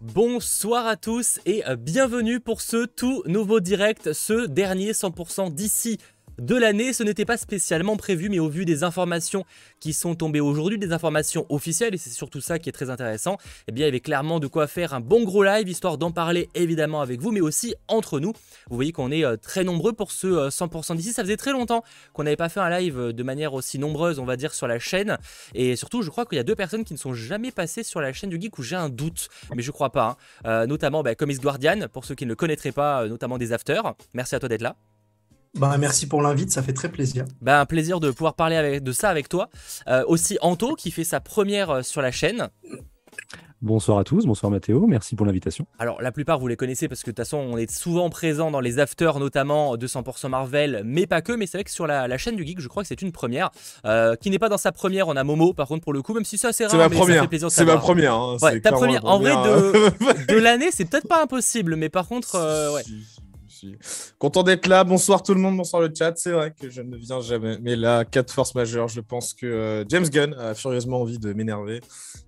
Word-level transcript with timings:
Bonsoir 0.00 0.86
à 0.86 0.96
tous 0.96 1.40
et 1.44 1.62
bienvenue 1.76 2.40
pour 2.40 2.62
ce 2.62 2.86
tout 2.86 3.22
nouveau 3.26 3.60
direct, 3.60 4.14
ce 4.14 4.46
dernier 4.46 4.92
100% 4.92 5.52
d'ici 5.52 5.98
de 6.40 6.56
l'année. 6.56 6.92
Ce 6.92 7.02
n'était 7.02 7.24
pas 7.24 7.36
spécialement 7.36 7.96
prévu, 7.96 8.28
mais 8.28 8.38
au 8.38 8.48
vu 8.48 8.64
des 8.64 8.82
informations 8.82 9.44
qui 9.78 9.92
sont 9.92 10.14
tombées 10.14 10.40
aujourd'hui, 10.40 10.78
des 10.78 10.92
informations 10.92 11.46
officielles, 11.48 11.94
et 11.94 11.98
c'est 11.98 12.10
surtout 12.10 12.40
ça 12.40 12.58
qui 12.58 12.68
est 12.68 12.72
très 12.72 12.90
intéressant, 12.90 13.36
eh 13.68 13.72
bien 13.72 13.84
il 13.84 13.88
y 13.88 13.88
avait 13.88 14.00
clairement 14.00 14.40
de 14.40 14.46
quoi 14.46 14.66
faire 14.66 14.94
un 14.94 15.00
bon 15.00 15.22
gros 15.22 15.44
live, 15.44 15.68
histoire 15.68 15.98
d'en 15.98 16.10
parler 16.10 16.48
évidemment 16.54 17.00
avec 17.00 17.20
vous, 17.20 17.30
mais 17.30 17.40
aussi 17.40 17.74
entre 17.88 18.20
nous. 18.20 18.32
Vous 18.68 18.76
voyez 18.76 18.92
qu'on 18.92 19.10
est 19.10 19.24
euh, 19.24 19.36
très 19.36 19.64
nombreux 19.64 19.92
pour 19.92 20.12
ce 20.12 20.48
100% 20.48 20.92
euh, 20.92 20.96
d'ici. 20.96 21.12
Ça 21.12 21.22
faisait 21.22 21.36
très 21.36 21.52
longtemps 21.52 21.84
qu'on 22.12 22.24
n'avait 22.24 22.36
pas 22.36 22.48
fait 22.48 22.60
un 22.60 22.70
live 22.70 22.98
euh, 22.98 23.12
de 23.12 23.22
manière 23.22 23.54
aussi 23.54 23.78
nombreuse, 23.78 24.18
on 24.18 24.24
va 24.24 24.36
dire, 24.36 24.54
sur 24.54 24.66
la 24.66 24.78
chaîne. 24.78 25.18
Et 25.54 25.76
surtout, 25.76 26.02
je 26.02 26.10
crois 26.10 26.24
qu'il 26.24 26.36
y 26.36 26.40
a 26.40 26.44
deux 26.44 26.56
personnes 26.56 26.84
qui 26.84 26.94
ne 26.94 26.98
sont 26.98 27.14
jamais 27.14 27.50
passées 27.50 27.82
sur 27.82 28.00
la 28.00 28.12
chaîne 28.12 28.30
du 28.30 28.40
Geek 28.40 28.58
où 28.58 28.62
j'ai 28.62 28.76
un 28.76 28.88
doute, 28.88 29.28
mais 29.54 29.62
je 29.62 29.70
crois 29.70 29.90
pas. 29.90 30.16
Hein. 30.44 30.66
notamment 30.66 31.02
bah, 31.02 31.14
Comics 31.14 31.40
Guardian, 31.40 31.86
pour 31.92 32.04
ceux 32.04 32.14
qui 32.14 32.24
ne 32.24 32.30
le 32.30 32.36
connaîtraient 32.36 32.72
pas, 32.72 33.06
notamment 33.06 33.38
des 33.38 33.52
afters. 33.52 33.94
Merci 34.14 34.34
à 34.34 34.38
toi 34.38 34.48
d'être 34.48 34.62
là. 34.62 34.76
Bah, 35.58 35.76
merci 35.78 36.06
pour 36.06 36.22
l'invite, 36.22 36.52
ça 36.52 36.62
fait 36.62 36.72
très 36.72 36.88
plaisir. 36.88 37.24
Bah, 37.40 37.60
un 37.60 37.66
plaisir 37.66 37.98
de 38.00 38.10
pouvoir 38.10 38.34
parler 38.34 38.56
avec, 38.56 38.82
de 38.82 38.92
ça 38.92 39.08
avec 39.08 39.28
toi. 39.28 39.50
Euh, 39.88 40.04
aussi 40.06 40.38
Anto 40.42 40.74
qui 40.74 40.90
fait 40.90 41.04
sa 41.04 41.20
première 41.20 41.70
euh, 41.70 41.82
sur 41.82 42.02
la 42.02 42.12
chaîne. 42.12 42.48
Bonsoir 43.62 43.98
à 43.98 44.04
tous, 44.04 44.24
bonsoir 44.24 44.50
Mathéo, 44.50 44.86
merci 44.86 45.16
pour 45.16 45.26
l'invitation. 45.26 45.66
Alors 45.78 46.00
la 46.00 46.12
plupart 46.12 46.38
vous 46.38 46.48
les 46.48 46.56
connaissez 46.56 46.88
parce 46.88 47.02
que 47.02 47.10
de 47.10 47.14
toute 47.14 47.18
façon 47.18 47.36
on 47.36 47.58
est 47.58 47.70
souvent 47.70 48.08
présent 48.08 48.50
dans 48.50 48.60
les 48.60 48.78
afters 48.78 49.18
notamment 49.18 49.76
200% 49.76 50.28
Marvel, 50.28 50.80
mais 50.86 51.06
pas 51.06 51.20
que, 51.20 51.32
mais 51.32 51.46
c'est 51.46 51.58
vrai 51.58 51.64
que 51.64 51.70
sur 51.70 51.86
la, 51.86 52.16
chaîne 52.16 52.36
du 52.36 52.46
Geek 52.46 52.58
je 52.60 52.68
crois 52.68 52.82
que 52.84 52.88
c'est 52.88 53.02
une 53.02 53.12
première. 53.12 53.50
Euh, 53.84 54.16
qui 54.16 54.30
n'est 54.30 54.38
pas 54.38 54.48
dans 54.48 54.56
sa 54.56 54.72
première, 54.72 55.08
on 55.08 55.16
a 55.16 55.24
Momo 55.24 55.52
par 55.52 55.68
contre 55.68 55.82
pour 55.82 55.92
le 55.92 56.00
coup, 56.00 56.14
même 56.14 56.24
si 56.24 56.38
c'est 56.38 56.46
assez 56.46 56.64
rare. 56.64 56.70
C'est 56.70 56.78
ma 56.78 56.88
première, 56.88 57.28
c'est 57.50 57.64
ma 57.66 57.76
première. 57.76 58.14
Hein, 58.14 58.38
ouais, 58.40 58.60
ta 58.60 58.72
première. 58.72 59.04
En 59.04 59.18
vrai 59.18 59.32
de, 59.32 60.26
de 60.32 60.38
l'année 60.38 60.70
c'est 60.70 60.86
peut-être 60.86 61.08
pas 61.08 61.22
impossible, 61.22 61.76
mais 61.76 61.90
par 61.90 62.08
contre 62.08 62.38
ouais 62.74 62.82
content 64.18 64.42
d'être 64.42 64.66
là. 64.66 64.84
Bonsoir 64.84 65.22
tout 65.22 65.34
le 65.34 65.40
monde, 65.40 65.56
bonsoir 65.56 65.82
le 65.82 65.90
chat. 65.96 66.12
C'est 66.16 66.32
vrai 66.32 66.52
que 66.58 66.70
je 66.70 66.82
ne 66.82 66.96
viens 66.96 67.20
jamais. 67.20 67.58
Mais 67.60 67.76
là, 67.76 68.04
quatre 68.04 68.32
forces 68.32 68.54
majeures, 68.54 68.88
je 68.88 69.00
pense 69.00 69.34
que 69.34 69.46
euh, 69.46 69.84
James 69.88 70.08
Gunn 70.08 70.34
a 70.34 70.54
furieusement 70.54 71.00
envie 71.00 71.18
de 71.18 71.32
m'énerver. 71.32 71.80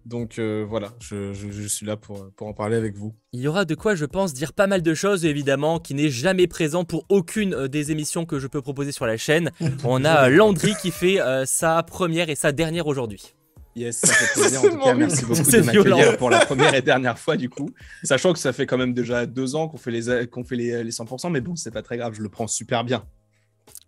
Donc 0.07 0.39
euh, 0.39 0.65
voilà, 0.69 0.93
je, 1.01 1.33
suis 1.69 1.87
là 1.87 1.97
pour, 1.97 2.31
pour 2.37 2.47
en 2.47 2.53
parler 2.53 2.77
avec 2.77 2.97
vous. 2.97 3.15
Il 3.33 3.41
y 3.41 3.49
aura 3.49 3.65
de 3.65 3.75
quoi, 3.75 3.95
je 3.95 4.05
pense, 4.05 4.35
dire 4.35 4.53
pas 4.53 4.67
mal 4.67 4.83
de 4.83 4.95
choses, 4.95 5.25
évidemment, 5.25 5.79
qui 5.79 5.95
n'est 5.95 6.11
jamais 6.11 6.47
présent 6.47 6.85
pour 6.85 7.05
aucune 7.09 7.55
euh, 7.55 7.69
des 7.69 7.91
émissions 7.91 8.27
que 8.27 8.39
je 8.39 8.47
peux 8.47 8.63
proposer 8.63 8.93
sur 8.93 9.07
la 9.07 9.17
chaîne. 9.17 9.51
On 9.85 10.05
a 10.05 10.29
Landry 10.29 10.75
qui 10.81 10.91
fait 10.91 11.19
sa 11.45 11.83
première 11.83 12.29
et 12.31 12.35
sa 12.35 12.53
dernière 12.53 12.87
aujourd'hui. 12.87 13.35
Yes, 13.75 13.99
ça 13.99 14.13
fait 14.13 14.41
plaisir. 14.41 14.61
En 14.61 14.63
tout 14.71 14.79
cas, 14.79 14.95
merci 14.95 15.25
beaucoup 15.25 15.43
de 15.43 15.61
m'accueillir 15.61 16.17
pour 16.19 16.31
la 16.31 16.45
première 16.45 16.75
et 16.75 16.83
dernière 16.83 17.19
fois, 17.19 17.37
du 17.37 17.49
coup. 17.49 17.71
Sachant 18.03 18.33
que 18.33 18.39
ça 18.39 18.53
fait 18.53 18.67
quand 18.67 18.79
même 18.79 18.93
déjà 18.93 19.27
deux 19.27 19.55
ans 19.55 19.69
qu'on 19.69 19.79
fait 19.79 19.91
les, 19.91 20.27
qu'on 20.27 20.45
fait 20.45 20.57
les, 20.57 20.85
les 20.85 20.91
100%, 20.91 21.31
mais 21.31 21.41
bon, 21.41 21.57
c'est 21.57 21.71
pas 21.71 21.83
très 21.83 21.97
grave, 21.97 22.15
je 22.15 22.23
le 22.23 22.29
prends 22.29 22.47
super 22.47 22.85
bien. 22.85 23.03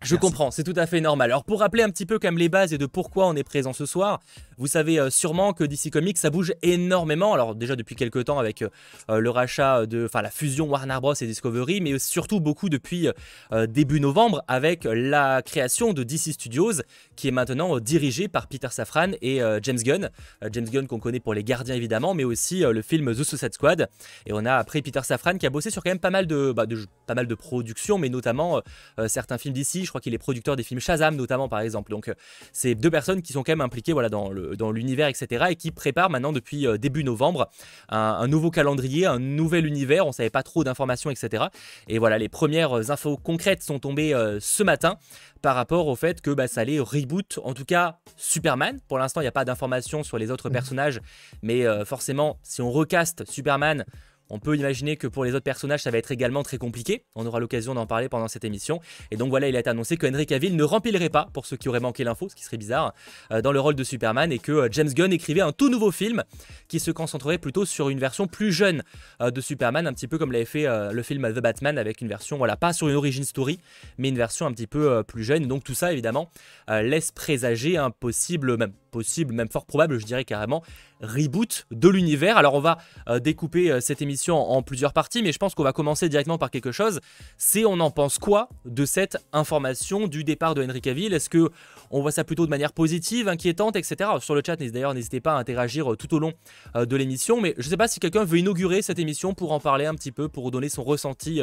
Je 0.01 0.15
comprends, 0.15 0.51
c'est 0.51 0.63
tout 0.63 0.73
à 0.75 0.85
fait 0.85 1.01
normal. 1.01 1.31
Alors 1.31 1.43
pour 1.43 1.59
rappeler 1.59 1.83
un 1.83 1.89
petit 1.89 2.05
peu 2.05 2.19
comme 2.19 2.37
les 2.37 2.49
bases 2.49 2.73
et 2.73 2.77
de 2.77 2.85
pourquoi 2.85 3.27
on 3.27 3.35
est 3.35 3.43
présent 3.43 3.73
ce 3.73 3.85
soir, 3.85 4.21
vous 4.57 4.67
savez 4.67 4.99
euh, 4.99 5.09
sûrement 5.09 5.53
que 5.53 5.63
DC 5.63 5.91
Comics 5.91 6.17
ça 6.17 6.29
bouge 6.29 6.53
énormément. 6.61 7.33
Alors 7.33 7.55
déjà 7.55 7.75
depuis 7.75 7.95
quelques 7.95 8.25
temps 8.25 8.39
avec 8.39 8.61
euh, 8.61 9.19
le 9.19 9.29
rachat 9.29 9.85
de, 9.85 10.05
enfin 10.05 10.21
la 10.21 10.31
fusion 10.31 10.67
Warner 10.67 10.97
Bros 11.01 11.13
et 11.13 11.27
Discovery, 11.27 11.81
mais 11.81 11.97
surtout 11.99 12.39
beaucoup 12.39 12.69
depuis 12.69 13.09
euh, 13.51 13.67
début 13.67 13.99
novembre 13.99 14.43
avec 14.47 14.85
la 14.85 15.41
création 15.41 15.93
de 15.93 16.03
DC 16.03 16.33
Studios 16.33 16.81
qui 17.15 17.27
est 17.27 17.31
maintenant 17.31 17.79
dirigé 17.79 18.27
par 18.27 18.47
Peter 18.47 18.67
Safran 18.71 19.11
et 19.21 19.39
James 19.61 19.77
Gunn. 19.77 20.09
James 20.51 20.69
Gunn 20.69 20.87
qu'on 20.87 20.99
connaît 20.99 21.19
pour 21.19 21.33
les 21.33 21.43
Gardiens 21.43 21.75
évidemment, 21.75 22.13
mais 22.13 22.23
aussi 22.23 22.61
le 22.61 22.81
film 22.81 23.13
The 23.13 23.23
Suicide 23.23 23.53
Squad. 23.53 23.89
Et 24.25 24.33
on 24.33 24.45
a 24.45 24.55
après 24.55 24.81
Peter 24.81 25.01
Safran 25.03 25.37
qui 25.37 25.45
a 25.45 25.49
bossé 25.49 25.69
sur 25.69 25.83
quand 25.83 25.89
même 25.89 25.99
pas 25.99 26.09
mal 26.09 26.27
de, 26.27 26.51
bah, 26.51 26.65
pas 27.05 27.15
mal 27.15 27.27
de 27.27 27.35
productions, 27.35 27.97
mais 27.97 28.09
notamment 28.09 28.61
certains 29.07 29.37
films 29.37 29.53
d'ici 29.53 29.85
je 29.85 29.89
crois 29.89 30.01
qu'il 30.01 30.13
est 30.13 30.17
producteur 30.17 30.55
des 30.55 30.63
films 30.63 30.79
Shazam 30.79 31.15
notamment 31.15 31.49
par 31.49 31.59
exemple. 31.59 31.91
Donc 31.91 32.09
euh, 32.09 32.13
c'est 32.51 32.75
deux 32.75 32.91
personnes 32.91 33.21
qui 33.21 33.33
sont 33.33 33.43
quand 33.43 33.51
même 33.51 33.61
impliquées 33.61 33.93
voilà, 33.93 34.09
dans, 34.09 34.29
le, 34.29 34.44
dans 34.55 34.71
l'univers, 34.71 35.07
etc. 35.07 35.45
et 35.49 35.55
qui 35.55 35.71
préparent 35.71 36.09
maintenant 36.09 36.33
depuis 36.33 36.67
euh, 36.67 36.77
début 36.77 37.03
novembre 37.03 37.49
un, 37.89 38.27
nouveau 38.27 38.51
calendrier, 38.51 39.05
un 39.05 39.19
nouvel 39.19 39.65
univers. 39.65 40.05
On 40.05 40.11
savait 40.11 40.29
pas 40.29 40.43
trop 40.43 40.63
d'informations, 40.63 41.09
etc. 41.09 41.45
Et 41.87 41.97
voilà, 41.99 42.17
les 42.17 42.29
premières 42.29 42.91
infos 42.91 43.17
concrètes 43.17 43.63
sont 43.63 43.79
tombées 43.79 44.13
euh, 44.13 44.39
ce 44.39 44.63
matin 44.63 44.97
par 45.41 45.55
rapport 45.55 45.87
au 45.87 45.95
fait 45.95 46.21
que 46.21 46.31
bah, 46.31 46.47
ça 46.47 46.61
allait 46.61 46.79
reboot, 46.79 47.39
en 47.43 47.53
tout 47.53 47.65
cas 47.65 47.97
Superman. 48.17 48.79
Pour 48.87 48.97
l'instant, 48.97 49.21
il 49.21 49.25
n'y 49.25 49.29
a 49.29 49.33
pas 49.33 49.45
d'informations 49.45 50.03
sur 50.03 50.17
les 50.17 50.31
autres 50.31 50.49
mmh. 50.49 50.53
personnages, 50.53 51.01
mais 51.43 51.65
forcément, 51.85 52.39
si 52.41 52.61
on 52.61 52.71
recaste 52.71 53.29
Superman, 53.29 53.85
on 54.29 54.39
peut 54.39 54.55
imaginer 54.55 54.97
que 54.97 55.07
pour 55.07 55.25
les 55.25 55.31
autres 55.33 55.43
personnages, 55.43 55.83
ça 55.83 55.91
va 55.91 55.97
être 55.97 56.11
également 56.11 56.43
très 56.43 56.57
compliqué. 56.57 57.03
On 57.15 57.25
aura 57.25 57.39
l'occasion 57.39 57.73
d'en 57.73 57.85
parler 57.85 58.09
pendant 58.09 58.27
cette 58.27 58.43
émission. 58.43 58.79
Et 59.11 59.17
donc 59.17 59.29
voilà, 59.29 59.47
il 59.47 59.55
a 59.55 59.59
été 59.59 59.69
annoncé 59.69 59.97
que 59.97 60.07
Henry 60.07 60.25
Cavill 60.25 60.55
ne 60.55 60.63
remplirait 60.63 61.09
pas, 61.09 61.27
pour 61.33 61.45
ceux 61.45 61.57
qui 61.57 61.69
auraient 61.69 61.79
manqué 61.79 62.03
l'info, 62.03 62.29
ce 62.29 62.35
qui 62.35 62.43
serait 62.43 62.57
bizarre, 62.57 62.93
euh, 63.31 63.41
dans 63.41 63.51
le 63.51 63.59
rôle 63.59 63.75
de 63.75 63.83
Superman 63.83 64.31
et 64.31 64.39
que 64.39 64.51
euh, 64.51 64.67
James 64.71 64.89
Gunn 64.89 65.13
écrivait 65.13 65.41
un 65.41 65.51
tout 65.51 65.69
nouveau 65.69 65.91
film 65.91 66.23
qui 66.67 66.79
se 66.79 66.91
concentrerait 66.91 67.37
plutôt 67.37 67.65
sur 67.65 67.89
une 67.89 67.99
version 67.99 68.27
plus 68.27 68.51
jeune 68.51 68.83
euh, 69.21 69.31
de 69.31 69.41
Superman, 69.41 69.87
un 69.87 69.93
petit 69.93 70.07
peu 70.07 70.17
comme 70.17 70.31
l'avait 70.31 70.45
fait 70.45 70.65
le 70.65 71.03
film 71.03 71.31
The 71.33 71.39
Batman 71.39 71.77
avec 71.77 72.01
une 72.01 72.07
version, 72.07 72.37
voilà, 72.37 72.55
pas 72.55 72.73
sur 72.73 72.87
une 72.87 72.95
origin 72.95 73.23
story, 73.23 73.59
mais 73.97 74.09
une 74.09 74.17
version 74.17 74.45
un 74.45 74.51
petit 74.51 74.67
peu 74.67 75.03
plus 75.03 75.23
jeune. 75.23 75.47
Donc 75.47 75.63
tout 75.63 75.73
ça, 75.73 75.91
évidemment, 75.91 76.29
laisse 76.67 77.11
présager 77.11 77.77
un 77.77 77.91
possible, 77.91 78.57
même 78.57 78.73
possible, 78.95 79.33
même 79.33 79.49
fort 79.49 79.65
probable, 79.65 79.99
je 79.99 80.05
dirais 80.05 80.23
carrément, 80.23 80.63
reboot 81.01 81.65
de 81.69 81.89
l'univers. 81.89 82.37
Alors 82.37 82.53
on 82.53 82.61
va 82.61 82.77
euh, 83.09 83.19
découper 83.19 83.69
euh, 83.69 83.81
cette 83.81 84.01
émission 84.01 84.37
en, 84.37 84.61
plusieurs 84.61 84.93
parties, 84.93 85.21
mais 85.21 85.33
je 85.33 85.37
pense 85.37 85.53
qu'on 85.53 85.63
va 85.63 85.73
commencer 85.73 86.07
directement 86.07 86.37
par 86.37 86.49
quelque 86.49 86.71
chose. 86.71 87.01
C'est 87.37 87.65
on 87.65 87.77
en 87.81 87.91
pense 87.91 88.17
quoi 88.19 88.47
de 88.63 88.85
cette 88.85 89.17
information 89.33 90.07
du 90.07 90.23
départ 90.23 90.55
de 90.55 90.63
Henry 90.63 90.79
Cavill? 90.79 91.13
Est-ce 91.13 91.29
que 91.29 91.49
on 91.91 92.01
voit 92.01 92.13
ça 92.13 92.23
plutôt 92.23 92.45
de 92.45 92.49
manière 92.49 92.71
positive, 92.71 93.27
inquiétante, 93.27 93.75
etc. 93.75 94.11
sur 94.21 94.33
le 94.33 94.41
chat, 94.45 94.55
d'ailleurs, 94.55 94.93
n'hésitez 94.93 95.19
pas 95.19 95.33
à 95.33 95.39
interagir 95.39 95.91
euh, 95.91 95.97
tout 95.97 96.13
au 96.15 96.19
long 96.19 96.31
de 96.73 96.95
l'émission. 96.95 97.41
Mais 97.41 97.53
je 97.57 97.67
ne 97.67 97.69
sais 97.71 97.77
pas 97.77 97.89
si 97.89 97.99
quelqu'un 97.99 98.23
veut 98.23 98.37
inaugurer 98.37 98.81
cette 98.81 98.99
émission 98.99 99.33
pour 99.33 99.51
en 99.51 99.59
parler 99.59 99.85
un 99.85 99.93
petit 99.95 100.13
peu, 100.13 100.29
pour 100.29 100.51
donner 100.51 100.69
son 100.69 100.83
ressenti 100.83 101.41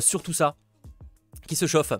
sur 0.00 0.22
tout 0.22 0.32
ça. 0.32 0.54
Qui 1.48 1.56
se 1.56 1.66
chauffe 1.66 1.92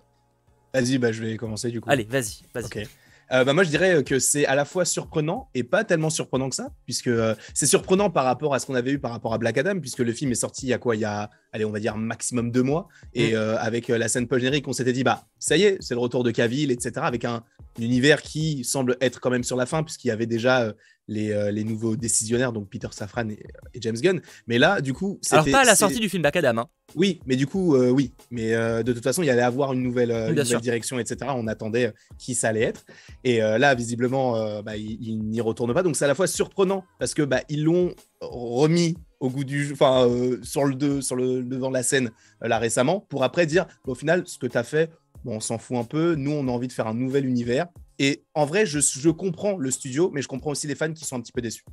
Vas-y, 0.72 0.98
bah, 0.98 1.12
je 1.12 1.22
vais 1.22 1.36
commencer 1.36 1.70
du 1.70 1.80
coup. 1.80 1.90
Allez, 1.90 2.04
vas-y, 2.04 2.42
vas-y. 2.54 2.86
Euh, 3.34 3.42
bah, 3.42 3.52
moi, 3.52 3.64
je 3.64 3.70
dirais 3.70 4.04
que 4.04 4.20
c'est 4.20 4.46
à 4.46 4.54
la 4.54 4.64
fois 4.64 4.84
surprenant 4.84 5.48
et 5.54 5.64
pas 5.64 5.82
tellement 5.82 6.10
surprenant 6.10 6.48
que 6.48 6.54
ça, 6.54 6.68
puisque 6.84 7.08
euh, 7.08 7.34
c'est 7.52 7.66
surprenant 7.66 8.08
par 8.08 8.24
rapport 8.24 8.54
à 8.54 8.60
ce 8.60 8.66
qu'on 8.66 8.76
avait 8.76 8.92
eu 8.92 9.00
par 9.00 9.10
rapport 9.10 9.34
à 9.34 9.38
Black 9.38 9.58
Adam, 9.58 9.80
puisque 9.80 9.98
le 9.98 10.12
film 10.12 10.30
est 10.30 10.36
sorti 10.36 10.66
il 10.66 10.68
y 10.68 10.72
a 10.72 10.78
quoi? 10.78 10.94
Il 10.94 11.00
y 11.00 11.04
a, 11.04 11.30
allez, 11.52 11.64
on 11.64 11.72
va 11.72 11.80
dire 11.80 11.96
maximum 11.96 12.52
deux 12.52 12.62
mois. 12.62 12.86
Et 13.12 13.32
mm. 13.32 13.36
euh, 13.36 13.58
avec 13.58 13.88
la 13.88 14.06
scène 14.06 14.28
post-générique, 14.28 14.68
on 14.68 14.72
s'était 14.72 14.92
dit, 14.92 15.02
bah, 15.02 15.26
ça 15.38 15.56
y 15.56 15.64
est, 15.64 15.78
c'est 15.80 15.94
le 15.94 16.00
retour 16.00 16.22
de 16.22 16.30
Cavill, 16.30 16.70
etc., 16.70 16.92
avec 16.98 17.24
un, 17.24 17.42
univers 17.80 18.22
qui 18.22 18.62
semble 18.62 18.96
être 19.00 19.18
quand 19.18 19.30
même 19.30 19.42
sur 19.42 19.56
la 19.56 19.66
fin, 19.66 19.82
puisqu'il 19.82 20.08
y 20.08 20.12
avait 20.12 20.26
déjà 20.26 20.72
les, 21.08 21.52
les, 21.52 21.64
nouveaux 21.64 21.96
décisionnaires, 21.96 22.52
donc 22.52 22.68
Peter 22.68 22.88
Safran 22.90 23.28
et, 23.28 23.38
James 23.80 23.96
Gunn. 23.96 24.20
Mais 24.46 24.58
là, 24.58 24.80
du 24.80 24.92
coup. 24.92 25.18
Alors, 25.30 25.44
pas 25.46 25.60
à 25.60 25.64
la 25.64 25.76
sortie 25.76 26.00
du 26.00 26.08
film 26.08 26.22
Black 26.22 26.36
Adam. 26.36 26.58
Hein. 26.58 26.66
Oui, 26.96 27.20
mais 27.26 27.36
du 27.36 27.46
coup, 27.46 27.74
euh, 27.74 27.90
oui. 27.90 28.12
Mais 28.30 28.54
euh, 28.54 28.82
de 28.82 28.92
toute 28.92 29.02
façon, 29.02 29.22
il 29.22 29.26
y 29.26 29.30
allait 29.30 29.42
avoir 29.42 29.72
une 29.72 29.82
nouvelle, 29.82 30.10
euh, 30.10 30.60
direction, 30.60 30.98
etc. 30.98 31.32
On 31.34 31.46
attendait 31.46 31.92
qui 32.18 32.34
ça 32.34 32.48
allait 32.48 32.62
être. 32.62 32.84
Et 33.24 33.38
là, 33.38 33.74
visiblement, 33.74 34.62
bah, 34.62 34.76
il, 34.76 35.22
n'y 35.24 35.40
retourne 35.40 35.72
pas. 35.74 35.82
Donc, 35.82 35.96
c'est 35.96 36.04
à 36.04 36.08
la 36.08 36.14
fois 36.14 36.26
surprenant 36.26 36.84
parce 36.98 37.14
que 37.14 37.22
bah, 37.22 37.40
ils 37.48 37.64
l'ont 37.64 37.94
remis 38.20 38.96
au 39.20 39.30
goût 39.30 39.44
du 39.44 39.72
enfin 39.72 40.08
sur 40.42 40.64
le 40.64 41.00
sur 41.00 41.16
le 41.16 41.42
devant 41.42 41.68
de 41.68 41.74
la 41.74 41.82
scène 41.82 42.10
là 42.42 42.58
récemment 42.58 43.00
pour 43.00 43.22
après 43.22 43.46
dire 43.46 43.66
au 43.86 43.94
final 43.94 44.24
ce 44.26 44.38
que 44.38 44.46
tu 44.46 44.58
as 44.58 44.64
fait 44.64 44.90
bon, 45.24 45.36
on 45.36 45.40
s'en 45.40 45.58
fout 45.58 45.76
un 45.76 45.84
peu. 45.84 46.14
Nous 46.14 46.30
on 46.30 46.46
a 46.48 46.50
envie 46.50 46.68
de 46.68 46.72
faire 46.72 46.86
un 46.86 46.94
nouvel 46.94 47.26
univers. 47.26 47.66
Et 47.98 48.24
en 48.34 48.44
vrai 48.44 48.66
je, 48.66 49.10
comprends 49.10 49.56
le 49.56 49.70
studio 49.70 50.10
mais 50.12 50.22
je 50.22 50.28
comprends 50.28 50.50
aussi 50.50 50.66
les 50.66 50.74
fans 50.74 50.92
qui 50.92 51.04
sont 51.04 51.16
un 51.16 51.20
petit 51.20 51.32
peu 51.32 51.40
déçus 51.40 51.64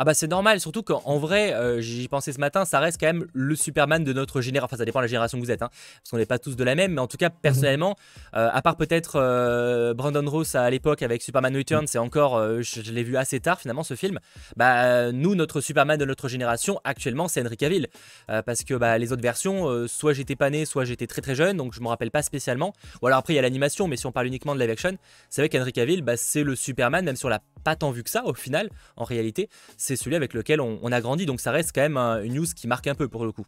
ah 0.00 0.04
bah 0.04 0.14
c'est 0.14 0.28
normal, 0.28 0.60
surtout 0.60 0.82
qu'en 0.82 1.18
vrai, 1.18 1.52
euh, 1.52 1.82
j'y 1.82 2.08
pensais 2.08 2.32
ce 2.32 2.40
matin, 2.40 2.64
ça 2.64 2.80
reste 2.80 2.98
quand 2.98 3.04
même 3.06 3.26
le 3.34 3.54
Superman 3.54 4.02
de 4.02 4.14
notre 4.14 4.40
génération. 4.40 4.64
Enfin, 4.64 4.78
ça 4.78 4.86
dépend 4.86 5.00
de 5.00 5.04
la 5.04 5.08
génération 5.08 5.38
que 5.38 5.44
vous 5.44 5.50
êtes, 5.50 5.60
hein, 5.60 5.68
parce 5.68 6.10
qu'on 6.10 6.16
n'est 6.16 6.24
pas 6.24 6.38
tous 6.38 6.56
de 6.56 6.64
la 6.64 6.74
même. 6.74 6.94
Mais 6.94 7.02
en 7.02 7.06
tout 7.06 7.18
cas, 7.18 7.28
personnellement, 7.28 7.96
euh, 8.34 8.48
à 8.50 8.62
part 8.62 8.78
peut-être 8.78 9.16
euh, 9.16 9.92
Brandon 9.92 10.24
Ross 10.26 10.54
à 10.54 10.70
l'époque 10.70 11.02
avec 11.02 11.20
Superman 11.20 11.54
Returns, 11.54 11.86
c'est 11.86 11.98
encore, 11.98 12.42
je, 12.62 12.80
l'ai 12.90 13.02
vu 13.02 13.18
assez 13.18 13.40
tard 13.40 13.60
finalement 13.60 13.82
ce 13.82 13.92
film. 13.92 14.20
Bah 14.56 15.12
nous, 15.12 15.34
notre 15.34 15.60
Superman 15.60 15.98
de 15.98 16.06
notre 16.06 16.28
génération 16.28 16.80
actuellement, 16.84 17.28
c'est 17.28 17.42
Henry 17.42 17.58
Cavill, 17.58 17.88
parce 18.26 18.64
que 18.64 18.72
bah, 18.72 18.96
les 18.96 19.12
autres 19.12 19.20
versions, 19.20 19.86
soit 19.86 20.14
j'étais 20.14 20.34
pas 20.34 20.48
né, 20.48 20.64
soit 20.64 20.86
j'étais 20.86 21.08
très 21.08 21.20
très 21.20 21.34
jeune, 21.34 21.58
donc 21.58 21.74
je 21.74 21.80
me 21.82 21.88
rappelle 21.88 22.10
pas 22.10 22.22
spécialement. 22.22 22.72
Ou 23.02 23.08
alors 23.08 23.18
après 23.18 23.34
il 23.34 23.36
y 23.36 23.38
a 23.38 23.42
l'animation, 23.42 23.86
mais 23.86 23.98
si 23.98 24.06
on 24.06 24.12
parle 24.12 24.28
uniquement 24.28 24.54
de 24.54 24.60
live 24.60 24.70
action, 24.70 24.96
c'est 25.28 25.42
vrai 25.42 25.50
qu'Henry 25.50 25.74
Cavill, 25.74 26.00
bah, 26.00 26.16
c'est 26.16 26.42
le 26.42 26.56
Superman, 26.56 27.04
même 27.04 27.16
sur 27.16 27.28
la 27.28 27.42
pas 27.64 27.76
tant 27.76 27.90
vu 27.90 28.02
que 28.02 28.08
ça 28.08 28.24
au 28.24 28.32
final, 28.32 28.70
en 28.96 29.04
réalité, 29.04 29.50
c'est 29.76 29.89
celui 29.96 30.16
avec 30.16 30.34
lequel 30.34 30.60
on, 30.60 30.92
a 30.92 31.00
grandi, 31.00 31.26
donc 31.26 31.40
ça 31.40 31.50
reste 31.50 31.72
quand 31.74 31.82
même 31.82 31.96
une 31.96 32.34
news 32.34 32.46
qui 32.54 32.66
marque 32.66 32.86
un 32.86 32.94
peu 32.94 33.08
pour 33.08 33.24
le 33.24 33.32
coup. 33.32 33.46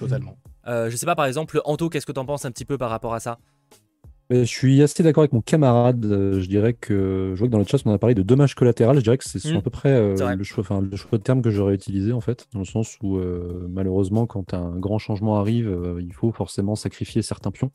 Totalement. 0.00 0.36
Euh, 0.66 0.88
je 0.90 0.96
sais 0.96 1.06
pas, 1.06 1.14
par 1.14 1.26
exemple, 1.26 1.60
Anto, 1.64 1.88
qu'est-ce 1.88 2.06
que 2.06 2.12
t'en 2.12 2.24
penses 2.24 2.44
un 2.44 2.50
petit 2.50 2.64
peu 2.64 2.78
par 2.78 2.90
rapport 2.90 3.14
à 3.14 3.20
ça? 3.20 3.38
Je 4.30 4.44
suis 4.44 4.80
assez 4.80 5.02
d'accord 5.02 5.22
avec 5.22 5.32
mon 5.32 5.40
camarade. 5.40 6.06
Je 6.08 6.46
dirais 6.46 6.72
que 6.72 7.32
je 7.34 7.38
vois 7.38 7.48
que 7.48 7.52
dans 7.52 7.58
le 7.58 7.64
chat, 7.64 7.78
on 7.84 7.92
a 7.92 7.98
parlé 7.98 8.14
de 8.14 8.22
dommages 8.22 8.54
collatéraux. 8.54 8.94
Je 8.94 9.00
dirais 9.00 9.18
que 9.18 9.28
c'est 9.28 9.44
à 9.44 9.58
hmm. 9.58 9.62
peu 9.62 9.70
près 9.70 10.16
le, 10.16 10.44
choix, 10.44 10.62
enfin, 10.62 10.80
le 10.80 10.96
choix 10.96 11.18
de 11.18 11.22
terme 11.24 11.42
que 11.42 11.50
j'aurais 11.50 11.74
utilisé, 11.74 12.12
en 12.12 12.20
fait, 12.20 12.46
dans 12.52 12.60
le 12.60 12.64
sens 12.64 12.96
où, 13.02 13.18
malheureusement, 13.68 14.26
quand 14.26 14.54
un 14.54 14.78
grand 14.78 14.98
changement 14.98 15.40
arrive, 15.40 15.76
il 15.98 16.14
faut 16.14 16.30
forcément 16.30 16.76
sacrifier 16.76 17.22
certains 17.22 17.50
pions. 17.50 17.72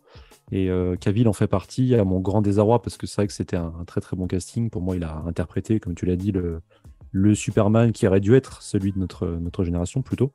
Et 0.53 0.69
Cavill 1.01 1.27
en 1.27 1.33
fait 1.33 1.47
partie, 1.47 1.93
à 1.93 2.05
mon 2.05 2.21
grand 2.21 2.41
désarroi, 2.41 2.81
parce 2.81 2.95
que 2.95 3.05
c'est 3.05 3.17
vrai 3.17 3.27
que 3.27 3.33
c'était 3.33 3.57
un, 3.57 3.83
très 3.85 3.99
très 3.99 4.15
bon 4.15 4.25
casting. 4.25 4.69
Pour 4.69 4.81
moi, 4.81 4.95
il 4.95 5.03
a 5.03 5.23
interprété, 5.27 5.81
comme 5.81 5.93
tu 5.93 6.05
l'as 6.05 6.15
dit, 6.15 6.31
le, 6.31 6.61
le 7.15 7.33
Superman 7.33 7.93
qui 7.93 8.05
aurait 8.07 8.19
dû 8.19 8.35
être 8.35 8.61
celui 8.61 8.91
de 8.91 8.99
notre, 8.99 9.25
notre 9.25 9.63
génération 9.63 10.01
plutôt. 10.01 10.33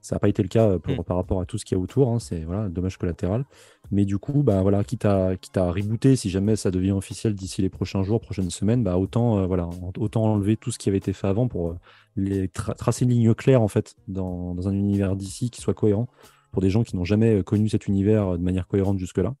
Ça 0.00 0.16
n'a 0.16 0.18
pas 0.18 0.28
été 0.28 0.42
le 0.42 0.48
cas 0.48 0.78
pour, 0.78 0.94
mm. 0.94 1.04
par 1.04 1.18
rapport 1.18 1.40
à 1.42 1.44
tout 1.44 1.58
ce 1.58 1.64
qu'il 1.66 1.76
y 1.76 1.80
a 1.80 1.82
autour. 1.82 2.08
Hein, 2.08 2.18
c'est 2.20 2.40
voilà, 2.40 2.70
dommage 2.70 2.96
collatéral. 2.96 3.44
Mais 3.90 4.06
du 4.06 4.16
coup, 4.16 4.42
bah, 4.42 4.62
voilà, 4.62 4.82
quitte, 4.82 5.04
à, 5.04 5.36
quitte 5.36 5.58
à 5.58 5.70
rebooter, 5.70 6.16
si 6.16 6.30
jamais 6.30 6.56
ça 6.56 6.70
devient 6.70 6.92
officiel 6.92 7.34
d'ici 7.34 7.60
les 7.60 7.68
prochains 7.68 8.02
jours, 8.02 8.20
prochaines 8.20 8.48
semaines, 8.48 8.82
bah, 8.82 8.96
autant, 8.96 9.38
euh, 9.38 9.46
voilà, 9.46 9.68
autant 9.98 10.24
enlever 10.24 10.56
tout 10.56 10.70
ce 10.70 10.78
qui 10.78 10.88
avait 10.88 10.98
été 10.98 11.12
fait 11.12 11.26
avant 11.26 11.48
pour 11.48 11.70
euh, 11.70 11.74
les 12.16 12.48
tracer 12.48 13.04
une 13.04 13.10
ligne 13.10 13.34
claire 13.34 13.60
en 13.60 13.68
fait, 13.68 13.94
dans, 14.08 14.54
dans 14.54 14.68
un 14.68 14.72
univers 14.72 15.14
d'ici 15.16 15.50
qui 15.50 15.60
soit 15.60 15.74
cohérent 15.74 16.08
pour 16.50 16.62
des 16.62 16.70
gens 16.70 16.82
qui 16.82 16.96
n'ont 16.96 17.04
jamais 17.04 17.36
euh, 17.36 17.42
connu 17.42 17.68
cet 17.68 17.86
univers 17.86 18.38
de 18.38 18.42
manière 18.42 18.66
cohérente 18.66 18.98
jusque-là. 18.98 19.34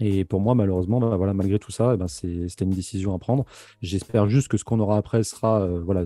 Et 0.00 0.24
pour 0.24 0.40
moi, 0.40 0.54
malheureusement, 0.54 1.00
bah, 1.00 1.16
voilà, 1.16 1.34
malgré 1.34 1.58
tout 1.58 1.72
ça, 1.72 1.92
eh 1.94 1.96
ben, 1.96 2.06
c'était 2.06 2.64
une 2.64 2.70
décision 2.70 3.14
à 3.14 3.18
prendre. 3.18 3.44
J'espère 3.82 4.28
juste 4.28 4.48
que 4.48 4.56
ce 4.56 4.64
qu'on 4.64 4.78
aura 4.80 4.96
après 4.96 5.24
sera 5.24 5.66
voilà, 5.66 6.04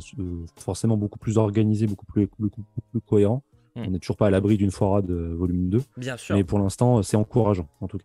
forcément 0.57 0.97
beaucoup 0.97 1.19
plus 1.19 1.37
organisé, 1.37 1.87
beaucoup 1.87 2.07
plus, 2.07 2.29
beaucoup 2.39 2.63
plus 2.91 3.01
cohérent. 3.01 3.43
Hmm. 3.77 3.85
On 3.87 3.91
n'est 3.91 3.99
toujours 3.99 4.17
pas 4.17 4.27
à 4.27 4.31
l'abri 4.31 4.57
d'une 4.57 4.71
foirade 4.71 5.07
de 5.07 5.35
volume 5.35 5.69
2. 5.69 5.83
Bien 5.97 6.17
sûr. 6.17 6.37
Mais 6.37 6.45
pour 6.45 6.59
l'instant, 6.59 7.03
c'est 7.03 7.17
encourageant, 7.17 7.69
en 7.81 7.89
tout 7.89 7.99
cas. 7.99 8.05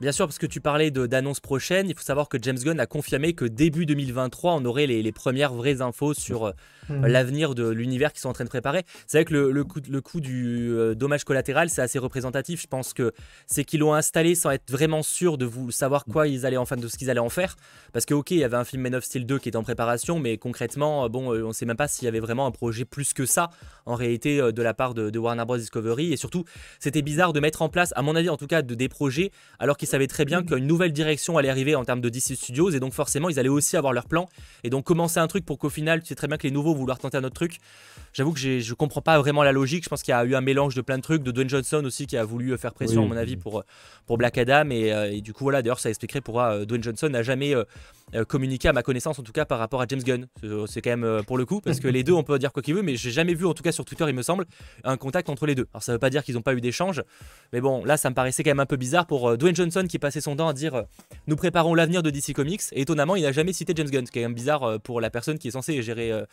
Bien 0.00 0.10
sûr, 0.10 0.26
parce 0.26 0.38
que 0.38 0.46
tu 0.46 0.60
parlais 0.60 0.90
d'annonces 0.90 1.38
prochaines, 1.38 1.88
il 1.88 1.94
faut 1.94 2.02
savoir 2.02 2.28
que 2.28 2.36
James 2.42 2.58
Gunn 2.58 2.80
a 2.80 2.86
confirmé 2.86 3.32
que 3.32 3.44
début 3.44 3.86
2023, 3.86 4.54
on 4.54 4.64
aurait 4.64 4.88
les, 4.88 5.12
premières 5.12 5.54
vraies 5.54 5.82
infos 5.82 6.14
sur 6.14 6.46
euh, 6.46 6.52
hmm. 6.88 7.06
l'avenir 7.06 7.54
de 7.54 7.68
l'univers 7.68 8.12
qu'ils 8.12 8.22
sont 8.22 8.28
en 8.28 8.32
train 8.32 8.42
de 8.42 8.48
préparer. 8.48 8.82
C'est 9.06 9.18
vrai 9.18 9.24
que 9.24 9.32
le, 9.32 9.52
le, 9.52 10.00
coup 10.00 10.20
du 10.20 10.72
euh, 10.72 10.96
dommage 10.96 11.22
collatéral, 11.22 11.70
c'est 11.70 11.80
assez 11.80 12.00
représentatif. 12.00 12.60
Je 12.60 12.66
pense 12.66 12.92
que 12.92 13.12
c'est 13.46 13.62
qu'ils 13.62 13.80
l'ont 13.80 13.94
installé 13.94 14.34
sans 14.34 14.50
être 14.50 14.68
vraiment 14.68 15.04
sûr 15.04 15.38
de 15.38 15.44
vous 15.44 15.70
savoir 15.70 16.04
quoi 16.04 16.26
ils 16.26 16.44
allaient 16.44 16.56
enfin 16.56 16.76
de 16.76 16.88
ce 16.88 16.96
qu'ils 16.96 17.08
allaient 17.08 17.20
en 17.20 17.28
faire. 17.28 17.54
Parce 17.92 18.04
que 18.04 18.14
ok, 18.14 18.32
il 18.32 18.38
y 18.38 18.44
avait 18.44 18.56
un 18.56 18.64
film 18.64 18.82
Man 18.82 18.96
of 18.96 19.04
Steel 19.04 19.24
2 19.24 19.38
qui 19.38 19.48
était 19.48 19.56
en 19.56 19.62
préparation, 19.62 20.18
mais 20.18 20.38
concrètement, 20.38 21.04
euh, 21.04 21.08
bon, 21.08 21.32
on 21.32 21.48
ne 21.48 21.52
sait 21.52 21.66
même 21.66 21.76
pas 21.76 21.86
s'il 21.86 22.06
y 22.06 22.08
avait 22.08 22.18
vraiment 22.18 22.46
un 22.46 22.50
projet 22.50 22.84
plus 22.84 23.12
que 23.12 23.26
ça 23.26 23.50
en 23.86 23.94
réalité 23.94 24.40
de 24.52 24.62
la 24.62 24.74
part 24.74 24.94
de, 24.94 25.16
Warner 25.16 25.44
Bros 25.44 25.56
Discovery. 25.56 26.12
Et 26.12 26.16
surtout, 26.16 26.44
c'était 26.80 27.02
bizarre 27.02 27.32
de 27.32 27.38
mettre 27.38 27.62
en 27.62 27.68
place, 27.68 27.92
à 27.94 28.02
mon 28.02 28.16
avis 28.16 28.28
en 28.28 28.36
tout 28.36 28.48
cas, 28.48 28.62
de, 28.62 28.74
des 28.74 28.88
projets 28.88 29.30
alors 29.60 29.76
qu'ils 29.76 29.83
savaient 29.86 30.06
très 30.06 30.24
bien 30.24 30.40
mm. 30.40 30.46
qu'une 30.46 30.66
nouvelle 30.66 30.92
direction 30.92 31.38
allait 31.38 31.48
arriver 31.48 31.74
en 31.74 31.84
termes 31.84 32.00
de 32.00 32.08
DC 32.08 32.36
Studios 32.36 32.70
et 32.70 32.80
donc 32.80 32.92
forcément 32.92 33.28
ils 33.28 33.38
allaient 33.38 33.48
aussi 33.48 33.76
avoir 33.76 33.92
leur 33.92 34.06
plan 34.06 34.28
et 34.62 34.70
donc 34.70 34.84
commencer 34.84 35.20
un 35.20 35.26
truc 35.26 35.44
pour 35.44 35.58
qu'au 35.58 35.70
final 35.70 36.02
tu 36.02 36.08
sais 36.08 36.14
très 36.14 36.28
bien 36.28 36.36
que 36.36 36.44
les 36.44 36.50
nouveaux 36.50 36.74
vouloir 36.74 36.98
tenter 36.98 37.16
un 37.18 37.24
autre 37.24 37.34
truc. 37.34 37.58
J'avoue 38.14 38.32
que 38.32 38.38
je 38.38 38.74
comprends 38.74 39.02
pas 39.02 39.18
vraiment 39.18 39.42
la 39.42 39.50
logique. 39.50 39.82
Je 39.82 39.88
pense 39.88 40.04
qu'il 40.04 40.12
y 40.12 40.14
a 40.14 40.24
eu 40.24 40.36
un 40.36 40.40
mélange 40.40 40.76
de 40.76 40.82
plein 40.82 40.98
de 40.98 41.02
trucs, 41.02 41.24
de 41.24 41.32
Dwayne 41.32 41.48
Johnson 41.48 41.82
aussi 41.84 42.06
qui 42.06 42.16
a 42.16 42.24
voulu 42.24 42.52
euh, 42.52 42.56
faire 42.56 42.72
pression 42.72 43.02
à 43.04 43.06
mon 43.08 43.16
avis 43.16 43.36
pour, 43.36 43.64
pour 44.06 44.18
Black 44.18 44.38
Adam 44.38 44.70
et, 44.70 44.92
euh, 44.92 45.20
du 45.20 45.32
coup 45.32 45.44
voilà 45.44 45.62
d'ailleurs 45.62 45.80
ça 45.80 45.88
expliquerait 45.88 46.20
pourquoi 46.20 46.52
euh, 46.52 46.64
Dwayne 46.64 46.82
Johnson 46.82 47.08
n'a 47.08 47.22
jamais 47.22 47.54
communiqué 48.28 48.68
à 48.68 48.72
ma 48.72 48.82
connaissance 48.82 49.18
en 49.18 49.24
tout 49.24 49.32
cas 49.32 49.44
par 49.44 49.58
rapport 49.58 49.80
à 49.82 49.86
James 49.88 50.02
Gunn. 50.02 50.26
C'est 50.68 50.80
quand 50.80 50.96
même 50.96 51.22
pour 51.26 51.36
le 51.36 51.44
coup 51.44 51.60
parce 51.60 51.80
que 51.80 51.88
les 51.94 52.04
deux 52.04 52.12
on 52.12 52.22
peut 52.22 52.38
dire 52.38 52.52
quoi 52.52 52.62
qu'il 52.62 52.74
veut 52.74 52.82
mais 52.82 52.94
j'ai 52.94 53.10
jamais 53.10 53.34
vu 53.34 53.46
en 53.46 53.54
tout 53.54 53.64
cas 53.64 53.72
sur 53.72 53.84
Twitter 53.84 54.04
il 54.06 54.14
me 54.14 54.22
semble 54.22 54.44
un 54.84 54.96
contact 54.96 55.28
entre 55.28 55.46
les 55.46 55.56
deux. 55.56 55.66
Alors 55.72 55.82
ça 55.82 55.92
veut 55.92 55.98
pas 55.98 56.10
dire 56.10 56.22
qu'ils 56.22 56.36
n'ont 56.36 56.42
pas 56.42 56.54
eu 56.54 56.60
d'échange 56.60 57.02
mais 57.52 57.60
bon 57.60 57.84
là 57.84 57.96
ça 57.96 58.10
me 58.10 58.14
paraissait 58.14 58.44
quand 58.44 58.50
même 58.50 58.60
un 58.60 58.66
peu 58.66 58.76
bizarre 58.76 59.06
pour 59.06 59.36
Dwayne 59.36 59.56
Johnson 59.56 59.73
qui 59.82 59.98
passait 59.98 60.20
son 60.20 60.36
temps 60.36 60.48
à 60.48 60.52
dire 60.52 60.84
nous 61.26 61.36
préparons 61.36 61.74
l'avenir 61.74 62.02
de 62.02 62.10
DC 62.10 62.32
Comics. 62.34 62.62
Et 62.72 62.82
étonnamment, 62.82 63.16
il 63.16 63.22
n'a 63.22 63.32
jamais 63.32 63.52
cité 63.52 63.72
James 63.76 63.88
Gunn, 63.88 64.06
ce 64.06 64.12
qui 64.12 64.18
est 64.18 64.22
quand 64.22 64.28
même 64.28 64.34
bizarre 64.34 64.62
euh, 64.64 64.78
pour 64.78 65.00
la 65.00 65.10
personne 65.10 65.38
qui 65.38 65.48
est 65.48 65.52
censée 65.52 65.82
gérer 65.82 66.12
euh, 66.12 66.24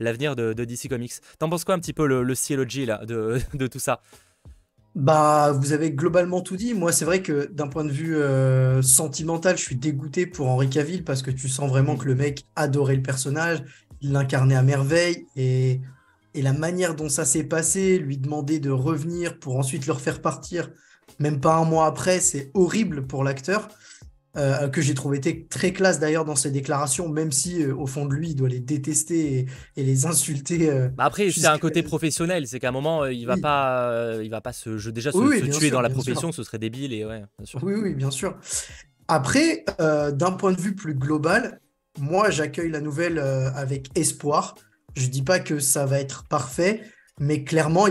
l'avenir 0.00 0.36
de, 0.36 0.52
DC 0.52 0.88
Comics. 0.88 1.12
T'en 1.38 1.48
penses 1.48 1.64
quoi 1.64 1.74
un 1.74 1.78
petit 1.78 1.92
peu 1.92 2.06
le, 2.06 2.22
le 2.22 2.34
CLOG 2.34 2.86
là, 2.86 3.04
de, 3.04 3.38
de 3.54 3.66
tout 3.66 3.78
ça? 3.78 4.00
Bah, 4.94 5.52
vous 5.52 5.72
avez 5.72 5.90
globalement 5.92 6.40
tout 6.40 6.56
dit. 6.56 6.72
Moi, 6.72 6.90
c'est 6.90 7.04
vrai 7.04 7.22
que 7.22 7.50
d'un 7.52 7.68
point 7.68 7.84
de 7.84 7.92
vue 7.92 8.16
euh, 8.16 8.80
sentimental, 8.80 9.58
je 9.58 9.62
suis 9.62 9.76
dégoûté 9.76 10.26
pour 10.26 10.48
Henri 10.48 10.70
Cavill 10.70 11.04
parce 11.04 11.22
que 11.22 11.30
tu 11.30 11.48
sens 11.48 11.68
vraiment 11.68 11.96
que 11.96 12.06
le 12.06 12.14
mec 12.14 12.46
adorait 12.56 12.96
le 12.96 13.02
personnage, 13.02 13.62
il 14.00 14.12
l'incarnait 14.12 14.54
à 14.54 14.62
merveille 14.62 15.26
et, 15.36 15.82
et 16.32 16.42
la 16.42 16.54
manière 16.54 16.94
dont 16.94 17.10
ça 17.10 17.26
s'est 17.26 17.44
passé, 17.44 17.98
lui 17.98 18.16
demander 18.16 18.58
de 18.58 18.70
revenir 18.70 19.38
pour 19.38 19.58
ensuite 19.58 19.86
le 19.86 19.92
refaire 19.92 20.22
partir, 20.22 20.70
même 21.18 21.40
pas 21.40 21.56
un 21.56 21.64
mois 21.64 21.86
après, 21.86 22.20
c'est 22.20 22.50
horrible 22.54 23.06
pour 23.06 23.24
l'acteur. 23.24 23.68
Euh, 24.36 24.68
que 24.68 24.82
j'ai 24.82 24.92
trouvé 24.92 25.18
très 25.48 25.72
classe 25.72 25.98
d'ailleurs 25.98 26.26
dans 26.26 26.36
ses 26.36 26.50
déclarations, 26.50 27.08
même 27.08 27.32
si 27.32 27.62
euh, 27.62 27.74
au 27.74 27.86
fond 27.86 28.04
de 28.04 28.12
lui, 28.12 28.30
il 28.30 28.34
doit 28.34 28.50
les 28.50 28.60
détester 28.60 29.46
et, 29.76 29.82
les 29.82 30.04
insulter. 30.04 30.68
Euh, 30.68 30.88
bah 30.88 31.04
après, 31.04 31.30
c'est 31.30 31.46
un 31.46 31.56
côté 31.56 31.82
professionnel, 31.82 32.46
c'est 32.46 32.60
qu'à 32.60 32.68
un 32.68 32.72
moment, 32.72 33.06
il 33.06 33.24
va 33.26 33.38
pas, 33.38 34.18
il 34.22 34.28
va 34.28 34.42
pas 34.42 34.52
se, 34.52 34.90
déjà 34.90 35.10
se, 35.10 35.58
tuer 35.58 35.70
dans 35.70 35.80
la 35.80 35.88
profession, 35.88 36.32
ce 36.32 36.42
serait 36.42 36.58
débile 36.58 36.92
et 36.92 37.06
ouais, 37.06 37.22
bien 37.38 37.46
sûr. 37.46 37.64
Oui, 37.64 37.74
oui, 37.82 37.94
bien 37.94 38.10
sûr. 38.10 38.36
Après, 39.08 39.64
d'un 39.78 40.32
point 40.32 40.52
de 40.52 40.60
vue 40.60 40.74
plus 40.74 40.94
global, 40.94 41.60
moi, 41.98 42.28
j'accueille 42.28 42.70
la 42.70 42.82
nouvelle 42.82 43.18
avec 43.18 43.88
espoir. 43.94 44.54
Je 44.96 45.06
dis 45.06 45.22
pas 45.22 45.40
que 45.40 45.60
ça 45.60 45.86
va 45.86 45.98
être 45.98 46.24
parfait, 46.24 46.82
mais 47.18 47.42
clairement, 47.42 47.86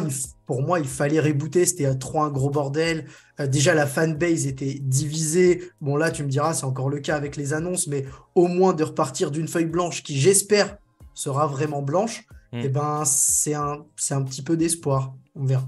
pour 0.45 0.61
moi, 0.61 0.79
il 0.79 0.87
fallait 0.87 1.19
rebooter. 1.19 1.65
C'était 1.65 1.93
trop 1.95 2.21
un 2.21 2.29
gros 2.29 2.49
bordel. 2.49 3.05
Euh, 3.39 3.47
déjà, 3.47 3.73
la 3.73 3.87
fanbase 3.87 4.47
était 4.47 4.77
divisée. 4.81 5.71
Bon, 5.81 5.95
là, 5.95 6.11
tu 6.11 6.23
me 6.23 6.29
diras, 6.29 6.53
c'est 6.53 6.65
encore 6.65 6.89
le 6.89 6.99
cas 6.99 7.15
avec 7.15 7.35
les 7.35 7.53
annonces, 7.53 7.87
mais 7.87 8.05
au 8.35 8.47
moins 8.47 8.73
de 8.73 8.83
repartir 8.83 9.31
d'une 9.31 9.47
feuille 9.47 9.65
blanche 9.65 10.03
qui, 10.03 10.19
j'espère, 10.19 10.77
sera 11.13 11.47
vraiment 11.47 11.81
blanche, 11.81 12.25
mm. 12.51 12.57
et 12.57 12.65
eh 12.65 12.69
ben, 12.69 13.03
c'est 13.05 13.53
un, 13.53 13.85
un 14.11 14.21
petit 14.23 14.41
peu 14.41 14.57
d'espoir. 14.57 15.15
On 15.35 15.45
verra. 15.45 15.67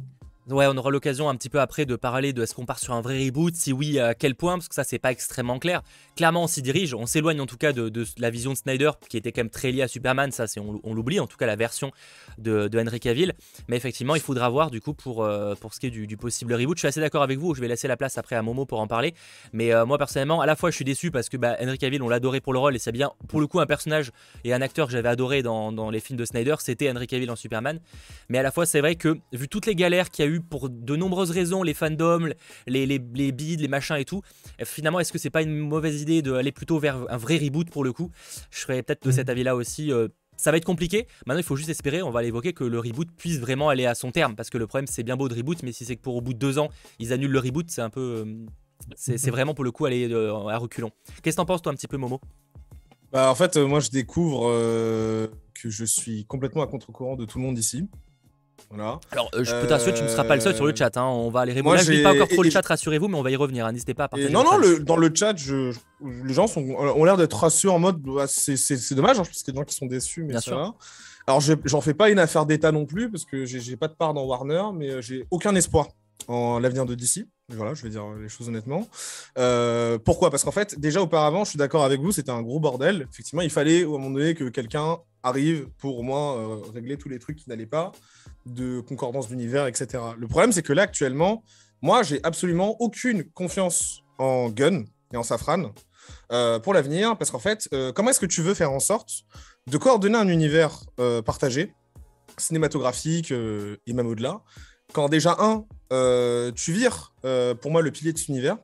Ouais, 0.49 0.65
on 0.65 0.77
aura 0.77 0.91
l'occasion 0.91 1.27
un 1.27 1.35
petit 1.35 1.49
peu 1.49 1.59
après 1.59 1.85
de 1.85 1.97
parler 1.97 2.31
de 2.31 2.41
est-ce 2.41 2.55
qu'on 2.55 2.65
part 2.65 2.79
sur 2.79 2.93
un 2.93 3.01
vrai 3.01 3.21
reboot, 3.25 3.53
si 3.53 3.73
oui, 3.73 3.99
à 3.99 4.13
quel 4.15 4.33
point, 4.33 4.53
parce 4.53 4.69
que 4.69 4.75
ça, 4.75 4.85
c'est 4.85 4.97
pas 4.97 5.11
extrêmement 5.11 5.59
clair. 5.59 5.81
Clairement, 6.15 6.43
on 6.43 6.47
s'y 6.47 6.61
dirige, 6.61 6.93
on 6.93 7.05
s'éloigne 7.05 7.41
en 7.41 7.45
tout 7.45 7.57
cas 7.57 7.73
de, 7.73 8.05
la 8.17 8.29
vision 8.29 8.53
de 8.53 8.57
Snyder, 8.57 8.91
qui 9.09 9.17
était 9.17 9.33
quand 9.33 9.41
même 9.41 9.49
très 9.49 9.73
liée 9.73 9.81
à 9.81 9.89
Superman, 9.89 10.31
ça, 10.31 10.47
c'est 10.47 10.61
on, 10.61 10.93
l'oublie, 10.93 11.19
en 11.19 11.27
tout 11.27 11.35
cas 11.35 11.47
la 11.47 11.57
version 11.57 11.91
de, 12.37 12.69
Henry 12.77 12.99
Cavill. 12.99 13.33
Mais 13.67 13.77
effectivement, 13.77 14.15
il 14.15 14.21
faudra 14.21 14.49
voir 14.49 14.71
du 14.71 14.81
coup 14.81 14.93
pour, 14.93 15.23
euh, 15.23 15.55
pour 15.55 15.73
ce 15.73 15.79
qui 15.79 15.87
est 15.87 15.91
du, 15.91 16.17
possible 16.17 16.53
reboot. 16.53 16.77
Je 16.77 16.81
suis 16.81 16.87
assez 16.87 16.99
d'accord 16.99 17.23
avec 17.23 17.37
vous, 17.37 17.53
je 17.53 17.61
vais 17.61 17.67
laisser 17.67 17.87
la 17.87 17.97
place 17.97 18.17
après 18.17 18.35
à 18.35 18.41
Momo 18.41 18.65
pour 18.65 18.79
en 18.79 18.87
parler. 18.87 19.13
Mais 19.53 19.73
euh, 19.73 19.85
moi, 19.85 19.97
personnellement, 19.97 20.41
à 20.41 20.45
la 20.45 20.55
fois, 20.55 20.71
je 20.71 20.75
suis 20.75 20.85
déçu 20.85 21.11
parce 21.11 21.29
que 21.29 21.37
bah, 21.37 21.57
Henry 21.61 21.77
Cavill, 21.77 22.01
on 22.01 22.09
l'adorait 22.09 22.41
pour 22.41 22.53
le 22.53 22.59
rôle, 22.59 22.75
et 22.75 22.79
c'est 22.79 22.91
bien, 22.91 23.11
pour 23.27 23.39
le 23.39 23.47
coup, 23.47 23.59
un 23.59 23.65
personnage 23.65 24.11
et 24.43 24.53
un 24.53 24.61
acteur 24.61 24.87
que 24.87 24.93
j'avais 24.93 25.09
adoré 25.09 25.43
dans, 25.43 25.71
dans 25.71 25.89
les 25.89 25.99
films 25.99 26.17
de 26.17 26.25
Snyder, 26.25 26.55
c'était 26.59 26.89
Henry 26.89 27.07
Cavill 27.07 27.29
en 27.29 27.35
Superman. 27.35 27.79
Mais 28.29 28.37
à 28.37 28.43
la 28.43 28.51
fois, 28.51 28.65
c'est 28.65 28.79
vrai 28.79 28.95
que, 28.95 29.17
vu 29.33 29.47
toutes 29.47 29.65
les 29.65 29.75
galères 29.75 30.09
qu'il 30.09 30.25
y 30.25 30.27
a 30.27 30.31
eu 30.31 30.41
pour 30.41 30.69
de 30.69 30.95
nombreux 30.95 31.29
raisons, 31.29 31.63
les 31.63 31.73
fandoms, 31.73 32.33
les, 32.67 32.85
les, 32.85 32.99
les 33.13 33.31
bids, 33.31 33.57
les 33.57 33.67
machins 33.67 33.97
et 33.97 34.05
tout. 34.05 34.21
finalement, 34.63 34.99
est-ce 34.99 35.11
que 35.11 35.19
c'est 35.19 35.29
pas 35.29 35.41
une 35.41 35.57
mauvaise 35.57 36.01
idée 36.01 36.21
d'aller 36.21 36.51
plutôt 36.51 36.79
vers 36.79 36.97
un 37.09 37.17
vrai 37.17 37.37
reboot 37.37 37.69
pour 37.69 37.83
le 37.83 37.93
coup? 37.93 38.11
Je 38.51 38.59
serais 38.59 38.83
peut-être 38.83 39.05
de 39.05 39.11
cet 39.11 39.29
avis-là 39.29 39.55
aussi. 39.55 39.91
Euh, 39.91 40.07
ça 40.37 40.51
va 40.51 40.57
être 40.57 40.65
compliqué. 40.65 41.07
Maintenant, 41.25 41.39
il 41.39 41.45
faut 41.45 41.55
juste 41.55 41.69
espérer, 41.69 42.01
on 42.01 42.11
va 42.11 42.21
l'évoquer, 42.21 42.53
que 42.53 42.63
le 42.63 42.79
reboot 42.79 43.09
puisse 43.17 43.39
vraiment 43.39 43.69
aller 43.69 43.85
à 43.85 43.95
son 43.95 44.11
terme. 44.11 44.35
Parce 44.35 44.49
que 44.49 44.57
le 44.57 44.67
problème, 44.67 44.87
c'est 44.87 45.03
bien 45.03 45.17
beau 45.17 45.27
de 45.27 45.35
reboot, 45.35 45.61
mais 45.63 45.71
si 45.71 45.83
c'est 45.83 45.95
que 45.95 46.01
pour 46.01 46.15
au 46.15 46.21
bout 46.21 46.33
de 46.33 46.39
deux 46.39 46.59
ans, 46.59 46.69
ils 46.99 47.11
annulent 47.11 47.31
le 47.31 47.39
reboot, 47.39 47.69
c'est 47.69 47.81
un 47.81 47.89
peu. 47.89 48.23
Euh, 48.25 48.45
c'est 48.95 49.31
vraiment 49.31 49.55
pour 49.55 49.65
le 49.65 49.71
coup 49.71 49.85
aller 49.85 50.07
euh, 50.09 50.47
à 50.47 50.57
reculons. 50.57 50.91
Qu'est-ce 51.23 51.35
que 51.35 51.41
t'en 51.41 51.45
penses, 51.45 51.61
toi, 51.61 51.71
un 51.71 51.75
petit 51.75 51.87
peu, 51.87 51.97
Momo? 51.97 52.21
Bah, 53.11 53.31
En 53.31 53.35
fait, 53.35 53.57
moi, 53.57 53.79
je 53.79 53.89
découvre 53.89 54.49
que 55.53 55.69
je 55.69 55.83
suis 55.83 56.25
complètement 56.25 56.61
à 56.61 56.67
contre-courant 56.67 57.15
de 57.15 57.25
tout 57.25 57.39
le 57.39 57.43
monde 57.43 57.57
ici. 57.57 57.89
Alors, 58.73 59.31
euh, 59.33 59.43
je 59.43 59.51
peux 59.51 59.67
t'assurer, 59.67 59.93
tu 59.93 60.03
ne 60.03 60.07
seras 60.07 60.25
pas 60.25 60.35
le 60.35 60.41
seul 60.41 60.55
sur 60.55 60.65
le 60.65 60.75
chat. 60.75 60.95
Hein. 60.97 61.05
On 61.05 61.29
va 61.29 61.41
aller 61.41 61.53
répondre. 61.53 61.75
Là, 61.75 61.83
je 61.83 61.91
ne 61.91 62.03
pas 62.03 62.13
encore 62.13 62.27
trop 62.27 62.43
le 62.43 62.49
chat, 62.49 62.65
rassurez-vous, 62.65 63.07
mais 63.07 63.17
on 63.17 63.21
va 63.21 63.31
y 63.31 63.35
revenir. 63.35 63.65
Hein. 63.65 63.71
N'hésitez 63.71 63.93
pas 63.93 64.05
à 64.05 64.07
partager. 64.09 64.31
non, 64.31 64.43
non, 64.43 64.59
dans 64.81 64.97
le 64.97 65.11
chat, 65.13 65.35
je, 65.37 65.73
les 66.25 66.33
gens 66.33 66.47
sont, 66.47 66.61
ont 66.61 67.03
l'air 67.03 67.17
d'être 67.17 67.37
rassurés 67.37 67.73
en 67.73 67.79
mode 67.79 68.01
bah, 68.01 68.25
c'est 68.27 68.93
dommage, 68.93 69.19
hein, 69.19 69.23
parce 69.23 69.43
qu'il 69.43 69.47
y 69.47 69.51
a 69.51 69.53
des 69.53 69.59
gens 69.59 69.65
qui 69.65 69.75
sont 69.75 69.85
déçus, 69.85 70.21
mais 70.23 70.29
Bien 70.29 70.41
ça 70.41 70.51
sûr. 70.51 70.75
Alors, 71.27 71.41
j'en 71.41 71.81
fais 71.81 71.93
pas 71.93 72.09
une 72.09 72.19
affaire 72.19 72.45
d'État 72.45 72.71
non 72.71 72.85
plus, 72.85 73.09
parce 73.11 73.25
que 73.25 73.45
j'ai 73.45 73.75
pas 73.75 73.87
de 73.87 73.93
part 73.93 74.13
dans 74.13 74.23
Warner, 74.25 74.63
mais 74.73 74.89
euh, 74.89 75.01
j'ai 75.01 75.25
aucun 75.29 75.55
espoir 75.55 75.87
en 76.27 76.59
l'avenir 76.59 76.85
de 76.85 76.95
DC. 76.95 77.25
Voilà, 77.49 77.73
je 77.73 77.83
vais 77.83 77.89
dire 77.89 78.05
les 78.21 78.27
choses 78.27 78.49
honnêtement. 78.49 78.87
Euh, 79.37 79.97
pourquoi? 79.97 80.29
Parce 80.31 80.43
qu'en 80.43 80.51
fait, 80.51 80.77
déjà 80.79 81.01
auparavant, 81.01 81.45
je 81.45 81.51
suis 81.51 81.57
d'accord 81.57 81.85
avec 81.85 82.01
vous, 82.01 82.11
c'était 82.11 82.31
un 82.31 82.41
gros 82.41 82.59
bordel. 82.59 83.07
Effectivement, 83.11 83.41
il 83.41 83.49
fallait 83.49 83.85
au 83.85 83.97
moment 83.97 84.09
donné 84.09 84.35
que 84.35 84.49
quelqu'un 84.49 84.97
arrive 85.23 85.69
pour 85.77 85.97
au 85.97 86.03
moins 86.03 86.61
régler 86.73 86.97
tous 86.97 87.07
les 87.07 87.19
trucs 87.19 87.37
qui 87.37 87.49
n'allaient 87.49 87.65
pas 87.65 87.93
de 88.45 88.81
concordance 88.81 89.29
d'univers, 89.29 89.67
etc. 89.67 90.03
Le 90.17 90.27
problème, 90.27 90.51
c'est 90.51 90.61
que 90.61 90.73
là, 90.73 90.83
actuellement, 90.83 91.43
moi, 91.81 92.03
j'ai 92.03 92.19
absolument 92.23 92.75
aucune 92.81 93.23
confiance 93.31 94.01
en 94.17 94.49
Gun 94.49 94.83
et 95.13 95.17
en 95.17 95.23
Safran 95.23 95.71
euh, 96.31 96.59
pour 96.59 96.73
l'avenir, 96.73 97.17
parce 97.17 97.31
qu'en 97.31 97.39
fait, 97.39 97.67
euh, 97.73 97.91
comment 97.91 98.09
est-ce 98.09 98.19
que 98.19 98.25
tu 98.25 98.41
veux 98.41 98.53
faire 98.53 98.71
en 98.71 98.79
sorte 98.79 99.23
de 99.67 99.77
coordonner 99.77 100.17
un 100.17 100.27
univers 100.27 100.79
euh, 100.99 101.21
partagé, 101.21 101.73
cinématographique 102.37 103.31
et 103.31 103.93
même 103.93 104.07
au-delà, 104.07 104.41
quand 104.93 105.09
déjà, 105.09 105.35
un, 105.39 105.65
tu 105.89 106.71
vires, 106.71 107.13
pour 107.61 107.71
moi, 107.71 107.81
le 107.81 107.91
pilier 107.91 108.13
de 108.13 108.17
cet 108.17 108.29
univers, 108.29 108.57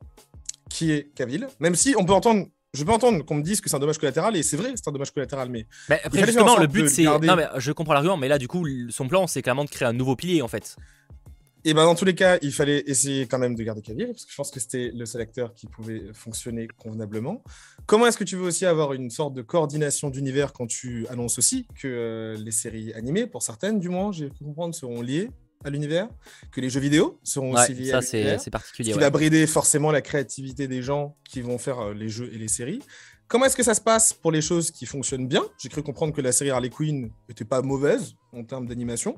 qui 0.70 0.92
est 0.92 1.14
Cavill, 1.14 1.46
même 1.60 1.74
si 1.74 1.94
on 1.96 2.04
peut 2.04 2.12
entendre 2.12 2.46
je 2.74 2.82
peux 2.82 2.92
entendre 2.92 3.24
qu'on 3.24 3.36
me 3.36 3.42
dise 3.42 3.60
que 3.60 3.70
c'est 3.70 3.76
un 3.76 3.78
dommage 3.78 3.98
collatéral, 3.98 4.36
et 4.36 4.42
c'est 4.42 4.56
vrai, 4.56 4.72
c'est 4.74 4.88
un 4.88 4.92
dommage 4.92 5.12
collatéral, 5.12 5.48
mais. 5.48 5.66
Bah, 5.88 5.96
après, 6.02 6.26
justement, 6.26 6.58
le 6.58 6.66
but, 6.66 6.88
c'est. 6.88 7.04
Non, 7.04 7.36
mais 7.36 7.46
je 7.56 7.72
comprends 7.72 7.94
l'argument, 7.94 8.16
mais 8.16 8.28
là, 8.28 8.36
du 8.36 8.48
coup, 8.48 8.66
son 8.90 9.08
plan, 9.08 9.26
c'est 9.26 9.42
clairement 9.42 9.64
de 9.64 9.70
créer 9.70 9.86
un 9.86 9.92
nouveau 9.92 10.16
pilier, 10.16 10.42
en 10.42 10.48
fait. 10.48 10.76
Et 11.66 11.72
ben 11.72 11.84
dans 11.84 11.94
tous 11.94 12.04
les 12.04 12.14
cas, 12.14 12.36
il 12.42 12.52
fallait 12.52 12.84
essayer 12.86 13.26
quand 13.26 13.38
même 13.38 13.54
de 13.54 13.62
garder 13.62 13.80
Cavill, 13.80 14.08
parce 14.08 14.26
que 14.26 14.30
je 14.30 14.36
pense 14.36 14.50
que 14.50 14.60
c'était 14.60 14.90
le 14.94 15.06
seul 15.06 15.22
acteur 15.22 15.54
qui 15.54 15.66
pouvait 15.66 16.02
fonctionner 16.12 16.68
convenablement. 16.76 17.42
Comment 17.86 18.06
est-ce 18.06 18.18
que 18.18 18.24
tu 18.24 18.36
veux 18.36 18.44
aussi 18.44 18.66
avoir 18.66 18.92
une 18.92 19.08
sorte 19.08 19.32
de 19.32 19.40
coordination 19.40 20.10
d'univers 20.10 20.52
quand 20.52 20.66
tu 20.66 21.06
annonces 21.08 21.38
aussi 21.38 21.66
que 21.80 21.88
euh, 21.88 22.36
les 22.36 22.50
séries 22.50 22.92
animées, 22.92 23.26
pour 23.26 23.42
certaines 23.42 23.78
du 23.78 23.88
moins, 23.88 24.12
j'ai 24.12 24.28
pu 24.28 24.44
comprendre, 24.44 24.74
seront 24.74 25.00
liées 25.00 25.30
à 25.64 25.70
l'univers, 25.70 26.08
que 26.52 26.60
les 26.60 26.70
jeux 26.70 26.80
vidéo 26.80 27.18
seront 27.22 27.54
aussi 27.54 27.74
liés 27.74 27.90
ça, 27.90 28.02
c'est 28.02 28.50
particulier. 28.50 28.90
Ce 28.90 28.94
qui 28.94 29.00
va 29.00 29.10
brider 29.10 29.46
forcément 29.46 29.90
la 29.90 30.02
créativité 30.02 30.68
des 30.68 30.82
gens 30.82 31.16
qui 31.28 31.40
vont 31.40 31.58
faire 31.58 31.80
euh, 31.80 31.94
les 31.94 32.08
jeux 32.08 32.30
et 32.32 32.38
les 32.38 32.48
séries. 32.48 32.80
Comment 33.26 33.46
est-ce 33.46 33.56
que 33.56 33.62
ça 33.62 33.74
se 33.74 33.80
passe 33.80 34.12
pour 34.12 34.30
les 34.30 34.42
choses 34.42 34.70
qui 34.70 34.84
fonctionnent 34.86 35.26
bien? 35.26 35.42
J'ai 35.58 35.70
cru 35.70 35.82
comprendre 35.82 36.12
que 36.12 36.20
la 36.20 36.30
série 36.30 36.50
Harley 36.50 36.68
Quinn 36.68 37.10
n'était 37.28 37.46
pas 37.46 37.62
mauvaise 37.62 38.14
en 38.32 38.44
termes 38.44 38.66
d'animation. 38.66 39.16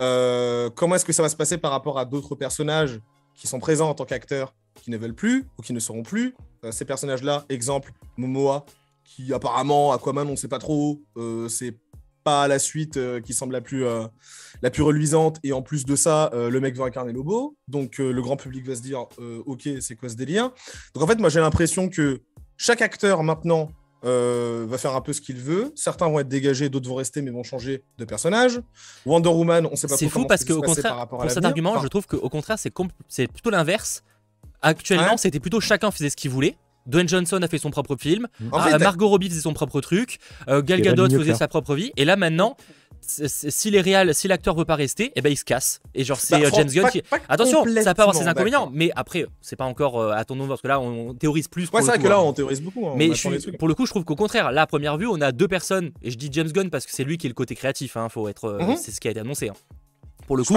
Euh, 0.00 0.68
comment 0.70 0.96
est-ce 0.96 1.04
que 1.04 1.12
ça 1.12 1.22
va 1.22 1.28
se 1.28 1.36
passer 1.36 1.56
par 1.56 1.70
rapport 1.70 1.98
à 1.98 2.04
d'autres 2.04 2.34
personnages 2.34 3.00
qui 3.34 3.46
sont 3.46 3.60
présents 3.60 3.88
en 3.88 3.94
tant 3.94 4.04
qu'acteurs, 4.04 4.54
qui 4.74 4.90
ne 4.90 4.98
veulent 4.98 5.14
plus 5.14 5.46
ou 5.58 5.62
qui 5.62 5.72
ne 5.72 5.78
seront 5.78 6.02
plus? 6.02 6.34
Euh, 6.64 6.72
Ces 6.72 6.84
personnages-là, 6.84 7.46
exemple, 7.48 7.92
Momoa, 8.16 8.66
qui 9.04 9.32
apparemment, 9.32 9.92
Aquaman, 9.92 10.26
on 10.26 10.32
ne 10.32 10.36
sait 10.36 10.48
pas 10.48 10.58
trop, 10.58 11.00
euh, 11.16 11.48
c'est 11.48 11.78
pas 12.26 12.48
la 12.48 12.58
suite 12.58 12.98
qui 13.22 13.32
semble 13.32 13.52
la 13.52 13.60
plus, 13.60 13.84
la 14.62 14.70
plus 14.70 14.82
reluisante, 14.82 15.38
et 15.44 15.52
en 15.52 15.62
plus 15.62 15.84
de 15.84 15.94
ça, 15.94 16.30
le 16.34 16.58
mec 16.60 16.76
va 16.76 16.84
incarner 16.84 17.12
Lobo, 17.12 17.56
donc 17.68 17.98
le 17.98 18.20
grand 18.20 18.36
public 18.36 18.66
va 18.66 18.74
se 18.74 18.82
dire, 18.82 19.06
ok, 19.46 19.68
c'est 19.80 19.94
quoi 19.94 20.08
ce 20.08 20.16
délire? 20.16 20.50
Donc 20.94 21.04
en 21.04 21.06
fait, 21.06 21.18
moi 21.18 21.28
j'ai 21.28 21.40
l'impression 21.40 21.88
que 21.88 22.20
chaque 22.56 22.82
acteur 22.82 23.22
maintenant 23.22 23.70
euh, 24.04 24.66
va 24.68 24.78
faire 24.78 24.94
un 24.94 25.00
peu 25.00 25.12
ce 25.12 25.20
qu'il 25.20 25.36
veut. 25.36 25.72
Certains 25.74 26.08
vont 26.08 26.20
être 26.20 26.28
dégagés, 26.28 26.68
d'autres 26.68 26.88
vont 26.88 26.96
rester, 26.96 27.22
mais 27.22 27.30
vont 27.30 27.42
changer 27.42 27.82
de 27.98 28.04
personnage. 28.04 28.60
Wonder 29.04 29.30
Woman, 29.30 29.68
on 29.70 29.76
sait 29.76 29.88
pas. 29.88 29.96
C'est 29.96 30.08
fou 30.08 30.26
parce 30.26 30.44
qu'au 30.44 30.60
contraire, 30.62 31.06
pour 31.08 31.30
cet 31.30 31.44
argument, 31.44 31.80
je 31.82 31.88
trouve 31.88 32.06
qu'au 32.06 32.28
contraire, 32.28 32.58
c'est 32.58 33.26
plutôt 33.28 33.50
l'inverse. 33.50 34.04
Actuellement, 34.62 35.16
c'était 35.16 35.40
plutôt 35.40 35.60
chacun 35.60 35.90
faisait 35.90 36.10
ce 36.10 36.16
qu'il 36.16 36.30
voulait. 36.30 36.56
Dwayne 36.86 37.08
Johnson 37.08 37.40
a 37.42 37.48
fait 37.48 37.58
son 37.58 37.70
propre 37.70 37.96
film, 37.96 38.28
euh, 38.40 38.78
Margot 38.78 39.08
Robbie 39.08 39.28
faisait 39.28 39.40
son 39.40 39.54
propre 39.54 39.80
truc, 39.80 40.18
euh, 40.48 40.62
Gal 40.62 40.80
Gadot 40.80 41.08
faisait 41.08 41.34
sa 41.34 41.48
propre 41.48 41.74
vie, 41.74 41.92
et 41.96 42.04
là 42.04 42.16
maintenant, 42.16 42.56
si 43.06 43.70
les 43.70 43.80
réals, 43.80 44.14
si 44.14 44.28
l'acteur 44.28 44.54
veut 44.54 44.64
pas 44.64 44.74
rester, 44.74 45.12
eh 45.14 45.22
ben 45.22 45.30
il 45.30 45.36
se 45.36 45.44
casse. 45.44 45.80
Et 45.94 46.04
genre 46.04 46.18
c'est 46.18 46.38
bah, 46.38 46.46
euh, 46.46 46.50
James 46.54 46.68
Gunn 46.68 46.90
qui. 46.90 47.02
Attention, 47.28 47.64
ça 47.82 47.94
peut 47.94 48.02
avoir 48.02 48.16
ses 48.16 48.26
inconvénients, 48.26 48.70
mais 48.72 48.90
après 48.96 49.26
c'est 49.40 49.56
pas 49.56 49.64
encore 49.64 50.00
euh, 50.00 50.12
à 50.12 50.24
ton 50.24 50.36
nom 50.36 50.46
parce 50.48 50.62
que 50.62 50.68
là 50.68 50.80
on 50.80 51.14
théorise 51.14 51.48
plus. 51.48 51.70
Ouais, 51.70 51.82
c'est 51.82 51.88
vrai 51.88 51.98
que 51.98 52.08
là 52.08 52.16
hein. 52.16 52.22
on 52.22 52.32
théorise 52.32 52.60
beaucoup. 52.60 52.86
Hein, 52.86 52.94
mais 52.96 53.10
pour 53.58 53.68
le 53.68 53.74
coup, 53.74 53.86
je 53.86 53.90
trouve 53.90 54.04
qu'au 54.04 54.16
contraire, 54.16 54.52
là 54.52 54.62
à 54.62 54.66
première 54.66 54.96
vue, 54.96 55.06
on 55.06 55.20
a 55.20 55.32
deux 55.32 55.48
personnes 55.48 55.92
et 56.02 56.10
je 56.10 56.18
dis 56.18 56.28
James 56.32 56.50
Gunn 56.50 56.70
parce 56.70 56.86
que 56.86 56.92
c'est 56.92 57.04
lui 57.04 57.18
qui 57.18 57.26
est 57.26 57.30
le 57.30 57.34
côté 57.34 57.54
créatif. 57.54 57.96
Hein, 57.96 58.08
faut 58.08 58.28
être, 58.28 58.44
euh, 58.44 58.62
mhm. 58.62 58.76
c'est 58.76 58.90
ce 58.90 59.00
qui 59.00 59.08
a 59.08 59.10
été 59.10 59.20
annoncé. 59.20 59.50
Pour 60.26 60.36
le 60.36 60.44
coup, 60.44 60.56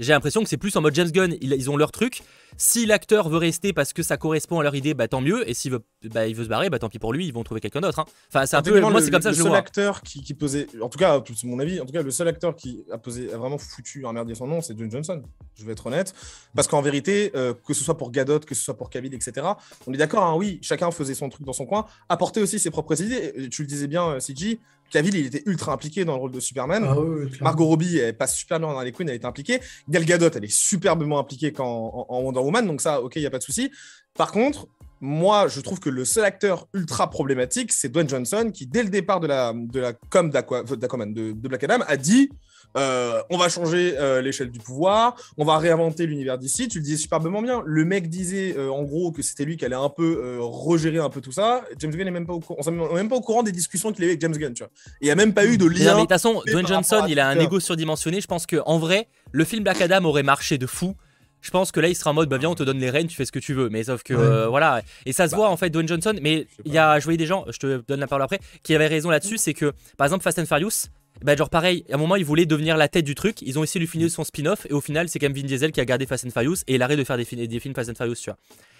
j'ai 0.00 0.12
l'impression 0.12 0.42
que 0.42 0.48
c'est 0.48 0.56
plus 0.56 0.74
en 0.76 0.80
mode 0.80 0.94
James 0.94 1.10
Gunn, 1.10 1.36
ils, 1.40 1.70
ont 1.70 1.76
leur 1.76 1.92
truc. 1.92 2.22
Si 2.56 2.86
l'acteur 2.86 3.28
veut 3.28 3.36
rester 3.36 3.72
parce 3.72 3.92
que 3.92 4.02
ça 4.02 4.16
correspond 4.16 4.58
à 4.58 4.62
leur 4.62 4.74
idée, 4.74 4.94
bah 4.94 5.08
tant 5.08 5.20
mieux. 5.20 5.48
Et 5.48 5.54
s'il 5.54 5.72
veut, 5.72 5.80
bah, 6.12 6.26
il 6.26 6.34
veut 6.34 6.44
se 6.44 6.48
barrer, 6.48 6.70
bah 6.70 6.78
tant 6.78 6.88
pis 6.88 6.98
pour 6.98 7.12
lui, 7.12 7.26
ils 7.26 7.34
vont 7.34 7.44
trouver 7.44 7.60
quelqu'un 7.60 7.82
d'autre. 7.82 7.98
Hein. 7.98 8.06
Enfin, 8.28 8.46
c'est 8.46 8.56
un 8.56 8.62
peu. 8.62 8.80
Moi, 8.80 9.02
c'est 9.02 9.10
comme 9.10 9.20
ça 9.20 9.28
le 9.28 9.34
je 9.34 9.42
le 9.42 9.48
vois. 9.48 9.56
seul 9.56 9.58
acteur 9.58 10.02
qui, 10.02 10.22
qui, 10.22 10.32
posait, 10.32 10.66
en 10.80 10.88
tout 10.88 10.98
cas, 10.98 11.22
c'est 11.34 11.46
mon 11.46 11.58
avis, 11.58 11.80
en 11.80 11.86
tout 11.86 11.92
cas, 11.92 12.02
le 12.02 12.10
seul 12.10 12.28
acteur 12.28 12.56
qui 12.56 12.82
a 12.90 12.96
posé, 12.96 13.32
a 13.32 13.36
vraiment 13.36 13.58
foutu, 13.58 14.04
merdier 14.12 14.34
son 14.34 14.46
nom, 14.46 14.62
c'est 14.62 14.76
John 14.78 14.90
Johnson. 14.90 15.22
Je 15.54 15.64
vais 15.66 15.72
être 15.72 15.86
honnête, 15.86 16.14
parce 16.54 16.66
qu'en 16.66 16.80
vérité, 16.80 17.30
euh, 17.34 17.52
que 17.52 17.74
ce 17.74 17.84
soit 17.84 17.98
pour 17.98 18.10
Gadot, 18.10 18.40
que 18.40 18.54
ce 18.54 18.62
soit 18.62 18.76
pour 18.76 18.88
Cavill, 18.88 19.12
etc. 19.12 19.46
On 19.86 19.92
est 19.92 19.98
d'accord, 19.98 20.24
hein, 20.24 20.34
oui, 20.34 20.58
chacun 20.62 20.90
faisait 20.90 21.14
son 21.14 21.28
truc 21.28 21.44
dans 21.44 21.52
son 21.52 21.66
coin, 21.66 21.84
apportait 22.08 22.40
aussi 22.40 22.58
ses 22.58 22.70
propres 22.70 23.02
idées. 23.02 23.48
Tu 23.50 23.62
le 23.62 23.68
disais 23.68 23.86
bien, 23.86 24.08
euh, 24.08 24.20
CG, 24.20 24.58
Cavill, 24.90 25.14
il 25.14 25.26
était 25.26 25.42
ultra 25.46 25.72
impliqué 25.72 26.04
dans 26.04 26.14
le 26.14 26.20
rôle 26.20 26.32
de 26.32 26.40
Superman. 26.40 26.84
Ah 26.86 26.96
Margot 27.40 27.66
Robbie, 27.66 27.98
elle 27.98 28.16
passe 28.16 28.36
super 28.36 28.58
bien 28.58 28.68
dans 28.68 28.80
les 28.80 28.92
Queens, 28.92 29.06
elle 29.08 29.14
est 29.14 29.24
impliquée. 29.24 29.60
Gal 29.88 30.04
Gadot, 30.04 30.30
elle 30.34 30.44
est 30.44 30.52
superbement 30.52 31.18
impliquée 31.18 31.52
en, 31.58 32.06
en, 32.08 32.20
Wonder 32.20 32.40
Woman, 32.40 32.66
donc 32.66 32.80
ça, 32.80 33.00
ok, 33.00 33.16
il 33.16 33.20
n'y 33.20 33.26
a 33.26 33.30
pas 33.30 33.38
de 33.38 33.42
souci. 33.42 33.70
Par 34.14 34.32
contre, 34.32 34.66
moi, 35.00 35.48
je 35.48 35.60
trouve 35.60 35.80
que 35.80 35.88
le 35.88 36.04
seul 36.04 36.24
acteur 36.24 36.68
ultra 36.74 37.08
problématique, 37.08 37.72
c'est 37.72 37.88
Dwayne 37.88 38.08
Johnson, 38.08 38.50
qui, 38.52 38.66
dès 38.66 38.82
le 38.82 38.90
départ 38.90 39.20
de 39.20 39.26
la, 39.26 39.54
de 39.54 39.80
la 39.80 39.92
com 39.94 40.30
d'Aquaman, 40.30 41.14
de, 41.14 41.32
de 41.32 41.48
Black 41.48 41.64
Adam, 41.64 41.82
a 41.86 41.96
dit 41.96 42.30
euh, 42.76 43.22
on 43.30 43.36
va 43.36 43.48
changer 43.48 43.94
euh, 43.98 44.20
l'échelle 44.22 44.50
du 44.50 44.58
pouvoir, 44.58 45.16
on 45.36 45.44
va 45.44 45.58
réinventer 45.58 46.06
l'univers 46.06 46.38
d'ici. 46.38 46.68
Tu 46.68 46.78
le 46.78 46.84
disais 46.84 46.96
superbement 46.96 47.42
bien. 47.42 47.62
Le 47.66 47.84
mec 47.84 48.08
disait 48.08 48.54
euh, 48.56 48.70
en 48.70 48.82
gros 48.82 49.12
que 49.12 49.22
c'était 49.22 49.44
lui 49.44 49.56
qui 49.56 49.64
allait 49.64 49.74
un 49.74 49.88
peu 49.88 50.38
regérer 50.40 50.98
un 50.98 51.10
peu 51.10 51.20
tout 51.20 51.32
ça. 51.32 51.64
James 51.78 51.90
Gunn 51.90 52.04
n'est 52.04 52.10
même 52.10 52.26
pas 52.26 52.34
au 52.34 52.40
courant. 52.40 52.60
On 52.66 52.70
n'est 52.70 52.94
même 52.94 53.08
pas 53.08 53.16
au 53.16 53.20
courant 53.20 53.42
des 53.42 53.52
discussions 53.52 53.92
qu'il 53.92 54.04
avait 54.04 54.12
avec 54.12 54.20
James 54.20 54.36
Gunn. 54.36 54.54
Tu 54.54 54.62
vois. 54.62 54.70
il 55.00 55.06
n'y 55.06 55.10
a 55.10 55.16
même 55.16 55.34
pas 55.34 55.46
eu 55.46 55.58
de 55.58 55.66
lien. 55.66 55.94
de 55.94 56.00
toute 56.00 56.08
façon, 56.08 56.42
Dwayne 56.46 56.66
Johnson, 56.66 57.04
il 57.08 57.18
a 57.18 57.28
un 57.28 57.38
ego 57.38 57.60
surdimensionné. 57.60 58.20
Je 58.20 58.26
pense 58.26 58.46
que 58.46 58.56
en 58.64 58.78
vrai, 58.78 59.08
le 59.32 59.44
film 59.44 59.64
Black 59.64 59.80
Adam 59.80 60.04
aurait 60.04 60.22
marché 60.22 60.58
de 60.58 60.66
fou 60.66 60.94
je 61.42 61.50
pense 61.50 61.72
que 61.72 61.80
là 61.80 61.88
il 61.88 61.94
sera 61.94 62.10
en 62.10 62.12
mode 62.12 62.28
bah 62.28 62.36
viens 62.36 62.50
on 62.50 62.54
te 62.54 62.62
donne 62.62 62.78
les 62.78 62.90
rênes 62.90 63.06
tu 63.06 63.16
fais 63.16 63.24
ce 63.24 63.32
que 63.32 63.38
tu 63.38 63.54
veux 63.54 63.70
mais 63.70 63.84
sauf 63.84 64.02
que 64.02 64.46
voilà 64.48 64.82
et 65.06 65.14
ça 65.14 65.26
se 65.26 65.30
bah, 65.30 65.38
voit 65.38 65.48
en 65.48 65.56
fait 65.56 65.70
Dwayne 65.70 65.88
Johnson 65.88 66.12
mais 66.20 66.46
il 66.66 66.72
y 66.74 66.76
a 66.76 66.98
je 66.98 67.04
voyais 67.04 67.16
des 67.16 67.24
gens 67.24 67.46
je 67.48 67.56
te 67.56 67.82
donne 67.88 68.00
la 68.00 68.06
parole 68.06 68.22
après 68.22 68.40
qui 68.62 68.74
avaient 68.74 68.88
raison 68.88 69.08
là-dessus 69.08 69.38
c'est 69.38 69.54
que 69.54 69.72
par 69.96 70.04
exemple 70.04 70.22
Fast 70.22 70.38
and 70.38 70.44
Furious 70.44 70.90
bah 71.22 71.36
genre 71.36 71.50
pareil, 71.50 71.84
à 71.90 71.94
un 71.94 71.98
moment 71.98 72.16
il 72.16 72.24
voulait 72.24 72.46
devenir 72.46 72.76
la 72.76 72.88
tête 72.88 73.04
du 73.04 73.14
truc, 73.14 73.42
ils 73.42 73.58
ont 73.58 73.62
essayé 73.62 73.78
de 73.80 73.84
lui 73.84 73.90
finir 73.90 74.10
son 74.10 74.24
spin-off 74.24 74.66
et 74.68 74.72
au 74.72 74.80
final 74.80 75.08
c'est 75.08 75.18
quand 75.18 75.26
même 75.26 75.36
Vin 75.36 75.46
Diesel 75.46 75.72
qui 75.72 75.80
a 75.80 75.84
gardé 75.84 76.06
Fast 76.06 76.24
and 76.24 76.30
Furious 76.30 76.62
et 76.66 76.74
il 76.76 76.82
arrête 76.82 76.98
de 76.98 77.04
faire 77.04 77.16
des, 77.16 77.46
des, 77.46 77.60
films 77.60 77.74
Fast 77.74 77.90
and 77.90 77.94
Furious, 77.94 78.14
tu 78.14 78.30
vois. 78.30 78.38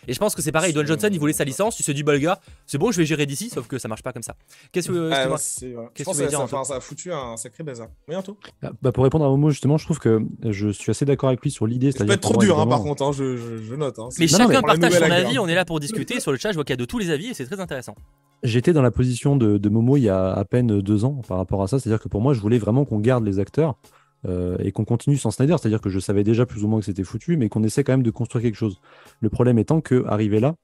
Et 0.08 0.12
je 0.12 0.18
pense 0.18 0.34
que 0.34 0.42
c'est 0.42 0.52
pareil, 0.52 0.72
Dwayne 0.72 0.86
Johnson 0.86 1.08
il 1.12 1.18
voulait 1.18 1.32
sa 1.32 1.44
licence, 1.44 1.78
il 1.80 1.82
se 1.82 1.92
dit 1.92 2.02
bah 2.02 2.12
le 2.12 2.18
gars, 2.18 2.40
c'est 2.66 2.78
bon 2.78 2.90
je 2.90 2.98
vais 2.98 3.04
gérer 3.06 3.26
d'ici, 3.26 3.50
sauf 3.50 3.66
que 3.66 3.78
ça 3.78 3.88
marche 3.88 4.02
pas 4.02 4.12
comme 4.12 4.22
ça. 4.22 4.34
Qu'est-ce 4.72 4.88
que 4.88 5.10
ah, 5.12 5.26
Qu'est-ce 5.94 6.08
que 6.08 6.14
ça, 6.14 6.46
ça, 6.46 6.64
ça, 6.64 6.76
a 6.76 6.80
foutu 6.80 7.12
un 7.12 7.36
sacré 7.36 7.62
bazar. 7.64 7.88
Bientôt. 8.08 8.36
Ah, 8.62 8.70
bah, 8.82 8.92
pour 8.92 9.04
répondre 9.04 9.24
à 9.24 9.28
Momo 9.28 9.50
justement, 9.50 9.78
je 9.78 9.84
trouve 9.84 9.98
que 9.98 10.20
je 10.44 10.68
suis 10.68 10.90
assez 10.90 11.04
d'accord 11.04 11.28
avec 11.28 11.42
lui 11.42 11.50
sur 11.50 11.66
l'idée. 11.66 11.92
Ça 11.92 12.04
peut 12.04 12.12
être 12.12 12.20
trop 12.20 12.36
dur 12.38 12.58
hein, 12.58 12.66
par 12.66 12.82
contre, 12.82 13.02
hein, 13.02 13.12
je, 13.12 13.36
je, 13.36 13.74
note. 13.74 13.98
Hein. 13.98 14.08
Mais 14.18 14.26
chacun 14.26 14.62
partage 14.62 14.92
son 14.92 15.10
avis, 15.10 15.38
on 15.38 15.48
est 15.48 15.54
là 15.54 15.64
pour 15.64 15.80
discuter 15.80 16.20
sur 16.20 16.32
le 16.32 16.38
chat, 16.38 16.50
je 16.50 16.54
vois 16.54 16.64
qu'il 16.64 16.72
y 16.72 16.74
a 16.74 16.76
de 16.76 16.84
tous 16.84 16.98
les 16.98 17.10
avis 17.10 17.28
et 17.28 17.34
c'est 17.34 17.46
très 17.46 17.60
intéressant. 17.60 17.94
J'étais 18.42 18.72
dans 18.72 18.82
la 18.82 18.90
position 18.90 19.36
de, 19.36 19.68
Momo 19.68 19.96
il 19.96 20.04
y 20.04 20.08
a 20.08 20.32
à 20.32 20.44
peine 20.44 20.80
deux 20.80 21.04
ans 21.04 21.20
par 21.28 21.36
rapport 21.36 21.62
à 21.62 21.68
ça. 21.68 21.78
C'est-à-dire 21.78 22.00
que 22.00 22.08
pour 22.08 22.20
moi, 22.20 22.32
je 22.34 22.40
voulais 22.40 22.58
vraiment 22.58 22.84
qu'on 22.84 22.98
garde 22.98 23.24
les 23.24 23.38
acteurs 23.38 23.76
euh, 24.28 24.56
et 24.60 24.72
qu'on 24.72 24.84
continue 24.84 25.16
sans 25.16 25.30
Snyder. 25.30 25.56
C'est-à-dire 25.58 25.80
que 25.80 25.90
je 25.90 25.98
savais 25.98 26.24
déjà 26.24 26.46
plus 26.46 26.64
ou 26.64 26.68
moins 26.68 26.80
que 26.80 26.86
c'était 26.86 27.04
foutu, 27.04 27.36
mais 27.36 27.48
qu'on 27.48 27.62
essaie 27.62 27.84
quand 27.84 27.92
même 27.92 28.02
de 28.02 28.10
construire 28.10 28.42
quelque 28.42 28.56
chose. 28.56 28.80
Le 29.20 29.28
problème 29.28 29.58
étant 29.58 29.80
que, 29.80 30.04
arrivé 30.06 30.40
là, 30.40 30.54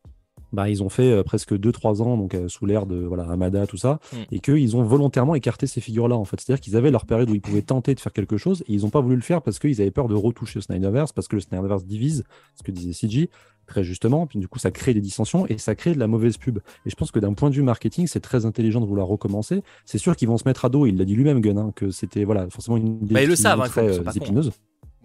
bah, 0.52 0.68
ils 0.68 0.82
ont 0.82 0.88
fait 0.88 1.10
euh, 1.10 1.22
presque 1.22 1.52
2-3 1.52 2.02
ans 2.02 2.16
donc 2.16 2.34
euh, 2.34 2.48
sous 2.48 2.66
l'ère 2.66 2.86
de 2.86 2.96
voilà, 2.96 3.24
Amada, 3.24 3.66
tout 3.66 3.76
ça, 3.76 3.98
mm. 4.12 4.16
et 4.32 4.38
qu'ils 4.40 4.76
ont 4.76 4.82
volontairement 4.82 5.34
écarté 5.34 5.66
ces 5.66 5.80
figures-là. 5.80 6.16
en 6.16 6.24
fait. 6.24 6.40
C'est-à-dire 6.40 6.60
qu'ils 6.60 6.76
avaient 6.76 6.90
leur 6.90 7.06
période 7.06 7.30
où 7.30 7.34
ils 7.34 7.40
pouvaient 7.40 7.62
tenter 7.62 7.94
de 7.94 8.00
faire 8.00 8.12
quelque 8.12 8.36
chose, 8.36 8.62
et 8.68 8.74
ils 8.74 8.82
n'ont 8.82 8.90
pas 8.90 9.00
voulu 9.00 9.16
le 9.16 9.22
faire 9.22 9.42
parce 9.42 9.58
qu'ils 9.58 9.80
avaient 9.80 9.90
peur 9.90 10.08
de 10.08 10.14
retoucher 10.14 10.58
le 10.58 10.62
Snyderverse, 10.62 11.12
parce 11.12 11.28
que 11.28 11.36
le 11.36 11.40
Snyderverse 11.40 11.84
divise, 11.84 12.24
ce 12.54 12.62
que 12.62 12.70
disait 12.70 12.92
CG, 12.92 13.30
très 13.66 13.84
justement, 13.84 14.26
puis 14.26 14.38
du 14.38 14.48
coup 14.48 14.58
ça 14.58 14.70
crée 14.70 14.94
des 14.94 15.00
dissensions 15.00 15.46
et 15.46 15.58
ça 15.58 15.74
crée 15.74 15.94
de 15.94 15.98
la 15.98 16.06
mauvaise 16.06 16.36
pub. 16.36 16.58
Et 16.84 16.90
je 16.90 16.94
pense 16.94 17.10
que 17.10 17.18
d'un 17.18 17.34
point 17.34 17.50
de 17.50 17.54
vue 17.54 17.62
marketing, 17.62 18.06
c'est 18.06 18.20
très 18.20 18.46
intelligent 18.46 18.80
de 18.80 18.86
vouloir 18.86 19.06
recommencer. 19.06 19.62
C'est 19.84 19.98
sûr 19.98 20.16
qu'ils 20.16 20.28
vont 20.28 20.38
se 20.38 20.46
mettre 20.46 20.64
à 20.64 20.68
dos, 20.68 20.86
il 20.86 20.96
l'a 20.96 21.04
dit 21.04 21.14
lui-même 21.14 21.40
Gun, 21.40 21.56
hein, 21.56 21.72
que 21.74 21.90
c'était 21.90 22.24
voilà, 22.24 22.48
forcément 22.50 22.76
une 22.76 23.02
idée 23.02 23.14
bah, 23.14 23.22
ils 23.22 23.28
le 23.28 23.36
savent, 23.36 23.60
hein, 23.60 23.68
très 23.68 23.98
euh, 23.98 24.10
épineuse. 24.14 24.52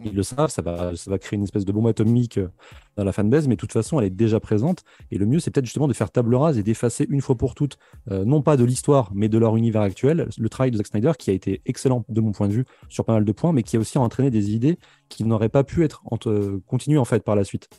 Ils 0.04 0.16
le 0.16 0.24
savent, 0.24 0.50
ça 0.50 0.64
va, 0.64 0.96
ça 0.96 1.12
va 1.12 1.20
créer 1.20 1.38
une 1.38 1.44
espèce 1.44 1.64
de 1.64 1.72
bombe 1.72 1.88
atomique 1.88 2.40
euh, 2.40 2.48
dans 2.96 3.04
la 3.04 3.12
fanbase, 3.12 3.48
mais 3.48 3.56
de 3.56 3.60
toute 3.60 3.72
façon, 3.72 4.00
elle 4.00 4.08
est 4.08 4.10
déjà 4.10 4.40
présente. 4.40 4.84
Et 5.12 5.18
le 5.18 5.28
mieux, 5.28 5.40
c'est 5.40 5.52
peut-être 5.52 5.66
justement 5.66 5.88
de 5.88 5.94
faire 5.94 6.10
table 6.10 6.34
rase 6.34 6.58
et 6.58 6.64
d'effacer 6.64 7.06
une 7.10 7.22
fois 7.22 7.36
pour 7.36 7.54
toutes, 7.54 7.78
euh, 8.10 8.26
non 8.26 8.42
pas 8.42 8.58
de 8.58 8.64
l'histoire, 8.64 9.12
mais 9.14 9.30
de 9.30 9.38
leur 9.38 9.56
univers 9.58 9.82
actuel, 9.82 10.28
le 10.36 10.50
travail 10.50 10.72
de 10.72 10.78
Zack 10.78 10.88
Snyder, 10.88 11.12
qui 11.20 11.30
a 11.30 11.34
été 11.34 11.62
excellent 11.66 12.04
de 12.10 12.22
mon 12.22 12.32
point 12.32 12.48
de 12.48 12.54
vue 12.54 12.66
sur 12.90 13.06
pas 13.06 13.14
mal 13.14 13.26
de 13.26 13.32
points, 13.32 13.54
mais 13.54 13.62
qui 13.64 13.78
a 13.78 13.80
aussi 13.80 13.98
entraîné 13.98 14.32
des 14.32 14.54
idées 14.56 14.80
qui 15.10 15.24
n'auraient 15.24 15.50
pas 15.50 15.64
pu 15.64 15.84
être 15.84 16.04
continuées 16.66 16.98
en 16.98 17.06
fait 17.06 17.24
par 17.24 17.36
la 17.36 17.44
suite. 17.44 17.70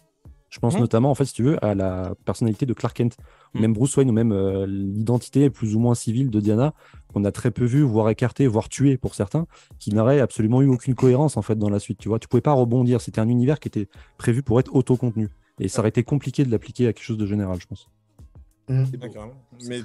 Je 0.53 0.59
pense 0.59 0.77
mmh. 0.77 0.81
notamment, 0.81 1.11
en 1.11 1.15
fait, 1.15 1.25
si 1.25 1.33
tu 1.33 1.43
veux, 1.43 1.65
à 1.65 1.75
la 1.75 2.15
personnalité 2.27 2.67
de 2.67 2.75
Clark 2.75 2.95
Kent, 2.95 3.17
mmh. 3.55 3.61
même 3.61 3.73
Bruce 3.73 3.97
Wayne, 3.97 4.11
ou 4.11 4.13
même 4.13 4.33
euh, 4.33 4.67
l'identité 4.67 5.49
plus 5.49 5.75
ou 5.75 5.81
moins 5.81 5.95
civile 5.95 6.29
de 6.29 6.41
Diana, 6.41 6.75
qu'on 7.11 7.25
a 7.25 7.33
très 7.33 7.51
peu 7.51 7.65
vu, 7.65 7.81
voire 7.81 8.11
écarté, 8.11 8.47
voire 8.47 8.69
tué 8.69 8.99
pour 8.99 9.15
certains, 9.15 9.47
qui 9.79 9.95
n'aurait 9.95 10.21
absolument 10.21 10.61
eu 10.61 10.67
aucune 10.67 10.95
cohérence 10.95 11.39
en 11.39 11.43
fait 11.43 11.57
dans 11.57 11.71
la 11.71 11.79
suite. 11.79 11.99
Tu 11.99 12.09
vois, 12.09 12.19
tu 12.19 12.29
pouvais 12.29 12.43
pas 12.43 12.53
rebondir. 12.53 13.01
C'était 13.01 13.21
un 13.21 13.29
univers 13.31 13.61
qui 13.61 13.69
était 13.69 13.89
prévu 14.19 14.43
pour 14.43 14.61
être 14.61 14.77
autocontenu, 14.77 15.31
et 15.59 15.69
ça 15.69 15.81
aurait 15.81 15.89
été 15.89 16.03
compliqué 16.03 16.45
de 16.45 16.51
l'appliquer 16.51 16.87
à 16.87 16.93
quelque 16.93 17.07
chose 17.07 17.19
de 17.19 17.27
général, 17.27 17.59
je 17.59 17.67
pense. 17.67 17.89
Mmh. 18.69 18.85
Mais 19.66 19.83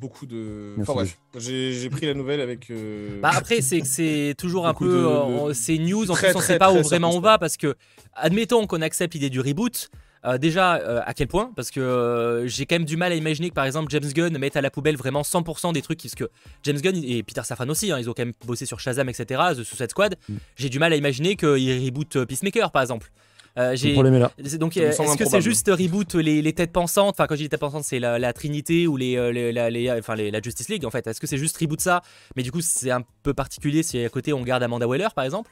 beaucoup 0.00 0.26
de. 0.26 0.74
Enfin 0.80 0.92
bref, 0.92 1.18
j'ai 1.38 1.88
pris 1.90 2.06
la 2.06 2.14
nouvelle 2.14 2.40
avec. 2.40 2.70
Euh, 2.70 3.20
bah 3.20 3.30
après, 3.34 3.60
c'est 3.62 4.34
toujours 4.38 4.66
un 4.66 4.74
peu. 4.74 5.06
Euh, 5.08 5.54
c'est 5.54 5.78
news, 5.78 6.10
en 6.10 6.14
plus, 6.14 6.36
on 6.36 6.40
sait 6.40 6.58
pas 6.58 6.72
où 6.72 6.82
vraiment 6.82 7.10
on 7.14 7.20
va 7.20 7.38
parce 7.38 7.56
que, 7.56 7.74
admettons 8.14 8.66
qu'on 8.66 8.82
accepte 8.82 9.14
l'idée 9.14 9.30
du 9.30 9.40
reboot. 9.40 9.90
Euh, 10.24 10.38
déjà, 10.38 10.74
à 10.74 11.14
quel 11.14 11.26
point? 11.26 11.50
Parce 11.56 11.72
que 11.72 12.44
j'ai 12.46 12.64
quand 12.64 12.76
même 12.76 12.84
du 12.84 12.96
mal 12.96 13.10
à 13.10 13.16
imaginer 13.16 13.48
que 13.48 13.54
par 13.54 13.64
exemple 13.64 13.90
James 13.90 14.12
Gunn 14.12 14.38
mette 14.38 14.54
à 14.56 14.60
la 14.60 14.70
poubelle 14.70 14.96
vraiment 14.96 15.22
100% 15.22 15.72
des 15.72 15.82
trucs. 15.82 16.00
Parce 16.00 16.14
que 16.14 16.30
James 16.62 16.80
Gunn 16.80 17.02
et 17.02 17.24
Peter 17.24 17.42
Safran 17.42 17.68
aussi, 17.68 17.90
hein, 17.90 17.98
ils 17.98 18.08
ont 18.08 18.12
quand 18.12 18.24
même 18.24 18.34
bossé 18.46 18.64
sur 18.64 18.78
Shazam, 18.78 19.08
etc., 19.08 19.40
The 19.56 19.64
Suicide 19.64 19.90
Squad. 19.90 20.16
Mm. 20.28 20.34
J'ai 20.54 20.68
du 20.68 20.78
mal 20.78 20.92
à 20.92 20.96
imaginer 20.96 21.34
qu'ils 21.34 21.86
reboot 21.86 22.24
Peacemaker 22.24 22.70
par 22.70 22.82
exemple. 22.82 23.10
Euh, 23.58 23.74
le 23.74 24.18
là. 24.18 24.30
Donc, 24.58 24.76
est-ce 24.76 25.16
que 25.16 25.24
c'est 25.24 25.40
juste 25.40 25.68
reboot 25.68 26.14
les, 26.14 26.42
les 26.42 26.52
têtes 26.52 26.72
pensantes? 26.72 27.16
Enfin, 27.16 27.26
quand 27.26 27.34
je 27.34 27.42
dis 27.42 27.48
têtes 27.48 27.60
pensantes, 27.60 27.84
c'est 27.84 27.98
la, 27.98 28.32
Trinité 28.32 28.86
ou 28.86 28.96
les, 28.96 29.32
les, 29.32 29.52
la, 29.52 29.98
enfin, 29.98 30.16
la 30.16 30.40
Justice 30.40 30.68
League 30.68 30.84
en 30.84 30.90
fait. 30.90 31.06
Est-ce 31.06 31.20
que 31.20 31.26
c'est 31.26 31.38
juste 31.38 31.56
reboot 31.58 31.80
ça? 31.80 32.02
Mais 32.36 32.42
du 32.42 32.50
coup, 32.50 32.60
c'est 32.60 32.90
un 32.90 33.02
peu 33.22 33.34
particulier 33.34 33.82
si 33.82 34.02
à 34.02 34.08
côté 34.08 34.32
on 34.32 34.42
garde 34.42 34.62
Amanda 34.62 34.86
Waller 34.86 35.08
par 35.14 35.24
exemple. 35.24 35.50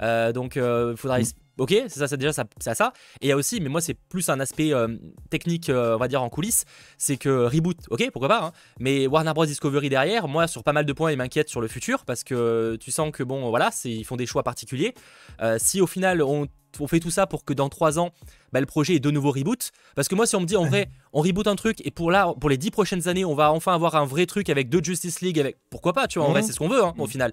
donc, 0.00 0.56
il 0.56 0.94
faudra. 0.96 1.20
Mm. 1.20 1.24
Ok, 1.58 1.70
c'est 1.70 1.98
ça, 1.98 2.06
c'est 2.06 2.18
déjà 2.18 2.34
ça, 2.34 2.44
ça, 2.58 2.74
ça. 2.74 2.92
Et 3.22 3.26
il 3.26 3.28
y 3.28 3.32
a 3.32 3.36
aussi, 3.36 3.60
mais 3.60 3.70
moi 3.70 3.80
c'est 3.80 3.94
plus 3.94 4.28
un 4.28 4.40
aspect 4.40 4.74
euh, 4.74 4.88
technique, 5.30 5.70
euh, 5.70 5.94
on 5.94 5.98
va 5.98 6.06
dire 6.06 6.22
en 6.22 6.28
coulisses, 6.28 6.66
c'est 6.98 7.16
que 7.16 7.46
reboot, 7.46 7.78
ok, 7.88 8.10
pourquoi 8.12 8.28
pas, 8.28 8.44
hein, 8.44 8.52
mais 8.78 9.06
Warner 9.06 9.32
Bros 9.32 9.46
Discovery 9.46 9.88
derrière, 9.88 10.28
moi 10.28 10.48
sur 10.48 10.62
pas 10.62 10.74
mal 10.74 10.84
de 10.84 10.92
points, 10.92 11.12
il 11.12 11.16
m'inquiète 11.16 11.48
sur 11.48 11.62
le 11.62 11.68
futur 11.68 12.04
parce 12.04 12.24
que 12.24 12.76
tu 12.78 12.90
sens 12.90 13.10
que 13.10 13.22
bon, 13.22 13.48
voilà, 13.48 13.70
ils 13.84 14.04
font 14.04 14.16
des 14.16 14.26
choix 14.26 14.42
particuliers. 14.42 14.92
Euh, 15.40 15.56
si 15.58 15.80
au 15.80 15.86
final 15.86 16.20
on, 16.22 16.46
fait 16.86 17.00
tout 17.00 17.10
ça 17.10 17.26
pour 17.26 17.44
que 17.44 17.54
dans 17.54 17.68
3 17.68 17.98
ans, 17.98 18.10
bah, 18.52 18.60
le 18.60 18.66
projet 18.66 18.96
est 18.96 19.00
de 19.00 19.10
nouveau 19.10 19.30
reboot, 19.30 19.72
parce 19.94 20.08
que 20.08 20.14
moi 20.14 20.26
si 20.26 20.36
on 20.36 20.40
me 20.40 20.46
dit 20.46 20.56
en 20.56 20.66
vrai, 20.66 20.88
on 21.12 21.22
reboot 21.22 21.46
un 21.46 21.56
truc 21.56 21.84
et 21.84 21.90
pour 21.90 22.10
là, 22.10 22.34
pour 22.38 22.50
les 22.50 22.58
10 22.58 22.70
prochaines 22.70 23.08
années, 23.08 23.24
on 23.24 23.34
va 23.34 23.52
enfin 23.52 23.74
avoir 23.74 23.94
un 23.96 24.04
vrai 24.04 24.26
truc 24.26 24.50
avec 24.50 24.68
deux 24.68 24.82
Justice 24.82 25.20
League, 25.22 25.40
avec 25.40 25.56
pourquoi 25.70 25.92
pas, 25.92 26.06
tu 26.06 26.18
vois, 26.18 26.28
en 26.28 26.32
vrai, 26.32 26.42
mhm. 26.42 26.46
c'est 26.46 26.52
ce 26.52 26.58
qu'on 26.58 26.68
veut 26.68 26.84
hein, 26.84 26.94
au 26.98 27.04
mhm. 27.04 27.10
final. 27.10 27.32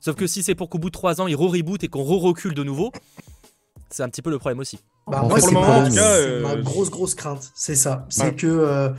Sauf 0.00 0.16
que 0.16 0.26
si 0.26 0.42
c'est 0.42 0.54
pour 0.54 0.68
qu'au 0.68 0.78
bout 0.78 0.90
de 0.90 0.94
3 0.94 1.20
ans, 1.20 1.26
ils 1.28 1.36
re-reboot 1.36 1.82
et 1.84 1.88
qu'on 1.88 2.02
re-recule 2.02 2.54
de 2.54 2.64
nouveau, 2.64 2.92
c'est 3.88 4.02
un 4.02 4.08
petit 4.08 4.22
peu 4.22 4.30
le 4.30 4.38
problème 4.38 4.58
aussi. 4.58 4.78
Bah, 5.06 5.22
moi, 5.22 5.40
c'est 5.40 5.52
ma 5.52 5.86
euh, 5.86 6.62
grosse, 6.62 6.90
grosse 6.90 7.14
crainte. 7.14 7.52
C'est 7.54 7.74
ça. 7.74 8.06
C'est 8.08 8.34
que 8.34 8.46
euh, 8.46 8.90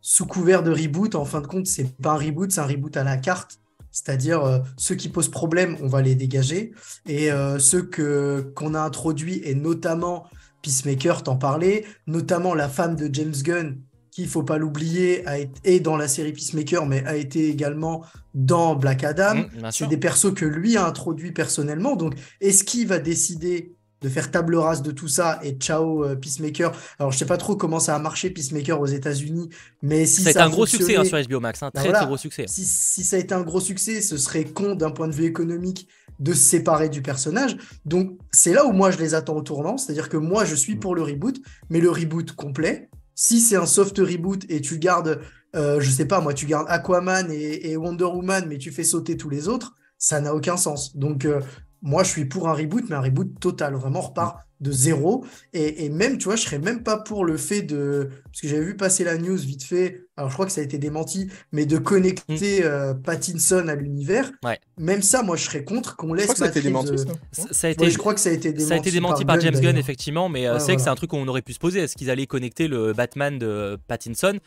sous 0.00 0.26
couvert 0.26 0.62
de 0.62 0.70
reboot, 0.70 1.14
en 1.14 1.24
fin 1.24 1.40
de 1.40 1.46
compte, 1.46 1.66
c'est 1.66 1.96
pas 1.96 2.12
un 2.12 2.16
reboot, 2.16 2.50
c'est 2.50 2.60
un 2.60 2.66
reboot 2.66 2.96
à 2.96 3.04
la 3.04 3.16
carte. 3.16 3.58
C'est-à-dire 3.92 4.44
euh, 4.44 4.58
ceux 4.76 4.94
qui 4.94 5.08
posent 5.08 5.30
problème, 5.30 5.76
on 5.82 5.86
va 5.86 6.02
les 6.02 6.14
dégager. 6.14 6.72
Et 7.06 7.30
ceux 7.58 7.82
que 7.82 8.52
qu'on 8.54 8.74
a 8.74 8.80
introduits, 8.80 9.40
et 9.44 9.54
notamment 9.54 10.26
Peacemaker, 10.62 11.22
t'en 11.22 11.36
parlais, 11.36 11.84
notamment 12.06 12.54
la 12.54 12.68
femme 12.68 12.96
de 12.96 13.08
James 13.12 13.34
Gunn, 13.42 13.80
qui, 14.10 14.22
il 14.22 14.28
faut 14.28 14.42
pas 14.42 14.58
l'oublier, 14.58 15.24
est 15.64 15.80
dans 15.80 15.96
la 15.96 16.08
série 16.08 16.32
Peacemaker, 16.32 16.86
mais 16.86 17.04
a 17.06 17.16
été 17.16 17.48
également 17.48 18.04
dans 18.34 18.74
Black 18.74 19.04
Adam. 19.04 19.34
Mmh, 19.34 19.70
c'est 19.70 19.86
des 19.86 19.96
persos 19.96 20.34
que 20.34 20.44
lui 20.44 20.76
a 20.76 20.86
introduits 20.86 21.32
personnellement. 21.32 21.96
Donc, 21.96 22.14
est-ce 22.40 22.64
qu'il 22.64 22.86
va 22.88 22.98
décider 22.98 23.74
de 24.00 24.08
faire 24.08 24.30
table 24.30 24.56
rase 24.56 24.82
de 24.82 24.90
tout 24.90 25.08
ça 25.08 25.38
et 25.42 25.52
ciao 25.52 26.04
euh, 26.04 26.16
Peacemaker. 26.16 26.72
Alors 26.98 27.12
je 27.12 27.18
sais 27.18 27.26
pas 27.26 27.36
trop 27.36 27.56
comment 27.56 27.80
ça 27.80 27.94
a 27.94 27.98
marché 27.98 28.30
Peacemaker 28.30 28.80
aux 28.80 28.86
États-Unis, 28.86 29.50
mais 29.82 30.06
si 30.06 30.22
ça, 30.22 30.28
a 30.28 30.30
été 30.30 30.40
un 30.40 30.50
gros 30.50 30.66
succès 30.66 30.96
hein, 30.96 31.04
sur 31.04 31.20
HBO 31.22 31.40
Max, 31.40 31.62
un 31.62 31.70
ben 31.72 31.82
très 31.82 31.92
très 31.92 32.06
gros 32.06 32.16
succès. 32.16 32.46
Si, 32.48 32.64
ça 33.04 33.16
a 33.16 33.18
été 33.18 33.34
un 33.34 33.42
gros 33.42 33.60
succès, 33.60 34.00
ce 34.00 34.16
serait 34.16 34.44
con 34.44 34.74
d'un 34.74 34.90
point 34.90 35.08
de 35.08 35.14
vue 35.14 35.26
économique 35.26 35.88
de 36.18 36.32
se 36.32 36.40
séparer 36.40 36.88
du 36.88 37.02
personnage. 37.02 37.56
Donc 37.84 38.18
c'est 38.32 38.52
là 38.52 38.66
où 38.66 38.72
moi 38.72 38.90
je 38.90 38.98
les 38.98 39.14
attends 39.14 39.36
au 39.36 39.42
tournant, 39.42 39.76
c'est-à-dire 39.76 40.08
que 40.08 40.16
moi 40.16 40.44
je 40.44 40.54
suis 40.54 40.76
pour 40.76 40.94
le 40.94 41.02
reboot, 41.02 41.40
mais 41.68 41.80
le 41.80 41.90
reboot 41.90 42.32
complet. 42.32 42.88
Si 43.14 43.40
c'est 43.40 43.56
un 43.56 43.66
soft 43.66 43.98
reboot 43.98 44.44
et 44.48 44.60
tu 44.62 44.78
gardes, 44.78 45.20
euh, 45.54 45.78
je 45.80 45.90
sais 45.90 46.06
pas 46.06 46.20
moi, 46.20 46.32
tu 46.32 46.46
gardes 46.46 46.66
Aquaman 46.68 47.30
et, 47.30 47.76
Wonder 47.76 48.04
Woman, 48.04 48.46
mais 48.48 48.56
tu 48.56 48.70
fais 48.70 48.84
sauter 48.84 49.16
tous 49.16 49.28
les 49.28 49.48
autres, 49.48 49.74
ça 49.98 50.20
n'a 50.20 50.34
aucun 50.34 50.56
sens. 50.56 50.96
Donc 50.96 51.26
euh, 51.26 51.40
moi, 51.82 52.02
je 52.02 52.10
suis 52.10 52.24
pour 52.26 52.48
un 52.48 52.52
reboot, 52.52 52.84
mais 52.88 52.96
un 52.96 53.00
reboot 53.00 53.38
total. 53.40 53.74
Vraiment, 53.74 54.00
on 54.00 54.02
repart 54.02 54.38
de 54.60 54.70
zéro. 54.70 55.24
Et, 55.54 55.88
même, 55.88 56.18
tu 56.18 56.24
vois, 56.24 56.36
je 56.36 56.42
serais 56.42 56.58
même 56.58 56.82
pas 56.82 56.98
pour 56.98 57.24
le 57.24 57.36
fait 57.36 57.62
de. 57.62 58.10
Parce 58.24 58.42
que 58.42 58.48
j'avais 58.48 58.64
vu 58.64 58.76
passer 58.76 59.04
la 59.04 59.16
news 59.16 59.36
vite 59.36 59.64
fait. 59.64 60.06
Alors, 60.16 60.28
je 60.28 60.34
crois 60.34 60.44
que 60.44 60.52
ça 60.52 60.60
a 60.60 60.64
été 60.64 60.76
démenti, 60.76 61.30
mais 61.52 61.64
de 61.64 61.78
connecter 61.78 62.60
mm. 62.60 62.64
euh, 62.64 62.94
Pattinson 62.94 63.68
à 63.68 63.74
l'univers. 63.74 64.30
Même 64.78 65.00
ça, 65.00 65.22
moi, 65.22 65.36
je 65.36 65.44
serais 65.44 65.64
contre 65.64 65.96
qu'on 65.96 66.12
laisse. 66.12 66.28
Je 66.28 66.34
crois 66.34 66.34
que 66.34 66.38
ça 66.40 66.44
a 66.46 66.48
été 66.48 66.60
démenti. 66.60 66.92
Ça, 67.32 67.66
a 67.66 67.70
été... 67.70 67.90
je 67.90 67.98
crois 67.98 68.14
que 68.14 68.20
ça 68.20 68.28
a 68.28 68.32
été 68.32 68.52
démenti. 68.52 68.68
Ça 68.68 68.74
a 68.74 68.78
été 68.78 68.90
démenti 68.90 69.24
par, 69.24 69.40
James 69.40 69.58
Gunn, 69.58 69.78
effectivement. 69.78 70.28
Mais 70.28 70.46
euh, 70.46 70.58
c'est 70.58 70.76
que 70.76 70.82
c'est 70.82 70.88
un 70.88 70.94
truc 70.94 71.10
qu'on 71.10 71.26
aurait 71.28 71.42
pu 71.42 71.54
se 71.54 71.58
poser. 71.58 71.80
Est-ce 71.80 71.96
qu'ils 71.96 72.10
allaient 72.10 72.26
connecter 72.26 72.68
le 72.68 72.92
Batman 72.92 73.38
de 73.38 73.78
Pattinson? 73.88 74.38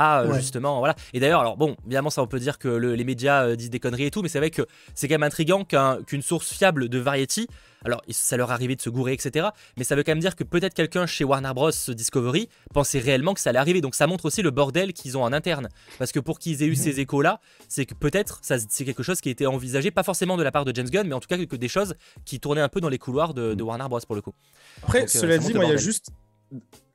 À 0.00 0.22
euh, 0.22 0.34
justement 0.34 0.78
voilà 0.78 0.94
et 1.12 1.20
d'ailleurs 1.20 1.40
alors 1.40 1.56
bon 1.56 1.76
évidemment 1.84 2.10
ça 2.10 2.22
on 2.22 2.26
peut 2.26 2.38
dire 2.38 2.58
que 2.58 2.68
les 2.68 3.04
médias 3.04 3.54
disent 3.54 3.70
des 3.70 3.80
conneries 3.80 4.06
et 4.06 4.10
tout 4.10 4.22
mais 4.22 4.28
c'est 4.28 4.38
vrai 4.38 4.50
que 4.50 4.62
c'est 4.94 5.08
quand 5.08 5.14
même 5.14 5.22
intriguant 5.22 5.64
qu'une 5.64 6.22
source 6.22 6.50
fiable 6.52 6.88
de 6.88 6.98
Variety 6.98 7.46
alors, 7.84 8.02
ça 8.10 8.36
leur 8.36 8.50
arrivait 8.50 8.76
de 8.76 8.80
se 8.80 8.90
gourer, 8.90 9.12
etc. 9.12 9.48
Mais 9.76 9.84
ça 9.84 9.96
veut 9.96 10.02
quand 10.02 10.12
même 10.12 10.20
dire 10.20 10.36
que 10.36 10.44
peut-être 10.44 10.74
quelqu'un 10.74 11.06
chez 11.06 11.24
Warner 11.24 11.52
Bros. 11.54 11.70
Discovery 11.88 12.48
pensait 12.74 12.98
réellement 12.98 13.34
que 13.34 13.40
ça 13.40 13.50
allait 13.50 13.58
arriver. 13.58 13.80
Donc, 13.80 13.94
ça 13.94 14.06
montre 14.06 14.26
aussi 14.26 14.42
le 14.42 14.50
bordel 14.50 14.92
qu'ils 14.92 15.16
ont 15.16 15.22
en 15.22 15.32
interne. 15.32 15.68
Parce 15.98 16.12
que 16.12 16.20
pour 16.20 16.38
qu'ils 16.38 16.62
aient 16.62 16.66
eu 16.66 16.74
ces 16.74 17.00
échos-là, 17.00 17.40
c'est 17.68 17.86
que 17.86 17.94
peut-être 17.94 18.40
c'est 18.42 18.84
quelque 18.84 19.02
chose 19.02 19.20
qui 19.20 19.30
a 19.30 19.32
été 19.32 19.46
envisagé, 19.46 19.90
pas 19.90 20.02
forcément 20.02 20.36
de 20.36 20.42
la 20.42 20.52
part 20.52 20.64
de 20.64 20.74
James 20.74 20.90
Gunn, 20.90 21.08
mais 21.08 21.14
en 21.14 21.20
tout 21.20 21.28
cas 21.28 21.38
que 21.38 21.56
des 21.56 21.68
choses 21.68 21.94
qui 22.24 22.38
tournaient 22.38 22.60
un 22.60 22.68
peu 22.68 22.80
dans 22.80 22.88
les 22.88 22.98
couloirs 22.98 23.32
de, 23.32 23.60
Warner 23.62 23.88
Bros. 23.88 24.00
pour 24.00 24.14
le 24.14 24.20
coup. 24.20 24.34
Après, 24.82 25.04
euh, 25.04 25.06
cela 25.06 25.38
dit, 25.38 25.54
moi, 25.54 25.64
il 25.64 25.70
y 25.70 25.74
a 25.74 25.76
juste 25.76 26.10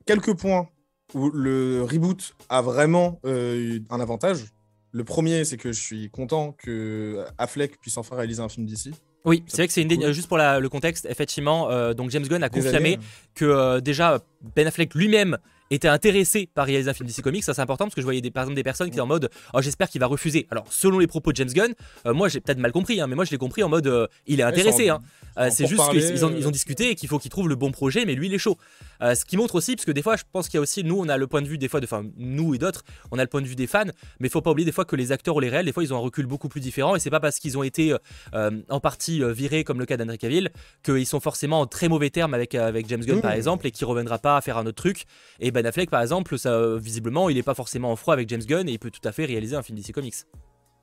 quelques 0.06 0.36
points 0.36 0.68
où 1.14 1.30
le 1.30 1.82
reboot 1.82 2.34
a 2.48 2.62
vraiment 2.62 3.20
euh, 3.24 3.78
un 3.90 4.00
avantage. 4.00 4.44
Le 4.92 5.04
premier, 5.04 5.44
c'est 5.44 5.56
que 5.56 5.72
je 5.72 5.80
suis 5.80 6.10
content 6.10 6.52
que 6.52 7.24
Affleck 7.38 7.78
puisse 7.80 7.98
enfin 7.98 8.16
réaliser 8.16 8.42
un 8.42 8.48
film 8.48 8.66
d'ici. 8.66 8.92
Oui, 9.24 9.42
c'est 9.46 9.58
vrai 9.58 9.66
que 9.66 9.72
c'est 9.72 9.82
une 9.82 10.12
juste 10.12 10.28
pour 10.28 10.38
le 10.38 10.68
contexte, 10.68 11.06
effectivement. 11.10 11.70
Euh, 11.70 11.94
donc 11.94 12.10
James 12.10 12.26
Gunn 12.26 12.42
a 12.42 12.48
confirmé 12.48 12.94
hein. 12.94 13.04
que 13.34 13.44
euh, 13.44 13.80
déjà 13.80 14.20
Ben 14.54 14.66
Affleck 14.66 14.94
lui-même 14.94 15.38
était 15.70 15.88
intéressé 15.88 16.48
par 16.54 16.66
réaliser 16.66 16.90
un 16.90 16.94
film 16.94 17.08
DC 17.08 17.22
Comics, 17.22 17.44
ça 17.44 17.54
c'est 17.54 17.62
important 17.62 17.84
parce 17.84 17.94
que 17.94 18.00
je 18.00 18.06
voyais 18.06 18.20
des, 18.20 18.30
par 18.30 18.44
exemple 18.44 18.56
des 18.56 18.62
personnes 18.62 18.88
qui 18.88 18.94
étaient 18.94 19.00
en 19.00 19.06
mode 19.06 19.30
oh, 19.52 19.60
j'espère 19.60 19.88
qu'il 19.88 20.00
va 20.00 20.06
refuser. 20.06 20.46
Alors 20.50 20.66
selon 20.70 20.98
les 20.98 21.06
propos 21.06 21.32
de 21.32 21.36
James 21.36 21.48
Gunn, 21.48 21.74
euh, 22.06 22.14
moi 22.14 22.28
j'ai 22.28 22.40
peut-être 22.40 22.58
mal 22.58 22.72
compris, 22.72 23.00
hein, 23.00 23.06
mais 23.06 23.14
moi 23.14 23.24
je 23.24 23.30
l'ai 23.30 23.38
compris 23.38 23.62
en 23.62 23.68
mode 23.68 23.86
euh, 23.86 24.06
il 24.26 24.40
est 24.40 24.44
intéressé. 24.44 24.88
Hein. 24.88 25.00
Euh, 25.38 25.48
c'est 25.50 25.66
juste 25.66 25.82
qu'ils 25.90 26.24
ont, 26.24 26.34
ils 26.36 26.46
ont, 26.46 26.50
discuté 26.50 26.90
et 26.90 26.94
qu'il 26.94 27.08
faut 27.08 27.18
qu'il 27.18 27.30
trouve 27.30 27.48
le 27.48 27.56
bon 27.56 27.72
projet, 27.72 28.04
mais 28.06 28.14
lui 28.14 28.28
il 28.28 28.34
est 28.34 28.38
chaud. 28.38 28.56
Ce 29.00 29.24
qui 29.24 29.36
montre 29.36 29.54
aussi, 29.54 29.76
parce 29.76 29.84
que 29.84 29.92
des 29.92 30.02
fois 30.02 30.16
je 30.16 30.24
pense 30.30 30.48
qu'il 30.48 30.58
y 30.58 30.58
a 30.58 30.62
aussi, 30.62 30.84
nous 30.84 30.98
on 30.98 31.08
a 31.08 31.16
le 31.16 31.26
point 31.26 31.42
de 31.42 31.48
vue 31.48 31.58
des 31.58 31.68
fois, 31.68 31.80
de, 31.80 31.86
enfin 31.86 32.04
nous 32.16 32.54
et 32.54 32.58
d'autres, 32.58 32.84
on 33.10 33.18
a 33.18 33.22
le 33.22 33.28
point 33.28 33.42
de 33.42 33.46
vue 33.46 33.56
des 33.56 33.66
fans, 33.66 33.84
mais 34.20 34.28
il 34.28 34.30
faut 34.30 34.42
pas 34.42 34.50
oublier 34.50 34.66
des 34.66 34.72
fois 34.72 34.84
que 34.84 34.96
les 34.96 35.12
acteurs 35.12 35.36
ou 35.36 35.40
les 35.40 35.48
réels, 35.48 35.66
des 35.66 35.72
fois 35.72 35.82
ils 35.82 35.92
ont 35.92 35.96
un 35.96 36.00
recul 36.00 36.26
beaucoup 36.26 36.48
plus 36.48 36.60
différent 36.60 36.96
et 36.96 36.98
c'est 36.98 37.10
pas 37.10 37.20
parce 37.20 37.38
qu'ils 37.38 37.58
ont 37.58 37.62
été 37.62 37.94
en 38.32 38.80
partie 38.80 39.22
virés 39.32 39.64
comme 39.64 39.78
le 39.78 39.86
cas 39.86 39.96
d'Henry 39.96 40.18
Cavill 40.18 40.50
qu'ils 40.82 41.06
sont 41.06 41.20
forcément 41.20 41.60
en 41.60 41.66
très 41.66 41.88
mauvais 41.88 42.10
termes 42.10 42.34
avec, 42.34 42.54
avec 42.54 42.88
James 42.88 43.04
Gunn 43.04 43.20
par 43.20 43.32
exemple 43.32 43.66
et 43.66 43.70
qu'il 43.70 43.86
reviendra 43.86 44.18
pas 44.18 44.36
à 44.36 44.40
faire 44.40 44.58
un 44.58 44.66
autre 44.66 44.82
truc. 44.82 45.04
Et 45.40 45.50
Ben 45.50 45.66
Affleck 45.66 45.90
par 45.90 46.02
exemple, 46.02 46.38
ça, 46.38 46.76
visiblement, 46.76 47.28
il 47.28 47.36
n'est 47.36 47.42
pas 47.42 47.54
forcément 47.54 47.92
en 47.92 47.96
froid 47.96 48.14
avec 48.14 48.28
James 48.28 48.42
Gunn 48.42 48.68
et 48.68 48.72
il 48.72 48.78
peut 48.78 48.90
tout 48.90 49.06
à 49.06 49.12
fait 49.12 49.24
réaliser 49.24 49.56
un 49.56 49.62
film 49.62 49.78
DC 49.78 49.92
Comics. 49.92 50.14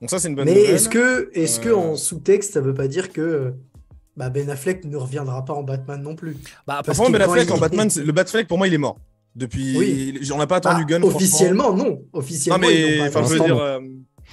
Donc 0.02 0.10
ça, 0.10 0.20
c'est 0.20 0.28
une 0.28 0.36
bonne 0.36 0.46
Mais 0.46 0.60
est-ce 0.60 0.90
que, 0.90 1.30
est-ce 1.34 1.60
que 1.60 1.70
euh, 1.70 1.76
en 1.76 1.96
sous-texte, 1.96 2.54
ça 2.54 2.62
veut 2.62 2.74
pas 2.74 2.88
dire 2.88 3.12
que 3.14 3.54
bah, 4.16 4.30
Ben 4.30 4.50
Affleck 4.50 4.86
ne 4.86 4.98
reviendra 4.98 5.44
pas 5.46 5.54
en 5.54 5.64
Batman 5.64 6.02
non 6.02 6.16
plus 6.16 6.38
Bah, 6.68 6.82
pour 6.84 6.96
moi, 6.96 7.10
Ben 7.10 7.22
Affleck 7.22 7.52
en 7.52 7.58
Batman, 7.58 7.90
le 7.96 8.12
Batman 8.12 8.46
pour 8.46 8.58
moi, 8.58 8.68
il 8.68 8.74
est 8.74 8.80
mort. 8.80 8.98
Depuis, 9.36 9.76
oui. 9.76 10.30
on 10.32 10.38
n'a 10.38 10.46
pas 10.46 10.58
attendu 10.58 10.86
bah, 10.86 11.00
Gunn. 11.00 11.04
Officiellement, 11.04 11.74
non. 11.74 12.04
Officiellement, 12.14 12.68
non, 12.68 12.72
mais 12.72 13.02
enfin, 13.08 13.24
je 13.24 13.30
veux 13.30 13.40
dire. 13.40 13.58
Euh, 13.58 13.80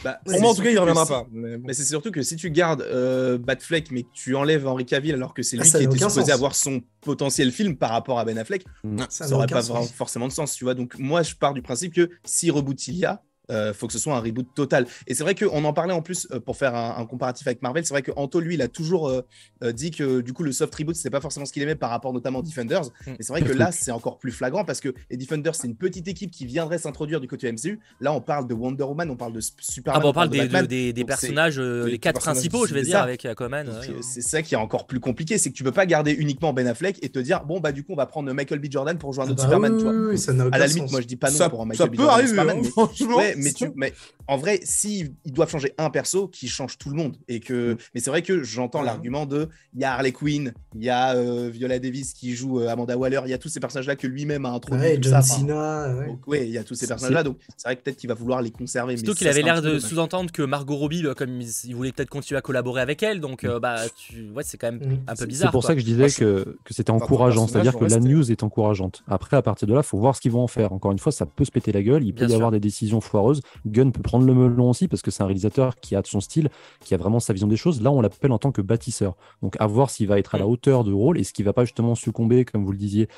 bah, 0.05 0.21
pour 0.25 0.41
moi, 0.41 0.51
en 0.51 0.55
tout 0.55 0.63
cas, 0.63 0.71
il 0.71 0.79
reviendra 0.79 1.07
pas. 1.07 1.27
Mais, 1.33 1.73
c'est 1.73 1.85
surtout 1.85 2.11
que 2.11 2.23
si 2.23 2.37
tu 2.37 2.51
gardes 2.51 2.83
euh, 2.83 3.39
Batfleck, 3.39 3.91
mais 3.91 4.03
que 4.03 4.09
tu 4.13 4.37
enlèves 4.37 4.67
Henry 4.67 4.85
Cavill, 4.85 5.15
alors 5.15 5.33
que 5.33 5.43
c'est 5.43 5.59
ah, 5.59 5.63
lui 5.63 5.71
qui 5.71 5.85
était 5.85 6.09
supposé 6.09 6.33
avoir 6.33 6.55
son 6.55 6.83
potentiel 7.01 7.51
film 7.51 7.77
par 7.77 7.91
rapport 7.91 8.19
à 8.19 8.25
Ben 8.25 8.37
Affleck, 8.39 8.65
ça 9.09 9.29
n'aurait 9.29 9.47
pas 9.47 9.63
forcément 9.63 10.29
de 10.29 10.33
sens, 10.33 10.55
tu 10.55 10.65
vois. 10.65 10.75
Donc, 10.75 10.99
moi, 10.99 11.23
je 11.23 11.35
pars 11.35 11.55
du 11.55 11.63
principe 11.63 11.95
que 11.95 12.11
si 12.25 12.51
reboot 12.51 12.89
il 12.89 12.97
y 12.97 13.05
a, 13.05 13.23
euh, 13.51 13.75
faut 13.75 13.87
que 13.87 13.93
ce 13.93 13.99
soit 13.99 14.17
un 14.17 14.21
reboot 14.21 14.47
total. 14.55 14.87
Et 15.07 15.15
c'est 15.15 15.23
vrai 15.23 15.35
qu'on 15.35 15.65
en 15.65 15.73
parlait 15.73 15.93
en 15.93 16.03
plus 16.03 16.29
euh, 16.33 16.41
pour 16.41 16.57
faire 16.57 16.75
un, 16.75 17.05
comparatif 17.07 17.47
avec 17.47 17.63
Marvel. 17.63 17.85
C'est 17.85 17.95
vrai 17.95 18.03
que 18.03 18.13
Anto, 18.17 18.41
lui, 18.41 18.55
il 18.55 18.63
a 18.63 18.69
toujours 18.69 19.09
euh, 19.09 19.23
euh, 19.63 19.73
dit 19.73 19.91
que 19.91 20.21
du 20.21 20.33
coup, 20.33 20.43
le 20.43 20.53
soft 20.53 20.75
reboot, 20.75 20.97
c'est 20.97 21.11
pas 21.11 21.21
forcément 21.21 21.47
ce 21.47 21.53
qu'il 21.53 21.63
aimait 21.63 21.75
par 21.75 21.91
rapport 21.91 22.13
notamment 22.13 22.41
aux 22.41 22.43
Defenders. 22.43 22.85
Mm. 22.85 22.91
Mais 23.07 23.17
c'est 23.21 23.33
vrai 23.33 23.43
que 23.43 23.53
là, 23.53 23.73
c'est 23.73 23.91
encore 23.91 24.19
plus 24.19 24.33
flagrant 24.33 24.65
parce 24.65 24.81
que 24.81 24.95
les 25.11 25.17
Defenders, 25.17 25.55
c'est 25.55 25.67
une 25.67 25.77
petite 25.77 26.09
équipe 26.09 26.31
qui 26.31 26.47
viendrait 26.47 26.79
s'introduire 26.79 27.21
du 27.21 27.29
côté 27.29 27.51
MCU. 27.51 27.81
Là, 28.01 28.13
on 28.13 28.21
parle 28.21 28.47
de 28.47 28.55
Wonder 28.55 28.85
Woman, 28.85 29.11
on 29.11 29.17
parle 29.17 29.33
de 29.33 29.41
Superman. 29.41 30.01
Ah, 30.03 30.07
on, 30.07 30.13
parle, 30.13 30.29
des, 30.29 30.93
des, 30.93 31.05
personnages, 31.05 31.59
les 31.59 31.99
quatre 31.99 32.21
principaux, 32.21 32.67
je 32.67 32.75
vais 32.75 32.83
dire, 32.83 33.01
avec 33.01 33.25
Aquaman. 33.25 33.67
c'est 34.03 34.23
ça 34.23 34.43
qui 34.43 34.55
est 34.55 34.59
encore 34.59 34.87
plus 34.87 35.01
compliqué, 35.01 35.39
c'est 35.39 35.51
que 35.51 35.57
tu 35.57 35.65
peux 35.65 35.73
pas 35.73 35.87
garder 35.87 36.13
uniquement 36.13 36.53
Ben 36.53 36.67
Affleck 36.67 36.99
et 37.03 37.09
te 37.09 37.19
dire, 37.19 37.45
bon, 37.45 37.61
bah, 37.61 37.73
du 37.73 37.85
coup, 37.85 37.93
on 37.93 37.97
va 37.97 38.07
prendre 38.07 38.33
Michael 38.33 38.59
B. 38.59 38.67
Jordan 38.71 38.97
pour 38.99 39.13
jouer 39.13 39.25
un 39.25 39.29
ah 39.29 39.31
autre 39.33 39.43
bah 39.43 39.43
Superman. 39.45 40.09
Oui, 40.11 40.49
à 40.53 40.59
la 40.59 40.67
limite, 40.67 40.91
moi, 40.91 41.01
je 41.01 41.07
dis 41.07 41.17
pas 41.17 41.31
non 41.31 41.49
pour 41.49 41.63
un 41.63 41.67
Michael 41.67 41.91
B. 41.91 41.97
Jordan. 41.97 42.27
Superman, 42.27 42.63
hein, 42.77 42.89
mais, 43.37 43.40
tu, 43.53 43.71
mais 43.75 43.93
en 44.27 44.37
vrai, 44.37 44.61
s'ils 44.63 45.13
doivent 45.27 45.51
changer 45.51 45.75
un 45.79 45.91
perso, 45.91 46.29
qui 46.29 46.49
change 46.49 46.79
tout 46.79 46.91
le 46.91 46.97
monde. 46.97 47.17
Et 47.29 47.41
que, 47.41 47.75
mm. 47.75 47.79
mais 47.95 48.01
c'est 48.01 48.11
vrai 48.11 48.23
que 48.23 48.43
j'entends 48.43 48.83
l'argument 48.83 49.27
de 49.27 49.49
il 49.75 49.81
y 49.81 49.85
a 49.85 49.95
Harley 49.95 50.13
Quinn, 50.13 50.53
il 50.77 50.85
y 50.85 50.91
a 50.91 51.15
euh, 51.15 51.51
Viola 51.53 51.79
Davis 51.79 52.13
qui 52.13 52.35
joue 52.35 52.61
euh, 52.61 52.69
Amanda 52.69 52.97
Waller, 52.97 53.21
il 53.25 53.31
y 53.31 53.35
a 53.35 53.39
tous 53.39 53.49
ces 53.49 53.61
personnages-là 53.61 53.97
que 53.97 54.07
lui-même 54.07 54.47
a 54.47 54.51
introduit. 54.51 54.83
Ouais, 54.83 54.99
John 55.01 55.23
Cena. 55.23 55.95
ouais. 56.27 56.47
il 56.47 56.53
y 56.53 56.59
a 56.59 56.65
tous 56.65 56.75
ces 56.75 56.87
personnages-là. 56.87 57.23
Donc 57.23 57.39
c'est 57.57 57.67
vrai 57.67 57.77
que 57.77 57.83
peut-être 57.83 57.97
qu'il 57.97 58.09
va 58.09 58.15
vouloir 58.15 58.43
les 58.43 58.51
conserver. 58.51 58.97
Surtout 58.97 59.15
qu'il 59.15 59.29
avait 59.29 59.43
l'air 59.43 59.63
de 59.63 59.79
sous-entendre 59.79 60.31
que 60.31 60.43
Margot 60.43 60.77
Robbie, 60.77 61.03
bah, 61.03 61.15
comme 61.15 61.41
il 61.41 61.75
voulait 61.75 61.93
peut-être 61.93 62.11
continuer 62.11 62.39
à 62.39 62.43
collaborer 62.43 62.81
avec 62.81 63.03
elle, 63.03 63.21
donc 63.21 63.45
euh, 63.45 63.59
bah, 63.59 63.77
tu... 63.97 64.31
ouais, 64.31 64.43
c'est 64.45 64.59
quand 64.59 64.73
même 64.73 64.81
mm. 64.81 64.99
un 65.09 65.15
peu 65.15 65.27
bizarre. 65.27 65.51
C'est 65.51 65.53
pour 65.53 65.65
ça 65.65 65.75
que 65.75 65.81
je 65.81 65.85
disais 65.87 66.09
que, 66.09 66.57
que 66.65 66.75
c'était 66.75 66.91
encourageant, 66.91 67.47
c'est-à-dire 67.47 67.77
que 67.77 67.85
la 67.85 67.99
news 67.99 68.31
est 68.31 68.43
encourageante. 68.43 69.03
Après, 69.09 69.37
à 69.37 69.43
partir 69.43 69.67
de 69.69 69.75
là, 69.75 69.81
il 69.81 69.87
faut 69.87 69.99
voir 69.99 70.15
ce 70.17 70.21
qu'ils 70.21 70.33
vont 70.33 70.43
en 70.43 70.49
faire. 70.49 70.73
Encore 70.73 70.93
une 70.93 70.99
fois, 70.99 71.13
ça 71.13 71.27
peut 71.27 71.45
se 71.45 71.51
péter 71.51 71.73
la 71.73 71.83
gueule, 71.83 72.05
il 72.05 72.15
peut 72.15 72.27
y 72.27 72.35
avoir 72.35 72.51
des 72.51 72.61
décisions 72.61 73.01
foireuses 73.01 73.20
foireuse. 73.21 73.43
Gunn 73.67 73.93
peut 73.93 74.03
prendre 74.03 74.27
le 74.27 74.35
melon 74.35 74.71
aussi 74.71 74.89
parce 74.89 75.03
que 75.03 75.11
c'est 75.11 75.23
un 75.23 75.27
réalisateur 75.27 75.77
qui 75.77 75.95
a 75.95 76.03
son 76.05 76.21
style, 76.21 76.49
qui 76.81 76.95
a 76.95 76.97
vraiment 76.97 77.21
sa 77.21 77.33
vision 77.33 77.47
des 77.47 77.57
choses. 77.57 77.83
Là, 77.83 77.91
on 77.91 78.01
l'appelle 78.01 78.33
en 78.33 78.39
tant 78.39 78.53
que 78.53 78.63
bâtisseur. 78.63 79.17
Donc, 79.43 79.57
à 79.61 79.67
voir 79.67 79.91
s'il 79.91 80.09
va 80.09 80.19
être 80.19 80.35
à 80.35 80.39
la 80.39 80.47
hauteur 80.47 80.85
de 80.85 80.93
rôle 80.93 81.19
et 81.19 81.25
ce 81.25 81.33
qu'il 81.33 81.45
va 81.45 81.53
pas 81.53 81.65
justement 81.65 81.95
succomber, 81.95 82.45
comme 82.45 82.65
vous 82.65 82.73
le 82.73 82.79
disiez, 82.79 83.09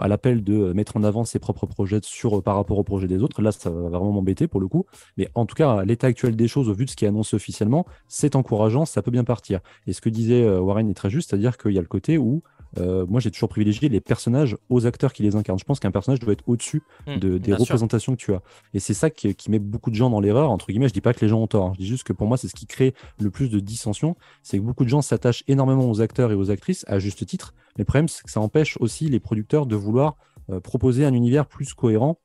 à 0.00 0.08
l'appel 0.08 0.44
de 0.44 0.72
mettre 0.72 0.96
en 0.96 1.04
avant 1.04 1.24
ses 1.24 1.38
propres 1.38 1.66
projets 1.66 2.00
sur, 2.02 2.42
par 2.42 2.56
rapport 2.56 2.78
au 2.78 2.84
projet 2.84 3.06
des 3.06 3.22
autres. 3.22 3.42
Là, 3.42 3.52
ça 3.52 3.70
va 3.70 3.88
vraiment 3.88 4.12
m'embêter 4.12 4.46
pour 4.46 4.60
le 4.60 4.68
coup. 4.68 4.86
Mais 5.16 5.28
en 5.34 5.46
tout 5.46 5.54
cas, 5.54 5.84
l'état 5.84 6.06
actuel 6.06 6.36
des 6.36 6.48
choses, 6.48 6.68
au 6.68 6.74
vu 6.74 6.84
de 6.84 6.90
ce 6.90 6.96
qui 6.96 7.04
est 7.04 7.08
annoncé 7.08 7.36
officiellement, 7.36 7.86
c'est 8.06 8.36
encourageant, 8.36 8.84
ça 8.84 9.02
peut 9.02 9.10
bien 9.10 9.24
partir. 9.24 9.60
Et 9.86 9.92
ce 9.92 10.00
que 10.00 10.08
disait 10.08 10.42
euh, 10.42 10.60
Warren 10.60 10.88
est 10.88 10.94
très 10.94 11.10
juste, 11.10 11.30
c'est-à-dire 11.30 11.58
qu'il 11.58 11.72
y 11.72 11.78
a 11.78 11.82
le 11.82 11.88
côté 11.88 12.18
où 12.18 12.42
euh, 12.76 13.06
moi 13.06 13.20
j'ai 13.20 13.30
toujours 13.30 13.48
privilégié 13.48 13.88
les 13.88 14.00
personnages 14.00 14.56
aux 14.68 14.86
acteurs 14.86 15.12
qui 15.12 15.22
les 15.22 15.36
incarnent. 15.36 15.58
Je 15.58 15.64
pense 15.64 15.80
qu'un 15.80 15.90
personnage 15.90 16.20
doit 16.20 16.32
être 16.32 16.44
au-dessus 16.46 16.82
mmh, 17.06 17.16
de, 17.16 17.38
des 17.38 17.54
représentations 17.54 18.12
que 18.12 18.20
tu 18.20 18.34
as. 18.34 18.42
Et 18.74 18.80
c'est 18.80 18.94
ça 18.94 19.10
qui, 19.10 19.34
met 19.48 19.58
beaucoup 19.58 19.90
de 19.90 19.94
gens 19.94 20.10
dans 20.10 20.20
l'erreur. 20.20 20.50
Entre 20.50 20.66
guillemets, 20.66 20.88
je 20.88 20.92
dis 20.92 21.00
pas 21.00 21.14
que 21.14 21.20
les 21.20 21.28
gens 21.28 21.40
ont 21.40 21.46
tort. 21.46 21.66
Hein. 21.66 21.72
Je 21.74 21.80
dis 21.80 21.86
juste 21.86 22.04
que 22.04 22.12
pour 22.12 22.26
moi, 22.26 22.36
c'est 22.36 22.48
ce 22.48 22.54
qui 22.54 22.66
crée 22.66 22.94
le 23.18 23.30
plus 23.30 23.48
de 23.48 23.60
dissension. 23.60 24.16
C'est 24.42 24.58
que 24.58 24.62
beaucoup 24.62 24.84
de 24.84 24.90
gens 24.90 25.00
s'attachent 25.00 25.44
énormément 25.48 25.90
aux 25.90 26.00
acteurs 26.00 26.30
et 26.32 26.34
aux 26.34 26.50
actrices 26.50 26.84
à 26.88 26.98
juste 26.98 27.24
titre. 27.24 27.54
Mais 27.76 27.82
le 27.82 27.86
problème, 27.86 28.08
c'est 28.08 28.22
que 28.22 28.30
ça 28.30 28.40
empêche 28.40 28.76
aussi 28.80 29.08
les 29.08 29.20
producteurs 29.20 29.66
de 29.66 29.76
vouloir 29.76 30.16
euh, 30.50 30.60
proposer 30.60 31.04
un 31.04 31.14
univers 31.14 31.46
plus 31.46 31.72
cohérent 31.74 32.18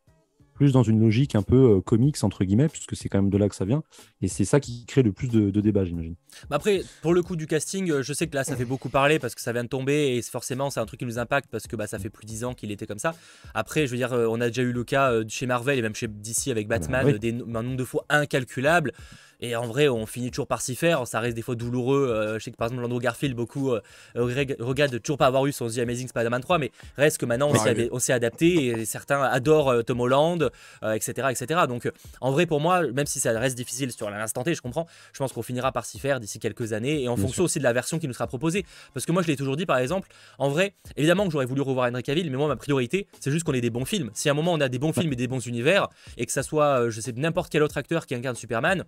plus 0.53 0.71
dans 0.71 0.83
une 0.83 0.99
logique 0.99 1.35
un 1.35 1.41
peu 1.41 1.77
euh, 1.77 1.81
comics, 1.81 2.23
entre 2.23 2.43
guillemets, 2.43 2.69
puisque 2.69 2.95
c'est 2.95 3.09
quand 3.09 3.19
même 3.19 3.29
de 3.29 3.37
là 3.37 3.49
que 3.49 3.55
ça 3.55 3.65
vient. 3.65 3.83
Et 4.21 4.27
c'est 4.27 4.45
ça 4.45 4.59
qui 4.59 4.85
crée 4.85 5.03
le 5.03 5.11
plus 5.11 5.27
de, 5.27 5.49
de 5.49 5.61
débats, 5.61 5.85
j'imagine. 5.85 6.15
Bah 6.49 6.57
après, 6.57 6.83
pour 7.01 7.13
le 7.13 7.21
coup 7.21 7.35
du 7.35 7.47
casting, 7.47 7.91
euh, 7.91 8.03
je 8.03 8.13
sais 8.13 8.27
que 8.27 8.35
là, 8.35 8.43
ça 8.43 8.55
fait 8.55 8.65
beaucoup 8.65 8.89
parler 8.89 9.19
parce 9.19 9.35
que 9.35 9.41
ça 9.41 9.51
vient 9.51 9.63
de 9.63 9.69
tomber 9.69 10.15
et 10.15 10.21
forcément, 10.21 10.69
c'est 10.69 10.79
un 10.79 10.85
truc 10.85 10.99
qui 10.99 11.05
nous 11.05 11.19
impacte 11.19 11.49
parce 11.51 11.67
que 11.67 11.75
bah, 11.75 11.87
ça 11.87 11.99
fait 11.99 12.09
plus 12.09 12.25
de 12.25 12.29
10 12.29 12.43
ans 12.45 12.53
qu'il 12.53 12.71
était 12.71 12.87
comme 12.87 12.99
ça. 12.99 13.15
Après, 13.53 13.85
je 13.85 13.91
veux 13.91 13.97
dire, 13.97 14.13
euh, 14.13 14.27
on 14.29 14.39
a 14.41 14.47
déjà 14.47 14.61
eu 14.61 14.71
le 14.71 14.83
cas 14.83 15.11
chez 15.27 15.45
Marvel 15.45 15.77
et 15.77 15.81
même 15.81 15.95
chez 15.95 16.07
DC 16.07 16.47
avec 16.49 16.67
ah 16.67 16.69
bah 16.69 16.79
Batman, 16.79 17.17
des, 17.17 17.33
un 17.33 17.63
nombre 17.63 17.77
de 17.77 17.83
fois 17.83 18.05
incalculable. 18.09 18.93
Et 19.39 19.55
en 19.55 19.65
vrai, 19.65 19.89
on 19.89 20.05
finit 20.05 20.29
toujours 20.29 20.47
par 20.47 20.61
s'y 20.61 20.75
faire. 20.75 21.05
Ça 21.07 21.19
reste 21.19 21.35
des 21.35 21.41
fois 21.41 21.55
douloureux. 21.55 22.07
Euh, 22.09 22.39
je 22.39 22.43
sais 22.45 22.51
que 22.51 22.55
par 22.55 22.67
exemple, 22.67 22.85
Andrew 22.85 22.99
Garfield, 22.99 23.35
beaucoup 23.35 23.71
euh, 23.71 23.81
regardent 24.15 24.93
de 24.93 24.97
toujours 24.97 25.17
pas 25.17 25.27
avoir 25.27 25.45
eu 25.45 25.51
son 25.51 25.67
The 25.67 25.79
Amazing 25.79 26.07
Spider-Man 26.07 26.41
3, 26.41 26.57
mais 26.57 26.71
reste 26.97 27.17
que 27.17 27.25
maintenant, 27.25 27.51
on 27.91 27.99
s'est 27.99 28.13
adapté 28.13 28.65
et 28.67 28.85
certains 28.85 29.21
adorent 29.21 29.69
euh, 29.69 29.81
Tom 29.81 29.99
Holland, 29.99 30.49
etc., 30.83 31.27
etc. 31.31 31.61
Donc, 31.67 31.91
en 32.21 32.31
vrai, 32.31 32.45
pour 32.45 32.59
moi, 32.59 32.81
même 32.91 33.05
si 33.05 33.19
ça 33.19 33.37
reste 33.37 33.57
difficile 33.57 33.91
sur 33.91 34.09
l'instant 34.09 34.43
T, 34.43 34.53
je 34.55 34.61
comprends, 34.61 34.87
je 35.11 35.19
pense 35.19 35.33
qu'on 35.33 35.41
finira 35.41 35.71
par 35.71 35.85
s'y 35.85 35.99
faire 35.99 36.19
d'ici 36.19 36.39
quelques 36.39 36.73
années 36.73 37.03
et 37.03 37.09
en 37.09 37.17
fonction 37.17 37.43
aussi 37.43 37.59
de 37.59 37.63
la 37.63 37.73
version 37.73 37.99
qui 37.99 38.07
nous 38.07 38.13
sera 38.13 38.27
proposée. 38.27 38.65
Parce 38.93 39.05
que 39.05 39.11
moi, 39.11 39.21
je 39.21 39.27
l'ai 39.27 39.35
toujours 39.35 39.57
dit, 39.57 39.65
par 39.65 39.77
exemple, 39.77 40.09
en 40.37 40.49
vrai, 40.49 40.73
évidemment 40.95 41.25
que 41.25 41.31
j'aurais 41.31 41.45
voulu 41.45 41.61
revoir 41.61 41.89
Henry 41.89 42.03
Cavill, 42.03 42.29
mais 42.29 42.37
moi, 42.37 42.47
ma 42.47 42.55
priorité, 42.55 43.07
c'est 43.19 43.31
juste 43.31 43.45
qu'on 43.45 43.53
ait 43.53 43.61
des 43.61 43.69
bons 43.69 43.85
films. 43.85 44.09
Si 44.13 44.29
à 44.29 44.31
un 44.31 44.35
moment, 44.35 44.53
on 44.53 44.61
a 44.61 44.69
des 44.69 44.79
bons 44.79 44.93
films 44.93 45.11
et 45.13 45.17
des 45.17 45.27
bons 45.27 45.45
univers 45.45 45.87
et 46.17 46.25
que 46.25 46.31
ça 46.31 46.43
soit, 46.43 46.89
je 46.89 47.01
sais, 47.01 47.13
n'importe 47.15 47.51
quel 47.51 47.63
autre 47.63 47.77
acteur 47.77 48.05
qui 48.05 48.15
incarne 48.15 48.35
Superman, 48.35 48.85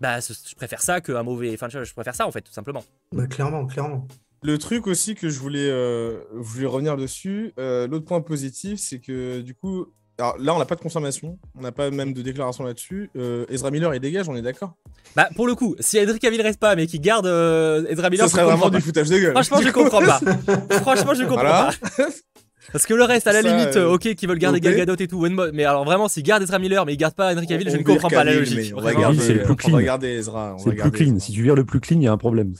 bah 0.00 0.18
je 0.20 0.54
préfère 0.54 0.82
ça 0.82 1.00
qu'un 1.00 1.22
mauvais. 1.22 1.52
Enfin, 1.54 1.68
je 1.68 1.92
préfère 1.92 2.14
ça 2.14 2.26
en 2.26 2.30
fait, 2.30 2.42
tout 2.42 2.52
simplement. 2.52 2.84
Bah, 3.12 3.26
clairement, 3.26 3.66
clairement. 3.66 4.06
Le 4.42 4.58
truc 4.58 4.86
aussi 4.86 5.14
que 5.14 5.28
je 5.28 5.40
voulais, 5.40 5.68
euh, 5.68 6.20
voulais 6.32 6.66
revenir 6.66 6.96
dessus, 6.96 7.52
euh, 7.58 7.88
l'autre 7.88 8.04
point 8.04 8.20
positif, 8.20 8.78
c'est 8.78 8.98
que 8.98 9.40
du 9.40 9.54
coup, 9.54 9.86
alors 10.18 10.36
là, 10.38 10.54
on 10.54 10.58
n'a 10.58 10.66
pas 10.66 10.76
de 10.76 10.80
confirmation, 10.80 11.38
on 11.58 11.62
n'a 11.62 11.72
pas 11.72 11.90
même 11.90 12.12
de 12.12 12.22
déclaration 12.22 12.64
là-dessus. 12.64 13.10
Euh, 13.16 13.46
Ezra 13.48 13.70
Miller, 13.70 13.94
il 13.94 14.00
dégage, 14.00 14.28
on 14.28 14.36
est 14.36 14.42
d'accord? 14.42 14.74
Bah, 15.14 15.28
pour 15.34 15.46
le 15.46 15.54
coup, 15.54 15.74
si 15.80 15.98
Edric 15.98 16.20
Cavill 16.20 16.42
reste 16.42 16.60
pas, 16.60 16.76
mais 16.76 16.86
qu'il 16.86 17.00
garde 17.00 17.26
Ezra 17.26 18.10
Miller, 18.10 18.28
ça 18.28 18.32
serait 18.36 18.44
vraiment 18.44 18.70
du 18.70 18.80
foutage 18.80 19.08
de 19.08 19.18
gueule. 19.18 19.32
Franchement, 19.32 19.62
je 19.62 19.70
comprends 19.70 20.04
pas. 20.04 20.20
Franchement, 20.80 21.14
je 21.14 21.24
comprends 21.24 21.42
pas. 21.42 21.70
Parce 22.72 22.86
que 22.86 22.94
le 22.94 23.04
reste, 23.04 23.26
à 23.26 23.32
la 23.32 23.42
limite, 23.42 23.76
euh, 23.76 23.92
ok, 23.92 24.14
qui 24.14 24.26
veulent 24.26 24.38
garder 24.38 24.60
Gal 24.60 24.76
Gadot 24.76 24.96
et 24.96 25.06
tout, 25.06 25.26
mais 25.52 25.64
alors 25.64 25.84
vraiment, 25.84 26.08
s'ils 26.08 26.22
gardent 26.22 26.42
Ezra 26.42 26.58
Miller, 26.58 26.84
mais 26.86 26.94
ils 26.94 26.96
gardent 26.96 27.14
pas 27.14 27.32
Henry 27.32 27.46
Cavill, 27.46 27.70
je 27.70 27.76
ne 27.76 27.82
comprends 27.82 28.08
pas 28.08 28.24
la 28.24 28.34
logique. 28.34 28.72
On 28.76 28.80
va 28.80 28.94
garder, 28.94 29.34
le 29.34 29.42
plus 29.42 29.56
clean. 29.56 29.78
Ezra. 29.78 30.56
C'est 30.58 30.70
le 30.70 30.76
plus 30.76 30.90
clean. 30.90 31.18
Si 31.18 31.32
tu 31.32 31.42
vires 31.42 31.54
le 31.54 31.64
plus 31.64 31.80
clean, 31.80 31.98
il 31.98 32.04
y 32.04 32.08
a 32.08 32.12
un 32.12 32.16
problème. 32.16 32.54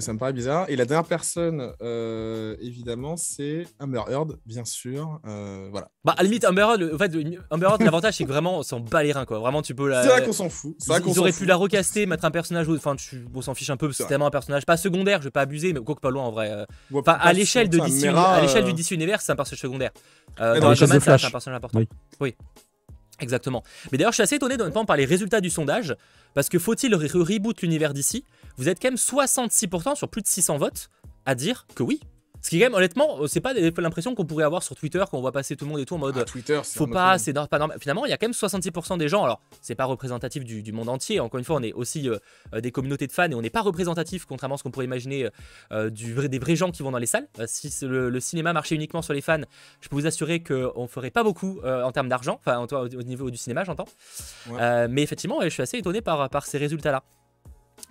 Ça 0.00 0.12
me 0.12 0.18
paraît 0.18 0.32
bizarre. 0.32 0.66
Et 0.68 0.76
la 0.76 0.84
dernière 0.84 1.06
personne, 1.06 1.72
euh, 1.82 2.56
évidemment, 2.60 3.16
c'est 3.16 3.66
Amber 3.78 4.02
Heard, 4.08 4.38
bien 4.46 4.64
sûr. 4.64 5.20
Euh, 5.26 5.68
voilà. 5.70 5.88
Bah, 6.04 6.14
à 6.16 6.22
la 6.22 6.28
limite, 6.28 6.44
Amber 6.44 6.62
Heard, 6.62 6.90
en 6.94 6.98
fait, 6.98 7.12
Amber 7.50 7.66
Heard, 7.66 7.82
l'avantage, 7.82 8.14
c'est 8.14 8.24
que 8.24 8.28
vraiment, 8.28 8.58
on 8.58 8.62
s'en 8.62 8.80
bat 8.80 9.02
les 9.02 9.12
reins, 9.12 9.24
quoi. 9.24 9.38
Vraiment, 9.38 9.62
tu 9.62 9.74
peux 9.74 9.88
la. 9.88 10.02
C'est 10.02 10.08
vrai 10.08 10.24
qu'on 10.24 10.32
s'en 10.32 10.48
fout. 10.48 10.76
Ils, 11.06 11.18
auraient 11.18 11.32
pu 11.32 11.44
la 11.44 11.56
recaster, 11.56 12.06
mettre 12.06 12.24
un 12.24 12.30
personnage, 12.30 12.68
enfin, 12.68 12.96
tu... 12.96 13.24
on 13.34 13.42
s'en 13.42 13.54
fiche 13.54 13.70
un 13.70 13.76
peu, 13.76 13.90
c'est 13.92 14.06
tellement 14.06 14.26
un 14.26 14.30
personnage 14.30 14.64
pas 14.66 14.76
secondaire, 14.76 15.20
je 15.20 15.24
vais 15.24 15.30
pas 15.30 15.42
abuser, 15.42 15.72
mais 15.72 15.80
quoi 15.80 15.94
que 15.94 16.00
pas 16.00 16.10
loin 16.10 16.24
en 16.24 16.30
vrai. 16.30 16.66
Enfin, 16.92 17.16
à 17.20 17.32
l'échelle 17.32 17.68
de 17.68 17.78
DC, 17.78 18.06
à 18.06 18.40
l'échelle 18.40 18.64
du 18.64 18.72
DC 18.72 18.92
Univers, 18.92 19.20
c'est 19.20 19.32
un 19.32 19.36
personnage 19.36 19.49
secondaire. 19.56 19.90
Euh, 20.40 20.60
dans, 20.60 20.74
c'est 20.74 20.84
un 20.84 21.00
personnage 21.00 21.24
important. 21.48 21.80
Oui. 22.20 22.36
Exactement. 23.20 23.62
Mais 23.92 23.98
d'ailleurs, 23.98 24.12
je 24.12 24.16
suis 24.16 24.22
assez 24.22 24.36
étonné 24.36 24.54
honnêtement 24.54 24.84
par 24.84 24.96
les 24.96 25.04
résultats 25.04 25.40
du 25.40 25.50
sondage, 25.50 25.94
parce 26.34 26.48
que 26.48 26.58
faut-il 26.58 26.94
reboot 26.94 27.60
l'univers 27.62 27.92
d'ici? 27.92 28.24
Vous 28.56 28.68
êtes 28.68 28.80
quand 28.80 28.88
même 28.88 28.96
66% 28.96 29.94
sur 29.94 30.08
plus 30.08 30.22
de 30.22 30.26
600 30.26 30.58
votes 30.58 30.90
à 31.26 31.34
dire 31.34 31.66
que 31.74 31.82
oui, 31.82 32.00
ce 32.42 32.48
qui 32.48 32.56
est 32.56 32.60
quand 32.60 32.66
même, 32.66 32.74
honnêtement, 32.74 33.20
euh, 33.20 33.26
c'est 33.26 33.40
pas 33.40 33.52
l'impression 33.52 34.14
qu'on 34.14 34.24
pourrait 34.24 34.44
avoir 34.44 34.62
sur 34.62 34.74
Twitter 34.74 35.02
quand 35.10 35.18
on 35.18 35.20
voit 35.20 35.32
passer 35.32 35.56
tout 35.56 35.64
le 35.64 35.70
monde 35.70 35.80
et 35.80 35.84
tout 35.84 35.94
en 35.94 35.98
mode. 35.98 36.16
Ah, 36.18 36.24
Twitter, 36.24 36.60
faut 36.64 36.86
pas, 36.86 37.18
c'est 37.18 37.32
pas 37.32 37.58
normal. 37.58 37.78
Finalement, 37.80 38.06
il 38.06 38.10
y 38.10 38.12
a 38.12 38.16
quand 38.16 38.26
même 38.26 38.32
66% 38.32 38.98
des 38.98 39.08
gens. 39.08 39.24
Alors, 39.24 39.40
c'est 39.60 39.74
pas 39.74 39.84
représentatif 39.84 40.44
du, 40.44 40.72
monde 40.72 40.88
entier. 40.88 41.20
Encore 41.20 41.38
une 41.38 41.44
fois, 41.44 41.56
on 41.56 41.62
est 41.62 41.72
aussi 41.72 42.08
euh, 42.08 42.16
euh, 42.54 42.60
des 42.60 42.70
communautés 42.70 43.06
de 43.06 43.12
fans 43.12 43.30
et 43.30 43.34
on 43.34 43.42
n'est 43.42 43.50
pas 43.50 43.60
représentatif, 43.60 44.24
contrairement 44.24 44.54
à 44.54 44.58
ce 44.58 44.62
qu'on 44.62 44.70
pourrait 44.70 44.86
imaginer, 44.86 45.28
du 45.90 46.14
vrai, 46.14 46.28
des 46.28 46.38
vrais 46.38 46.56
gens 46.56 46.70
qui 46.70 46.82
vont 46.82 46.90
dans 46.90 46.98
les 46.98 47.06
salles. 47.06 47.28
si 47.46 47.70
le, 47.82 48.20
cinéma 48.20 48.52
marchait 48.52 48.74
uniquement 48.74 49.02
sur 49.02 49.12
les 49.12 49.20
fans, 49.20 49.40
je 49.80 49.88
peux 49.88 49.96
vous 49.96 50.06
assurer 50.06 50.42
qu'on 50.42 50.86
ferait 50.86 51.10
pas 51.10 51.22
beaucoup 51.22 51.60
en 51.64 51.92
termes 51.92 52.08
d'argent. 52.08 52.40
Enfin, 52.44 52.58
au, 52.60 52.74
au, 52.74 53.02
niveau 53.02 53.30
du 53.30 53.36
cinéma, 53.36 53.64
j'entends. 53.64 53.88
mais 54.88 55.02
effectivement, 55.02 55.40
je 55.42 55.48
suis 55.48 55.62
assez 55.62 55.78
étonné 55.78 56.00
par, 56.00 56.30
par 56.30 56.46
ces 56.46 56.58
résultats-là. 56.58 57.02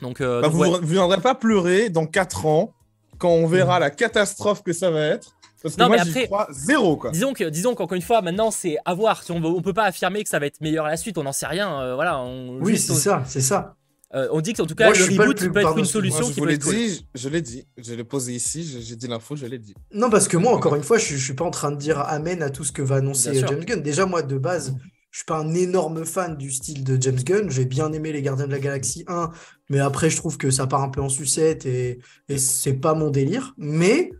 Donc, 0.01 0.21
bah, 0.21 0.47
vous 0.47 0.65
ne 0.65 0.85
viendrez 0.85 1.19
pas 1.19 1.35
pleurer 1.35 1.89
dans 1.89 2.05
4 2.05 2.45
ans 2.45 2.73
quand 3.19 3.29
on 3.29 3.45
verra 3.45 3.79
la 3.79 3.91
catastrophe 3.91 4.63
que 4.63 4.73
ça 4.73 4.89
va 4.89 5.01
être. 5.01 5.35
Parce 5.61 5.75
que 5.75 5.81
non, 5.81 5.87
moi, 5.89 5.97
mais 5.97 6.09
après, 6.09 6.25
crois 6.25 6.47
zéro, 6.51 6.95
quoi. 6.95 7.11
Disons 7.11 7.33
que, 7.33 7.43
disons 7.43 7.75
qu'encore 7.75 7.95
une 7.95 8.01
fois, 8.01 8.21
maintenant, 8.21 8.49
c'est 8.49 8.77
à 8.85 8.93
voir. 8.93 9.23
Si 9.23 9.31
on, 9.31 9.43
on 9.43 9.61
peut 9.61 9.73
pas 9.73 9.83
affirmer 9.83 10.23
que 10.23 10.29
ça 10.29 10.39
va 10.39 10.45
être 10.45 10.61
meilleur 10.61 10.85
à 10.85 10.89
la 10.89 10.97
suite, 10.97 11.17
on 11.17 11.23
n'en 11.23 11.33
sait 11.33 11.47
rien. 11.47 11.81
Euh, 11.81 11.95
voilà. 11.95 12.23
oui, 12.61 12.77
c'est 12.77 12.93
ça, 12.93 13.23
c'est 13.27 13.41
ça. 13.41 13.75
Euh, 14.15 14.27
on 14.31 14.41
dit 14.41 14.53
que 14.53 14.61
en 14.61 14.65
tout 14.65 14.73
cas, 14.73 14.89
le 14.89 15.03
reboot 15.03 15.51
peut 15.53 15.59
être 15.59 15.77
une 15.77 15.85
solution. 15.85 16.31
je 16.31 16.39
vous 16.39 16.45
l'ai 16.45 16.57
dit, 16.57 17.05
je 17.13 17.29
l'ai 17.29 17.41
dit, 17.41 17.67
je 17.77 17.93
l'ai 17.93 18.03
posé 18.03 18.33
ici, 18.33 18.81
j'ai 18.81 18.95
dit 18.95 19.07
l'info, 19.07 19.35
je 19.35 19.45
l'ai 19.45 19.59
dit. 19.59 19.75
Non, 19.93 20.09
parce 20.09 20.27
que 20.27 20.37
moi, 20.37 20.53
encore 20.53 20.75
une 20.75 20.83
fois, 20.83 20.97
je, 20.97 21.15
je 21.15 21.23
suis 21.23 21.35
pas 21.35 21.45
en 21.45 21.51
train 21.51 21.71
de 21.71 21.77
dire 21.77 21.99
amen 21.99 22.41
à 22.41 22.49
tout 22.49 22.63
ce 22.63 22.71
que 22.71 22.81
va 22.81 22.95
annoncer 22.95 23.35
James 23.35 23.63
Gunn. 23.63 23.81
Déjà, 23.83 24.07
moi, 24.07 24.23
de 24.23 24.37
base, 24.37 24.75
je 25.11 25.19
suis 25.19 25.25
pas 25.25 25.39
un 25.39 25.53
énorme 25.53 26.05
fan 26.05 26.37
du 26.37 26.51
style 26.51 26.83
de 26.83 27.01
James 27.01 27.23
Gunn. 27.23 27.49
J'ai 27.49 27.65
bien 27.65 27.91
aimé 27.93 28.11
Les 28.11 28.21
Gardiens 28.21 28.47
de 28.47 28.51
la 28.51 28.59
Galaxie 28.59 29.03
1, 29.07 29.31
mais 29.69 29.79
après, 29.79 30.09
je 30.09 30.17
trouve 30.17 30.37
que 30.37 30.51
ça 30.51 30.67
part 30.67 30.83
un 30.83 30.89
peu 30.89 31.01
en 31.01 31.09
sucette 31.09 31.65
et, 31.65 31.99
et 32.27 32.37
c'est 32.37 32.73
pas 32.73 32.93
mon 32.93 33.09
délire. 33.09 33.53
Mais 33.57 34.11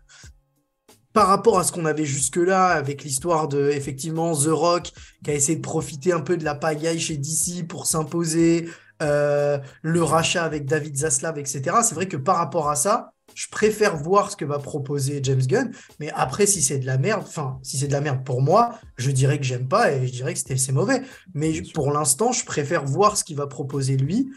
par 1.14 1.28
rapport 1.28 1.60
à 1.60 1.64
ce 1.64 1.72
qu'on 1.72 1.86
avait 1.86 2.06
jusque-là, 2.06 2.68
avec 2.68 3.04
l'histoire 3.04 3.48
de 3.48 3.70
effectivement 3.70 4.36
The 4.36 4.48
Rock, 4.48 4.92
qui 5.24 5.32
a 5.32 5.34
essayé 5.34 5.58
de 5.58 5.62
profiter 5.62 6.12
un 6.12 6.22
peu 6.22 6.38
de 6.38 6.44
la 6.44 6.56
pagaille 6.56 7.00
chez 7.00 7.18
DC 7.18 7.68
pour 7.68 7.86
s'imposer, 7.88 8.70
euh, 9.02 9.58
le 9.82 10.04
rachat 10.04 10.44
avec 10.44 10.66
David 10.66 10.98
Zaslav, 10.98 11.38
etc. 11.40 11.78
C'est 11.84 11.96
vrai 11.96 12.08
que 12.08 12.18
par 12.18 12.38
rapport 12.38 12.70
à 12.70 12.76
ça, 12.76 13.14
je 13.40 13.48
préfère 13.48 13.96
voir 13.96 14.32
ce 14.32 14.36
que 14.36 14.44
va 14.44 14.60
proposer 14.60 15.22
James 15.24 15.40
Gunn. 15.40 15.72
Mais 16.02 16.12
après, 16.14 16.46
si 16.46 16.62
c'est 16.62 16.78
de 16.78 16.86
la 16.86 16.98
merde, 16.98 17.24
enfin, 17.26 17.58
si 17.64 17.78
c'est 17.78 17.88
de 17.88 17.94
la 17.94 18.02
merde 18.02 18.26
pour 18.26 18.42
moi, 18.42 18.78
je 18.98 19.12
dirais 19.12 19.38
que 19.38 19.46
j'aime 19.46 19.70
pas 19.70 19.94
et 19.94 20.06
je 20.06 20.12
dirais 20.12 20.34
que 20.34 20.42
c'est 20.58 20.72
mauvais. 20.74 21.04
Mais 21.34 21.62
pour 21.74 21.90
l'instant, 21.94 22.34
je 22.34 22.44
préfère 22.44 22.84
voir 22.84 23.16
ce 23.16 23.24
qu'il 23.24 23.38
va 23.38 23.48
proposer 23.48 23.96
lui, 23.96 24.30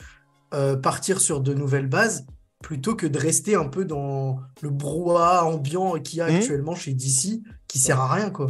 euh, 0.54 0.76
partir 0.76 1.20
sur 1.20 1.40
de 1.40 1.52
nouvelles 1.52 1.88
bases 1.88 2.26
plutôt 2.62 2.94
que 2.94 3.08
de 3.08 3.18
rester 3.18 3.56
un 3.56 3.66
peu 3.66 3.84
dans 3.84 4.38
le 4.60 4.70
brouhaha 4.70 5.46
ambiant 5.46 5.98
qu'il 5.98 6.18
y 6.18 6.20
a 6.20 6.30
mmh. 6.30 6.36
actuellement 6.36 6.76
chez 6.76 6.94
DC 6.94 7.42
qui 7.66 7.80
sert 7.80 7.98
à 7.98 8.14
rien 8.14 8.30
quoi 8.30 8.46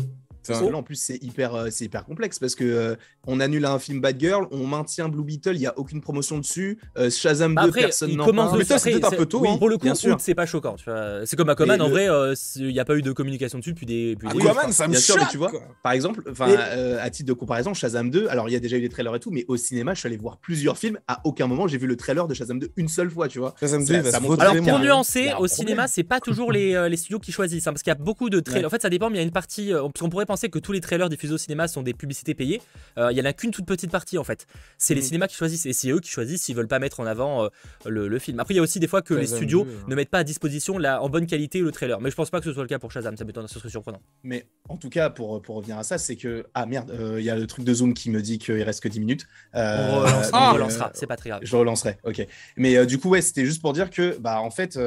en 0.51 0.83
plus, 0.83 0.97
c'est 0.97 1.23
hyper, 1.23 1.55
euh, 1.55 1.69
c'est 1.71 1.85
hyper 1.85 2.05
complexe 2.05 2.39
parce 2.39 2.55
que 2.55 2.65
euh, 2.65 2.97
on 3.27 3.41
annule 3.41 3.65
un 3.65 3.79
film 3.79 4.01
Bad 4.01 4.19
Girl, 4.19 4.47
on 4.51 4.67
maintient 4.67 5.09
Blue 5.09 5.25
Beetle, 5.25 5.55
il 5.55 5.61
n'y 5.61 5.67
a 5.67 5.79
aucune 5.79 6.01
promotion 6.01 6.39
dessus. 6.39 6.79
Euh, 6.97 7.11
Shazam 7.11 7.55
2, 7.55 7.71
personne 7.73 8.15
n'en 8.17 8.33
parle. 8.33 8.59
Mais 8.59 8.65
ça, 8.65 8.79
c'est 8.79 9.05
un 9.05 9.11
peu 9.11 9.27
tôt. 9.27 9.45
Hein. 9.47 9.59
Pour 9.59 9.69
le 9.69 9.79
coup, 9.79 9.89
c'est 10.19 10.35
pas 10.35 10.47
choquant. 10.47 10.77
C'est 11.25 11.37
comme 11.37 11.49
Aquaman, 11.49 11.81
en 11.81 11.89
vrai, 11.89 12.09
il 12.57 12.69
n'y 12.69 12.81
a 12.81 12.85
pas 12.85 12.97
eu 12.97 13.03
de 13.03 13.13
communication 13.13 13.59
dessus 13.59 13.73
depuis 13.73 13.87
des. 13.87 14.15
Depuis 14.15 14.29
Aquaman, 14.29 14.73
ça 14.73 14.89
me 14.89 14.95
choque. 14.95 15.29
tu 15.31 15.39
vois, 15.39 15.53
par 15.83 15.93
exemple, 15.93 16.23
à 16.41 17.11
titre 17.11 17.29
de 17.29 17.33
comparaison, 17.33 17.75
Shazam 17.75 18.11
2, 18.11 18.29
alors 18.29 18.49
il 18.49 18.53
y 18.53 18.57
a 18.57 18.61
déjà 18.61 18.77
eu 18.77 18.81
des 18.81 18.89
trailers 18.89 19.15
et 19.15 19.21
tout, 19.21 19.31
mais 19.31 19.45
au 19.49 19.57
cinéma, 19.57 19.95
je 19.95 20.01
suis 20.01 20.07
allé 20.07 20.17
voir 20.17 20.39
plusieurs 20.39 20.79
films. 20.79 20.99
À 21.09 21.21
aucun 21.25 21.47
moment, 21.47 21.67
j'ai 21.67 21.79
vu 21.79 21.87
le 21.87 21.97
trailer 21.97 22.27
de 22.27 22.35
Shazam 22.35 22.59
2 22.59 22.73
une 22.77 22.89
seule 22.89 23.11
fois, 23.11 23.29
tu 23.29 23.39
vois. 23.39 23.55
Shazam 23.61 23.85
2, 23.85 23.95
alors 24.41 24.57
pour 24.57 24.79
nuancer, 24.79 25.33
au 25.39 25.47
cinéma, 25.47 25.87
c'est 25.87 26.03
pas 26.03 26.21
toujours 26.21 26.53
les 26.53 26.97
studios 26.97 27.19
qui 27.19 27.33
choisissent, 27.33 27.67
hein, 27.67 27.73
parce 27.73 27.83
qu'il 27.83 27.91
y 27.91 27.97
a 27.97 27.99
beaucoup 27.99 28.31
de 28.31 28.41
trailers. 28.41 28.67
En 28.67 28.71
fait, 28.71 28.83
ça 28.83 28.91
dépend, 28.91 29.11
mais 29.11 29.17
il 29.17 29.21
y 29.21 29.23
a 29.23 29.27
une 29.27 29.33
partie, 29.33 29.73
on 29.75 30.09
pourrait 30.09 30.27
penser 30.33 30.49
que 30.49 30.59
tous 30.59 30.73
les 30.73 30.81
trailers 30.81 31.11
diffusés 31.11 31.35
au 31.35 31.39
cinéma 31.39 31.69
sont 31.69 31.83
des 31.83 31.93
publicités 31.93 32.35
payées. 32.35 32.63
Il 32.97 33.17
y 33.17 33.21
en 33.21 33.25
a 33.25 33.33
qu'une 33.33 33.51
toute 33.51 33.67
petite 33.67 33.91
partie 33.91 34.17
en 34.17 34.25
fait. 34.25 34.47
C'est 34.79 34.95
les 34.95 35.01
mm. 35.01 35.05
cinémas 35.05 35.27
qui 35.27 35.37
choisissent 35.37 35.67
et 35.67 35.73
c'est 35.75 35.91
eux 35.91 36.01
qui 36.01 36.11
choisissent 36.11 36.43
s'ils 36.43 36.57
veulent 36.57 36.69
pas 36.69 36.79
mettre 36.79 37.01
en 37.01 37.07
avant 37.07 37.51
le, 37.85 38.19
film. 38.19 38.41
Après, 38.41 38.55
il 38.55 38.57
y 38.57 38.61
a 38.61 38.63
aussi 38.63 38.81
des 38.81 38.87
fois 38.87 39.03
que 39.03 39.15
les 39.15 39.27
studios 39.27 39.67
hein. 39.69 39.85
ne 39.89 39.95
mettent 39.95 40.11
pas 40.11 40.19
à 40.19 40.25
disposition 40.25 40.79
la, 40.79 41.03
en 41.03 41.09
bonne 41.09 41.27
qualité 41.27 41.61
le 41.61 41.71
trailer. 41.71 42.01
Mais 42.01 42.11
je 42.11 42.17
pense 42.17 42.31
pas 42.31 42.39
que 42.39 42.45
ce 42.47 42.53
soit 42.53 42.63
le 42.63 42.69
cas 42.69 42.79
pour 42.79 42.91
Shazam. 42.91 43.17
Ça 43.17 43.25
m'étonne, 43.25 43.47
ce 43.47 43.59
serait 43.59 43.69
surprenant. 43.69 44.01
Mais 44.23 44.47
en 44.69 44.77
tout 44.77 44.89
cas, 44.89 45.11
pour, 45.11 45.43
pour 45.43 45.57
revenir 45.57 45.79
à 45.79 45.83
ça, 45.83 45.99
c'est 45.99 46.17
que 46.17 46.47
ah 46.55 46.65
merde, 46.65 46.93
il 47.19 47.25
y 47.25 47.31
a 47.31 47.37
le 47.37 47.47
truc 47.47 47.65
de 47.65 47.75
Zoom 47.75 47.95
qui 47.95 48.11
me 48.11 48.23
dit 48.23 48.39
qu'il 48.39 48.63
reste 48.63 48.83
que 48.83 48.89
10 48.89 49.01
minutes. 49.01 49.27
on 49.55 50.53
relancera, 50.53 50.91
c'est 50.95 51.07
pas 51.07 51.17
très 51.17 51.31
grave. 51.31 51.41
Je 51.43 51.57
relancerai, 51.57 51.99
ok. 52.05 52.27
Mais 52.57 52.87
du 52.87 52.99
coup, 52.99 53.11
ouais, 53.11 53.23
c'était 53.23 53.45
juste 53.45 53.61
pour 53.61 53.73
dire 53.73 53.91
que 53.91 54.17
bah 54.19 54.41
en 54.41 54.51
fait 54.51 54.79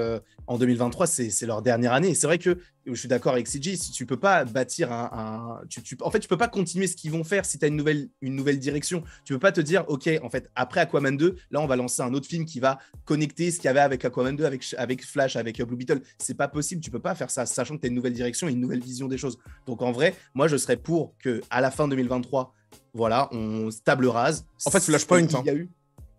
en 0.47 0.57
2023, 0.57 1.07
c'est 1.07 1.45
leur 1.45 1.61
dernière 1.61 1.93
année. 1.93 2.09
Et 2.09 2.15
c'est 2.15 2.27
vrai 2.27 2.37
que 2.37 2.57
je 2.85 2.93
suis 2.93 3.07
d'accord 3.07 3.33
avec 3.33 3.47
CG, 3.47 3.75
si 3.75 3.91
tu 3.91 4.05
peux 4.05 4.17
pas 4.17 4.45
bâtir 4.45 4.91
un. 4.91 5.61
tu, 5.69 5.81
en 6.01 6.11
fait, 6.11 6.19
tu 6.19 6.27
peux 6.27 6.37
pas 6.37 6.47
continuer 6.47 6.87
ce 6.87 6.95
qu'ils 6.95 7.11
vont 7.11 7.23
faire 7.23 7.45
si 7.45 7.57
tu 7.57 7.65
as 7.65 7.67
une 7.67 7.75
nouvelle, 7.75 8.09
une 8.21 8.35
nouvelle 8.35 8.59
direction. 8.59 9.03
Tu 9.23 9.33
peux 9.33 9.39
pas 9.39 9.51
te 9.51 9.61
dire, 9.61 9.85
OK, 9.87 10.09
en 10.21 10.29
fait, 10.29 10.49
après 10.55 10.81
Aquaman 10.81 11.17
2, 11.17 11.35
là, 11.51 11.61
on 11.61 11.67
va 11.67 11.75
lancer 11.75 12.01
un 12.01 12.13
autre 12.13 12.27
film 12.27 12.45
qui 12.45 12.59
va 12.59 12.79
connecter 13.05 13.51
ce 13.51 13.57
qu'il 13.57 13.65
y 13.65 13.69
avait 13.69 13.79
avec 13.79 14.05
Aquaman 14.05 14.35
2, 14.35 14.45
avec, 14.45 14.75
avec 14.77 15.05
Flash, 15.05 15.35
avec 15.35 15.61
Blue 15.61 15.77
Beetle. 15.77 16.01
C'est 16.19 16.35
pas 16.35 16.47
possible. 16.47 16.81
Tu 16.81 16.91
peux 16.91 16.99
pas 16.99 17.15
faire 17.15 17.31
ça, 17.31 17.45
sachant 17.45 17.75
que 17.75 17.81
tu 17.81 17.87
as 17.87 17.89
une 17.89 17.95
nouvelle 17.95 18.13
direction 18.13 18.47
et 18.47 18.51
une 18.51 18.61
nouvelle 18.61 18.81
vision 18.81 19.07
des 19.07 19.17
choses. 19.17 19.37
Donc, 19.65 19.81
en 19.81 19.91
vrai, 19.91 20.15
moi, 20.33 20.47
je 20.47 20.57
serais 20.57 20.77
pour 20.77 21.15
que 21.17 21.41
à 21.49 21.61
la 21.61 21.71
fin 21.71 21.87
2023, 21.87 22.53
voilà, 22.93 23.29
on 23.31 23.69
table 23.83 24.07
rase. 24.07 24.45
En 24.65 24.71
fait, 24.71 24.79
Flashpoint. 24.79 25.27
Il 25.27 25.45
y 25.45 25.49
a 25.49 25.55
eu. 25.55 25.69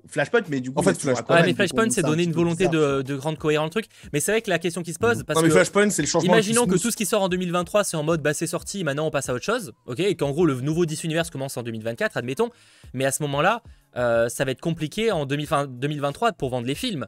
Flashpoint, 0.09 0.43
mais 0.49 0.61
du 0.61 0.73
coup, 0.73 0.81
en 0.81 0.83
fait, 0.83 0.99
Flashpoint, 0.99 1.43
mais 1.43 1.55
Flashpoint, 1.55 1.91
c'est 1.91 2.03
donner 2.03 2.25
une 2.25 2.33
volonté 2.33 2.69
de, 2.69 3.03
de, 3.03 3.17
grande 3.17 3.39
cohérence 3.39 3.71
truc. 3.71 3.87
Mais 4.13 4.21
c'est 4.21 4.33
vrai 4.33 4.43
que 4.43 4.51
la 4.51 4.59
question 4.59 4.83
qui 4.83 4.93
se 4.93 4.99
pose, 4.99 5.25
parce 5.25 5.39
non, 5.39 5.47
mais 5.47 5.51
Flashpoint, 5.51 5.91
c'est 5.91 6.03
le 6.03 6.09
changement. 6.09 6.33
Imaginons 6.33 6.67
que 6.67 6.77
tout 6.77 6.91
ce 6.91 6.97
qui 6.97 7.07
sort 7.07 7.23
en 7.23 7.29
2023, 7.29 7.85
c'est 7.85 7.97
en 7.97 8.03
mode 8.03 8.23
bah 8.23 8.35
c'est 8.35 8.47
sorti, 8.47 8.85
maintenant 8.85 9.07
on 9.07 9.11
passe 9.11 9.29
à 9.29 9.35
autre 9.35 9.45
chose, 9.45 9.73
ok, 9.87 10.01
et 10.01 10.17
qu'en 10.17 10.31
gros 10.31 10.47
le 10.47 10.61
nouveau 10.61 10.87
10 10.87 11.05
univers 11.05 11.31
commence 11.31 11.57
en 11.57 11.63
2024, 11.63 12.17
admettons. 12.17 12.51
Mais 12.95 13.05
à 13.05 13.13
ce 13.13 13.23
moment-là, 13.23 13.63
euh, 13.97 14.29
ça 14.29 14.45
va 14.45 14.51
être 14.51 14.61
compliqué 14.61 15.13
en 15.13 15.27
2023 15.27 16.33
pour 16.33 16.51
vendre 16.51 16.67
les 16.67 16.75
films. 16.75 17.07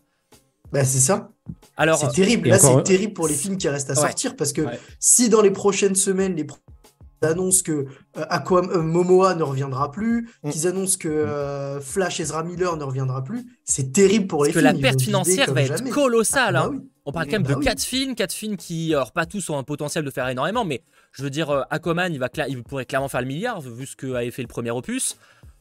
Bah 0.72 0.84
c'est 0.84 0.98
ça. 0.98 1.30
Alors 1.76 1.98
c'est 1.98 2.08
terrible. 2.08 2.48
Là, 2.48 2.58
c'est 2.58 2.82
terrible 2.82 3.14
pour 3.14 3.28
les 3.28 3.34
films 3.34 3.56
qui 3.56 3.68
restent 3.68 3.90
à 3.90 3.94
sortir 3.94 4.37
parce 4.37 4.52
que 4.52 4.62
si 4.98 5.28
dans 5.28 5.40
les 5.40 5.50
prochaines 5.50 5.94
semaines 5.94 6.34
les 6.37 6.46
annoncent 7.26 7.62
que 7.64 7.87
euh, 8.16 8.24
euh, 8.50 8.83
Momoa 8.83 9.35
ne 9.35 9.42
reviendra 9.42 9.90
plus, 9.90 10.28
mm. 10.42 10.50
qu'ils 10.50 10.66
annoncent 10.66 10.98
que 10.98 11.09
euh, 11.09 11.81
Flash 11.81 12.20
Ezra 12.20 12.42
Miller 12.42 12.76
ne 12.76 12.85
reviendra 12.85 13.24
plus, 13.24 13.46
c'est 13.64 13.92
terrible 13.92 14.26
pour 14.26 14.44
les 14.44 14.52
films. 14.52 14.62
Que 14.62 14.74
la 14.74 14.81
perte 14.81 15.02
financière 15.02 15.52
va 15.52 15.62
être 15.62 15.88
colossale. 15.90 16.57
Ah, 16.57 16.68
bah 16.68 16.74
hein. 16.74 16.83
On 17.04 17.12
parle 17.12 17.24
quand 17.26 17.40
même 17.40 17.42
de 17.42 17.54
4 17.54 17.64
bah 17.64 17.72
films, 17.83 18.14
4 18.14 18.33
films 18.33 18.57
qui, 18.59 18.94
alors 18.94 19.12
pas 19.12 19.24
tous 19.24 19.48
ont 19.48 19.57
un 19.57 19.62
potentiel 19.62 20.04
de 20.04 20.11
faire 20.11 20.28
énormément, 20.28 20.66
mais 20.66 20.83
je 21.12 21.22
veux 21.22 21.31
dire, 21.31 21.64
Aquaman, 21.70 22.12
il, 22.12 22.18
va 22.18 22.28
il 22.48 22.62
pourrait 22.62 22.85
clairement 22.85 23.09
faire 23.09 23.22
le 23.22 23.26
milliard, 23.26 23.62
vu 23.62 23.87
ce 23.87 23.96
qu'avait 23.96 24.31
fait 24.31 24.42
le 24.42 24.48
premier 24.48 24.70
opus. 24.70 25.16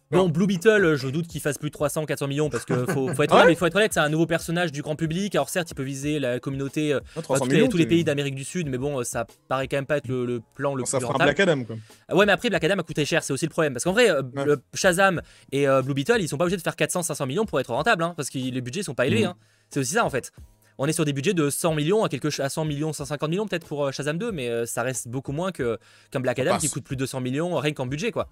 Bon, 0.09 0.29
Blue 0.29 0.47
Beetle, 0.47 0.95
je 0.95 1.07
doute 1.09 1.27
qu'il 1.27 1.41
fasse 1.41 1.57
plus 1.57 1.69
de 1.69 1.73
300, 1.73 2.05
400 2.05 2.27
millions 2.27 2.49
parce 2.49 2.63
qu'il 2.63 2.75
faut, 2.87 3.13
faut, 3.13 3.23
être 3.23 3.33
honnête, 3.33 3.47
mais 3.47 3.55
faut 3.55 3.65
être 3.65 3.75
honnête, 3.75 3.93
c'est 3.93 3.99
un 3.99 4.09
nouveau 4.09 4.25
personnage 4.25 4.71
du 4.71 4.81
grand 4.81 4.95
public. 4.95 5.35
Alors 5.35 5.49
certes, 5.49 5.69
il 5.71 5.75
peut 5.75 5.83
viser 5.83 6.19
la 6.19 6.39
communauté, 6.39 6.93
euh, 6.93 6.99
tous, 7.25 7.77
les, 7.77 7.85
pays 7.85 8.03
d'Amérique 8.05 8.35
du 8.35 8.45
Sud, 8.45 8.67
mais 8.69 8.77
bon, 8.77 9.03
ça 9.03 9.27
paraît 9.49 9.67
quand 9.67 9.77
même 9.77 9.85
pas 9.85 9.97
être 9.97 10.07
le, 10.07 10.41
plan 10.55 10.75
le 10.75 10.85
ça 10.85 10.97
plus 10.97 11.05
rentable. 11.05 11.25
Black 11.25 11.39
Adam, 11.41 11.63
quoi. 11.63 11.75
Ouais, 12.15 12.25
mais 12.25 12.31
après 12.31 12.49
Black 12.49 12.63
Adam 12.63 12.79
a 12.79 12.83
coûté 12.83 13.03
cher, 13.03 13.21
c'est 13.23 13.33
aussi 13.33 13.45
le 13.45 13.51
problème. 13.51 13.73
Parce 13.73 13.83
qu'en 13.83 13.91
vrai, 13.91 14.09
euh, 14.09 14.55
Shazam 14.73 15.21
et 15.51 15.67
euh, 15.67 15.81
Blue 15.81 15.93
Beetle, 15.93 16.17
ils 16.21 16.29
sont 16.29 16.37
pas 16.37 16.45
obligés 16.45 16.57
de 16.57 16.61
faire 16.61 16.77
400, 16.77 17.03
500 17.03 17.25
millions 17.25 17.45
pour 17.45 17.59
être 17.59 17.73
rentables, 17.73 18.03
hein, 18.03 18.13
parce 18.15 18.29
que 18.29 18.37
les 18.37 18.61
budgets 18.61 18.83
sont 18.83 18.95
pas 18.95 19.07
élevés. 19.07 19.25
Mm. 19.25 19.29
Hein. 19.31 19.35
C'est 19.69 19.81
aussi 19.81 19.93
ça 19.93 20.05
en 20.05 20.09
fait. 20.09 20.31
On 20.77 20.85
est 20.85 20.93
sur 20.93 21.05
des 21.05 21.13
budgets 21.13 21.33
de 21.33 21.49
100 21.49 21.73
millions 21.73 22.03
à, 22.03 22.09
quelque, 22.09 22.27
à 22.39 22.49
100 22.49 22.63
millions, 22.63 22.93
150 22.93 23.29
millions 23.29 23.47
peut-être 23.47 23.65
pour 23.67 23.91
Shazam 23.91 24.17
2, 24.19 24.31
mais 24.31 24.65
ça 24.67 24.83
reste 24.83 25.07
beaucoup 25.07 25.31
moins 25.31 25.51
qu'un 25.51 26.19
Black 26.19 26.37
Adam 26.37 26.59
qui 26.59 26.69
coûte 26.69 26.83
plus 26.83 26.95
de 26.95 26.99
200 26.99 27.19
millions 27.19 27.57
rien 27.57 27.73
qu'en 27.73 27.87
budget 27.87 28.11
quoi. 28.11 28.29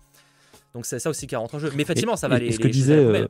Donc 0.76 0.86
c'est 0.86 1.00
ça 1.00 1.10
aussi 1.10 1.26
qui 1.26 1.36
rentre 1.36 1.56
en 1.56 1.60
jeu. 1.60 1.72
Mais 1.76 1.84
effectivement, 1.84 2.18
ça 2.18 2.28
va 2.28 2.36
aller. 2.36 2.52
Ce 2.52 2.60
que 2.60 2.68
disait, 2.68 2.98
euh, 2.98 3.28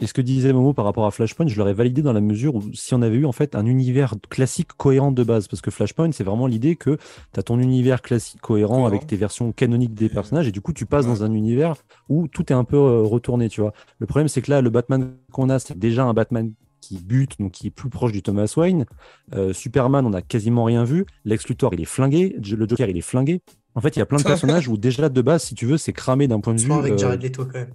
et 0.00 0.06
ce 0.06 0.14
que 0.14 0.22
disait 0.22 0.52
Momo 0.52 0.72
par 0.72 0.84
rapport 0.84 1.04
à 1.04 1.10
Flashpoint, 1.10 1.48
je 1.48 1.58
l'aurais 1.58 1.74
validé 1.74 2.02
dans 2.02 2.12
la 2.12 2.20
mesure 2.20 2.54
où 2.54 2.62
si 2.72 2.94
on 2.94 3.02
avait 3.02 3.16
eu 3.16 3.26
en 3.26 3.32
fait 3.32 3.54
un 3.54 3.66
univers 3.66 4.14
classique 4.30 4.72
cohérent 4.76 5.10
de 5.10 5.24
base, 5.24 5.48
parce 5.48 5.60
que 5.60 5.70
Flashpoint, 5.70 6.12
c'est 6.12 6.24
vraiment 6.24 6.46
l'idée 6.46 6.76
que 6.76 6.96
tu 7.34 7.40
as 7.40 7.42
ton 7.42 7.58
univers 7.58 8.00
classique 8.00 8.40
cohérent, 8.40 8.86
avec 8.86 9.08
tes 9.08 9.16
versions 9.16 9.52
canoniques 9.52 9.92
des 9.92 10.08
personnages, 10.08 10.48
et 10.48 10.52
du 10.52 10.60
coup 10.60 10.72
tu 10.72 10.86
passes 10.86 11.06
dans 11.06 11.22
un 11.24 11.34
univers 11.34 11.74
où 12.08 12.28
tout 12.28 12.50
est 12.50 12.56
un 12.56 12.64
peu 12.64 12.76
euh, 12.76 13.02
retourné, 13.02 13.48
tu 13.48 13.60
vois. 13.60 13.74
Le 13.98 14.06
problème, 14.06 14.28
c'est 14.28 14.40
que 14.40 14.50
là, 14.50 14.62
le 14.62 14.70
Batman 14.70 15.12
qu'on 15.32 15.50
a, 15.50 15.58
c'est 15.58 15.78
déjà 15.78 16.04
un 16.04 16.14
Batman 16.14 16.52
qui 16.80 16.98
bute, 16.98 17.38
donc 17.38 17.52
qui 17.52 17.66
est 17.66 17.70
plus 17.70 17.90
proche 17.90 18.12
du 18.12 18.22
Thomas 18.22 18.52
Wayne. 18.56 18.86
Euh, 19.34 19.52
Superman, 19.52 20.06
on 20.06 20.12
a 20.14 20.22
quasiment 20.22 20.64
rien 20.64 20.84
vu. 20.84 21.04
Lex 21.24 21.46
Luthor, 21.48 21.74
il 21.74 21.80
est 21.82 21.84
flingué. 21.84 22.36
Le 22.38 22.68
Joker, 22.68 22.88
il 22.88 22.96
est 22.96 23.02
flingué. 23.02 23.42
En 23.74 23.80
fait, 23.80 23.96
il 23.96 23.98
y 23.98 24.02
a 24.02 24.06
plein 24.06 24.18
de 24.18 24.22
personnages 24.24 24.68
où 24.68 24.76
déjà 24.76 25.08
de 25.08 25.22
base, 25.22 25.44
si 25.44 25.54
tu 25.54 25.66
veux, 25.66 25.78
c'est 25.78 25.92
cramé 25.92 26.28
d'un 26.28 26.40
point 26.40 26.54
de 26.54 26.60
vue. 26.60 26.72
avec 26.72 26.98
Jared 26.98 27.22
Leto 27.22 27.44
quand 27.44 27.58
même. 27.58 27.74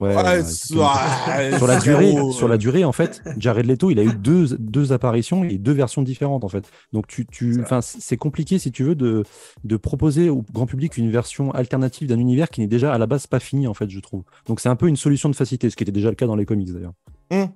Ouais, 0.00 0.42
sur 0.42 1.66
la 1.66 1.78
durée, 1.78 2.14
sur 2.32 2.48
la 2.48 2.56
durée, 2.56 2.84
en 2.84 2.90
fait, 2.90 3.22
Jared 3.36 3.66
Leto, 3.66 3.90
il 3.90 4.00
a 4.00 4.02
eu 4.02 4.12
deux, 4.12 4.56
deux 4.58 4.92
apparitions 4.92 5.44
et 5.44 5.58
deux 5.58 5.72
versions 5.72 6.02
différentes, 6.02 6.42
en 6.42 6.48
fait. 6.48 6.68
Donc, 6.92 7.06
tu, 7.06 7.24
tu, 7.26 7.62
c'est 7.82 8.16
compliqué, 8.16 8.58
si 8.58 8.72
tu 8.72 8.82
veux, 8.82 8.96
de, 8.96 9.22
de 9.62 9.76
proposer 9.76 10.28
au 10.28 10.42
grand 10.52 10.66
public 10.66 10.96
une 10.96 11.10
version 11.10 11.52
alternative 11.52 12.08
d'un 12.08 12.18
univers 12.18 12.50
qui 12.50 12.60
n'est 12.62 12.66
déjà 12.66 12.92
à 12.92 12.98
la 12.98 13.06
base 13.06 13.28
pas 13.28 13.38
fini, 13.38 13.68
en 13.68 13.74
fait, 13.74 13.88
je 13.90 14.00
trouve. 14.00 14.24
Donc, 14.46 14.58
c'est 14.58 14.68
un 14.68 14.76
peu 14.76 14.88
une 14.88 14.96
solution 14.96 15.28
de 15.28 15.36
facilité, 15.36 15.70
ce 15.70 15.76
qui 15.76 15.84
était 15.84 15.92
déjà 15.92 16.08
le 16.08 16.16
cas 16.16 16.26
dans 16.26 16.36
les 16.36 16.46
comics, 16.46 16.72
d'ailleurs. 16.72 16.94
Hum. 17.30 17.48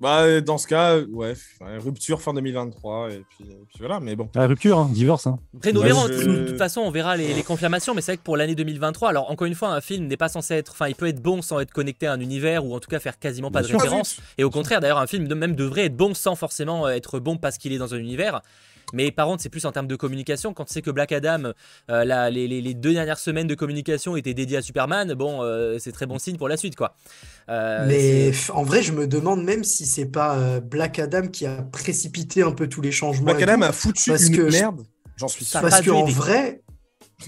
Bah, 0.00 0.40
dans 0.40 0.58
ce 0.58 0.68
cas, 0.68 1.00
ouais, 1.00 1.34
rupture 1.78 2.22
fin 2.22 2.32
2023, 2.32 3.10
et 3.10 3.24
puis, 3.28 3.46
voilà, 3.80 3.98
mais 3.98 4.14
bon. 4.14 4.28
La 4.34 4.46
rupture, 4.46 4.78
hein, 4.78 4.88
divorce. 4.92 5.26
Hein. 5.26 5.38
Après, 5.56 5.72
nous 5.72 5.80
verrons, 5.80 6.06
de 6.06 6.46
toute 6.46 6.58
façon, 6.58 6.82
on 6.82 6.90
verra 6.90 7.16
les, 7.16 7.42
confirmations, 7.42 7.94
mais 7.94 8.00
c'est 8.00 8.12
vrai 8.12 8.16
que 8.18 8.22
pour 8.22 8.36
l'année 8.36 8.54
2023, 8.54 9.08
alors 9.08 9.30
encore 9.30 9.46
une 9.46 9.54
fois, 9.54 9.70
un 9.70 9.80
film 9.80 10.06
n'est 10.06 10.16
pas 10.16 10.28
censé 10.28 10.54
être. 10.54 10.72
Enfin, 10.72 10.88
il 10.88 10.94
peut 10.94 11.08
être 11.08 11.20
bon 11.20 11.42
sans 11.42 11.58
être 11.60 11.72
connecté 11.72 12.06
à 12.06 12.12
un 12.12 12.20
univers, 12.20 12.64
ou 12.64 12.74
en 12.74 12.80
tout 12.80 12.88
cas 12.88 13.00
faire 13.00 13.18
quasiment 13.18 13.50
pas 13.50 13.62
de 13.62 13.66
référence. 13.66 14.20
Et 14.36 14.44
au 14.44 14.50
contraire, 14.50 14.80
d'ailleurs, 14.80 14.98
un 14.98 15.06
film 15.08 15.26
de 15.26 15.34
même 15.34 15.56
devrait 15.56 15.86
être 15.86 15.96
bon 15.96 16.14
sans 16.14 16.36
forcément 16.36 16.88
être 16.88 17.18
bon 17.18 17.36
parce 17.36 17.58
qu'il 17.58 17.72
est 17.72 17.78
dans 17.78 17.94
un 17.94 17.98
univers. 17.98 18.42
Mais 18.92 19.10
par 19.10 19.26
contre, 19.26 19.42
c'est 19.42 19.48
plus 19.48 19.64
en 19.66 19.72
termes 19.72 19.86
de 19.86 19.96
communication. 19.96 20.54
Quand 20.54 20.64
tu 20.64 20.72
sais 20.72 20.82
que 20.82 20.90
Black 20.90 21.12
Adam, 21.12 21.52
euh, 21.90 22.30
les, 22.30 22.74
deux 22.74 22.92
dernières 22.92 23.18
semaines 23.18 23.46
de 23.46 23.54
communication 23.54 24.16
étaient 24.16 24.34
dédiées 24.34 24.58
à 24.58 24.62
Superman, 24.62 25.14
bon, 25.14 25.42
euh, 25.42 25.78
c'est 25.78 25.92
très 25.92 26.06
bon 26.06 26.18
signe 26.18 26.36
pour 26.36 26.48
la 26.48 26.56
suite, 26.56 26.76
quoi. 26.76 26.94
Euh, 27.48 27.86
mais 27.86 28.32
en 28.52 28.62
vrai, 28.62 28.82
je 28.82 28.92
me 28.92 29.06
demande 29.06 29.42
même 29.42 29.64
si 29.64 29.86
c'est 29.86 30.06
pas 30.06 30.60
Black 30.60 30.98
Adam 30.98 31.28
qui 31.28 31.46
a 31.46 31.62
précipité 31.62 32.42
un 32.42 32.52
peu 32.52 32.68
tous 32.68 32.80
les 32.80 32.92
changements. 32.92 33.32
Black 33.32 33.42
Adam 33.42 33.62
a 33.62 33.72
foutu 33.72 34.10
parce 34.10 34.26
une 34.26 34.36
que 34.36 34.50
merde. 34.50 34.84
J'en 35.16 35.28
suis 35.28 35.44
sûr. 35.44 35.60
Parce 35.60 35.84
qu'en 35.84 36.04
vrai, 36.04 36.62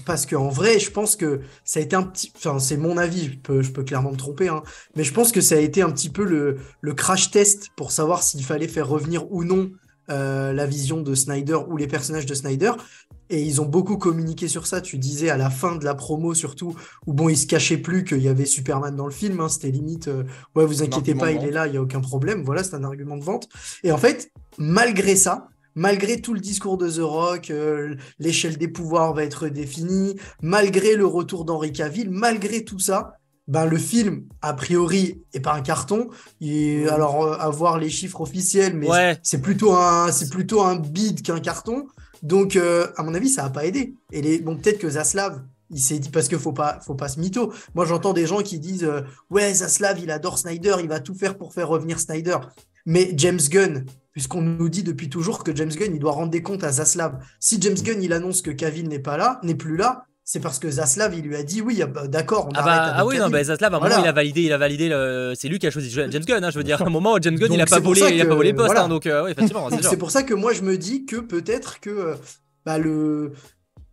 parce 0.05 0.25
qu'en 0.25 0.47
vrai, 0.47 0.79
je 0.79 0.91
pense 0.91 1.15
que 1.15 1.41
ça 1.65 1.79
a 1.79 1.83
été 1.83 1.95
un 1.95 2.03
petit. 2.03 2.31
Enfin, 2.35 2.59
c'est 2.59 2.77
mon 2.77 2.97
avis, 2.97 3.25
je 3.25 3.37
peux, 3.37 3.61
je 3.61 3.71
peux 3.71 3.83
clairement 3.83 4.11
me 4.11 4.17
tromper, 4.17 4.47
hein, 4.47 4.63
mais 4.95 5.03
je 5.03 5.13
pense 5.13 5.31
que 5.31 5.41
ça 5.41 5.55
a 5.55 5.59
été 5.59 5.81
un 5.81 5.91
petit 5.91 6.09
peu 6.09 6.23
le, 6.23 6.57
le 6.79 6.93
crash 6.93 7.31
test 7.31 7.69
pour 7.75 7.91
savoir 7.91 8.23
s'il 8.23 8.43
fallait 8.45 8.69
faire 8.69 8.87
revenir 8.87 9.29
ou 9.31 9.43
non 9.43 9.71
euh, 10.11 10.53
la 10.53 10.65
vision 10.65 11.01
de 11.01 11.15
Snyder 11.15 11.57
ou 11.67 11.77
les 11.77 11.87
personnages 11.87 12.25
de 12.25 12.33
Snyder. 12.33 12.71
Et 13.29 13.41
ils 13.41 13.61
ont 13.61 13.65
beaucoup 13.65 13.97
communiqué 13.97 14.47
sur 14.47 14.67
ça. 14.67 14.81
Tu 14.81 14.97
disais 14.97 15.29
à 15.29 15.37
la 15.37 15.49
fin 15.49 15.75
de 15.75 15.85
la 15.85 15.95
promo, 15.95 16.33
surtout, 16.33 16.75
où 17.07 17.13
bon, 17.13 17.29
il 17.29 17.37
se 17.37 17.47
cachait 17.47 17.77
plus 17.77 18.03
qu'il 18.03 18.21
y 18.21 18.27
avait 18.27 18.45
Superman 18.45 18.95
dans 18.95 19.05
le 19.05 19.11
film. 19.11 19.39
Hein, 19.39 19.47
C'était 19.47 19.71
limite, 19.71 20.09
euh, 20.09 20.23
ouais, 20.55 20.65
vous 20.65 20.83
inquiétez 20.83 21.15
pas, 21.15 21.31
il 21.31 21.43
est 21.43 21.51
là, 21.51 21.67
il 21.67 21.73
y 21.73 21.77
a 21.77 21.81
aucun 21.81 22.01
problème. 22.01 22.43
Voilà, 22.43 22.63
c'est 22.63 22.75
un 22.75 22.83
argument 22.83 23.17
de 23.17 23.23
vente. 23.23 23.47
Et 23.83 23.91
en 23.91 23.97
fait, 23.97 24.31
malgré 24.57 25.15
ça, 25.15 25.47
malgré 25.75 26.19
tout 26.19 26.33
le 26.33 26.39
discours 26.39 26.77
de 26.77 26.89
The 26.89 27.01
Rock, 27.01 27.49
euh, 27.49 27.95
l'échelle 28.19 28.57
des 28.57 28.67
pouvoirs 28.67 29.13
va 29.13 29.23
être 29.23 29.47
définie, 29.47 30.15
malgré 30.41 30.95
le 30.95 31.05
retour 31.05 31.45
d'Henri 31.45 31.71
Cavill, 31.71 32.09
malgré 32.09 32.65
tout 32.65 32.79
ça, 32.79 33.17
ben, 33.47 33.65
le 33.65 33.77
film, 33.77 34.27
a 34.41 34.53
priori, 34.53 35.21
est 35.33 35.39
pas 35.39 35.53
un 35.53 35.61
carton. 35.61 36.09
Et, 36.39 36.87
alors, 36.87 37.23
euh, 37.23 37.37
avoir 37.37 37.77
les 37.77 37.89
chiffres 37.89 38.21
officiels, 38.21 38.75
mais 38.75 38.87
c'est 39.23 39.41
plutôt 39.41 39.73
un, 39.73 40.11
c'est 40.11 40.29
plutôt 40.29 40.61
un 40.61 40.75
bid 40.75 41.21
qu'un 41.21 41.39
carton. 41.39 41.87
Donc, 42.23 42.55
euh, 42.55 42.87
à 42.97 43.03
mon 43.03 43.13
avis, 43.13 43.29
ça 43.29 43.43
n'a 43.43 43.49
pas 43.49 43.65
aidé. 43.65 43.95
Et 44.11 44.21
les, 44.21 44.39
bon, 44.39 44.55
peut-être 44.55 44.79
que 44.79 44.89
Zaslav, 44.89 45.41
il 45.71 45.79
s'est 45.79 45.99
dit 45.99 46.09
parce 46.09 46.27
qu'il 46.27 46.37
faut 46.37 46.53
pas, 46.53 46.79
faut 46.85 46.95
pas 46.95 47.07
se 47.07 47.19
mytho. 47.19 47.51
Moi, 47.73 47.85
j'entends 47.85 48.13
des 48.13 48.27
gens 48.27 48.41
qui 48.41 48.59
disent, 48.59 48.83
euh, 48.83 49.01
ouais, 49.29 49.53
Zaslav, 49.53 49.99
il 49.99 50.11
adore 50.11 50.37
Snyder, 50.37 50.75
il 50.79 50.87
va 50.87 50.99
tout 50.99 51.15
faire 51.15 51.37
pour 51.37 51.53
faire 51.53 51.67
revenir 51.67 51.99
Snyder. 51.99 52.37
Mais 52.85 53.11
James 53.15 53.39
Gunn, 53.49 53.85
puisqu'on 54.11 54.41
nous 54.41 54.69
dit 54.69 54.83
depuis 54.83 55.09
toujours 55.09 55.43
que 55.43 55.55
James 55.55 55.69
Gunn, 55.69 55.93
il 55.93 55.99
doit 55.99 56.11
rendre 56.11 56.31
des 56.31 56.41
comptes 56.43 56.63
à 56.63 56.71
Zaslav. 56.71 57.23
Si 57.39 57.59
James 57.61 57.77
Gunn, 57.81 58.03
il 58.03 58.13
annonce 58.13 58.41
que 58.41 58.51
Cavill 58.51 58.87
n'est 58.87 58.99
pas 58.99 59.17
là, 59.17 59.39
n'est 59.43 59.55
plus 59.55 59.77
là, 59.77 60.05
c'est 60.31 60.39
parce 60.39 60.59
que 60.59 60.71
Zaslav 60.71 61.13
il 61.13 61.25
lui 61.25 61.35
a 61.35 61.43
dit 61.43 61.59
oui 61.59 61.81
ah 61.83 61.87
bah, 61.87 62.07
d'accord 62.07 62.47
on 62.47 62.51
ah, 62.55 62.63
bah, 62.63 62.93
ah 62.95 63.05
oui 63.05 63.17
non 63.19 63.29
bah, 63.29 63.43
Zaslav 63.43 63.73
à 63.73 63.77
un 63.77 63.79
moment 63.81 64.01
il 64.01 64.07
a 64.07 64.13
validé 64.13 64.43
il 64.43 64.53
a 64.53 64.57
validé 64.57 64.87
le... 64.87 65.33
c'est 65.35 65.49
lui 65.49 65.59
qui 65.59 65.67
a 65.67 65.71
choisi 65.71 65.89
James 65.89 66.09
Gunn 66.09 66.41
hein, 66.41 66.49
je 66.51 66.57
veux 66.57 66.63
dire. 66.63 66.81
À 66.81 66.85
un 66.85 66.89
moment 66.89 67.17
James 67.21 67.35
Gunn 67.35 67.51
il 67.51 67.59
a 67.59 67.65
pas 67.65 67.79
volé 67.79 68.01
il 68.13 68.21
a 68.21 68.25
pas 68.25 68.35
volé 68.35 68.53
poste 68.53 68.77
hein, 68.77 68.87
donc 68.87 69.07
euh, 69.07 69.25
oui, 69.25 69.31
effectivement 69.31 69.67
c'est 69.81 69.97
pour 69.97 70.09
ça 70.09 70.23
que 70.23 70.33
moi 70.33 70.53
je 70.53 70.61
me 70.61 70.77
dis 70.77 71.05
que 71.05 71.17
peut-être 71.17 71.81
que 71.81 72.15
bah, 72.65 72.77
le 72.77 73.33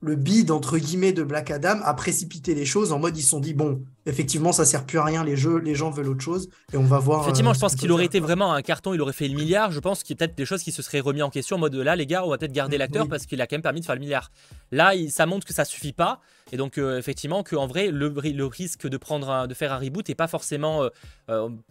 le 0.00 0.14
bid 0.14 0.50
entre 0.50 0.78
guillemets 0.78 1.12
de 1.12 1.24
Black 1.24 1.50
Adam 1.50 1.80
a 1.82 1.92
précipité 1.94 2.54
les 2.54 2.64
choses 2.64 2.92
en 2.92 2.98
mode 3.00 3.16
ils 3.16 3.22
se 3.22 3.30
sont 3.30 3.40
dit 3.40 3.52
bon 3.52 3.82
effectivement 4.06 4.52
ça 4.52 4.64
sert 4.64 4.86
plus 4.86 4.98
à 4.98 5.04
rien 5.04 5.24
les 5.24 5.36
jeux 5.36 5.58
les 5.58 5.74
gens 5.74 5.90
veulent 5.90 6.08
autre 6.08 6.22
chose 6.22 6.48
et 6.72 6.76
on 6.76 6.84
va 6.84 6.98
voir 6.98 7.22
effectivement 7.22 7.52
je 7.52 7.58
pense 7.58 7.74
qu'il 7.74 7.90
aurait 7.90 8.04
été 8.04 8.20
vraiment 8.20 8.52
un 8.52 8.62
carton 8.62 8.94
il 8.94 9.00
aurait 9.00 9.12
fait 9.12 9.26
le 9.26 9.34
milliard. 9.34 9.72
Je 9.72 9.80
pense 9.80 10.02
qu'il 10.02 10.14
y 10.14 10.16
a 10.16 10.18
peut-être 10.18 10.36
des 10.36 10.44
choses 10.44 10.62
qui 10.62 10.70
se 10.70 10.82
seraient 10.82 11.00
remis 11.00 11.22
en 11.22 11.30
question 11.30 11.56
en 11.56 11.58
mode 11.58 11.74
là 11.74 11.96
les 11.96 12.06
gars 12.06 12.24
on 12.24 12.30
va 12.30 12.38
peut-être 12.38 12.52
garder 12.52 12.76
mm, 12.76 12.80
l'acteur 12.80 13.08
parce 13.08 13.26
qu'il 13.26 13.40
a 13.40 13.46
quand 13.46 13.56
même 13.56 13.62
permis 13.62 13.80
de 13.80 13.86
faire 13.86 13.96
le 13.96 14.00
milliard. 14.00 14.30
Là 14.70 14.92
ça 15.08 15.26
montre 15.26 15.46
que 15.46 15.52
ça 15.52 15.64
suffit 15.64 15.92
pas 15.92 16.20
et 16.52 16.56
donc 16.56 16.78
effectivement 16.78 17.42
qu'en 17.42 17.66
vrai 17.66 17.90
le, 17.90 18.08
le, 18.08 18.46
risque 18.46 18.86
de 18.86 18.96
prendre 18.96 19.48
de 19.48 19.54
faire 19.54 19.72
un 19.72 19.78
reboot 19.78 20.08
est 20.08 20.14
pas 20.14 20.28
forcément 20.28 20.88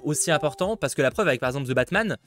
aussi 0.03 0.31
important 0.31 0.75
parce 0.75 0.95
que 0.95 1.01
la 1.01 1.11
preuve 1.11 1.29
avec 1.29 1.39
par 1.39 1.49
exemple 1.49 1.67
The 1.67 1.75
Batman 1.75 2.17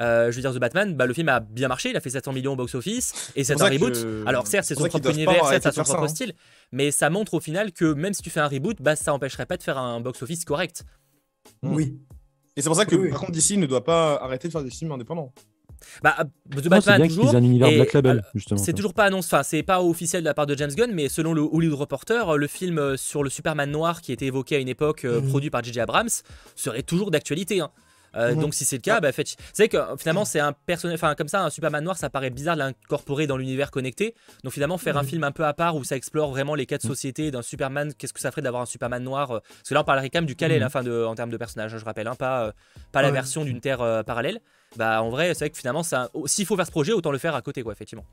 euh, 0.00 0.30
je 0.30 0.36
veux 0.36 0.42
dire, 0.42 0.54
The 0.54 0.58
Batman, 0.58 0.94
bah, 0.94 1.06
le 1.06 1.14
film 1.14 1.28
a 1.28 1.40
bien 1.40 1.68
marché, 1.68 1.90
il 1.90 1.96
a 1.96 2.00
fait 2.00 2.10
700 2.10 2.32
millions 2.32 2.52
au 2.52 2.56
box-office, 2.56 3.32
et 3.36 3.44
c'est 3.44 3.60
un 3.60 3.68
reboot. 3.68 3.96
Alors 4.26 4.46
certes, 4.46 4.66
c'est 4.66 4.74
son 4.74 4.88
propre 4.88 5.10
univers, 5.10 5.46
certes, 5.46 5.62
c'est 5.64 5.72
son 5.72 5.82
propre 5.82 6.04
hein. 6.04 6.08
style, 6.08 6.32
mais 6.72 6.90
ça 6.90 7.10
montre 7.10 7.34
au 7.34 7.40
final 7.40 7.72
que 7.72 7.92
même 7.92 8.14
si 8.14 8.22
tu 8.22 8.30
fais 8.30 8.40
un 8.40 8.48
reboot, 8.48 8.78
bah, 8.80 8.96
ça 8.96 9.12
empêcherait 9.12 9.46
pas 9.46 9.56
de 9.56 9.62
faire 9.62 9.78
un 9.78 10.00
box-office 10.00 10.44
correct. 10.44 10.84
Hmm. 11.62 11.74
Oui. 11.74 11.98
Et 12.56 12.62
c'est 12.62 12.68
pour 12.68 12.76
ça 12.76 12.86
que, 12.86 13.10
par 13.10 13.20
contre, 13.20 13.32
DC 13.32 13.56
ne 13.56 13.66
doit 13.66 13.84
pas 13.84 14.16
arrêter 14.16 14.48
de 14.48 14.52
faire 14.52 14.62
des 14.62 14.70
films 14.70 14.92
indépendants. 14.92 15.32
Bah, 16.02 16.16
The 16.50 16.68
Batman, 16.68 17.08
toujours. 17.08 17.34
un 17.34 17.42
univers 17.42 17.70
Black 17.70 17.92
Label, 17.92 18.22
justement. 18.34 18.60
C'est 18.60 18.72
toujours 18.72 18.94
pas 18.94 19.04
annoncé, 19.04 19.28
enfin, 19.32 19.42
c'est 19.42 19.62
pas 19.62 19.82
officiel 19.82 20.22
de 20.22 20.26
la 20.26 20.34
part 20.34 20.46
de 20.46 20.56
James 20.56 20.70
Gunn, 20.70 20.92
mais 20.92 21.08
selon 21.08 21.32
le 21.32 21.42
Hollywood 21.42 21.78
Reporter, 21.78 22.36
le 22.36 22.46
film 22.46 22.78
euh, 22.78 22.96
sur 22.96 23.22
le 23.22 23.30
Superman 23.30 23.70
noir 23.70 24.02
qui 24.02 24.12
était 24.12 24.26
évoqué 24.26 24.56
à 24.56 24.58
une 24.58 24.68
époque, 24.68 25.04
euh, 25.04 25.20
hmm. 25.20 25.28
produit 25.28 25.50
par 25.50 25.62
J.J. 25.62 25.80
Abrams, 25.80 26.10
serait 26.54 26.82
toujours 26.82 27.10
d'actualité. 27.10 27.60
Hein. 27.60 27.70
Euh, 28.16 28.34
mhm. 28.34 28.40
Donc 28.40 28.54
si 28.54 28.64
c'est 28.64 28.76
le 28.76 28.82
cas, 28.82 28.96
ah. 28.96 29.00
bah, 29.00 29.12
fait, 29.12 29.36
c'est 29.52 29.68
que 29.68 29.78
finalement 29.98 30.24
c'est 30.24 30.40
un 30.40 30.52
personnage, 30.52 30.94
enfin 30.94 31.14
comme 31.14 31.28
ça, 31.28 31.42
un 31.42 31.50
Superman 31.50 31.84
noir, 31.84 31.96
ça 31.96 32.10
paraît 32.10 32.30
bizarre 32.30 32.56
de 32.56 32.60
l'incorporer 32.60 33.26
dans 33.26 33.36
l'univers 33.36 33.70
connecté. 33.70 34.14
Donc 34.44 34.52
finalement 34.52 34.78
faire 34.78 34.96
un 34.96 35.02
mhm. 35.02 35.08
film 35.08 35.24
un 35.24 35.32
peu 35.32 35.44
à 35.44 35.52
part 35.52 35.76
où 35.76 35.84
ça 35.84 35.96
explore 35.96 36.30
vraiment 36.30 36.54
les 36.54 36.66
cas 36.66 36.78
de 36.78 36.86
mhm. 36.86 36.90
société 36.90 37.30
d'un 37.30 37.42
Superman, 37.42 37.92
qu'est-ce 37.96 38.12
que 38.12 38.20
ça 38.20 38.30
ferait 38.30 38.42
d'avoir 38.42 38.62
un 38.62 38.66
Superman 38.66 39.02
noir 39.02 39.30
euh, 39.30 39.40
Parce 39.40 39.68
que 39.68 39.74
là 39.74 39.82
on 39.82 39.84
parlerait 39.84 40.10
quand 40.10 40.18
même 40.18 40.26
du 40.26 40.36
Kal-El, 40.36 40.62
hein, 40.62 40.82
de, 40.82 41.04
en 41.04 41.14
termes 41.14 41.30
de 41.30 41.36
personnage, 41.36 41.74
hein, 41.74 41.78
je 41.78 41.84
rappelle, 41.84 42.08
hein, 42.08 42.14
pas, 42.14 42.46
euh, 42.46 42.52
pas 42.92 43.02
la 43.02 43.10
version 43.10 43.44
d'une 43.44 43.60
Terre 43.60 44.04
parallèle. 44.04 44.40
Bah 44.76 45.02
en 45.02 45.10
vrai 45.10 45.34
c'est 45.34 45.40
vrai 45.40 45.50
que 45.50 45.58
finalement 45.58 45.82
s'il 46.26 46.46
faut 46.46 46.56
faire 46.56 46.66
ce 46.66 46.70
projet, 46.70 46.92
autant 46.92 47.10
le 47.10 47.18
faire 47.18 47.34
à 47.34 47.42
côté 47.42 47.62
quoi, 47.62 47.72
effectivement. 47.72 48.04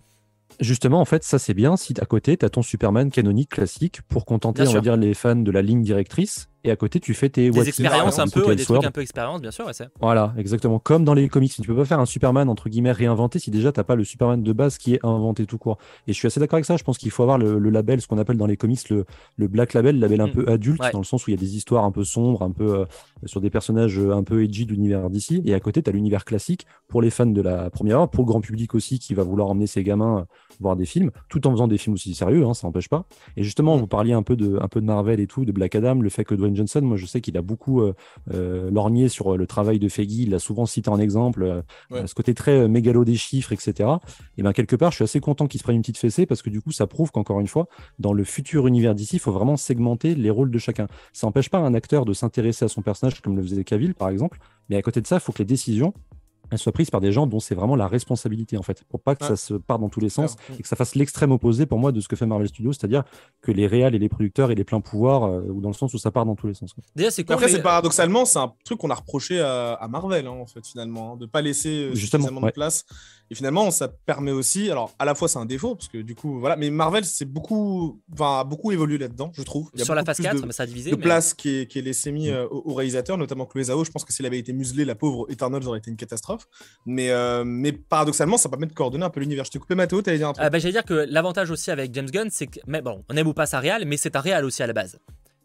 Justement, 0.59 0.99
en 0.99 1.05
fait, 1.05 1.23
ça 1.23 1.37
c'est 1.37 1.53
bien 1.53 1.77
si 1.77 1.93
à 2.01 2.05
côté, 2.05 2.35
tu 2.35 2.45
as 2.45 2.49
ton 2.49 2.63
Superman 2.63 3.11
canonique 3.11 3.49
classique 3.49 4.01
pour 4.07 4.25
contenter, 4.25 4.67
on 4.67 4.73
va 4.73 4.81
dire, 4.81 4.97
les 4.97 5.13
fans 5.13 5.35
de 5.35 5.51
la 5.51 5.61
ligne 5.61 5.83
directrice 5.83 6.49
et 6.63 6.71
à 6.71 6.75
côté 6.75 6.99
tu 6.99 7.13
fais 7.13 7.29
tes 7.29 7.49
des 7.49 7.67
expériences 7.67 8.19
un 8.19 8.27
peu, 8.27 8.55
des 8.55 8.63
trucs 8.63 8.83
un 8.83 8.91
peu 8.91 9.01
expérience, 9.01 9.41
bien 9.41 9.51
sûr. 9.51 9.65
Ouais, 9.65 9.73
voilà, 9.99 10.33
exactement. 10.37 10.79
Comme 10.79 11.03
dans 11.03 11.13
les 11.13 11.29
comics, 11.29 11.53
tu 11.53 11.61
peux 11.61 11.75
pas 11.75 11.85
faire 11.85 11.99
un 11.99 12.05
Superman 12.05 12.49
entre 12.49 12.69
guillemets 12.69 12.91
réinventé 12.91 13.39
si 13.39 13.51
déjà 13.51 13.71
t'as 13.71 13.83
pas 13.83 13.95
le 13.95 14.03
Superman 14.03 14.41
de 14.43 14.53
base 14.53 14.77
qui 14.77 14.95
est 14.95 14.99
inventé 15.03 15.45
tout 15.45 15.57
court. 15.57 15.77
Et 16.07 16.13
je 16.13 16.17
suis 16.17 16.27
assez 16.27 16.39
d'accord 16.39 16.55
avec 16.55 16.65
ça. 16.65 16.77
Je 16.77 16.83
pense 16.83 16.97
qu'il 16.97 17.11
faut 17.11 17.23
avoir 17.23 17.37
le, 17.37 17.57
label, 17.69 18.01
ce 18.01 18.07
qu'on 18.07 18.17
appelle 18.17 18.37
dans 18.37 18.45
les 18.45 18.57
comics 18.57 18.89
le, 18.89 19.05
le 19.37 19.47
black 19.47 19.73
label, 19.73 19.95
le 19.95 20.01
label 20.01 20.21
un 20.21 20.27
mm. 20.27 20.31
peu 20.31 20.47
adulte, 20.47 20.81
dans 20.91 20.99
le 20.99 21.05
sens 21.05 21.25
où 21.27 21.29
il 21.29 21.33
y 21.33 21.37
a 21.37 21.39
des 21.39 21.55
histoires 21.55 21.83
un 21.83 21.91
peu 21.91 22.03
sombres, 22.03 22.41
un 22.41 22.51
peu 22.51 22.79
euh, 22.79 22.85
sur 23.25 23.41
des 23.41 23.49
personnages 23.49 23.99
un 23.99 24.23
peu 24.23 24.43
edgy 24.43 24.65
de 24.65 24.71
l'univers 24.71 25.09
d'ici. 25.09 25.41
Et 25.45 25.53
à 25.53 25.59
côté, 25.59 25.81
tu 25.81 25.89
as 25.89 25.93
l'univers 25.93 26.25
classique 26.25 26.65
pour 26.87 27.01
les 27.01 27.09
fans 27.09 27.25
de 27.25 27.41
la 27.41 27.69
première 27.69 27.99
heure, 27.99 28.09
pour 28.09 28.23
le 28.23 28.27
grand 28.27 28.41
public 28.41 28.75
aussi 28.75 28.99
qui 28.99 29.13
va 29.13 29.23
vouloir 29.23 29.49
emmener 29.49 29.67
ses 29.67 29.83
gamins 29.83 30.25
voir 30.59 30.75
des 30.75 30.85
films, 30.85 31.11
tout 31.29 31.45
en 31.47 31.51
faisant 31.51 31.67
des 31.67 31.77
films 31.77 31.93
aussi 31.93 32.13
sérieux, 32.13 32.45
hein, 32.45 32.53
ça 32.53 32.67
n'empêche 32.67 32.89
pas. 32.89 33.05
Et 33.35 33.43
justement, 33.43 33.77
mm. 33.77 33.79
vous 33.79 33.87
parliez 33.87 34.13
un 34.13 34.23
peu 34.23 34.35
de 34.35 34.57
un 34.61 34.67
peu 34.67 34.81
de 34.81 34.85
Marvel 34.85 35.19
et 35.19 35.27
tout, 35.27 35.45
de 35.45 35.51
Black 35.51 35.75
Adam, 35.75 35.95
le 35.95 36.09
fait 36.09 36.23
que 36.23 36.35
Dwayne 36.35 36.55
Johnson, 36.57 36.81
moi 36.81 36.97
je 36.97 37.05
sais 37.05 37.21
qu'il 37.21 37.37
a 37.37 37.41
beaucoup 37.41 37.81
euh, 37.81 37.93
euh, 38.33 38.69
lorgné 38.71 39.07
sur 39.07 39.33
euh, 39.33 39.37
le 39.37 39.47
travail 39.47 39.79
de 39.79 39.87
Feige. 39.87 40.13
Il 40.13 40.31
l'a 40.31 40.39
souvent 40.39 40.65
cité 40.65 40.89
en 40.89 40.99
exemple, 40.99 41.63
ce 41.91 42.13
côté 42.13 42.33
très 42.33 42.67
mégalo 42.67 43.05
des 43.05 43.15
chiffres, 43.15 43.53
etc. 43.53 43.89
Et 44.37 44.41
bien, 44.41 44.53
quelque 44.53 44.75
part, 44.75 44.91
je 44.91 44.95
suis 44.95 45.03
assez 45.03 45.19
content 45.19 45.47
qu'il 45.47 45.59
se 45.59 45.63
prenne 45.63 45.75
une 45.75 45.81
petite 45.81 45.97
fessée 45.97 46.25
parce 46.25 46.41
que 46.41 46.49
du 46.49 46.61
coup, 46.61 46.71
ça 46.71 46.87
prouve 46.87 47.11
qu'encore 47.11 47.39
une 47.39 47.47
fois, 47.47 47.67
dans 47.99 48.13
le 48.13 48.23
futur 48.23 48.67
univers 48.67 48.95
d'ici, 48.95 49.17
il 49.17 49.19
faut 49.19 49.31
vraiment 49.31 49.57
segmenter 49.57 50.15
les 50.15 50.29
rôles 50.29 50.51
de 50.51 50.59
chacun. 50.59 50.87
Ça 51.13 51.27
n'empêche 51.27 51.49
pas 51.49 51.59
un 51.59 51.73
acteur 51.73 52.05
de 52.05 52.13
s'intéresser 52.13 52.65
à 52.65 52.67
son 52.67 52.81
personnage 52.81 53.21
comme 53.21 53.35
le 53.35 53.43
faisait 53.43 53.63
Cavill, 53.63 53.93
par 53.93 54.09
exemple. 54.09 54.39
Mais 54.69 54.75
à 54.75 54.81
côté 54.81 55.01
de 55.01 55.07
ça, 55.07 55.15
il 55.17 55.21
faut 55.21 55.31
que 55.31 55.39
les 55.39 55.45
décisions 55.45 55.93
elle 56.51 56.57
soit 56.57 56.71
prise 56.71 56.89
par 56.89 57.01
des 57.01 57.11
gens 57.11 57.27
dont 57.27 57.39
c'est 57.39 57.55
vraiment 57.55 57.75
la 57.75 57.87
responsabilité 57.87 58.57
en 58.57 58.61
fait, 58.61 58.83
pour 58.89 59.01
pas 59.01 59.15
que 59.15 59.25
ça 59.25 59.35
se 59.35 59.53
parte 59.53 59.81
dans 59.81 59.89
tous 59.89 59.99
les 59.99 60.09
sens 60.09 60.35
et 60.57 60.61
que 60.61 60.67
ça 60.67 60.75
fasse 60.75 60.95
l'extrême 60.95 61.31
opposé 61.31 61.65
pour 61.65 61.79
moi 61.79 61.91
de 61.91 61.99
ce 61.99 62.07
que 62.07 62.15
fait 62.15 62.25
Marvel 62.25 62.47
Studios, 62.47 62.73
c'est-à-dire 62.73 63.03
que 63.41 63.51
les 63.51 63.67
réals 63.67 63.95
et 63.95 63.99
les 63.99 64.09
producteurs 64.09 64.51
aient 64.51 64.55
les 64.55 64.63
pleins 64.63 64.81
pouvoirs 64.81 65.23
euh, 65.23 65.41
ou 65.49 65.61
dans 65.61 65.69
le 65.69 65.75
sens 65.75 65.93
où 65.93 65.97
ça 65.97 66.11
part 66.11 66.25
dans 66.25 66.35
tous 66.35 66.47
les 66.47 66.53
sens. 66.53 66.73
Déjà 66.95 67.11
c'est 67.11 67.29
Après 67.29 67.49
c'est 67.49 67.61
paradoxalement 67.61 68.25
c'est 68.25 68.39
un 68.39 68.53
truc 68.63 68.79
qu'on 68.79 68.89
a 68.89 68.95
reproché 68.95 69.39
à, 69.39 69.87
Marvel 69.89 70.27
hein, 70.27 70.31
en 70.31 70.45
fait 70.45 70.65
finalement, 70.65 71.13
hein, 71.13 71.17
de 71.17 71.25
pas 71.25 71.41
laisser 71.41 71.89
euh, 71.89 71.95
suffisamment 71.95 72.41
de 72.41 72.51
place 72.51 72.85
et 73.29 73.35
finalement, 73.35 73.71
ça 73.71 73.89
permet 73.89 74.31
aussi, 74.31 74.71
alors 74.71 74.93
à 74.99 75.05
la 75.05 75.13
fois 75.13 75.27
c'est 75.27 75.39
un 75.39 75.45
défaut, 75.45 75.75
parce 75.75 75.89
que 75.89 75.97
du 75.97 76.15
coup, 76.15 76.39
voilà, 76.39 76.55
mais 76.55 76.69
Marvel, 76.69 77.03
c'est 77.03 77.25
beaucoup, 77.25 78.01
enfin, 78.13 78.45
beaucoup 78.45 78.71
évolué 78.71 78.97
là-dedans, 78.97 79.31
je 79.33 79.41
trouve. 79.41 79.69
Sur 79.75 79.95
la 79.95 80.05
phase 80.05 80.21
4, 80.21 80.41
de, 80.41 80.51
ça 80.51 80.63
a 80.63 80.65
divisé. 80.65 80.91
De 80.91 80.95
place 80.95 81.33
qui 81.33 81.49
est, 81.49 81.67
qui 81.67 81.79
est 81.79 81.81
laissée 81.81 82.11
mise 82.11 82.31
mm. 82.31 82.35
euh, 82.35 82.47
au, 82.49 82.73
réalisateur, 82.73 83.17
notamment 83.17 83.45
Chloé 83.45 83.65
Zhao. 83.65 83.83
Je 83.83 83.91
pense 83.91 84.05
que 84.05 84.13
s'il 84.13 84.25
avait 84.25 84.39
été 84.39 84.53
muselé, 84.53 84.85
la 84.85 84.95
pauvre 84.95 85.25
Eternals 85.29 85.67
aurait 85.67 85.79
été 85.79 85.91
une 85.91 85.97
catastrophe. 85.97 86.36
Mais, 86.85 87.11
euh, 87.11 87.43
mais 87.45 87.71
paradoxalement, 87.71 88.37
ça 88.37 88.49
permet 88.49 88.67
de 88.67 88.73
coordonner 88.73 89.05
un 89.05 89.09
peu 89.09 89.19
l'univers. 89.19 89.45
Je 89.45 89.51
t'ai 89.51 89.59
coupé, 89.59 89.75
Mathéo, 89.75 90.01
t'allais 90.01 90.17
dire 90.17 90.29
un 90.29 90.33
truc. 90.33 90.45
Euh, 90.45 90.49
bah, 90.49 90.59
J'allais 90.59 90.73
dire 90.73 90.85
que 90.85 91.05
l'avantage 91.09 91.51
aussi 91.51 91.71
avec 91.71 91.93
James 91.93 92.09
Gunn, 92.09 92.29
c'est 92.31 92.47
que, 92.47 92.59
mais 92.67 92.81
bon, 92.81 93.03
on 93.09 93.15
aime 93.15 93.27
ou 93.27 93.33
pas 93.33 93.45
sa 93.45 93.59
réal, 93.59 93.85
mais 93.85 93.97
c'est 93.97 94.15
un 94.15 94.21
réal 94.21 94.45
aussi 94.45 94.63
à 94.63 94.67
la 94.67 94.73
base. 94.73 94.99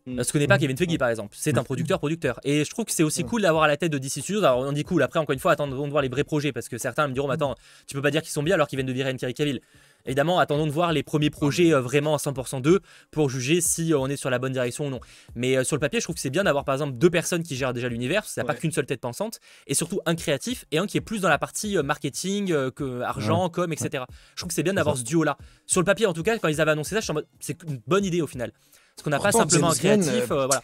Mm. 0.07 0.23
Ce 0.23 0.33
que 0.33 0.39
n'est 0.39 0.47
pas 0.47 0.59
Kevin 0.59 0.77
Feige 0.77 0.99
par 0.99 1.09
exemple, 1.09 1.35
c'est 1.39 1.57
un 1.57 1.65
producteur-producteur. 1.65 2.41
Et 2.45 2.65
je 2.65 2.71
trouve 2.71 2.85
que 2.85 2.93
c'est 2.93 3.03
aussi 3.03 3.25
cool 3.25 3.43
d'avoir 3.43 3.65
à 3.65 3.69
la 3.69 3.77
tête 3.77 3.93
de 3.93 3.99
DC 3.99 4.21
Studios. 4.21 4.43
Alors 4.45 4.59
on 4.61 4.73
dit 4.73 4.85
cool, 4.85 5.03
après 5.03 5.21
encore 5.21 5.33
une 5.33 5.39
fois, 5.39 5.53
attendons 5.53 5.87
de 5.87 5.91
voir 5.91 6.03
les 6.03 6.09
vrais 6.09 6.25
projets 6.25 6.53
parce 6.53 6.69
que 6.69 6.79
certains 6.79 7.07
me 7.07 7.15
diront, 7.15 7.29
mais 7.29 7.35
attends, 7.35 7.55
tu 7.87 7.95
peux 7.95 8.03
pas 8.03 8.11
dire 8.11 8.23
qu'ils 8.23 8.33
sont 8.33 8.43
bien 8.43 8.55
alors 8.55 8.67
qu'ils 8.67 8.79
viennent 8.79 8.87
de 8.87 8.93
virer 8.93 9.11
Henry 9.11 9.35
Cavill. 9.35 9.61
Évidemment, 10.07 10.39
attendons 10.39 10.67
de 10.67 10.73
voir 10.73 10.93
les 10.93 11.03
premiers 11.03 11.31
projets 11.31 11.73
euh, 11.73 11.81
vraiment 11.81 12.15
à 12.15 12.19
100% 12.19 12.61
d'eux 12.61 12.81
pour 13.11 13.31
juger 13.31 13.61
si 13.61 13.93
euh, 13.93 13.99
on 13.99 14.09
est 14.09 14.17
sur 14.17 14.31
la 14.31 14.39
bonne 14.39 14.53
direction 14.53 14.87
ou 14.87 14.91
non. 14.91 15.01
Mais 15.35 15.57
euh, 15.57 15.65
sur 15.65 15.77
le 15.77 15.81
papier, 15.81 16.01
je 16.01 16.05
trouve 16.05 16.15
que 16.15 16.21
c'est 16.21 16.31
bien 16.31 16.45
d'avoir 16.45 16.65
par 16.65 16.75
exemple 16.75 16.95
deux 16.95 17.11
personnes 17.11 17.43
qui 17.43 17.57
gèrent 17.57 17.73
déjà 17.73 17.89
l'univers, 17.89 18.25
ça 18.25 18.43
n'a 18.43 18.47
pas 18.47 18.55
qu'une 18.55 18.73
seule 18.73 18.87
tête 18.87 19.01
pensante, 19.01 19.41
et 19.67 19.75
surtout 19.75 20.01
un 20.07 20.15
créatif 20.15 20.65
et 20.71 20.79
un 20.79 20.87
qui 20.87 20.97
est 20.97 21.03
plus 21.03 21.21
dans 21.21 21.29
la 21.29 21.39
partie 21.39 21.77
marketing, 21.79 22.71
que 22.71 23.01
argent, 23.03 23.49
com, 23.49 23.73
etc. 23.73 24.05
Je 24.35 24.41
trouve 24.41 24.49
que 24.49 24.55
c'est 24.55 24.63
bien 24.63 24.75
d'avoir 24.75 24.97
ce 24.97 25.03
duo-là. 25.03 25.37
Sur 25.67 25.81
le 25.81 25.85
papier, 25.85 26.07
en 26.07 26.13
tout 26.13 26.23
cas, 26.23 26.39
quand 26.39 26.49
ils 26.49 26.61
avaient 26.61 26.71
annoncé 26.73 27.01
ça, 27.01 27.15
c'est 27.41 27.63
une 27.63 27.81
bonne 27.87 28.05
idée 28.05 28.23
au 28.23 28.27
final. 28.27 28.53
Parce 28.97 29.05
qu'on 29.05 29.11
n'a 29.11 29.19
pas 29.19 29.33
simplement 29.33 29.71
un 29.71 29.75
créatif. 29.75 30.31
Euh, 30.31 30.47
voilà. 30.47 30.63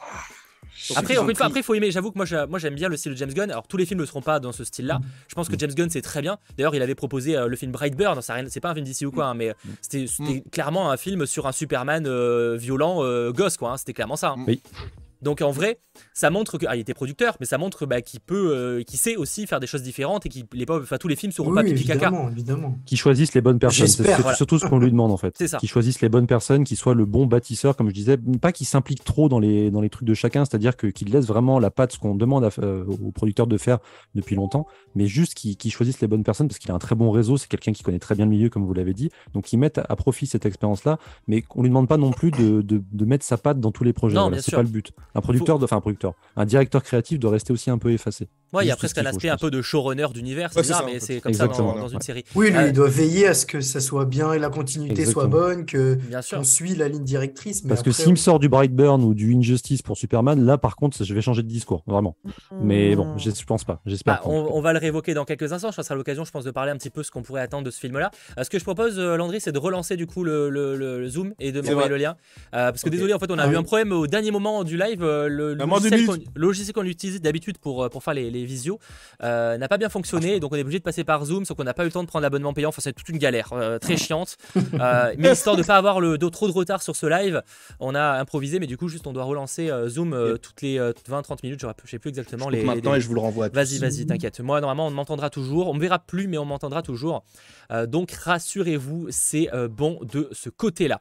Après, 0.96 1.16
une 1.16 1.34
fois, 1.34 1.46
après, 1.46 1.62
faut 1.62 1.74
aimer. 1.74 1.90
J'avoue 1.90 2.10
que 2.12 2.18
moi, 2.18 2.46
moi, 2.46 2.58
j'aime 2.58 2.74
bien 2.74 2.88
le 2.88 2.96
style 2.96 3.12
de 3.12 3.16
James 3.16 3.32
Gunn. 3.32 3.50
Alors, 3.50 3.66
tous 3.66 3.76
les 3.76 3.86
films 3.86 4.00
ne 4.00 4.06
seront 4.06 4.22
pas 4.22 4.40
dans 4.40 4.52
ce 4.52 4.64
style-là. 4.64 5.00
Je 5.28 5.34
pense 5.34 5.48
que 5.48 5.58
James 5.58 5.72
Gunn, 5.72 5.90
c'est 5.90 6.02
très 6.02 6.22
bien. 6.22 6.38
D'ailleurs, 6.56 6.74
il 6.74 6.82
avait 6.82 6.94
proposé 6.94 7.36
euh, 7.36 7.48
le 7.48 7.56
film 7.56 7.72
Brightburn. 7.72 8.20
C'est 8.48 8.60
pas 8.60 8.70
un 8.70 8.74
film 8.74 8.84
d'ici 8.84 9.06
ou 9.06 9.10
quoi, 9.10 9.26
hein, 9.26 9.34
mais 9.34 9.54
c'était 9.80 10.06
mm. 10.18 10.50
clairement 10.50 10.90
un 10.90 10.96
film 10.96 11.26
sur 11.26 11.46
un 11.46 11.52
Superman 11.52 12.06
euh, 12.06 12.56
violent, 12.56 13.02
gosse, 13.30 13.56
quoi. 13.56 13.72
Hein. 13.72 13.76
c'était 13.76 13.92
clairement 13.92 14.16
ça. 14.16 14.34
Hein. 14.36 14.44
Oui. 14.46 14.60
Donc 15.22 15.42
en 15.42 15.50
vrai, 15.50 15.80
ça 16.14 16.30
montre 16.30 16.58
que 16.58 16.66
ah, 16.68 16.76
il 16.76 16.80
était 16.80 16.94
producteur, 16.94 17.36
mais 17.40 17.46
ça 17.46 17.58
montre 17.58 17.86
bah, 17.86 18.00
qu'il 18.02 18.20
peut, 18.20 18.52
euh, 18.54 18.82
qu'il 18.82 18.98
sait 18.98 19.16
aussi 19.16 19.46
faire 19.46 19.60
des 19.60 19.66
choses 19.66 19.82
différentes 19.82 20.26
et 20.26 20.28
qu'il 20.28 20.46
enfin 20.68 20.96
tous 20.98 21.08
les 21.08 21.16
films 21.16 21.32
seront 21.32 21.54
pas 21.54 21.64
pipi 21.64 21.84
caca. 21.84 22.12
Évidemment. 22.30 22.78
Qui 22.86 22.96
choisissent 22.96 23.34
les 23.34 23.40
bonnes 23.40 23.58
personnes. 23.58 23.88
C'est 23.88 24.34
surtout 24.34 24.58
ce 24.58 24.66
qu'on 24.66 24.78
lui 24.78 24.90
demande 24.90 25.10
en 25.10 25.16
fait. 25.16 25.34
C'est 25.36 25.48
ça. 25.48 25.58
Qui 25.58 25.66
choisissent 25.66 26.00
les 26.00 26.08
bonnes 26.08 26.26
personnes, 26.26 26.64
qui 26.64 26.76
soient 26.76 26.94
le 26.94 27.04
bon 27.04 27.26
bâtisseur, 27.26 27.76
comme 27.76 27.88
je 27.88 27.94
disais, 27.94 28.16
pas 28.40 28.52
qui 28.52 28.64
s'implique 28.64 29.04
trop 29.04 29.28
dans 29.28 29.38
les 29.38 29.70
dans 29.70 29.80
les 29.80 29.90
trucs 29.90 30.06
de 30.06 30.14
chacun, 30.14 30.44
c'est-à-dire 30.44 30.76
que 30.76 30.86
qu'il 30.86 31.10
laisse 31.10 31.26
vraiment 31.26 31.58
la 31.58 31.70
patte 31.70 31.92
ce 31.92 31.98
qu'on 31.98 32.14
demande 32.14 32.44
à, 32.44 32.50
euh, 32.60 32.84
aux 32.84 33.10
producteurs 33.10 33.46
de 33.46 33.58
faire 33.58 33.78
depuis 34.14 34.36
longtemps, 34.36 34.66
mais 34.94 35.06
juste 35.06 35.34
qui, 35.34 35.56
qui 35.56 35.70
choisissent 35.70 36.00
les 36.00 36.08
bonnes 36.08 36.24
personnes 36.24 36.48
parce 36.48 36.58
qu'il 36.58 36.70
a 36.70 36.74
un 36.74 36.78
très 36.78 36.94
bon 36.94 37.10
réseau, 37.10 37.36
c'est 37.36 37.48
quelqu'un 37.48 37.72
qui 37.72 37.82
connaît 37.82 37.98
très 37.98 38.14
bien 38.14 38.24
le 38.24 38.30
milieu 38.30 38.48
comme 38.48 38.64
vous 38.64 38.74
l'avez 38.74 38.94
dit, 38.94 39.10
donc 39.34 39.52
ils 39.52 39.58
mettent 39.58 39.78
à, 39.78 39.96
profit 39.96 40.26
cette 40.26 40.46
expérience-là, 40.46 40.98
mais 41.26 41.44
on 41.54 41.62
lui 41.62 41.68
demande 41.68 41.88
pas 41.88 41.96
non 41.96 42.12
plus 42.12 42.30
de, 42.30 42.62
de, 42.62 42.82
de 42.90 43.04
mettre 43.04 43.24
sa 43.24 43.36
patte 43.36 43.60
dans 43.60 43.72
tous 43.72 43.84
les 43.84 43.92
projets. 43.92 44.16
Voilà, 44.16 44.40
c'est 44.40 44.54
pas 44.54 44.62
le 44.62 44.68
but. 44.68 44.92
Un 45.18 45.22
producteur, 45.22 45.58
enfin 45.62 45.82
un 46.36 46.44
directeur 46.44 46.82
créatif 46.82 47.18
doit 47.18 47.30
rester 47.30 47.52
aussi 47.52 47.70
un 47.70 47.78
peu 47.78 47.92
effacé. 47.92 48.28
Ouais, 48.52 48.64
il 48.64 48.68
y 48.68 48.70
a 48.70 48.76
presque 48.76 48.96
un 48.96 49.04
aspect 49.04 49.28
un 49.28 49.36
peu 49.36 49.50
de 49.50 49.60
showrunner 49.60 50.06
d'univers, 50.14 50.50
c'est 50.52 50.62
ça, 50.62 50.82
mais 50.86 51.00
c'est 51.00 51.20
comme 51.20 51.34
ça 51.34 51.48
dans, 51.48 51.88
une 51.88 52.00
série. 52.00 52.24
Oui, 52.34 52.50
lui, 52.50 52.56
il 52.56 52.68
euh, 52.68 52.72
doit 52.72 52.88
veiller 52.88 53.26
à 53.26 53.34
ce 53.34 53.44
que 53.44 53.60
ça 53.60 53.80
soit 53.80 54.06
bien 54.06 54.32
et 54.32 54.38
la 54.38 54.48
continuité 54.48 55.04
soit 55.04 55.26
bonne, 55.26 55.66
que 55.66 55.98
qu'on 56.30 56.44
suit 56.44 56.74
la 56.74 56.88
ligne 56.88 57.04
directrice. 57.04 57.62
Parce 57.62 57.82
que 57.82 57.90
s'il 57.90 58.10
me 58.10 58.16
sort 58.16 58.38
du 58.38 58.48
Brightburn 58.48 59.02
ou 59.02 59.14
du 59.14 59.34
Injustice 59.34 59.82
pour 59.82 59.96
Superman, 59.96 60.44
là, 60.44 60.56
par 60.56 60.76
contre, 60.76 61.04
je 61.04 61.14
vais 61.14 61.20
changer 61.20 61.42
de 61.42 61.48
discours, 61.48 61.82
vraiment. 61.86 62.16
Mais 62.62 62.96
bon, 62.96 63.16
je, 63.18 63.30
pense 63.44 63.64
pas. 63.64 63.80
J'espère. 63.86 64.22
Bah, 64.22 64.22
on, 64.24 64.60
va 64.60 64.72
le 64.72 64.78
réévoquer 64.78 65.14
dans 65.14 65.24
quelques 65.24 65.52
instants. 65.52 65.72
Ça 65.72 65.82
sera 65.82 65.94
l'occasion, 65.94 66.24
je 66.24 66.30
pense, 66.30 66.44
de 66.44 66.50
parler 66.50 66.70
un 66.70 66.76
petit 66.76 66.90
peu 66.90 67.02
ce 67.02 67.10
qu'on 67.10 67.22
pourrait 67.22 67.42
attendre 67.42 67.64
de 67.64 67.70
ce 67.70 67.80
film-là. 67.80 68.10
Euh, 68.38 68.44
ce 68.44 68.50
que 68.50 68.58
je 68.58 68.64
propose, 68.64 68.98
euh, 68.98 69.16
Landry, 69.16 69.40
c'est 69.40 69.52
de 69.52 69.58
relancer 69.58 69.96
du 69.96 70.06
coup 70.06 70.24
le, 70.24 71.08
Zoom 71.08 71.34
et 71.38 71.52
de 71.52 71.60
m'envoyer 71.60 71.88
le 71.88 71.96
lien. 71.96 72.16
parce 72.50 72.82
que 72.82 72.88
désolé, 72.88 73.12
en 73.12 73.18
fait, 73.18 73.30
on 73.30 73.38
a 73.38 73.44
ah 73.44 73.52
eu 73.52 73.56
un 73.56 73.62
problème 73.62 73.92
au 73.92 74.06
dernier 74.06 74.30
moment 74.30 74.64
du 74.64 74.76
live. 74.76 75.02
Le, 75.02 75.54
logiciel 76.34 76.72
qu'on 76.72 76.84
utilise 76.84 77.20
d'habitude 77.20 77.58
pour, 77.58 77.88
pour 77.90 78.02
faire 78.02 78.14
les, 78.14 78.37
les 78.38 78.44
visios 78.44 78.78
n'a 79.20 79.68
pas 79.68 79.78
bien 79.78 79.88
fonctionné, 79.88 80.40
donc 80.40 80.52
on 80.52 80.56
est 80.56 80.62
obligé 80.62 80.78
de 80.78 80.84
passer 80.84 81.04
par 81.04 81.24
Zoom, 81.24 81.44
sauf 81.44 81.56
qu'on 81.56 81.64
n'a 81.64 81.74
pas 81.74 81.82
eu 81.82 81.86
le 81.86 81.92
temps 81.92 82.02
de 82.02 82.08
prendre 82.08 82.22
l'abonnement 82.22 82.52
payant. 82.52 82.68
Enfin, 82.68 82.80
c'est 82.82 82.92
toute 82.92 83.08
une 83.08 83.18
galère, 83.18 83.52
très 83.80 83.96
chiante. 84.08 84.36
mais 85.16 85.32
histoire 85.32 85.56
de 85.56 85.62
pas 85.62 85.76
avoir 85.76 86.00
le, 86.00 86.18
trop 86.18 86.48
de 86.48 86.52
retard 86.52 86.82
sur 86.82 86.96
ce 86.96 87.06
live, 87.06 87.42
on 87.80 87.94
a 87.94 88.18
improvisé, 88.18 88.58
mais 88.58 88.66
du 88.66 88.76
coup, 88.76 88.88
juste 88.88 89.06
on 89.06 89.12
doit 89.12 89.24
relancer 89.24 89.70
Zoom 89.86 90.38
toutes 90.42 90.62
les 90.62 90.78
20-30 90.78 91.38
minutes. 91.42 91.60
Je 91.60 91.66
ne 91.66 91.72
sais 91.86 91.98
plus 91.98 92.08
exactement 92.08 92.48
les. 92.48 92.64
Maintenant, 92.64 92.94
et 92.94 93.00
je 93.00 93.08
vous 93.08 93.14
le 93.14 93.20
renvoie. 93.20 93.48
Vas-y, 93.48 93.78
vas-y, 93.78 94.06
t'inquiète. 94.06 94.40
Moi, 94.40 94.60
normalement, 94.60 94.86
on 94.86 94.90
m'entendra 94.90 95.30
toujours. 95.30 95.68
On 95.68 95.74
me 95.74 95.80
verra 95.80 95.98
plus, 95.98 96.28
mais 96.28 96.38
on 96.38 96.44
m'entendra 96.44 96.82
toujours. 96.82 97.24
donc, 97.86 98.12
rassurez-vous, 98.12 99.08
c'est 99.10 99.48
bon 99.70 99.98
de 100.02 100.28
ce 100.32 100.50
côté-là. 100.50 101.00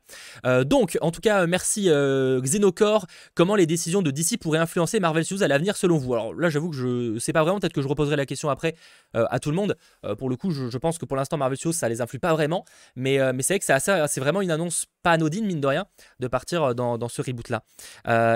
donc, 0.64 0.98
en 1.02 1.12
tout 1.12 1.22
cas, 1.22 1.46
merci 1.48 1.90
Xenocore. 1.90 3.06
Comment 3.36 3.56
les 3.56 3.66
décisions 3.66 4.02
de 4.02 4.12
DC 4.12 4.38
pourraient 4.40 4.60
influencer 4.60 5.00
Marvel 5.00 5.26
Studios 5.26 5.44
à 5.44 5.48
l'avenir 5.48 5.78
selon 5.78 5.98
vous? 5.98 6.14
Alors 6.14 6.34
là, 6.34 6.50
j'avoue 6.50 6.70
que 6.70 6.76
je 6.76 7.20
sais 7.28 7.34
pas 7.34 7.44
vraiment. 7.44 7.60
Peut-être 7.60 7.74
que 7.74 7.82
je 7.82 7.88
reposerai 7.88 8.16
la 8.16 8.26
question 8.26 8.50
après 8.50 8.76
à 9.14 9.40
tout 9.40 9.50
le 9.50 9.56
monde. 9.56 9.76
pour 10.18 10.30
le 10.30 10.36
coup, 10.36 10.52
je, 10.52 10.78
pense 10.78 10.98
que 10.98 11.06
pour 11.06 11.18
l'instant, 11.18 11.38
Marvel 11.38 11.58
Studios, 11.58 11.74
ça 11.74 11.90
les 11.90 12.02
influe 12.02 12.20
pas 12.20 12.34
vraiment. 12.34 12.66
Mais, 12.96 13.20
mais 13.34 13.44
c'est 13.44 13.60
vrai 13.60 13.60
que 13.60 14.08
c'est 14.08 14.20
vraiment 14.20 14.42
une 14.42 14.52
annonce 14.52 14.86
pas 15.04 15.12
anodine, 15.12 15.46
mine 15.46 15.62
de 15.62 15.68
rien, 15.68 15.86
de 16.20 16.28
partir 16.28 16.76
dans, 16.76 17.08
ce 17.08 17.22
reboot-là. 17.22 17.64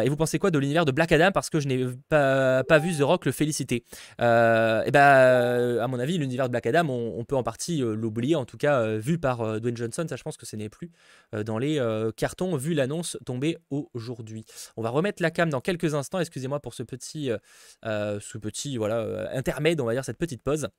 et 0.03 0.09
vous 0.09 0.15
pensez 0.15 0.39
quoi 0.39 0.51
de 0.51 0.59
l'univers 0.59 0.85
de 0.85 0.91
Black 0.91 1.11
Adam? 1.11 1.31
Parce 1.31 1.49
que 1.49 1.59
je 1.59 1.67
n'ai 1.67 1.85
pas, 2.09 2.79
vu 2.79 2.95
The 2.97 3.01
Rock 3.01 3.25
le 3.25 3.31
féliciter. 3.31 3.83
et 4.19 4.91
ben, 4.91 5.79
à 5.81 5.87
mon 5.87 5.99
avis, 5.99 6.17
l'univers 6.17 6.47
de 6.47 6.51
Black 6.51 6.65
Adam, 6.65 6.89
on, 6.89 7.23
peut 7.25 7.35
en 7.35 7.43
partie 7.43 7.79
l'oublier, 7.79 8.35
en 8.35 8.45
tout 8.45 8.57
cas 8.57 8.97
vu 8.97 9.17
par 9.17 9.59
Dwayne 9.59 9.77
Johnson. 9.77 10.05
Ça, 10.07 10.15
je 10.15 10.23
pense 10.23 10.37
que 10.37 10.45
ce 10.45 10.55
n'est 10.55 10.69
plus 10.69 10.91
dans 11.31 11.57
les 11.57 11.81
cartons 12.15 12.55
vu 12.55 12.73
l'annonce 12.73 13.17
tombée 13.25 13.57
aujourd'hui. 13.93 14.45
On 14.77 14.81
va 14.81 14.89
remettre 14.89 15.21
la 15.21 15.31
cam 15.31 15.49
dans 15.49 15.61
quelques 15.61 15.95
instants. 15.95 16.19
Excusez-moi 16.19 16.59
pour 16.59 16.73
ce 16.73 16.83
petit, 16.83 17.31
ce 17.83 18.37
petit 18.37 18.77
voilà, 18.81 19.29
intermède, 19.33 19.79
on 19.81 19.85
va 19.85 19.93
dire 19.93 20.05
cette 20.05 20.17
petite 20.17 20.41
pause. 20.41 20.69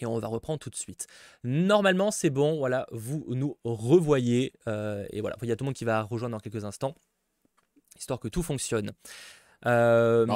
Et 0.00 0.06
on 0.06 0.18
va 0.18 0.26
reprendre 0.26 0.58
tout 0.58 0.70
de 0.70 0.76
suite. 0.76 1.06
Normalement, 1.44 2.10
c'est 2.10 2.30
bon. 2.30 2.58
Voilà, 2.58 2.86
vous 2.90 3.24
nous 3.28 3.56
revoyez. 3.64 4.52
et 4.66 5.20
voilà, 5.20 5.36
il 5.42 5.48
y 5.48 5.52
a 5.52 5.56
tout 5.56 5.64
le 5.64 5.66
monde 5.66 5.74
qui 5.74 5.84
va 5.84 6.02
rejoindre 6.02 6.32
dans 6.32 6.40
quelques 6.40 6.64
instants, 6.64 6.94
histoire 7.96 8.18
que 8.18 8.28
tout 8.28 8.42
fonctionne. 8.42 8.92
Euh, 9.66 10.26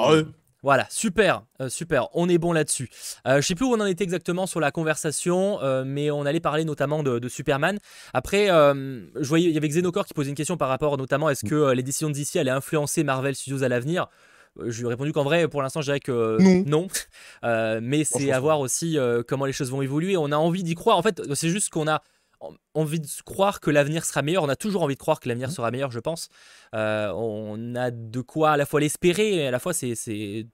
voilà, 0.62 0.86
super, 0.91 1.45
euh, 1.61 1.68
super, 1.68 2.09
on 2.14 2.28
est 2.28 2.39
bon 2.39 2.53
là-dessus. 2.53 2.91
Euh, 3.28 3.41
je 3.41 3.47
sais 3.47 3.55
plus 3.55 3.64
où 3.64 3.72
on 3.72 3.80
en 3.80 3.86
était 3.86 4.03
exactement 4.03 4.47
sur 4.47 4.59
la 4.59 4.72
conversation, 4.72 5.62
euh, 5.62 5.84
mais 5.86 6.11
on 6.11 6.26
allait 6.26 6.41
parler 6.41 6.64
notamment 6.64 7.05
de, 7.05 7.28
Superman. 7.28 7.78
Après, 8.12 8.47
je 8.49 9.28
voyais, 9.28 9.49
il 9.49 9.55
y 9.55 9.57
avait 9.57 9.68
Xenocore 9.68 10.07
qui 10.07 10.14
posait 10.14 10.30
une 10.30 10.34
question 10.34 10.57
par 10.57 10.68
rapport 10.68 10.97
notamment 10.97 11.28
est-ce 11.28 11.45
que 11.45 11.72
les 11.72 11.82
décisions 11.82 12.11
DC 12.11 12.36
allaient 12.36 12.51
influencer 12.51 13.05
Marvel 13.05 13.34
Studios 13.34 13.62
à 13.62 13.68
l'avenir? 13.68 14.09
Je 14.66 14.78
lui 14.80 14.86
ai 14.86 14.88
répondu 14.88 15.12
qu'en 15.12 15.24
vrai, 15.24 15.48
pour 15.48 15.62
l'instant, 15.62 15.80
je 15.80 15.86
dirais 15.86 16.00
que 16.00 16.38
non. 16.68 16.88
mais 17.80 18.04
c'est 18.04 18.32
à 18.32 18.40
voir 18.40 18.61
aussi 18.61 18.98
comment 19.26 19.44
les 19.44 19.52
choses 19.52 19.70
vont 19.70 19.82
évoluer. 19.82 20.16
On 20.16 20.32
a 20.32 20.36
envie 20.36 20.62
d'y 20.62 20.74
croire. 20.74 20.96
En 20.96 21.02
fait, 21.02 21.22
c'est 21.34 21.50
juste 21.50 21.70
qu'on 21.70 21.88
a 21.88 22.02
envie 22.74 23.00
de 23.00 23.06
croire 23.24 23.61
que 23.61 23.70
l'avenir 23.70 24.04
sera 24.04 24.22
meilleur. 24.22 24.44
On 24.44 24.48
a 24.48 24.56
toujours 24.56 24.82
envie 24.82 24.94
de 24.94 25.00
croire 25.00 25.20
que 25.20 25.28
l'avenir 25.28 25.48
mmh. 25.48 25.52
sera 25.52 25.70
meilleur, 25.70 25.90
je 25.90 25.98
pense. 25.98 26.28
Euh, 26.74 27.11
on 27.14 27.74
a 27.74 27.90
de 27.90 28.20
quoi 28.20 28.52
à 28.52 28.56
la 28.56 28.66
fois 28.66 28.80
l'espérer 28.80 29.36
et 29.36 29.46
à 29.48 29.50
la 29.50 29.59
fois 29.59 29.72
c'est 29.72 29.94
c'est 29.94 30.46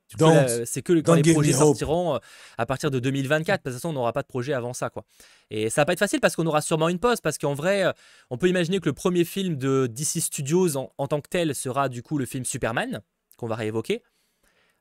que 0.82 1.00
quand 1.00 1.14
les 1.14 1.32
projets 1.32 1.52
sortiront 1.52 2.14
euh, 2.14 2.18
à 2.56 2.66
partir 2.66 2.90
de 2.90 2.98
2024. 2.98 3.64
De 3.64 3.70
toute 3.70 3.74
façon, 3.74 3.90
on 3.90 3.92
n'aura 3.92 4.12
pas 4.12 4.22
de 4.22 4.26
projet 4.26 4.52
avant 4.52 4.72
ça, 4.72 4.90
quoi. 4.90 5.04
Et 5.50 5.68
ça 5.70 5.82
va 5.82 5.86
pas 5.86 5.92
être 5.92 5.98
facile 5.98 6.20
parce 6.20 6.36
qu'on 6.36 6.46
aura 6.46 6.62
sûrement 6.62 6.88
une 6.88 6.98
pause. 6.98 7.20
Parce 7.20 7.38
qu'en 7.38 7.54
vrai, 7.54 7.84
euh, 7.84 7.92
on 8.30 8.38
peut 8.38 8.48
imaginer 8.48 8.80
que 8.80 8.86
le 8.86 8.94
premier 8.94 9.24
film 9.24 9.56
de 9.56 9.86
DC 9.86 10.20
Studios 10.20 10.76
en, 10.76 10.92
en 10.96 11.06
tant 11.06 11.20
que 11.20 11.28
tel 11.28 11.54
sera 11.54 11.88
du 11.88 12.02
coup 12.02 12.18
le 12.18 12.26
film 12.26 12.44
Superman 12.44 13.02
qu'on 13.36 13.46
va 13.46 13.56
réévoquer. 13.56 14.02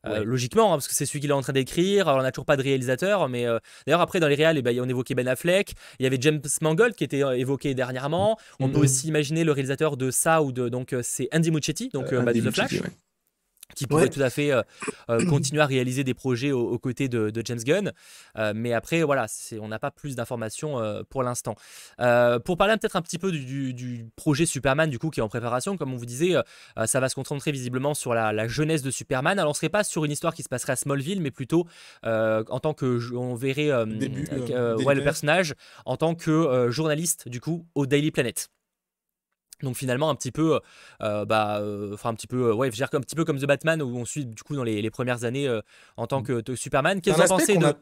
Euh, 0.06 0.26
logiquement, 0.26 0.74
hein, 0.74 0.76
parce 0.76 0.90
que 0.90 0.94
c'est 0.94 1.06
celui 1.06 1.22
qu'il 1.22 1.30
est 1.30 1.34
en 1.34 1.42
train 1.42 1.54
d'écrire. 1.54 2.10
Alors, 2.10 2.20
on 2.20 2.24
n'a 2.24 2.32
toujours 2.32 2.46
pas 2.46 2.58
de 2.58 2.62
réalisateur, 2.62 3.30
mais 3.30 3.46
euh, 3.48 3.60
d'ailleurs, 3.88 4.02
après, 4.02 4.20
dans 4.20 4.28
les 4.28 4.36
réals, 4.36 4.58
eh 4.58 4.62
ben, 4.62 4.78
on 4.82 4.90
évoquait 4.90 5.16
Ben 5.16 5.28
Affleck. 5.30 5.74
Il 6.00 6.04
y 6.04 6.08
avait 6.08 6.18
James 6.20 6.42
Mangold 6.62 6.94
qui 6.96 7.06
était 7.06 7.24
euh, 7.24 7.38
évoqué 7.38 7.74
dernièrement. 7.74 8.38
On 8.60 8.68
peut 8.68 8.80
mm-hmm. 8.80 8.84
aussi 8.84 9.08
imaginer 9.08 9.44
le 9.46 9.54
réalisateur 9.54 9.96
de 9.96 10.12
ça 10.12 10.44
ou 10.44 10.52
de. 10.52 10.68
Donc, 10.68 10.94
c'est 11.04 11.30
Andy 11.34 11.52
Muschietti, 11.52 11.90
donc 11.90 12.14
bah, 12.14 12.34
de 12.34 12.52
Flash 12.52 12.82
qui 13.76 13.88
pourrait 13.88 14.10
tout 14.10 14.22
à 14.22 14.30
fait 14.30 14.52
euh, 14.52 14.62
euh, 15.10 15.26
continuer 15.30 15.62
à 15.62 15.66
réaliser 15.66 16.04
des 16.04 16.14
projets 16.14 16.52
aux, 16.52 16.78
côtés 16.80 17.08
de, 17.08 17.32
James 17.44 17.60
Gunn. 17.60 17.92
Euh, 18.38 18.54
mais 18.56 18.74
après, 18.74 19.04
voilà, 19.04 19.26
on 19.60 19.68
n'a 19.68 19.80
pas 19.80 19.92
plus 19.92 20.16
d'informations 20.16 21.04
pour 21.10 21.24
l'instant. 21.24 21.56
pour 21.98 22.58
parler 22.58 22.78
peut-être 22.78 22.96
un 22.96 23.02
petit 23.02 23.20
peu 23.20 23.32
du, 23.32 24.08
projet 24.16 24.46
Superman, 24.46 24.90
du 24.90 25.00
coup, 25.00 25.10
qui 25.10 25.20
est 25.20 25.24
en 25.24 25.30
préparation, 25.30 25.78
comme 25.78 25.94
on 25.94 25.98
vous 25.98 26.06
disait, 26.06 26.34
ça 26.86 27.00
va 27.00 27.10
se 27.10 27.16
concentrer 27.16 27.52
visiblement 27.52 27.94
sur 27.94 28.14
la, 28.14 28.48
jeunesse 28.48 28.82
de 28.82 28.92
Superman. 28.92 29.40
Alors, 29.40 29.50
on 29.50 29.52
ne 29.52 29.56
serait 29.56 29.70
pas 29.70 29.84
sur 29.84 30.06
une 30.06 30.12
histoire 30.12 30.34
qui 30.34 30.44
se 30.44 30.50
passerait 30.50 30.74
à 30.74 30.76
Smallville, 30.76 31.22
mais 31.22 31.32
plutôt 31.32 31.68
en 32.04 32.60
tant 32.60 32.74
que, 32.74 33.14
on 33.16 33.36
verrait 33.36 33.72
ouais, 33.74 34.96
le 34.96 35.04
personnage 35.04 35.56
en 35.86 35.98
tant 35.98 36.16
que 36.16 36.70
journaliste, 36.70 37.28
du 37.30 37.42
coup, 37.42 37.66
au 37.76 37.86
Daily 37.86 38.12
Planet. 38.12 38.50
Donc 39.64 39.76
finalement 39.76 40.10
un 40.10 40.16
petit 40.16 40.32
peu, 40.32 40.56
euh, 40.56 40.60
euh, 41.02 41.26
bah, 41.26 41.60
euh, 41.60 41.94
enfin 41.94 42.10
un 42.10 42.14
petit 42.14 42.28
peu, 42.28 42.52
ouais, 42.52 42.68
je 42.68 42.72
veux 42.74 42.78
dire 42.78 42.90
un 42.92 43.02
petit 43.02 43.16
peu 43.16 43.26
comme 43.26 43.40
The 43.40 43.46
Batman 43.46 43.82
où 43.82 43.98
on 43.98 44.06
suit 44.06 44.26
du 44.26 44.44
coup 44.44 44.56
dans 44.56 44.64
les, 44.64 44.92
premières 44.92 45.24
années 45.24 45.50
en 45.98 46.08
tant 46.08 46.22
mm. 46.22 46.44
que 46.44 46.56
Superman. 46.56 47.02
Qu'est-ce 47.02 47.18
que 47.18 47.22
vous 47.22 47.28
pensez 47.28 47.58
de... 47.58 47.74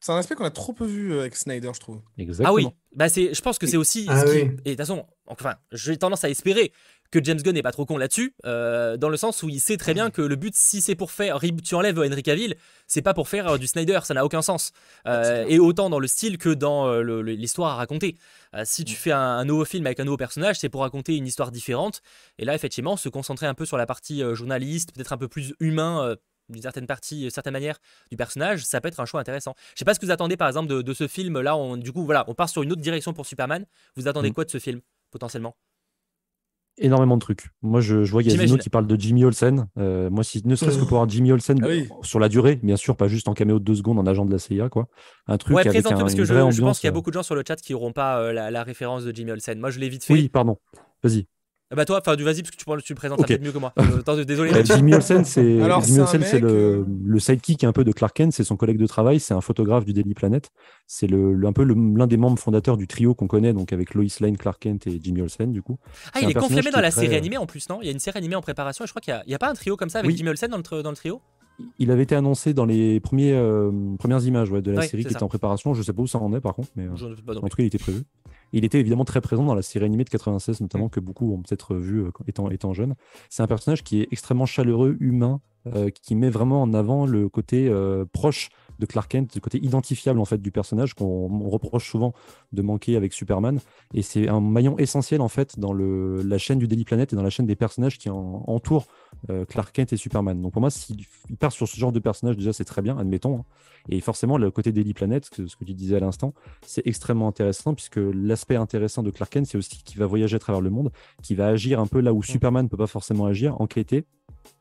C'est 0.00 0.12
un 0.12 0.16
aspect 0.16 0.36
qu'on 0.36 0.44
a 0.44 0.50
trop 0.50 0.72
peu 0.72 0.86
vu 0.86 1.18
avec 1.18 1.34
Snyder, 1.34 1.70
je 1.74 1.80
trouve. 1.80 2.00
Exactement. 2.18 2.48
Ah 2.48 2.54
oui, 2.54 2.68
bah 2.94 3.08
c'est, 3.08 3.34
je 3.34 3.42
pense 3.42 3.58
que 3.58 3.66
c'est 3.66 3.76
aussi. 3.76 4.06
Ah 4.08 4.24
et 4.26 4.44
de 4.44 4.54
toute 4.64 4.76
façon, 4.76 5.04
enfin, 5.26 5.56
j'ai 5.72 5.96
tendance 5.96 6.22
à 6.22 6.30
espérer 6.30 6.72
que 7.10 7.22
James 7.22 7.38
Gunn 7.38 7.54
n'est 7.54 7.62
pas 7.62 7.72
trop 7.72 7.86
con 7.86 7.96
là-dessus, 7.96 8.34
dans 8.44 9.08
le 9.08 9.16
sens 9.16 9.42
où 9.42 9.48
il 9.48 9.60
sait 9.60 9.76
très 9.76 9.94
bien 9.94 10.10
que 10.10 10.22
le 10.22 10.36
but, 10.36 10.54
si 10.54 10.80
c'est 10.80 10.94
pour 10.94 11.10
faire, 11.10 11.38
tu 11.64 11.74
enlèves 11.74 11.98
Henry 11.98 12.22
Cavill, 12.22 12.56
c'est 12.86 13.02
pas 13.02 13.14
pour 13.14 13.28
faire 13.28 13.58
du 13.58 13.66
Snyder, 13.66 14.00
ça 14.04 14.14
n'a 14.14 14.24
aucun 14.24 14.42
sens. 14.42 14.72
et 15.06 15.58
autant 15.58 15.90
dans 15.90 15.98
le 15.98 16.06
style 16.06 16.38
que 16.38 16.50
dans 16.50 17.00
l'histoire 17.00 17.72
à 17.72 17.76
raconter. 17.76 18.16
Euh, 18.54 18.62
si 18.64 18.84
tu 18.84 18.94
mm. 18.94 18.96
fais 18.96 19.12
un, 19.12 19.44
nouveau 19.44 19.64
film 19.64 19.86
avec 19.86 20.00
un 20.00 20.04
nouveau 20.04 20.16
personnage, 20.16 20.58
c'est 20.58 20.68
pour 20.68 20.82
raconter 20.82 21.16
une 21.16 21.26
histoire 21.26 21.50
différente. 21.50 22.02
Et 22.38 22.44
là, 22.44 22.54
effectivement, 22.54 22.96
se 22.96 23.08
concentrer 23.08 23.46
un 23.46 23.54
peu 23.54 23.64
sur 23.64 23.76
la 23.76 23.86
partie 23.86 24.22
euh, 24.22 24.34
journaliste, 24.34 24.92
peut-être 24.92 25.12
un 25.12 25.18
peu 25.18 25.28
plus 25.28 25.54
humain 25.60 26.04
euh, 26.04 26.16
d'une 26.48 26.62
certaine 26.62 26.86
partie, 26.86 27.30
certaine 27.30 27.52
manière 27.52 27.78
du 28.10 28.16
personnage, 28.16 28.64
ça 28.64 28.80
peut 28.80 28.88
être 28.88 29.00
un 29.00 29.04
choix 29.04 29.20
intéressant. 29.20 29.54
Je 29.74 29.80
sais 29.80 29.84
pas 29.84 29.92
ce 29.92 30.00
que 30.00 30.06
vous 30.06 30.12
attendez 30.12 30.38
par 30.38 30.48
exemple 30.48 30.82
de, 30.82 30.94
ce 30.94 31.06
film. 31.06 31.40
Là, 31.40 31.56
on, 31.56 31.76
du 31.76 31.92
coup, 31.92 32.04
voilà, 32.04 32.24
on 32.28 32.34
part 32.34 32.48
sur 32.48 32.62
une 32.62 32.72
autre 32.72 32.80
direction 32.80 33.12
pour 33.12 33.26
Superman. 33.26 33.66
Vous 33.96 34.08
attendez 34.08 34.30
mm. 34.30 34.34
quoi 34.34 34.44
de 34.44 34.50
ce 34.50 34.58
film 34.58 34.80
potentiellement? 35.10 35.56
Énormément 36.80 37.16
de 37.16 37.20
trucs. 37.20 37.50
Moi, 37.62 37.80
je, 37.80 37.96
vois 38.10 38.22
qu'il 38.22 38.32
y 38.32 38.34
a 38.34 38.46
Zeno 38.46 38.58
qui 38.58 38.70
parle 38.70 38.86
de 38.86 38.96
Jimmy 38.98 39.24
Olsen. 39.24 39.68
Euh, 39.78 40.10
moi, 40.10 40.24
si, 40.24 40.42
ne 40.46 40.56
serait-ce 40.56 40.78
que 40.78 40.84
pour 40.84 40.98
avoir 40.98 41.08
Jimmy 41.08 41.32
Olsen 41.32 41.58
ah 41.62 41.94
sur 42.02 42.18
la 42.18 42.28
durée, 42.28 42.56
bien 42.56 42.76
sûr, 42.76 42.96
pas 42.96 43.08
juste 43.08 43.28
en 43.28 43.34
caméo 43.34 43.58
de 43.58 43.64
deux 43.64 43.74
secondes 43.74 43.98
en 43.98 44.06
agent 44.06 44.24
de 44.24 44.32
la 44.32 44.38
CIA, 44.38 44.68
quoi. 44.68 44.88
Un 45.26 45.36
truc 45.38 45.56
ouais, 45.56 45.66
avec 45.66 45.86
un, 45.86 45.90
parce 45.90 46.14
que 46.14 46.24
je, 46.24 46.34
je, 46.34 46.60
pense 46.60 46.80
qu'il 46.80 46.86
y 46.86 46.88
a 46.88 46.90
euh. 46.90 46.94
beaucoup 46.94 47.10
de 47.10 47.14
gens 47.14 47.22
sur 47.22 47.34
le 47.34 47.42
chat 47.46 47.56
qui 47.56 47.72
n'auront 47.72 47.92
pas 47.92 48.20
euh, 48.20 48.32
la, 48.32 48.50
la, 48.50 48.62
référence 48.62 49.04
de 49.04 49.14
Jimmy 49.14 49.32
Olsen. 49.32 49.58
Moi, 49.58 49.70
je 49.70 49.78
l'ai 49.78 49.88
vite 49.88 50.04
fait. 50.04 50.14
Oui, 50.14 50.28
pardon. 50.28 50.56
Vas-y. 51.02 51.26
Ah 51.70 51.76
bah 51.76 51.84
toi, 51.84 52.00
enfin, 52.00 52.16
vas-y 52.16 52.42
parce 52.42 52.50
que 52.50 52.56
tu, 52.56 52.64
tu 52.82 52.92
le 52.94 52.96
présentes 52.96 53.20
okay. 53.20 53.38
mieux 53.38 53.52
que 53.52 53.58
moi. 53.58 53.74
Euh, 53.78 54.24
désolé. 54.24 54.52
Bah, 54.52 54.62
Jimmy 54.64 54.94
Olsen, 54.94 55.24
c'est 55.26 55.42
le, 55.42 56.48
euh, 56.48 56.84
le, 57.04 57.18
sidekick 57.18 57.62
un 57.64 57.72
peu 57.72 57.84
de 57.84 57.92
Clark 57.92 58.16
Kent, 58.16 58.32
c'est 58.32 58.44
son 58.44 58.56
collègue 58.56 58.78
de 58.78 58.86
travail, 58.86 59.20
c'est 59.20 59.34
un 59.34 59.42
photographe 59.42 59.84
du 59.84 59.92
Daily 59.92 60.14
Planet. 60.14 60.50
C'est 60.86 61.06
le, 61.06 61.38
un 61.44 61.52
peu 61.52 61.64
l'un 61.64 62.06
des 62.06 62.16
membres 62.16 62.38
fondateurs 62.38 62.78
du 62.78 62.86
trio 62.86 63.14
qu'on 63.14 63.26
connaît, 63.26 63.52
donc 63.52 63.74
avec 63.74 63.92
Lois 63.92 64.06
Lane, 64.20 64.38
Clark 64.38 64.60
Kent 64.60 64.86
et 64.86 64.98
Jimmy 65.02 65.20
Olsen, 65.20 65.52
du 65.52 65.60
coup. 65.60 65.78
Ah, 66.14 66.20
il 66.22 66.30
est 66.30 66.34
confirmé 66.34 66.70
dans 66.70 66.80
la 66.80 66.90
série 66.90 67.16
animée 67.16 67.36
en 67.36 67.46
plus, 67.46 67.68
non? 67.68 67.80
Il 67.82 67.86
y 67.86 67.90
a 67.90 67.92
une 67.92 67.98
série 67.98 68.16
animée 68.16 68.36
en 68.36 68.42
préparation 68.42 68.84
et 68.84 68.86
je 68.86 68.92
crois 68.92 69.02
qu'il 69.02 69.20
n'y 69.26 69.34
a, 69.34 69.38
pas 69.38 69.50
un 69.50 69.54
trio 69.54 69.76
comme 69.76 69.90
ça 69.90 69.98
avec 69.98 70.16
Jimmy 70.16 70.30
Olsen 70.30 70.50
dans 70.50 70.56
le, 70.56 70.82
dans 70.82 70.90
le 70.90 70.96
trio? 70.96 71.20
Il 71.78 71.90
avait 71.90 72.04
été 72.04 72.14
annoncé 72.14 72.54
dans 72.54 72.64
les 72.64 73.00
premiers, 73.00 73.32
euh, 73.32 73.70
premières 73.98 74.24
images 74.24 74.50
de 74.50 74.70
la 74.70 74.82
série 74.82 75.04
qui 75.04 75.12
était 75.12 75.22
en 75.22 75.28
préparation. 75.28 75.74
Je 75.74 75.82
sais 75.82 75.92
pas 75.92 76.02
où 76.02 76.06
ça 76.06 76.18
en 76.18 76.32
est 76.34 76.40
par 76.40 76.54
contre, 76.54 76.68
mais 76.76 76.88
en 76.88 76.94
tout 76.94 77.56
cas, 77.56 77.62
il 77.62 77.66
était 77.66 77.78
prévu. 77.78 78.04
Il 78.52 78.64
était 78.64 78.80
évidemment 78.80 79.04
très 79.04 79.20
présent 79.20 79.44
dans 79.44 79.54
la 79.54 79.62
série 79.62 79.84
animée 79.84 80.04
de 80.04 80.10
96, 80.10 80.60
notamment, 80.60 80.86
mm. 80.86 80.90
que 80.90 81.00
beaucoup 81.00 81.32
ont 81.32 81.42
peut-être 81.42 81.74
vu 81.74 82.02
euh, 82.02 82.10
étant, 82.26 82.50
étant 82.50 82.72
jeune. 82.72 82.94
C'est 83.28 83.42
un 83.42 83.46
personnage 83.46 83.82
qui 83.82 84.00
est 84.00 84.08
extrêmement 84.10 84.46
chaleureux, 84.46 84.96
humain, 85.00 85.40
euh, 85.66 85.90
qui 85.90 86.14
met 86.14 86.30
vraiment 86.30 86.62
en 86.62 86.72
avant 86.72 87.06
le 87.06 87.28
côté 87.28 87.68
euh, 87.68 88.04
proche 88.12 88.48
de 88.78 88.86
Clark 88.86 89.10
Kent, 89.10 89.34
le 89.34 89.40
côté 89.40 89.58
identifiable 89.58 90.20
en 90.20 90.24
fait 90.24 90.38
du 90.38 90.50
personnage 90.50 90.94
qu'on 90.94 91.48
reproche 91.48 91.90
souvent 91.90 92.12
de 92.52 92.62
manquer 92.62 92.96
avec 92.96 93.12
Superman. 93.12 93.60
Et 93.94 94.02
c'est 94.02 94.28
un 94.28 94.40
maillon 94.40 94.78
essentiel 94.78 95.20
en 95.20 95.28
fait 95.28 95.58
dans 95.58 95.72
le, 95.72 96.22
la 96.22 96.38
chaîne 96.38 96.58
du 96.58 96.68
Daily 96.68 96.84
Planet 96.84 97.12
et 97.12 97.16
dans 97.16 97.22
la 97.22 97.30
chaîne 97.30 97.46
des 97.46 97.56
personnages 97.56 97.98
qui 97.98 98.10
entourent 98.10 98.86
Clark 99.48 99.72
Kent 99.72 99.92
et 99.92 99.96
Superman. 99.96 100.40
Donc 100.40 100.52
pour 100.52 100.60
moi, 100.60 100.70
s'il 100.70 101.04
part 101.38 101.52
sur 101.52 101.66
ce 101.66 101.76
genre 101.76 101.92
de 101.92 101.98
personnage, 101.98 102.36
déjà 102.36 102.52
c'est 102.52 102.64
très 102.64 102.82
bien, 102.82 102.98
admettons. 102.98 103.38
Hein. 103.38 103.44
Et 103.88 104.00
forcément, 104.00 104.38
le 104.38 104.50
côté 104.50 104.72
Daily 104.72 104.94
Planet, 104.94 105.24
ce 105.24 105.56
que 105.56 105.64
tu 105.64 105.74
disais 105.74 105.96
à 105.96 106.00
l'instant, 106.00 106.34
c'est 106.62 106.86
extrêmement 106.86 107.28
intéressant 107.28 107.74
puisque 107.74 107.98
l'aspect 107.98 108.56
intéressant 108.56 109.02
de 109.02 109.10
Clark 109.10 109.32
Kent, 109.32 109.46
c'est 109.46 109.58
aussi 109.58 109.82
qu'il 109.82 109.98
va 109.98 110.06
voyager 110.06 110.36
à 110.36 110.38
travers 110.38 110.60
le 110.60 110.70
monde, 110.70 110.90
qu'il 111.22 111.36
va 111.36 111.48
agir 111.48 111.80
un 111.80 111.86
peu 111.86 112.00
là 112.00 112.12
où 112.12 112.22
Superman 112.22 112.64
ne 112.64 112.68
peut 112.68 112.76
pas 112.76 112.86
forcément 112.86 113.26
agir, 113.26 113.60
enquêter. 113.60 114.04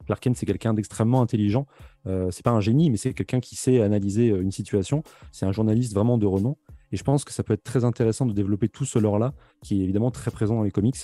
Clark 0.07 0.23
Kent, 0.23 0.37
c'est 0.37 0.45
quelqu'un 0.45 0.73
d'extrêmement 0.73 1.21
intelligent. 1.21 1.67
Euh, 2.07 2.31
c'est 2.31 2.43
pas 2.43 2.51
un 2.51 2.61
génie, 2.61 2.89
mais 2.89 2.97
c'est 2.97 3.13
quelqu'un 3.13 3.41
qui 3.41 3.55
sait 3.55 3.81
analyser 3.81 4.31
euh, 4.31 4.41
une 4.41 4.51
situation. 4.51 5.03
C'est 5.31 5.45
un 5.45 5.51
journaliste 5.51 5.93
vraiment 5.93 6.17
de 6.17 6.25
renom. 6.25 6.55
Et 6.93 6.97
je 6.97 7.03
pense 7.03 7.25
que 7.25 7.33
ça 7.33 7.43
peut 7.43 7.53
être 7.53 7.63
très 7.63 7.83
intéressant 7.83 8.25
de 8.25 8.31
développer 8.31 8.69
tout 8.69 8.85
ce 8.85 8.97
lore-là, 8.97 9.33
qui 9.61 9.81
est 9.81 9.83
évidemment 9.83 10.09
très 10.09 10.31
présent 10.31 10.55
dans 10.55 10.63
les 10.63 10.71
comics. 10.71 10.95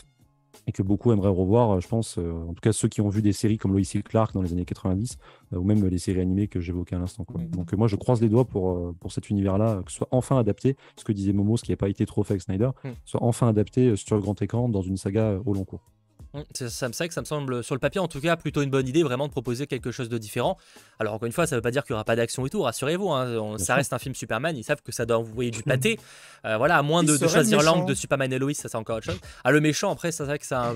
et 0.67 0.71
que 0.71 0.83
beaucoup 0.83 1.11
aimeraient 1.11 1.27
revoir, 1.29 1.81
je 1.81 1.87
pense, 1.87 2.19
en 2.19 2.53
tout 2.53 2.61
cas 2.61 2.71
ceux 2.71 2.87
qui 2.87 3.01
ont 3.01 3.09
vu 3.09 3.23
des 3.23 3.33
séries 3.33 3.57
comme 3.57 3.71
Lois 3.73 3.81
et 3.81 4.03
Clark 4.03 4.33
dans 4.33 4.43
les 4.43 4.53
années 4.53 4.65
90, 4.65 5.17
ou 5.51 5.63
même 5.63 5.83
les 5.85 5.97
séries 5.97 6.21
animées 6.21 6.47
que 6.47 6.61
j'évoquais 6.61 6.95
à 6.95 6.99
l'instant. 6.99 7.25
Donc 7.49 7.73
moi, 7.73 7.87
je 7.87 7.95
croise 7.95 8.21
les 8.21 8.29
doigts 8.29 8.45
pour, 8.45 8.93
pour 8.99 9.11
cet 9.11 9.31
univers-là, 9.31 9.81
que 9.83 9.91
ce 9.91 9.97
soit 9.97 10.07
enfin 10.11 10.37
adapté, 10.37 10.77
ce 10.95 11.03
que 11.03 11.11
disait 11.11 11.33
Momo, 11.33 11.57
ce 11.57 11.63
qui 11.63 11.71
n'a 11.71 11.77
pas 11.77 11.89
été 11.89 12.05
trop 12.05 12.23
fait 12.23 12.35
avec 12.35 12.43
Snyder, 12.43 12.69
mm. 12.83 12.89
soit 13.03 13.23
enfin 13.23 13.49
adapté 13.49 13.95
sur 13.95 14.15
le 14.15 14.21
grand 14.21 14.39
écran 14.41 14.69
dans 14.69 14.83
une 14.83 14.95
saga 14.95 15.41
au 15.43 15.53
long 15.53 15.65
cours. 15.65 15.91
Mmh, 16.33 16.41
ça, 16.53 16.91
ça, 16.91 17.07
que 17.07 17.13
ça 17.13 17.21
me 17.21 17.25
semble, 17.25 17.63
sur 17.63 17.75
le 17.75 17.79
papier 17.79 17.99
en 18.01 18.07
tout 18.07 18.19
cas, 18.19 18.35
plutôt 18.35 18.63
une 18.63 18.71
bonne 18.71 18.87
idée 18.87 19.03
vraiment 19.03 19.27
de 19.27 19.31
proposer 19.31 19.67
quelque 19.67 19.91
chose 19.91 20.09
de 20.09 20.17
différent. 20.17 20.57
Alors 20.99 21.13
encore 21.13 21.27
une 21.27 21.31
fois, 21.31 21.45
ça 21.45 21.55
ne 21.55 21.57
veut 21.57 21.61
pas 21.61 21.69
dire 21.69 21.83
qu'il 21.83 21.93
n'y 21.93 21.95
aura 21.95 22.05
pas 22.05 22.15
d'action 22.15 22.45
et 22.45 22.49
tout, 22.49 22.61
rassurez-vous, 22.61 23.11
hein, 23.11 23.57
ça 23.59 23.75
reste 23.75 23.93
un 23.93 23.99
film 23.99 24.15
Superman, 24.15 24.57
ils 24.57 24.63
savent 24.63 24.81
que 24.81 24.91
ça 24.91 25.05
doit 25.05 25.19
envoyer 25.19 25.51
du 25.51 25.61
pâté. 25.61 25.99
Euh, 26.45 26.57
voilà, 26.57 26.77
à 26.77 26.81
moins 26.81 27.03
de, 27.03 27.15
choisir 27.17 27.61
l'angle 27.61 27.87
de 27.87 27.93
Superman 27.93 28.33
et 28.33 28.39
Lois, 28.39 28.53
ça 28.53 28.67
c'est 28.67 28.75
encore 28.75 28.97
autre 28.97 29.05
chose. 29.05 29.19
Ah, 29.43 29.51
le 29.51 29.61
méchant, 29.61 29.91
après, 29.91 30.11
c'est 30.11 30.23
vrai 30.23 30.39
que 30.39 30.45
ça. 30.45 30.73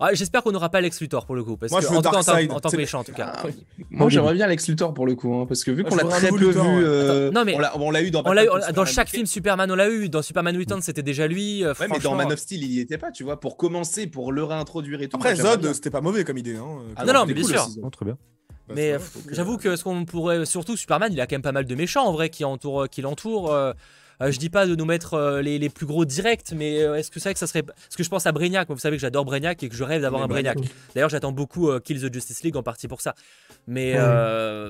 Ah, 0.00 0.14
j'espère 0.14 0.42
qu'on 0.42 0.52
n'aura 0.52 0.70
pas 0.70 0.80
Lex 0.80 1.00
Luthor 1.00 1.26
pour 1.26 1.34
le 1.34 1.44
coup. 1.44 1.56
Parce 1.56 1.70
moi, 1.70 1.80
que, 1.80 1.86
en, 1.86 2.02
tant, 2.02 2.70
que 2.70 2.76
méchant 2.76 3.00
en 3.00 3.04
tout 3.04 3.12
cas. 3.12 3.32
Ah, 3.36 3.42
moi 3.90 4.08
j'aimerais 4.08 4.34
bien 4.34 4.46
Lex 4.46 4.68
Luthor 4.68 4.94
pour 4.94 5.06
le 5.06 5.14
coup, 5.14 5.34
hein, 5.34 5.46
parce 5.46 5.64
que 5.64 5.70
vu 5.70 5.84
qu'on 5.84 5.96
l'a 5.96 6.04
très 6.04 6.30
peu 6.30 6.50
vu, 6.50 6.56
euh, 6.56 7.30
non, 7.30 7.44
mais 7.44 7.56
on 7.74 7.90
l'a 7.90 8.02
eu 8.02 8.10
dans. 8.10 8.22
dans 8.22 8.84
chaque 8.86 9.08
film 9.08 9.26
Superman, 9.26 9.70
on 9.70 9.76
l'a 9.76 9.90
eu. 9.90 10.08
Dans 10.08 10.22
Superman 10.22 10.56
Returns, 10.56 10.82
c'était 10.82 11.02
déjà 11.02 11.26
lui. 11.26 11.64
Ouais, 11.64 11.88
mais 11.90 11.98
dans 11.98 12.14
Man 12.14 12.32
of 12.32 12.38
Steel, 12.38 12.64
il 12.64 12.70
n'y 12.70 12.78
était 12.80 12.98
pas, 12.98 13.10
tu 13.10 13.22
vois, 13.22 13.38
pour 13.38 13.56
commencer, 13.56 14.06
pour 14.06 14.32
le 14.32 14.42
réintroduire 14.62 15.02
et 15.02 15.08
tout. 15.08 15.18
Zod, 15.34 15.72
c'était 15.74 15.90
pas 15.90 16.00
mauvais 16.00 16.24
comme 16.24 16.38
idée. 16.38 16.56
Hein, 16.56 16.66
ah 16.96 17.04
non, 17.04 17.12
non, 17.12 17.26
mais 17.26 17.34
bien 17.34 17.44
sûr. 17.44 17.66
très 17.90 18.04
bien. 18.04 18.16
Mais 18.74 18.96
j'avoue 19.30 19.58
que 19.58 19.76
ce 19.76 19.84
qu'on 19.84 20.04
pourrait. 20.04 20.44
Surtout, 20.46 20.76
Superman, 20.76 21.12
il 21.12 21.20
a 21.20 21.26
quand 21.26 21.34
même 21.34 21.42
pas 21.42 21.52
mal 21.52 21.66
de 21.66 21.74
méchants 21.74 22.06
en 22.06 22.12
vrai 22.12 22.30
qui 22.30 22.42
l'entourent. 22.42 22.88
Qui 22.88 23.02
l'entourent 23.02 23.52
euh, 23.52 23.72
euh, 24.20 24.30
je 24.30 24.38
dis 24.38 24.50
pas 24.50 24.66
de 24.66 24.76
nous 24.76 24.84
mettre 24.84 25.14
euh, 25.14 25.42
les, 25.42 25.58
les, 25.58 25.68
plus 25.68 25.86
gros 25.86 26.04
directs, 26.04 26.52
mais 26.54 26.76
est-ce 26.76 27.10
que 27.10 27.18
c'est 27.18 27.30
vrai 27.30 27.34
que 27.34 27.40
ça 27.40 27.48
serait. 27.48 27.62
Parce 27.62 27.96
que 27.96 28.04
je 28.04 28.08
pense 28.08 28.24
à 28.26 28.32
Brainiac. 28.32 28.68
Vous 28.68 28.78
savez 28.78 28.96
que 28.96 29.00
j'adore 29.00 29.24
Brainiac 29.24 29.62
et 29.62 29.68
que 29.68 29.74
je 29.74 29.82
rêve 29.82 30.02
d'avoir 30.02 30.22
un 30.22 30.28
Brainiac. 30.28 30.58
D'ailleurs, 30.94 31.08
j'attends 31.08 31.32
beaucoup 31.32 31.70
Kill 31.80 32.00
the 32.00 32.12
Justice 32.12 32.42
League 32.44 32.56
en 32.56 32.62
partie 32.62 32.88
pour 32.88 33.00
ça. 33.00 33.14
Mais 33.66 33.96
ah, 33.96 34.68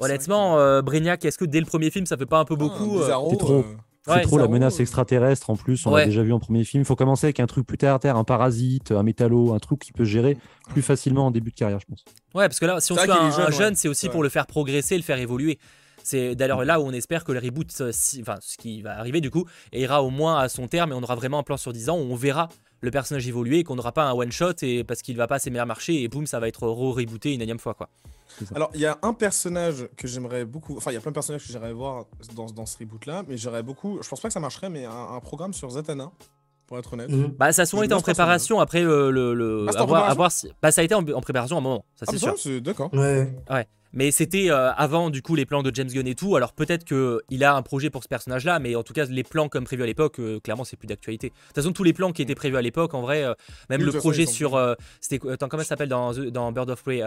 honnêtement, 0.00 0.82
Brainiac, 0.82 1.24
est-ce 1.24 1.38
que 1.38 1.44
dès 1.44 1.60
le 1.60 1.66
premier 1.66 1.90
film, 1.90 2.06
ça 2.06 2.16
fait 2.16 2.26
pas 2.26 2.38
un 2.38 2.44
peu 2.44 2.54
ah, 2.54 2.58
beaucoup 2.58 3.00
C'est 3.02 3.38
trop. 3.38 3.64
C'est 4.06 4.20
trop 4.22 4.38
la 4.38 4.48
menace 4.48 4.80
extraterrestre 4.80 5.50
en 5.50 5.56
plus, 5.56 5.86
on 5.86 5.94
l'a 5.94 6.04
déjà 6.04 6.22
vu 6.22 6.32
en 6.32 6.38
premier 6.38 6.64
film. 6.64 6.82
Il 6.82 6.86
faut 6.86 6.96
commencer 6.96 7.26
avec 7.26 7.40
un 7.40 7.46
truc 7.46 7.66
plus 7.66 7.78
terre 7.78 7.94
à 7.94 7.98
terre, 7.98 8.16
un 8.16 8.24
parasite, 8.24 8.92
un 8.92 9.02
métallo, 9.02 9.54
un 9.54 9.58
truc 9.58 9.80
qui 9.80 9.92
peut 9.92 10.04
gérer 10.04 10.36
plus 10.70 10.82
facilement 10.82 11.26
en 11.26 11.30
début 11.30 11.50
de 11.50 11.56
carrière, 11.56 11.80
je 11.80 11.86
pense. 11.86 12.04
Ouais, 12.34 12.46
parce 12.48 12.60
que 12.60 12.66
là, 12.66 12.80
si 12.80 12.92
on 12.92 12.96
suit 12.96 13.10
un, 13.10 13.50
jeune, 13.50 13.74
c'est 13.74 13.88
aussi 13.88 14.08
pour 14.08 14.22
le 14.22 14.28
faire 14.28 14.46
progresser, 14.46 14.96
le 14.96 15.02
faire 15.02 15.18
évoluer. 15.18 15.58
C'est 16.02 16.34
d'ailleurs 16.34 16.64
là 16.66 16.80
où 16.80 16.84
on 16.84 16.92
espère 16.92 17.24
que 17.24 17.32
le 17.32 17.38
reboot, 17.38 17.66
euh, 17.80 17.90
enfin 18.20 18.36
ce 18.42 18.58
qui 18.58 18.82
va 18.82 18.98
arriver 18.98 19.22
du 19.22 19.30
coup, 19.30 19.46
ira 19.72 20.02
au 20.02 20.10
moins 20.10 20.38
à 20.38 20.50
son 20.50 20.68
terme 20.68 20.92
et 20.92 20.94
on 20.94 21.02
aura 21.02 21.14
vraiment 21.14 21.38
un 21.38 21.42
plan 21.42 21.56
sur 21.56 21.72
10 21.72 21.88
ans 21.88 21.96
où 21.96 22.02
on 22.02 22.14
verra 22.14 22.50
le 22.82 22.90
personnage 22.90 23.26
évoluer 23.26 23.60
et 23.60 23.64
qu'on 23.64 23.76
n'aura 23.76 23.92
pas 23.92 24.04
un 24.04 24.12
one 24.12 24.30
shot 24.30 24.52
et 24.60 24.84
parce 24.84 25.00
qu'il 25.00 25.16
va 25.16 25.26
pas 25.26 25.36
assez 25.36 25.48
bien 25.48 25.64
marcher 25.64 26.02
et 26.02 26.08
boum 26.08 26.26
ça 26.26 26.40
va 26.40 26.48
être 26.48 26.68
re-rebooté 26.68 27.32
une 27.32 27.40
énième 27.40 27.58
fois 27.58 27.72
quoi. 27.72 27.88
Alors, 28.54 28.70
il 28.74 28.80
y 28.80 28.86
a 28.86 28.98
un 29.02 29.12
personnage 29.12 29.88
que 29.96 30.08
j'aimerais 30.08 30.44
beaucoup. 30.44 30.76
Enfin, 30.76 30.90
il 30.90 30.94
y 30.94 30.96
a 30.96 31.00
plein 31.00 31.10
de 31.10 31.14
personnages 31.14 31.46
que 31.46 31.52
j'aimerais 31.52 31.72
voir 31.72 32.06
dans, 32.34 32.46
dans 32.46 32.66
ce 32.66 32.78
reboot-là, 32.78 33.24
mais 33.28 33.36
j'aimerais 33.36 33.62
beaucoup. 33.62 34.00
Je 34.02 34.08
pense 34.08 34.20
pas 34.20 34.28
que 34.28 34.34
ça 34.34 34.40
marcherait, 34.40 34.70
mais 34.70 34.84
un, 34.84 35.20
programme 35.20 35.52
sur 35.52 35.70
Zatanna. 35.70 36.10
Pour 36.66 36.78
être 36.78 36.92
honnête. 36.92 37.10
Mhm. 37.10 37.34
Bah, 37.38 37.52
ça 37.52 37.62
a 37.62 37.66
souvent 37.66 37.82
été 37.82 37.94
en 37.94 38.00
préparation. 38.00 38.60
Après, 38.60 38.82
le. 38.82 39.10
le, 39.10 39.66
ah, 39.74 39.80
avoir, 39.80 40.30
Bah, 40.62 40.72
ça 40.72 40.80
a 40.80 40.84
été 40.84 40.94
en, 40.94 41.02
préparation 41.20 41.56
à 41.56 41.58
un 41.58 41.62
moment. 41.62 41.84
Ça, 41.94 42.06
c'est 42.08 42.26
ah, 42.26 42.34
sûr. 42.36 42.60
D'accord. 42.60 42.92
Ouais. 42.94 43.32
ouais. 43.50 43.66
Mais 43.94 44.10
c'était 44.10 44.50
euh, 44.50 44.72
avant 44.72 45.08
du 45.08 45.22
coup 45.22 45.36
les 45.36 45.46
plans 45.46 45.62
de 45.62 45.70
James 45.72 45.88
Gunn 45.88 46.06
et 46.08 46.16
tout. 46.16 46.34
Alors 46.34 46.52
peut-être 46.52 46.84
qu'il 46.84 47.44
a 47.44 47.54
un 47.54 47.62
projet 47.62 47.90
pour 47.90 48.02
ce 48.02 48.08
personnage-là, 48.08 48.58
mais 48.58 48.74
en 48.74 48.82
tout 48.82 48.92
cas 48.92 49.04
les 49.04 49.22
plans 49.22 49.48
comme 49.48 49.64
prévu 49.64 49.84
à 49.84 49.86
l'époque, 49.86 50.18
euh, 50.18 50.40
clairement 50.40 50.64
c'est 50.64 50.76
plus 50.76 50.88
d'actualité. 50.88 51.28
De 51.28 51.32
toute 51.32 51.54
façon 51.54 51.72
tous 51.72 51.84
les 51.84 51.92
plans 51.92 52.10
qui 52.10 52.20
étaient 52.20 52.34
prévus 52.34 52.56
à 52.56 52.62
l'époque, 52.62 52.92
en 52.92 53.02
vrai, 53.02 53.24
euh, 53.24 53.34
même 53.70 53.82
le 53.82 53.92
projet 53.92 54.26
sur, 54.26 54.60
c'était 55.00 55.30
attends 55.30 55.48
comment 55.48 55.62
ça 55.62 55.70
s'appelle 55.70 55.88
dans, 55.88 56.12
dans 56.12 56.50
Bird 56.50 56.68
of 56.70 56.82
Prey, 56.82 57.02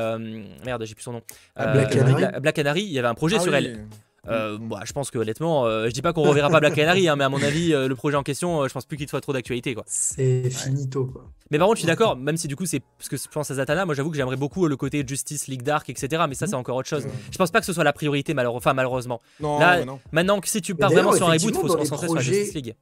merde 0.66 0.86
j'ai 0.86 0.96
plus 0.96 1.04
son 1.04 1.14
nom. 1.14 1.22
Ah, 1.58 1.74
Black 1.74 1.92
Canary. 1.92 2.26
Black 2.40 2.56
Canary, 2.56 2.84
il 2.84 2.92
y 2.94 3.00
avait 3.00 3.08
un 3.10 3.16
projet 3.16 3.36
ah 3.38 3.44
sur 3.44 3.54
elle. 3.54 3.86
Euh, 4.30 4.58
bah, 4.60 4.82
je 4.86 4.94
pense 4.94 5.12
que 5.12 5.18
honnêtement, 5.18 5.66
euh, 5.66 5.88
je 5.88 5.92
dis 5.92 6.02
pas 6.02 6.14
qu'on 6.14 6.24
reverra 6.24 6.50
pas 6.50 6.60
Black 6.60 6.76
Canary, 6.76 7.08
hein, 7.08 7.16
mais 7.16 7.24
à 7.24 7.30
mon 7.30 7.42
avis, 7.42 7.74
euh, 7.74 7.88
le 7.88 7.96
projet 7.96 8.18
en 8.18 8.24
question, 8.24 8.68
je 8.68 8.74
pense 8.74 8.86
plus 8.86 8.98
qu'il 8.98 9.08
soit 9.08 9.22
trop 9.22 9.34
d'actualité. 9.34 9.74
quoi. 9.74 9.84
C'est 9.88 10.50
finito. 10.50 11.06
Quoi. 11.06 11.26
Mais 11.52 11.58
par 11.58 11.68
contre, 11.68 11.78
je 11.78 11.82
suis 11.82 11.88
d'accord, 11.88 12.18
même 12.18 12.38
si 12.38 12.48
du 12.48 12.56
coup, 12.56 12.66
c'est 12.66 12.82
parce 12.98 13.10
que 13.10 13.18
je 13.18 13.28
pense 13.32 13.50
à 13.52 13.56
Zatanna, 13.56 13.86
moi 13.86 13.96
j'avoue 13.96 14.12
que 14.12 14.18
j'aimerais 14.18 14.36
beaucoup 14.36 14.68
le 14.68 14.76
côté 14.76 15.04
Justice, 15.08 15.48
League 15.48 15.64
Dark, 15.64 15.90
etc. 15.90 16.24
Mais 16.28 16.36
ça, 16.36 16.48
c'est 16.48 16.56
encore 16.56 16.76
autre 16.78 16.90
chose. 16.90 17.06
Je 17.32 17.38
pense 17.38 17.52
pas 17.52 17.60
que 17.60 17.66
ce 17.66 17.74
soit 17.74 17.84
la 17.84 17.94
priorité, 17.94 18.36
enfin, 18.48 18.74
malheureusement. 18.74 19.22
Non, 19.40 19.60
Là, 19.60 19.84
maintenant 20.12 20.40
que 20.40 20.48
si 20.48 20.62
tu 20.62 20.76
pars 20.76 20.92
vraiment 20.92 21.14
sur 21.14 21.28
un 21.30 21.34
reboot, 21.34 21.54
il 21.56 21.60
faut 21.60 21.70
se 21.70 21.78
concentrer 21.78 22.08
sur 22.08 22.16
la 22.16 22.22
Justice 22.22 22.54
League 22.54 22.76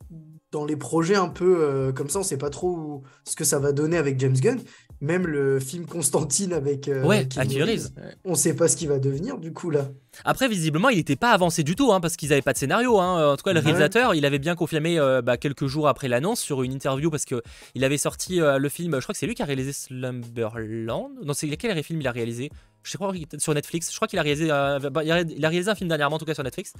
dans 0.55 0.65
les 0.65 0.77
projets 0.77 1.15
un 1.15 1.27
peu 1.27 1.91
comme 1.93 2.09
ça, 2.09 2.19
on 2.19 2.23
sait 2.23 2.37
pas 2.37 2.49
trop 2.49 3.03
ce 3.25 3.35
que 3.35 3.43
ça 3.43 3.59
va 3.59 3.73
donner 3.73 3.97
avec 3.97 4.17
James 4.19 4.37
Gunn. 4.37 4.59
Même 5.01 5.27
le 5.27 5.59
film 5.59 5.85
Constantine 5.85 6.53
avec. 6.53 6.87
Euh, 6.87 7.03
ouais, 7.03 7.27
Reeves. 7.37 7.89
On 8.23 8.33
sait 8.33 8.55
pas 8.55 8.69
ce 8.69 8.77
qu'il 8.77 8.87
va 8.87 8.97
devenir 8.97 9.37
du 9.37 9.51
coup 9.51 9.69
là. 9.69 9.89
Après, 10.23 10.47
visiblement, 10.47 10.87
il 10.87 10.95
n'était 10.95 11.17
pas 11.17 11.31
avancé 11.31 11.63
du 11.63 11.75
tout, 11.75 11.91
hein, 11.91 11.99
parce 11.99 12.15
qu'ils 12.15 12.29
n'avaient 12.29 12.41
pas 12.41 12.53
de 12.53 12.57
scénario. 12.57 12.99
Hein. 13.01 13.33
En 13.33 13.35
tout 13.35 13.43
cas, 13.43 13.51
le 13.51 13.59
réalisateur, 13.59 14.15
il 14.15 14.25
avait 14.25 14.39
bien 14.39 14.55
confirmé 14.55 14.97
euh, 14.97 15.21
bah, 15.21 15.35
quelques 15.35 15.67
jours 15.67 15.89
après 15.89 16.07
l'annonce 16.07 16.39
sur 16.39 16.63
une 16.63 16.71
interview, 16.71 17.11
parce 17.11 17.25
qu'il 17.25 17.83
avait 17.83 17.97
sorti 17.97 18.39
euh, 18.39 18.57
le 18.57 18.69
film. 18.69 18.95
Je 18.95 19.01
crois 19.01 19.11
que 19.11 19.19
c'est 19.19 19.27
lui 19.27 19.35
qui 19.35 19.41
a 19.41 19.45
réalisé 19.45 19.73
Slumberland. 19.73 21.11
Non, 21.25 21.33
c'est 21.33 21.49
quel 21.49 21.83
film 21.83 21.99
il 21.99 22.07
a 22.07 22.11
réalisé? 22.11 22.49
Je 22.85 22.91
sais 22.91 22.97
pas, 22.97 23.11
sur 23.37 23.53
Netflix. 23.53 23.91
Je 23.91 23.95
crois 23.95 24.07
qu'il 24.07 24.19
a 24.19 24.21
réalisé, 24.21 24.47
bah, 24.47 25.03
il 25.03 25.45
a 25.45 25.49
réalisé 25.49 25.69
un 25.69 25.75
film 25.75 25.89
dernièrement, 25.89 26.15
en 26.15 26.19
tout 26.19 26.25
cas 26.25 26.33
sur 26.33 26.43
Netflix. 26.43 26.73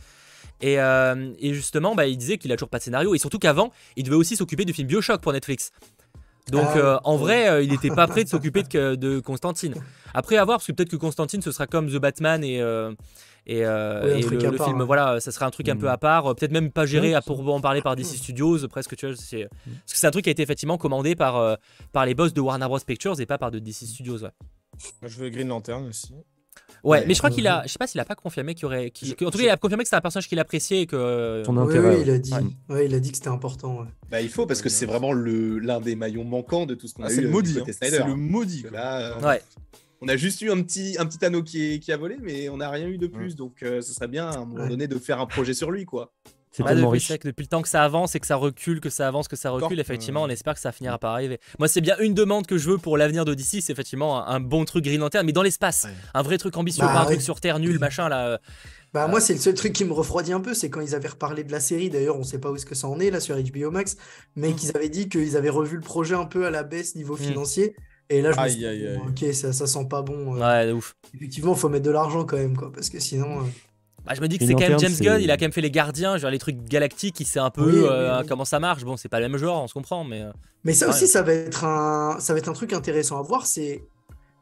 Et, 0.61 0.75
et 0.75 1.53
justement, 1.53 1.95
bah, 1.95 2.07
il 2.07 2.17
disait 2.17 2.37
qu'il 2.37 2.51
a 2.51 2.55
toujours 2.55 2.69
pas 2.69 2.77
de 2.77 2.83
scénario, 2.83 3.13
et 3.13 3.17
surtout 3.17 3.39
qu'avant, 3.39 3.71
il 3.95 4.03
devait 4.03 4.15
aussi 4.15 4.35
s'occuper 4.35 4.65
du 4.65 4.73
film 4.73 4.87
Bioshock 4.87 5.21
pour 5.21 5.33
Netflix. 5.33 5.71
Donc 6.51 6.67
ah 6.73 6.77
euh, 6.77 6.99
en 7.03 7.17
vrai, 7.17 7.49
euh, 7.49 7.63
il 7.63 7.71
n'était 7.71 7.89
pas 7.89 8.07
prêt 8.07 8.23
de 8.23 8.29
s'occuper 8.29 8.63
de, 8.63 9.19
Constantine. 9.19 9.75
Après, 10.13 10.37
à 10.37 10.45
voir, 10.45 10.57
parce 10.57 10.67
que 10.67 10.71
peut-être 10.71 10.89
que 10.89 10.95
Constantine, 10.95 11.41
ce 11.41 11.51
sera 11.51 11.67
comme 11.67 11.89
The 11.89 11.97
Batman 11.97 12.43
et, 12.43 12.61
euh, 12.61 12.93
et, 13.47 13.61
le, 13.61 14.57
film, 14.57 14.81
hein. 14.81 14.85
voilà, 14.85 15.19
ça 15.19 15.31
sera 15.31 15.45
un 15.45 15.51
truc 15.51 15.69
un 15.69 15.75
peu 15.75 15.87
mm. 15.87 15.89
à 15.89 15.97
part. 15.97 16.35
Peut-être 16.35 16.51
même 16.51 16.71
pas 16.71 16.85
géré 16.85 17.15
à, 17.15 17.21
pour 17.21 17.47
en 17.53 17.61
parler 17.61 17.81
par 17.81 17.95
DC 17.95 18.05
Studios, 18.05 18.67
presque, 18.67 18.95
tu 18.95 19.07
vois. 19.07 19.15
Mm. 19.15 19.17
parce 19.17 19.93
que 19.93 19.97
c'est 19.97 20.07
un 20.07 20.11
truc 20.11 20.23
qui 20.23 20.29
a 20.29 20.31
été 20.31 20.43
effectivement 20.43 20.77
commandé 20.77 21.15
par, 21.15 21.57
par 21.91 22.05
les 22.05 22.13
boss 22.13 22.33
de 22.33 22.41
Warner 22.41 22.67
Bros. 22.67 22.79
Pictures 22.79 23.19
et 23.19 23.25
pas 23.25 23.37
par 23.37 23.49
de 23.49 23.59
DC 23.59 23.85
Studios. 23.85 24.23
Ouais. 24.23 24.29
Je 25.01 25.17
veux 25.17 25.29
Green 25.29 25.47
Lantern 25.47 25.85
aussi. 25.87 26.13
Ouais, 26.83 27.03
mais 27.07 27.15
je 27.15 27.19
crois 27.19 27.31
qu'il 27.31 27.47
a, 27.47 27.63
je 27.65 27.71
sais 27.71 27.79
pas 27.79 27.87
s'il 27.87 27.99
a 27.99 28.05
pas 28.05 28.15
confirmé 28.15 28.53
qu'il 28.53 28.65
aurait, 28.65 28.87
en 28.87 29.31
tout 29.31 29.37
cas, 29.37 29.43
il 29.43 29.49
a 29.49 29.57
confirmé 29.57 29.83
que 29.83 29.87
c'était 29.87 29.97
un 29.97 30.01
personnage 30.01 30.27
qu'il 30.27 30.39
appréciait 30.39 30.81
et 30.81 30.85
que. 30.85 31.41
Son 31.45 31.57
intérêt. 31.57 31.95
Oui, 31.95 32.01
il 32.01 32.09
a 32.11 32.19
dit, 32.19 32.33
ouais. 32.69 32.85
il 32.85 32.93
a 32.93 32.99
dit 32.99 33.09
que 33.09 33.17
c'était 33.17 33.29
important. 33.29 33.87
Bah, 34.09 34.21
il 34.21 34.29
faut 34.29 34.45
parce 34.45 34.61
que 34.61 34.69
c'est 34.69 34.85
vraiment 34.85 35.11
le 35.11 35.57
l'un 35.57 35.81
des 35.81 35.95
maillons 35.95 36.23
manquants 36.23 36.67
de 36.67 36.75
tout 36.75 36.87
ce 36.87 36.93
qu'on 36.93 37.03
a 37.03 37.07
ah, 37.07 37.11
eu. 37.11 37.15
C'est 37.15 37.21
le 37.21 37.29
maudit. 37.29 37.59
Hein. 37.59 37.71
C'est 37.81 38.05
le 38.05 38.15
maudit. 38.15 38.65
Là, 38.71 39.17
euh, 39.17 39.27
ouais. 39.27 39.41
On 40.01 40.07
a 40.07 40.17
juste 40.17 40.41
eu 40.41 40.51
un 40.51 40.61
petit, 40.61 40.97
un 40.99 41.05
petit 41.07 41.23
anneau 41.25 41.41
qui, 41.41 41.79
qui 41.79 41.91
a 41.91 41.97
volé, 41.97 42.17
mais 42.21 42.49
on 42.49 42.57
n'a 42.57 42.69
rien 42.69 42.87
eu 42.87 42.99
de 42.99 43.07
plus. 43.07 43.35
Donc, 43.35 43.63
euh, 43.63 43.81
ce 43.81 43.93
serait 43.93 44.07
bien 44.07 44.27
à 44.27 44.37
un 44.37 44.45
moment 44.45 44.67
donné 44.67 44.87
de 44.87 44.99
faire 44.99 45.19
un 45.19 45.25
projet 45.25 45.53
sur 45.53 45.71
lui, 45.71 45.85
quoi. 45.85 46.13
C'est 46.55 46.63
depuis, 46.63 47.19
depuis 47.23 47.43
le 47.43 47.47
temps 47.47 47.61
que 47.61 47.67
ça 47.67 47.83
avance 47.83 48.15
et 48.15 48.19
que 48.21 48.27
ça 48.27 48.37
recule, 48.37 48.79
que 48.79 48.89
ça 48.89 49.09
avance, 49.09 49.27
que 49.27 49.35
ça 49.35 49.49
recule, 49.49 49.77
effectivement, 49.79 50.23
on 50.23 50.29
espère 50.29 50.53
que 50.53 50.61
ça 50.61 50.71
finira 50.71 50.97
par 50.97 51.11
arriver. 51.11 51.39
Moi, 51.59 51.67
c'est 51.67 51.81
bien 51.81 51.97
une 51.99 52.13
demande 52.13 52.47
que 52.47 52.57
je 52.57 52.69
veux 52.69 52.77
pour 52.77 52.97
l'avenir 52.97 53.25
d'Odyssey, 53.25 53.59
c'est 53.59 53.73
effectivement 53.73 54.25
un, 54.25 54.39
bon 54.39 54.63
truc 54.63 54.85
Green 54.85 55.01
Lantern, 55.01 55.25
mais 55.25 55.33
dans 55.33 55.41
l'espace. 55.41 55.85
Un 56.13 56.21
vrai 56.21 56.37
truc 56.37 56.55
ambitieux, 56.55 56.85
bah 56.85 56.93
pas 56.93 57.01
un 57.01 57.05
truc 57.05 57.21
sur 57.21 57.41
Terre 57.41 57.59
nul, 57.59 57.77
machin 57.79 58.07
là. 58.07 58.39
Bah, 58.93 59.07
moi, 59.07 59.19
c'est 59.19 59.33
le 59.33 59.39
seul 59.39 59.55
truc 59.55 59.73
qui 59.73 59.83
me 59.83 59.91
refroidit 59.91 60.31
un 60.31 60.39
peu, 60.39 60.53
c'est 60.53 60.69
quand 60.69 60.79
ils 60.79 60.95
avaient 60.95 61.09
reparlé 61.09 61.43
de 61.43 61.51
la 61.51 61.59
série. 61.59 61.89
D'ailleurs, 61.89 62.17
on 62.17 62.23
sait 62.23 62.39
pas 62.39 62.49
où 62.49 62.55
est-ce 62.55 62.65
que 62.65 62.75
ça 62.75 62.87
en 62.87 62.97
est 63.01 63.11
là 63.11 63.19
sur 63.19 63.35
HBO 63.35 63.69
Max, 63.69 63.97
mais 64.37 64.51
mm. 64.51 64.55
qu'ils 64.55 64.77
avaient 64.77 64.87
dit 64.87 65.09
qu'ils 65.09 65.35
avaient 65.35 65.49
revu 65.49 65.75
le 65.75 65.81
projet 65.81 66.15
un 66.15 66.23
peu 66.23 66.45
à 66.45 66.49
la 66.49 66.63
baisse 66.63 66.95
niveau 66.95 67.15
mm. 67.15 67.19
financier. 67.19 67.75
Et 68.09 68.21
là, 68.21 68.31
je 68.31 68.39
me 68.39 68.47
suis 68.47 68.59
dit, 68.59 68.87
ok, 69.05 69.33
ça, 69.33 69.51
ça 69.51 69.67
sent 69.67 69.87
pas 69.89 70.01
bon. 70.01 70.37
Euh. 70.37 70.39
Ouais, 70.39 70.71
ouf. 70.71 70.95
Effectivement, 71.13 71.53
il 71.53 71.59
faut 71.59 71.67
mettre 71.67 71.83
de 71.83 71.91
l'argent 71.91 72.23
quand 72.23 72.37
même, 72.37 72.55
quoi, 72.55 72.71
parce 72.71 72.89
que 72.89 73.01
sinon. 73.01 73.41
Euh, 73.41 73.43
bah, 74.05 74.13
je 74.15 74.21
me 74.21 74.27
dis 74.27 74.37
que 74.37 74.45
c'est 74.45 74.53
quand 74.53 74.67
même 74.67 74.79
James 74.79 74.95
Gunn, 74.99 75.21
il 75.21 75.31
a 75.31 75.37
quand 75.37 75.45
même 75.45 75.51
fait 75.51 75.61
les 75.61 75.71
gardiens, 75.71 76.17
genre 76.17 76.31
les 76.31 76.39
trucs 76.39 76.63
galactiques, 76.63 77.19
il 77.19 77.25
sait 77.25 77.39
un 77.39 77.49
peu 77.49 77.87
euh, 77.89 78.23
comment 78.27 78.45
ça 78.45 78.59
marche. 78.59 78.83
Bon, 78.83 78.97
c'est 78.97 79.09
pas 79.09 79.19
le 79.19 79.29
même 79.29 79.37
genre, 79.37 79.63
on 79.63 79.67
se 79.67 79.73
comprend, 79.73 80.03
mais. 80.03 80.21
Euh, 80.21 80.31
mais 80.63 80.73
ça 80.73 80.89
aussi, 80.89 81.07
ça 81.07 81.21
va 81.21 81.33
être 81.33 81.63
un, 81.63 82.17
ça 82.19 82.33
va 82.33 82.39
être 82.39 82.49
un 82.49 82.53
truc 82.53 82.73
intéressant 82.73 83.19
à 83.19 83.21
voir, 83.21 83.45
c'est 83.45 83.83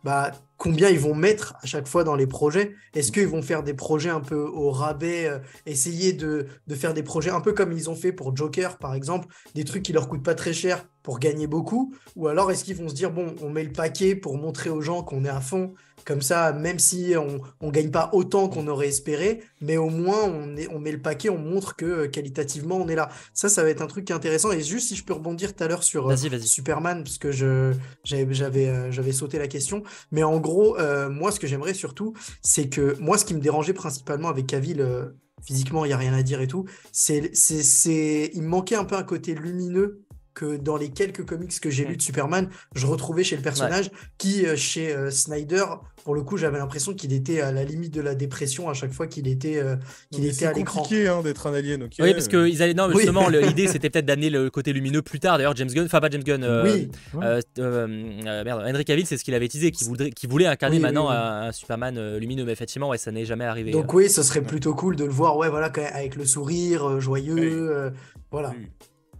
bah, 0.03 0.31
combien 0.57 0.89
ils 0.89 0.99
vont 0.99 1.15
mettre 1.15 1.55
à 1.61 1.65
chaque 1.65 1.87
fois 1.87 2.03
dans 2.03 2.15
les 2.15 2.27
projets. 2.27 2.73
Est-ce 2.93 3.11
qu'ils 3.11 3.27
vont 3.27 3.41
faire 3.41 3.63
des 3.63 3.73
projets 3.73 4.09
un 4.09 4.19
peu 4.19 4.35
au 4.35 4.71
rabais, 4.71 5.27
euh, 5.27 5.39
essayer 5.65 6.13
de, 6.13 6.47
de, 6.67 6.75
faire 6.75 6.93
des 6.93 7.03
projets 7.03 7.29
un 7.29 7.41
peu 7.41 7.53
comme 7.53 7.71
ils 7.71 7.89
ont 7.89 7.95
fait 7.95 8.11
pour 8.11 8.35
Joker, 8.35 8.77
par 8.77 8.95
exemple, 8.95 9.27
des 9.55 9.63
trucs 9.63 9.83
qui 9.83 9.93
leur 9.93 10.09
coûtent 10.09 10.23
pas 10.23 10.35
très 10.35 10.53
cher 10.53 10.85
pour 11.03 11.19
gagner 11.19 11.47
beaucoup, 11.47 11.93
ou 12.15 12.27
alors 12.27 12.51
est-ce 12.51 12.63
qu'ils 12.63 12.77
vont 12.77 12.89
se 12.89 12.93
dire 12.93 13.11
bon, 13.11 13.35
on 13.41 13.49
met 13.49 13.63
le 13.63 13.71
paquet 13.71 14.15
pour 14.15 14.37
montrer 14.37 14.69
aux 14.69 14.81
gens 14.81 15.03
qu'on 15.03 15.25
est 15.25 15.29
à 15.29 15.41
fond 15.41 15.73
comme 16.05 16.21
ça, 16.21 16.53
même 16.53 16.79
si 16.79 17.13
on 17.17 17.65
ne 17.65 17.71
gagne 17.71 17.91
pas 17.91 18.09
autant 18.13 18.49
qu'on 18.49 18.67
aurait 18.67 18.87
espéré, 18.87 19.43
mais 19.61 19.77
au 19.77 19.89
moins 19.89 20.23
on, 20.23 20.55
est, 20.55 20.67
on 20.69 20.79
met 20.79 20.91
le 20.91 21.01
paquet, 21.01 21.29
on 21.29 21.37
montre 21.37 21.75
que 21.75 21.85
euh, 21.85 22.07
qualitativement 22.07 22.77
on 22.77 22.87
est 22.87 22.95
là. 22.95 23.09
Ça, 23.33 23.49
ça 23.49 23.63
va 23.63 23.69
être 23.69 23.81
un 23.81 23.87
truc 23.87 24.11
intéressant. 24.11 24.51
Et 24.51 24.61
juste 24.61 24.89
si 24.89 24.95
je 24.95 25.03
peux 25.03 25.13
rebondir 25.13 25.55
tout 25.55 25.63
à 25.63 25.67
l'heure 25.67 25.83
sur 25.83 26.09
euh, 26.09 26.15
Superman, 26.41 27.03
parce 27.03 27.17
que 27.17 27.31
j'avais 27.31 28.67
euh, 28.67 28.91
j'avais 28.91 29.11
sauté 29.11 29.39
la 29.39 29.47
question. 29.47 29.83
Mais 30.11 30.23
en 30.23 30.39
gros, 30.39 30.77
moi, 31.09 31.31
ce 31.31 31.39
que 31.39 31.47
j'aimerais 31.47 31.73
surtout, 31.73 32.13
c'est 32.41 32.69
que 32.69 32.95
moi, 32.99 33.17
ce 33.17 33.25
qui 33.25 33.33
me 33.33 33.39
dérangeait 33.39 33.73
principalement 33.73 34.29
avec 34.29 34.47
Cavill, 34.47 34.85
physiquement, 35.41 35.85
il 35.85 35.89
n'y 35.89 35.93
a 35.93 35.97
rien 35.97 36.13
à 36.13 36.23
dire 36.23 36.41
et 36.41 36.47
tout, 36.47 36.65
c'est 36.91 37.31
il 38.33 38.41
me 38.41 38.47
manquait 38.47 38.75
un 38.75 38.85
peu 38.85 38.95
un 38.95 39.03
côté 39.03 39.35
lumineux 39.35 40.03
que 40.33 40.57
dans 40.57 40.77
les 40.77 40.89
quelques 40.89 41.25
comics 41.25 41.59
que 41.59 41.69
j'ai 41.69 41.85
lus 41.85 41.97
de 41.97 42.01
Superman, 42.01 42.49
je 42.75 42.87
retrouvais 42.87 43.23
chez 43.23 43.35
le 43.35 43.41
personnage 43.41 43.91
qui, 44.17 44.45
euh, 44.45 44.55
chez 44.55 44.93
euh, 44.93 45.11
Snyder, 45.11 45.65
pour 46.03 46.15
le 46.15 46.23
coup, 46.23 46.37
j'avais 46.37 46.57
l'impression 46.57 46.93
qu'il 46.93 47.13
était 47.13 47.41
à 47.41 47.51
la 47.51 47.63
limite 47.63 47.93
de 47.93 48.01
la 48.01 48.15
dépression 48.15 48.69
à 48.69 48.73
chaque 48.73 48.91
fois 48.91 49.07
qu'il 49.07 49.27
était, 49.27 49.57
euh, 49.57 49.75
qu'il 50.11 50.25
était 50.25 50.45
à 50.45 50.53
l'écran. 50.53 50.83
C'est 50.83 50.89
compliqué 50.89 51.07
hein, 51.07 51.21
d'être 51.21 51.47
un 51.47 51.53
alien. 51.53 51.87
Oui, 51.99 52.13
parce 52.13 52.27
que 52.27 52.47
ils 52.47 52.61
allaient... 52.61 52.73
non, 52.73 52.91
justement, 52.91 53.29
l'idée 53.29 53.67
c'était 53.67 53.89
peut-être 53.89 54.05
d'amener 54.05 54.29
le 54.29 54.49
côté 54.49 54.73
lumineux 54.73 55.01
plus 55.01 55.19
tard. 55.19 55.37
D'ailleurs, 55.37 55.55
James 55.55 55.69
Gunn, 55.69 55.85
enfin 55.85 56.01
pas 56.01 56.09
James 56.09 56.23
Gunn, 56.23 56.45
oui. 56.63 56.89
merde, 57.13 58.63
Henry 58.65 58.85
Cavill, 58.85 59.05
c'est 59.05 59.17
ce 59.17 59.23
qu'il 59.23 59.33
avait 59.33 59.47
teasé, 59.47 59.71
qu'il 59.71 59.87
voulait, 59.87 60.11
voulait 60.27 60.47
incarner 60.47 60.79
maintenant 60.79 61.09
un, 61.09 61.51
Superman 61.51 62.17
lumineux, 62.17 62.45
mais 62.45 62.51
effectivement, 62.51 62.89
ouais, 62.89 62.97
ça 62.97 63.11
n'est 63.11 63.25
jamais 63.25 63.45
arrivé. 63.45 63.71
Donc 63.71 63.93
oui, 63.93 64.09
ce 64.09 64.23
serait 64.23 64.41
plutôt 64.41 64.73
cool 64.73 64.95
de 64.95 65.05
le 65.05 65.11
voir, 65.11 65.37
ouais, 65.37 65.49
voilà, 65.49 65.71
avec 65.93 66.15
le 66.15 66.25
sourire, 66.25 66.99
joyeux, 66.99 67.91
voilà. 68.31 68.53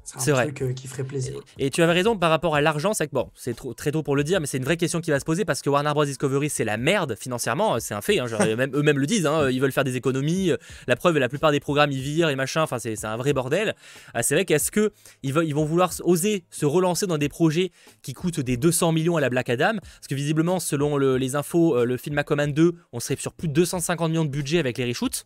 C'est 0.04 0.32
vrai. 0.32 0.46
truc 0.46 0.62
euh, 0.62 0.74
qui 0.74 0.88
ferait 0.88 1.04
plaisir. 1.04 1.40
Et, 1.58 1.70
tu 1.70 1.82
avais 1.82 1.94
raison 1.94 2.18
par 2.18 2.30
rapport 2.30 2.56
à 2.56 2.62
l'argent, 2.62 2.94
c'est 2.94 3.08
que 3.08 3.14
bon, 3.14 3.30
c'est 3.36 3.56
très 3.76 3.92
tôt 3.92 4.04
pour 4.04 4.16
le 4.16 4.24
dire, 4.24 4.40
mais 4.40 4.48
c'est 4.48 4.58
une 4.58 4.64
vraie 4.64 4.78
question 4.78 5.02
qui 5.02 5.12
va 5.12 5.20
se 5.20 5.26
poser 5.26 5.46
parce 5.46 5.62
que 5.62 5.70
Warner 5.70 5.92
Bros. 5.94 6.06
Discovery, 6.06 6.50
c'est 6.50 6.66
la 6.66 6.78
merde 6.78 7.16
financièrement, 7.18 7.80
c'est 7.80 7.94
un 7.94 8.02
fait. 8.02 8.20
Hein, 8.20 8.28
eux-mêmes 8.74 9.00
le 9.00 9.06
disent, 9.06 9.26
hein, 9.26 9.50
ils 9.50 9.62
veulent 9.62 9.72
faire 9.72 9.84
des 9.84 9.96
économies. 9.96 10.52
La 10.88 10.96
preuve, 10.96 11.18
la 11.18 11.30
plupart 11.30 11.52
des 11.52 11.60
programmes, 11.60 11.92
ils 11.92 12.02
virent 12.02 12.30
et 12.30 12.36
machin, 12.36 12.62
enfin, 12.62 12.80
c'est 12.80 13.04
un 13.06 13.18
vrai 13.18 13.34
bordel. 13.34 13.76
Ah, 14.14 14.24
c'est 14.24 14.36
vrai 14.36 14.46
qu'est-ce 14.46 14.72
que 14.72 14.92
ils, 15.24 15.34
vont 15.34 15.66
vouloir 15.66 15.94
oser 16.04 16.44
se 16.50 16.66
relancer 16.66 17.08
dans 17.08 17.18
des 17.18 17.30
projets 17.30 17.72
qui 18.02 18.14
coûtent 18.14 18.40
des 18.40 18.58
200 18.58 18.92
millions 18.92 19.18
à 19.18 19.22
la 19.22 19.30
Black 19.30 19.50
Adam? 19.50 19.74
Parce 19.80 20.08
que 20.10 20.16
visiblement, 20.16 20.60
selon 20.60 20.98
les 20.98 21.36
infos, 21.36 21.78
euh, 21.78 21.86
le 21.86 21.98
film 21.98 22.18
Aquaman 22.18 22.52
2, 22.52 22.76
on 22.92 23.00
serait 23.00 23.16
sur 23.16 23.34
plus 23.34 23.48
de 23.48 23.54
250 23.54 24.10
millions 24.10 24.26
de 24.26 24.30
budget 24.30 24.60
avec 24.60 24.78
les 24.78 24.86
reshoots. 24.86 25.26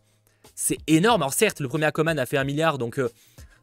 C'est 0.54 0.78
énorme. 0.86 1.22
Alors 1.22 1.34
certes, 1.34 1.60
le 1.60 1.68
premier 1.68 1.86
Aquaman 1.86 2.18
a 2.18 2.26
fait 2.26 2.36
un 2.36 2.44
milliard, 2.44 2.78
donc 2.78 2.98
euh, 2.98 3.10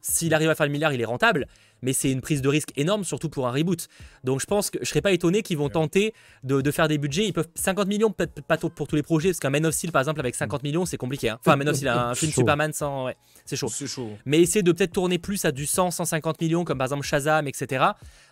s'il 0.08 0.34
arrive 0.34 0.48
à 0.48 0.54
faire 0.54 0.66
le 0.66 0.72
milliard, 0.72 0.92
il 0.92 1.00
est 1.00 1.06
rentable, 1.06 1.46
mais 1.82 1.92
c'est 1.92 2.10
une 2.10 2.20
prise 2.20 2.42
de 2.42 2.48
risque 2.48 2.70
énorme, 2.76 3.04
surtout 3.04 3.28
pour 3.28 3.46
un 3.48 3.50
reboot. 3.50 3.88
Donc 4.24 4.40
je 4.40 4.46
pense 4.46 4.70
que 4.70 4.78
je 4.80 4.88
serais 4.88 5.00
pas 5.00 5.12
étonné 5.12 5.42
qu'ils 5.42 5.58
vont 5.58 5.68
tenter 5.68 6.14
de, 6.44 6.70
faire 6.70 6.88
des 6.88 6.98
budgets. 6.98 7.26
Ils 7.26 7.32
peuvent 7.32 7.48
50 7.54 7.88
millions, 7.88 8.10
peut-être 8.10 8.42
pas 8.42 8.56
pour 8.56 8.86
tous 8.86 8.96
les 8.96 9.02
projets, 9.02 9.30
parce 9.30 9.40
qu'un 9.40 9.50
Man 9.50 9.66
of 9.66 9.74
Steel, 9.74 9.92
par 9.92 10.00
exemple, 10.00 10.20
avec 10.20 10.34
50 10.34 10.62
millions, 10.62 10.86
c'est 10.86 10.96
compliqué. 10.96 11.30
Hein. 11.30 11.38
Enfin, 11.40 11.56
Man 11.56 11.68
of 11.68 11.76
Steel, 11.76 11.88
un 11.88 12.14
film 12.14 12.32
Superman 12.32 12.72
sans. 12.72 13.06
Ouais, 13.06 13.16
c'est 13.44 13.56
chaud. 13.56 13.68
chaud. 13.68 14.10
Mais 14.24 14.40
essayer 14.40 14.62
de 14.62 14.72
peut-être 14.72 14.92
tourner 14.92 15.18
plus 15.18 15.44
à 15.44 15.52
du 15.52 15.66
100, 15.66 15.90
150 15.90 16.40
millions, 16.40 16.64
comme 16.64 16.78
par 16.78 16.86
exemple 16.86 17.04
Shazam, 17.04 17.48
etc. 17.48 17.84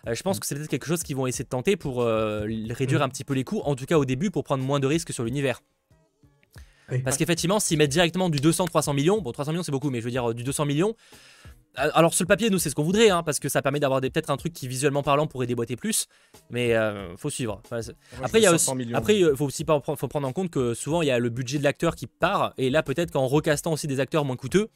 Euh, 0.07 0.15
je 0.15 0.23
pense 0.23 0.39
que 0.39 0.45
c'est 0.45 0.55
peut-être 0.55 0.69
quelque 0.69 0.87
chose 0.87 1.03
qu'ils 1.03 1.15
vont 1.15 1.27
essayer 1.27 1.43
de 1.43 1.49
tenter 1.49 1.75
pour 1.75 2.01
euh, 2.01 2.45
réduire 2.69 3.01
mm. 3.01 3.03
un 3.03 3.09
petit 3.09 3.23
peu 3.23 3.33
les 3.33 3.43
coûts, 3.43 3.61
en 3.65 3.75
tout 3.75 3.85
cas 3.85 3.97
au 3.97 4.05
début, 4.05 4.31
pour 4.31 4.43
prendre 4.43 4.63
moins 4.63 4.79
de 4.79 4.87
risques 4.87 5.13
sur 5.13 5.23
l'univers. 5.23 5.61
Parce 7.03 7.17
qu'effectivement, 7.17 7.59
s'ils 7.59 7.77
mettent 7.77 7.91
directement 7.91 8.29
du 8.29 8.39
200-300 8.39 8.93
millions, 8.93 9.21
bon 9.21 9.31
300 9.31 9.51
millions 9.51 9.63
c'est 9.63 9.71
beaucoup, 9.71 9.89
mais 9.89 9.99
je 10.01 10.05
veux 10.05 10.11
dire 10.11 10.33
du 10.33 10.43
200 10.43 10.65
millions, 10.65 10.89
euh, 10.89 10.93
alors 11.75 12.13
sur 12.13 12.23
le 12.23 12.27
papier, 12.27 12.49
nous 12.49 12.59
c'est 12.59 12.69
ce 12.69 12.75
qu'on 12.75 12.83
voudrait, 12.83 13.09
hein, 13.09 13.23
parce 13.23 13.39
que 13.39 13.49
ça 13.49 13.61
permet 13.61 13.79
d'avoir 13.79 14.01
peut-être 14.01 14.29
un 14.29 14.37
truc 14.37 14.53
qui 14.53 14.67
visuellement 14.67 15.03
parlant 15.03 15.27
pourrait 15.27 15.47
déboîter 15.47 15.75
plus, 15.75 16.07
mais 16.49 16.75
euh, 16.75 17.15
faut 17.17 17.29
suivre. 17.29 17.61
après, 18.23 18.39
il 18.39 18.43
y 18.43 18.45
a 18.45 18.53
aussi, 18.53 18.69
après, 18.93 19.21
faut 19.35 19.45
aussi 19.45 19.65
faut 19.65 20.07
prendre 20.07 20.27
en 20.27 20.33
compte 20.33 20.49
que 20.49 20.73
souvent 20.73 21.01
il 21.01 21.07
y 21.07 21.11
a 21.11 21.19
le 21.19 21.29
budget 21.29 21.57
de 21.57 21.63
l'acteur 21.63 21.95
qui 21.95 22.07
part, 22.07 22.53
et 22.57 22.69
là 22.69 22.83
peut-être 22.83 23.11
qu'en 23.11 23.27
recastant 23.27 23.73
aussi 23.73 23.87
des 23.87 23.99
acteurs 23.99 24.25
moins 24.25 24.35
coûteux, 24.35 24.69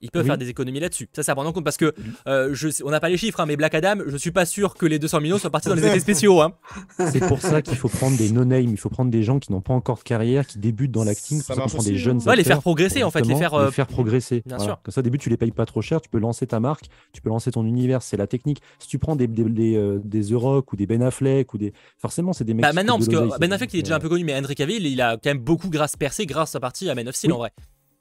ils 0.00 0.10
peuvent 0.10 0.26
faire 0.26 0.38
des 0.38 0.48
économies 0.48 0.80
là-dessus. 0.80 1.08
Ça, 1.14 1.22
ça 1.22 1.34
prend 1.34 1.44
en 1.44 1.52
compte 1.52 1.64
parce 1.64 1.76
que 1.76 1.94
euh, 2.26 2.50
je, 2.52 2.68
on 2.84 2.90
n'a 2.90 3.00
pas 3.00 3.08
les 3.08 3.16
chiffres, 3.16 3.40
hein, 3.40 3.46
mais 3.46 3.56
Black 3.56 3.74
Adam, 3.74 3.96
je 4.06 4.16
suis 4.16 4.30
pas 4.30 4.46
sûr 4.46 4.74
que 4.74 4.86
les 4.86 4.98
200 4.98 5.20
millions 5.20 5.38
soient 5.38 5.50
partis 5.50 5.68
dans 5.68 5.74
les 5.74 5.84
effets 5.84 6.00
spéciaux. 6.00 6.40
Hein. 6.40 6.52
C'est 6.98 7.26
pour 7.26 7.40
ça 7.40 7.62
qu'il 7.62 7.76
faut 7.76 7.88
prendre 7.88 8.16
des 8.16 8.30
no-name, 8.30 8.68
il 8.68 8.76
faut 8.76 8.88
prendre 8.88 9.10
des 9.10 9.22
gens 9.22 9.38
qui 9.38 9.52
n'ont 9.52 9.60
pas 9.60 9.74
encore 9.74 9.98
de 9.98 10.02
carrière, 10.02 10.46
qui 10.46 10.58
débutent 10.58 10.92
dans 10.92 11.04
l'acting, 11.04 11.40
ça 11.40 11.54
prendre 11.54 11.82
des 11.82 11.96
jeunes 11.96 12.20
ouais, 12.26 12.36
les 12.36 12.44
faire 12.44 12.60
progresser 12.60 13.02
en 13.02 13.10
fait, 13.10 13.22
les 13.22 13.36
faire, 13.36 13.64
les 13.64 13.72
faire 13.72 13.86
progresser. 13.86 14.42
Bien 14.46 14.58
sûr. 14.58 14.80
Comme 14.82 14.92
ça, 14.92 15.00
au 15.00 15.02
début, 15.02 15.18
tu 15.18 15.30
les 15.30 15.36
payes 15.36 15.50
pas 15.50 15.66
trop 15.66 15.82
cher, 15.82 16.00
tu 16.00 16.08
peux 16.08 16.18
lancer 16.18 16.46
ta 16.46 16.60
marque, 16.60 16.86
tu 17.12 17.20
peux 17.20 17.28
lancer 17.28 17.50
ton 17.50 17.64
univers, 17.64 18.02
c'est 18.02 18.16
la 18.16 18.26
technique. 18.26 18.60
Si 18.78 18.88
tu 18.88 18.98
prends 18.98 19.16
des 19.16 19.26
des, 19.26 19.44
des, 19.44 19.76
euh, 19.76 20.00
The 20.00 20.34
Rock 20.34 20.72
ou 20.72 20.76
des 20.76 20.86
Ben 20.86 21.02
Affleck 21.02 21.52
ou 21.54 21.58
des, 21.58 21.72
forcément, 21.98 22.32
c'est 22.32 22.44
des 22.44 22.54
mecs. 22.54 22.62
Bah 22.62 22.72
maintenant, 22.72 22.98
parce 22.98 23.08
que 23.08 23.38
Ben 23.38 23.52
Affleck 23.52 23.72
il 23.74 23.80
est 23.80 23.82
déjà 23.82 23.96
un 23.96 24.00
peu 24.00 24.08
connu, 24.08 24.24
mais 24.24 24.38
Henry 24.38 24.54
Cavill, 24.54 24.86
il 24.86 25.00
a 25.00 25.12
quand 25.12 25.30
même 25.30 25.38
beaucoup 25.38 25.68
grâce 25.68 25.96
percé 25.96 26.26
grâce 26.26 26.54
à 26.54 26.60
partie 26.60 26.88
à 26.90 26.94
Man 26.94 27.08
of 27.08 27.14
Steel 27.14 27.32
en 27.32 27.38
vrai. 27.38 27.52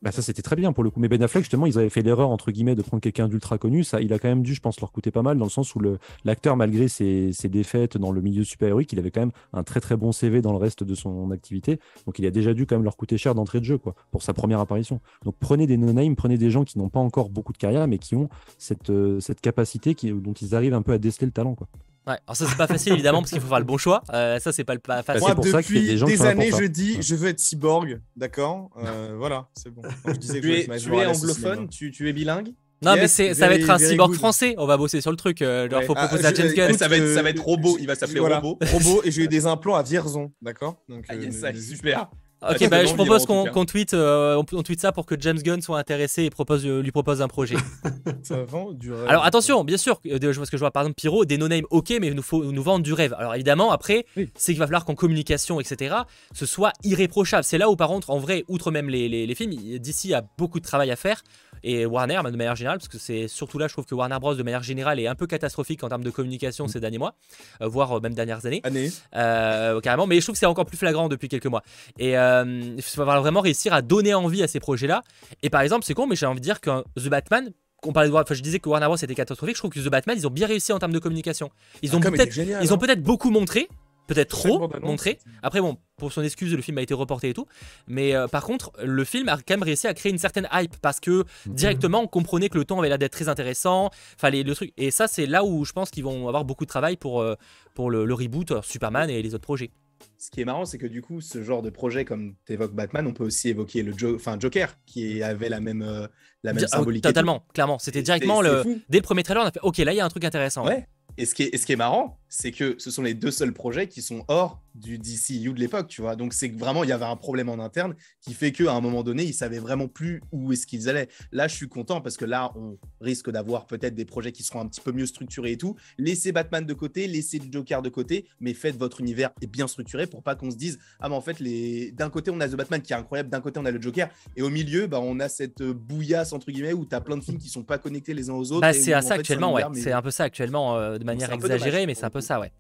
Bah 0.06 0.12
ça 0.12 0.22
c'était 0.22 0.44
très 0.44 0.56
bien 0.56 0.72
pour 0.72 0.84
le 0.84 0.92
coup. 0.92 1.00
Mais 1.00 1.08
Ben 1.08 1.24
Affleck 1.24 1.46
justement 1.46 1.66
ils 1.66 1.80
avaient 1.80 1.90
fait 1.90 2.04
l'erreur 2.04 2.30
entre 2.30 2.52
guillemets 2.52 2.76
de 2.76 2.84
prendre 2.84 3.02
quelqu'un 3.02 3.28
d'ultra 3.28 3.58
connu. 3.58 3.84
Ça 3.84 4.02
il 4.02 4.14
a 4.14 4.20
quand 4.20 4.28
même 4.28 4.44
dû 4.44 4.54
je 4.54 4.62
pense 4.62 4.80
leur 4.80 4.92
coûter 4.92 5.10
pas 5.10 5.24
mal 5.24 5.36
dans 5.40 5.46
le 5.46 5.50
sens 5.50 5.74
où 5.74 5.82
l'acteur 6.24 6.56
malgré 6.56 6.88
ses, 6.88 7.32
défaites 7.46 7.98
dans 7.98 8.12
le 8.12 8.22
milieu 8.22 8.44
super-héroïque 8.44 8.94
il 8.94 9.00
avait 9.00 9.10
quand 9.10 9.22
même 9.22 9.32
un 9.52 9.64
très 9.64 9.82
très 9.82 9.98
bon 9.98 10.12
CV 10.12 10.44
dans 10.44 10.52
le 10.52 10.60
reste 10.60 10.84
de 10.84 10.94
son 10.94 11.32
activité. 11.32 11.80
Donc 12.06 12.20
il 12.20 12.26
a 12.28 12.30
déjà 12.30 12.54
dû 12.54 12.68
quand 12.68 12.76
même 12.76 12.84
leur 12.84 12.98
coûter 12.98 13.18
cher 13.18 13.34
d'entrée 13.34 13.60
de 13.60 13.66
jeu 13.66 13.80
quoi 13.80 13.96
pour 14.12 14.22
sa 14.22 14.36
première 14.36 14.60
apparition. 14.60 15.02
Donc 15.24 15.38
prenez 15.40 15.66
des 15.66 15.76
no-name, 15.76 16.16
prenez 16.16 16.38
des 16.38 16.52
gens 16.52 16.66
qui 16.66 16.78
n'ont 16.78 16.90
pas 16.90 17.00
encore 17.00 17.30
beaucoup 17.30 17.52
de 17.52 17.58
carrière 17.58 17.88
mais 17.88 17.98
qui 17.98 18.14
ont 18.14 18.30
cette, 18.60 18.92
euh, 18.92 19.20
capacité 19.42 19.96
qui, 19.96 20.12
dont 20.12 20.34
ils 20.34 20.54
arrivent 20.54 20.76
un 20.76 20.84
peu 20.84 20.92
à 20.92 21.00
déceler 21.00 21.26
le 21.26 21.34
talent 21.34 21.56
quoi. 21.56 21.68
Ouais, 22.08 22.18
alors 22.28 22.36
ça 22.36 22.46
c'est 22.48 22.58
pas 22.58 22.68
facile 22.68 22.94
évidemment 22.94 23.20
parce 23.20 23.32
qu'il 23.32 23.42
faut 23.42 23.48
faire 23.48 23.60
le 23.60 23.66
bon 23.66 23.78
choix. 23.78 24.04
Euh, 24.14 24.40
ça 24.40 24.52
c'est 24.52 24.64
pas, 24.64 24.78
pas 24.78 25.02
facile. 25.02 25.22
Moi, 25.22 25.36
pour 25.36 25.44
depuis 25.44 25.82
des, 25.82 25.98
gens 25.98 26.06
des 26.06 26.22
années 26.22 26.52
je 26.52 26.66
dis 26.66 27.02
je 27.02 27.16
veux 27.16 27.30
être 27.30 27.40
cyborg, 27.40 28.00
d'accord? 28.16 28.70
Euh, 28.78 29.16
Voilà, 29.18 29.48
c'est 29.54 29.72
bon. 29.72 29.82
je 30.06 30.12
disais 30.14 30.40
tu, 30.40 30.54
es, 30.54 30.78
tu 30.78 30.96
es 30.96 31.06
anglophone, 31.06 31.68
tu, 31.68 31.90
tu, 31.90 32.08
es 32.08 32.14
bilingue? 32.14 32.54
Non 32.84 32.96
mais 32.96 33.08
c'est 33.08 33.34
ça 33.34 33.48
va 33.48 33.56
être 33.56 33.70
un 33.70 33.80
cyborg 33.80 34.14
français, 34.14 34.54
on 34.60 34.68
va 34.68 34.78
bosser 34.78 35.02
sur 35.02 35.10
le 35.10 35.18
truc. 35.18 35.42
Euh, 35.42 35.68
genre, 35.68 35.84
faut 35.84 35.94
ah, 35.98 36.08
proposer 36.08 36.28
à 36.28 36.34
James 36.34 36.54
Gunn. 36.54 36.78
Ça 36.78 36.88
va 36.88 36.98
être, 36.98 37.14
ça 37.14 37.24
va 37.24 37.30
être 37.32 37.44
robot, 37.44 37.78
il 37.80 37.88
va 37.88 37.96
s'appeler 37.96 38.20
robot. 38.20 38.60
Robot 38.72 39.02
et 39.04 39.10
j'ai 39.10 39.24
eu 39.24 39.28
des 39.28 39.48
implants 39.48 39.76
à 39.76 39.82
Vierzon, 39.82 40.32
d'accord? 40.44 40.76
Donc 40.88 41.06
ah, 41.10 41.16
yes, 41.16 41.44
super. 41.68 42.10
Ok, 42.50 42.70
bah, 42.70 42.86
je 42.86 42.94
propose 42.94 43.26
qu'on 43.26 43.66
tweet, 43.66 43.94
euh, 43.94 44.42
on, 44.54 44.64
tweet 44.64 44.80
ça 44.80 44.92
pour 44.92 45.06
que 45.06 45.16
James 45.20 45.38
Gunn 45.38 45.62
soit 45.62 45.80
intéressé 45.80 46.24
et 46.24 46.30
propose, 46.30 46.66
euh, 46.66 46.82
lui 46.82 46.92
propose 46.92 47.22
un 47.22 47.28
projet. 47.28 47.56
ça 48.24 48.44
vend 48.44 48.72
du 48.72 48.92
rêve. 48.92 49.08
Alors 49.08 49.26
attention, 49.26 49.64
bien 49.64 49.78
sûr, 49.78 50.00
euh, 50.06 50.20
parce 50.20 50.50
que 50.50 50.58
je 50.58 50.62
vois 50.62 50.72
par 50.72 50.84
exemple 50.84 50.96
Pyro, 50.96 51.26
des 51.26 51.38
no-name, 51.38 51.66
ok, 51.70 51.94
mais 52.00 52.08
il 52.08 52.14
nous 52.14 52.22
faut 52.22 52.44
nous 52.44 52.64
vendre 52.64 52.84
du 52.84 52.94
rêve. 52.94 53.16
Alors 53.18 53.36
évidemment, 53.36 53.72
après, 53.72 54.06
c'est 54.36 54.54
qu'il 54.54 54.60
va 54.60 54.66
falloir 54.66 54.86
qu'en 54.86 54.96
communication, 54.96 55.60
etc., 55.60 55.96
ce 56.34 56.46
soit 56.46 56.72
irréprochable. 56.84 57.44
C'est 57.44 57.58
là 57.58 57.70
où, 57.70 57.76
par 57.76 57.88
contre, 57.88 58.10
en 58.10 58.20
vrai, 58.20 58.44
outre 58.48 58.72
même 58.72 58.90
les, 58.90 59.10
les, 59.10 59.26
les 59.26 59.36
films, 59.36 59.54
d'ici 59.80 60.14
a 60.14 60.24
beaucoup 60.38 60.60
de 60.60 60.66
travail 60.66 60.92
à 60.92 60.96
faire 60.96 61.22
et 61.66 61.86
Warner 61.86 62.22
de 62.24 62.38
manière 62.38 62.56
générale, 62.56 62.78
parce 62.78 62.88
que 62.88 63.00
c'est 63.00 63.28
surtout 63.28 63.58
là, 63.58 63.68
je 63.68 63.74
trouve 63.74 63.86
que 63.86 63.96
Warner 63.96 64.20
Bros 64.22 64.36
de 64.36 64.44
manière 64.44 64.62
générale 64.62 65.00
est 65.00 65.08
un 65.08 65.16
peu 65.16 65.26
catastrophique 65.26 65.84
en 65.84 65.90
termes 65.90 66.04
de 66.04 66.12
communication 66.12 66.66
mm. 66.66 66.70
ces 66.70 66.80
derniers 66.80 67.00
mois, 67.00 67.16
euh, 67.62 67.68
voire 67.68 67.98
euh, 67.98 68.00
même 68.00 68.14
dernières 68.14 68.46
années. 68.46 68.62
Années. 68.64 68.92
Euh, 69.16 69.82
carrément, 69.82 70.06
mais 70.06 70.20
je 70.20 70.26
trouve 70.26 70.34
que 70.34 70.40
c'est 70.40 70.46
encore 70.46 70.66
plus 70.66 70.78
flagrant 70.78 71.10
depuis 71.10 71.28
quelques 71.28 71.48
mois. 71.48 71.64
Et 71.98 72.12
il 72.12 72.84
va 72.98 73.20
vraiment 73.20 73.42
réussir 73.42 73.74
à 73.74 73.82
donner 73.82 74.14
envie 74.14 74.44
à 74.44 74.48
ces 74.48 74.60
projets-là. 74.60 75.02
Et 75.42 75.50
par 75.50 75.62
exemple, 75.62 75.86
c'est 75.86 75.96
con, 75.96 76.06
mais 76.06 76.16
j'ai 76.16 76.28
envie 76.28 76.40
de 76.40 76.46
dire 76.46 76.62
que 76.62 76.84
The 76.98 77.10
Batman, 77.10 77.52
on 77.84 77.94
parlait 77.94 78.10
de, 78.10 78.16
enfin, 78.16 78.36
je 78.36 78.42
disais 78.42 78.60
que 78.60 78.70
Warner 78.70 78.86
Bros 78.86 78.98
était 78.98 79.16
catastrophique. 79.16 79.56
Je 79.56 79.62
trouve 79.62 79.72
que 79.72 79.80
The 79.80 79.90
Batman, 79.90 80.16
ils 80.18 80.28
ont 80.28 80.32
bien 80.32 80.48
réussi 80.48 80.72
en 80.72 80.78
termes 80.78 80.94
de 80.94 81.00
communication. 81.00 81.50
Ils 81.82 81.90
ah, 81.94 81.98
ont 81.98 82.00
peut-être, 82.00 82.38
ils 82.38 82.72
ont 82.72 82.76
hein. 82.76 82.78
peut-être 82.78 83.02
beaucoup 83.02 83.32
montré, 83.32 83.68
peut-être 84.08 84.30
trop 84.30 84.70
montré. 84.82 85.20
Après, 85.44 85.62
bon, 85.62 85.78
pour 85.98 86.12
son 86.12 86.24
excuse, 86.24 86.54
le 86.54 86.62
film 86.62 86.78
a 86.78 86.82
été 86.82 86.94
reporté 86.94 87.30
et 87.30 87.34
tout. 87.34 87.46
Mais 87.88 88.16
euh, 88.16 88.28
par 88.28 88.44
contre, 88.44 88.72
le 88.84 89.04
film 89.04 89.30
a 89.30 89.38
quand 89.38 89.52
même 89.52 89.64
réussi 89.64 89.88
à 89.88 89.94
créer 89.94 90.12
une 90.12 90.18
certaine 90.18 90.48
hype 90.52 90.76
parce 90.82 91.00
que 91.00 91.24
mhm. 91.46 91.54
directement, 91.54 92.02
on 92.02 92.08
comprenait 92.08 92.50
que 92.50 92.58
le 92.58 92.66
ton 92.66 92.80
avait 92.80 92.90
l'air 92.90 92.98
d'être 92.98 93.14
très 93.14 93.30
intéressant. 93.30 93.90
Fallait 94.18 94.44
le 94.44 94.56
truc. 94.56 94.74
Et 94.78 94.92
ça, 94.92 95.08
c'est 95.08 95.26
là 95.26 95.44
où 95.44 95.66
je 95.66 95.74
pense 95.74 95.90
qu'ils 95.90 96.04
vont 96.04 96.28
avoir 96.28 96.46
beaucoup 96.46 96.66
de 96.66 96.70
travail 96.70 96.98
pour, 96.98 97.22
euh, 97.22 97.36
pour 97.74 97.90
le, 97.90 98.14
reboot, 98.14 98.52
euh, 98.52 98.62
Superman 98.62 99.10
et 99.10 99.22
les 99.22 99.34
autres 99.34 99.44
projets. 99.44 99.72
Ce 100.18 100.30
qui 100.30 100.42
est 100.42 100.46
marrant, 100.46 100.66
c'est 100.66 100.78
que 100.78 100.88
du 100.88 101.02
coup, 101.02 101.22
ce 101.22 101.44
genre 101.44 101.62
de 101.62 101.70
projet, 101.70 102.06
comme 102.06 102.36
tu 102.46 102.54
évoques 102.54 102.74
Batman, 102.74 103.08
on 103.08 103.14
peut 103.14 103.26
aussi 103.26 103.50
évoquer 103.50 103.82
le 103.82 103.94
Joker, 103.98 104.76
qui 104.86 105.24
avait 105.24 105.50
la 105.50 105.60
même, 105.60 106.08
la 106.44 106.54
même 106.54 106.64
oh, 106.66 106.68
symbolique. 106.68 107.04
Totalement, 107.04 107.46
clairement. 107.54 107.80
C'était 107.80 108.02
directement 108.02 108.42
le. 108.42 108.64
Dès 108.90 109.00
le 109.00 109.04
premier 109.04 109.24
trailer, 109.24 109.44
on 109.44 109.48
a 109.48 109.52
fait 109.52 109.60
Ok, 109.64 109.78
là, 109.78 109.94
il 109.94 109.98
y 109.98 110.00
a 110.00 110.06
un 110.06 110.10
truc 110.10 110.24
intéressant. 110.24 110.66
Ouais. 110.66 110.88
Et 111.18 111.26
ce 111.26 111.34
qui 111.34 111.44
est, 111.44 111.58
ce 111.58 111.66
qui 111.66 111.74
est 111.74 111.78
marrant, 111.78 112.20
c'est 112.30 112.52
que 112.52 112.76
ce 112.78 112.92
sont 112.92 113.02
les 113.02 113.14
deux 113.14 113.32
seuls 113.32 113.54
projets 113.54 113.88
qui 113.88 114.02
sont 114.02 114.26
hors 114.28 114.62
du 114.76 114.98
DCU 114.98 115.54
de 115.54 115.60
l'époque, 115.60 115.88
tu 115.88 116.02
vois. 116.02 116.16
Donc 116.16 116.34
c'est 116.34 116.50
vraiment, 116.50 116.84
il 116.84 116.90
y 116.90 116.94
avait 116.94 117.06
un 117.06 117.16
problème 117.16 117.50
en 117.50 117.60
interne 117.60 117.96
qui 118.22 118.34
fait 118.34 118.52
qu'à 118.52 118.74
un 118.74 118.82
moment 118.82 119.04
donné, 119.04 119.24
ils 119.24 119.34
savaient 119.34 119.60
vraiment 119.60 119.88
plus 119.88 120.22
où 120.32 120.52
est-ce 120.52 120.68
qu'ils 120.68 120.90
allaient. 120.90 121.08
Là, 121.32 121.48
je 121.48 121.56
suis 121.56 121.70
content 121.70 122.02
parce 122.02 122.18
que 122.18 122.26
là, 122.26 122.52
on 122.56 122.78
risque 123.00 123.30
d'avoir 123.30 123.68
peut-être 123.68 123.96
des 123.96 124.06
projets 124.06 124.34
qui 124.34 124.44
seront 124.44 124.60
un 124.60 124.68
petit 124.68 124.82
peu 124.82 124.92
mieux 124.92 125.06
structurés 125.06 125.54
et 125.54 125.58
tout. 125.58 125.76
Laissez 125.98 126.32
Batman 126.32 126.66
de 126.66 126.74
côté, 126.74 127.08
laissez 127.08 127.40
le 127.40 127.46
Joker 127.50 127.82
de 127.82 127.90
côté, 127.90 128.28
mais 128.40 128.54
faites 128.54 128.78
votre 128.78 129.00
univers 129.00 129.32
bien 129.50 129.68
structuré 129.68 130.08
pour 130.08 130.24
pas 130.24 130.36
qu'on 130.36 130.52
se 130.52 130.58
dise, 130.58 130.80
ah 131.00 131.08
mais 131.08 131.16
en 131.16 131.22
fait, 131.22 131.40
les... 131.40 131.92
d'un 131.92 132.10
côté, 132.10 132.32
on 132.32 132.40
a 132.42 132.48
The 132.48 132.56
Batman 132.56 132.82
qui 132.82 132.94
est 132.94 132.96
incroyable, 132.96 133.30
d'un 133.30 133.42
côté, 133.42 133.60
on 133.60 133.66
a 133.66 133.72
le 133.72 133.82
Joker, 133.82 134.10
et 134.36 134.42
au 134.42 134.50
milieu, 134.50 134.88
bah, 134.88 135.00
on 135.02 135.20
a 135.20 135.30
cette 135.30 135.64
bouillasse, 135.64 136.34
entre 136.34 136.52
guillemets, 136.52 136.74
où 136.74 136.86
tu 136.86 136.96
as 136.96 137.02
plein 137.02 137.16
de 137.16 137.24
films 137.24 137.38
qui 137.38 137.48
sont 137.48 137.64
pas 137.64 137.78
connectés 137.78 138.14
les 138.14 138.30
uns 138.30 138.34
aux 138.34 138.52
autres. 138.52 138.62
Bah, 138.62 138.74
c'est 138.74 138.94
à 138.94 139.02
ça 139.02 139.14
actuellement, 139.14 139.54
ouais. 139.54 139.64
C'est 139.76 139.92
un 139.92 140.02
peu 140.02 140.12
ça 140.12 140.24
actuellement, 140.24 140.76
euh, 140.78 140.98
de 140.98 141.04
manière 141.04 141.32
exagérée, 141.32 141.86
mais 141.86 141.96
c'est 141.96 142.06
peu 142.16 142.22
ça, 142.22 142.40
ouais. 142.40 142.52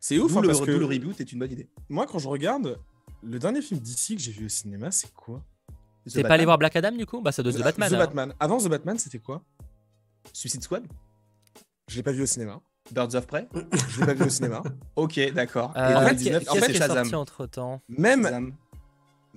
C'est 0.00 0.18
ouf, 0.18 0.36
hein, 0.36 0.40
le, 0.40 0.48
parce 0.48 0.60
que 0.60 0.70
le 0.70 0.84
reboot 0.84 1.20
est 1.20 1.32
une 1.32 1.38
bonne 1.38 1.52
idée. 1.52 1.68
Moi, 1.88 2.06
quand 2.06 2.18
je 2.18 2.28
regarde, 2.28 2.78
le 3.22 3.38
dernier 3.38 3.62
film 3.62 3.78
d'ici 3.78 4.16
que 4.16 4.22
j'ai 4.22 4.32
vu 4.32 4.46
au 4.46 4.48
cinéma, 4.48 4.90
c'est 4.90 5.12
quoi? 5.14 5.40
C'est 6.06 6.22
pas 6.22 6.34
aller 6.34 6.44
voir 6.44 6.58
Black 6.58 6.74
Adam 6.74 6.92
du 6.92 7.06
coup? 7.06 7.20
Bah, 7.20 7.30
ça 7.30 7.42
doit 7.42 7.52
être 7.52 7.60
The 7.60 7.64
Batman. 7.64 7.90
The 7.90 7.96
Batman. 7.96 8.34
Avant 8.40 8.58
The 8.58 8.68
Batman, 8.68 8.98
c'était 8.98 9.18
quoi? 9.18 9.42
Suicide 10.32 10.62
Squad? 10.62 10.84
Je 11.88 11.96
l'ai 11.96 12.02
pas 12.02 12.10
vu 12.10 12.22
au 12.22 12.26
cinéma. 12.26 12.60
Birds 12.90 13.14
of 13.14 13.26
Prey? 13.26 13.48
Je 13.88 14.00
l'ai 14.00 14.06
pas 14.06 14.14
vu 14.14 14.24
au 14.24 14.28
cinéma. 14.28 14.62
ok, 14.96 15.32
d'accord. 15.32 15.72
Euh, 15.76 15.94
en 15.94 16.06
fait, 16.06 16.48
en 16.48 16.54
fait, 16.54 16.74
Shazam. 16.74 17.14
entre 17.14 17.46
temps. 17.46 17.80
Même. 17.88 18.52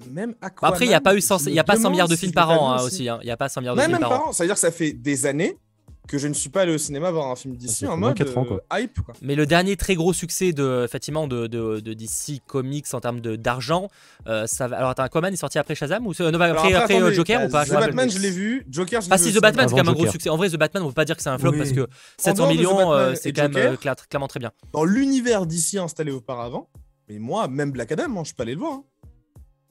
Même 0.10 0.34
Aquaman, 0.42 0.56
bah, 0.62 0.68
Après, 0.70 0.86
il 0.86 0.90
n'y 0.90 0.96
a 0.96 1.02
pas 1.02 1.16
eu 1.16 1.22
100, 1.22 1.48
y 1.50 1.60
a 1.60 1.64
pas 1.64 1.76
100 1.76 1.92
milliards 1.92 2.08
de 2.08 2.16
films 2.16 2.34
par 2.34 2.50
an 2.50 2.74
hein, 2.74 2.84
aussi. 2.84 3.08
Hein. 3.08 3.20
Il 3.22 3.26
n'y 3.26 3.32
a 3.32 3.38
pas 3.38 3.50
100 3.50 3.62
milliards 3.62 3.76
de 3.76 3.82
films 3.82 4.00
par, 4.00 4.28
an. 4.28 4.32
C'est-à-dire 4.32 4.56
que 4.56 4.62
ça 4.62 4.72
fait 4.72 4.94
des 4.94 5.28
années 5.28 5.60
que 6.08 6.18
je 6.18 6.28
ne 6.28 6.34
suis 6.34 6.50
pas 6.50 6.62
allé 6.62 6.74
au 6.74 6.78
cinéma 6.78 7.12
voir 7.12 7.30
un 7.30 7.36
film 7.36 7.56
d'ici 7.56 7.88
en 7.88 7.98
mode 7.98 8.22
ans, 8.36 8.46
quoi. 8.46 8.62
Euh, 8.74 8.80
hype. 8.80 9.00
Quoi. 9.02 9.14
Mais 9.22 9.36
le 9.36 9.46
dernier 9.46 9.78
très 9.78 9.96
gros 9.96 10.14
succès 10.14 10.52
de, 10.52 10.84
effectivement, 10.84 11.28
de, 11.28 11.48
de, 11.48 11.80
de 11.80 11.94
DC 11.94 12.42
Comics 12.46 12.94
en 12.94 13.00
termes 13.00 13.22
d'argent, 13.22 13.90
euh, 14.28 14.46
ça 14.46 14.68
va... 14.68 14.78
alors 14.78 14.90
attends, 14.90 15.04
Aquaman 15.04 15.34
est 15.34 15.38
sorti 15.38 15.60
après 15.60 15.76
Shazam 15.76 16.06
ou 16.06 16.14
non, 16.20 16.40
après, 16.42 16.74
après, 16.74 17.02
euh, 17.02 17.14
Joker 17.14 17.46
ou 17.46 17.50
pas? 17.50 17.66
The 17.66 17.72
Batman, 17.72 18.10
je 18.10 18.20
l'ai 18.20 18.32
vu. 18.32 18.66
Joker, 18.70 19.02
je 19.02 19.08
l'ai 19.08 19.14
ah, 19.14 19.18
vu. 19.18 19.24
Ah 19.24 19.32
si, 19.32 19.34
The 19.34 19.42
Batman, 19.42 19.68
c'est 19.68 19.76
quand 19.76 19.84
même 19.84 19.90
un 19.90 19.94
gros 19.94 20.08
succès. 20.08 20.30
En 20.30 20.38
vrai, 20.38 20.50
The 20.50 20.58
Batman, 20.58 20.84
on 20.84 20.88
peut 20.88 20.94
pas 20.94 21.06
dire 21.06 21.16
que 21.16 21.24
c'est 21.24 21.30
un 21.30 21.38
flop 21.38 21.54
parce 21.54 21.72
que 21.72 21.88
700 22.18 22.48
millions, 22.50 23.16
c'est 23.16 23.32
quand 23.32 23.50
même 23.50 23.78
clairement 23.78 24.28
très 24.28 24.40
bien. 24.40 24.52
Dans 24.74 24.84
l'univers 24.84 25.46
d'ici 25.46 25.78
installé 25.78 26.12
auparavant, 26.12 26.70
mais 27.10 27.20
moi, 27.20 27.48
même 27.48 27.72
Black 27.72 27.92
Adam, 27.92 28.18
hein, 28.18 28.24
je 28.26 28.34
peux 28.34 28.44
aller 28.44 28.54
le 28.54 28.60
voir. 28.60 28.74
Hein. 28.74 28.84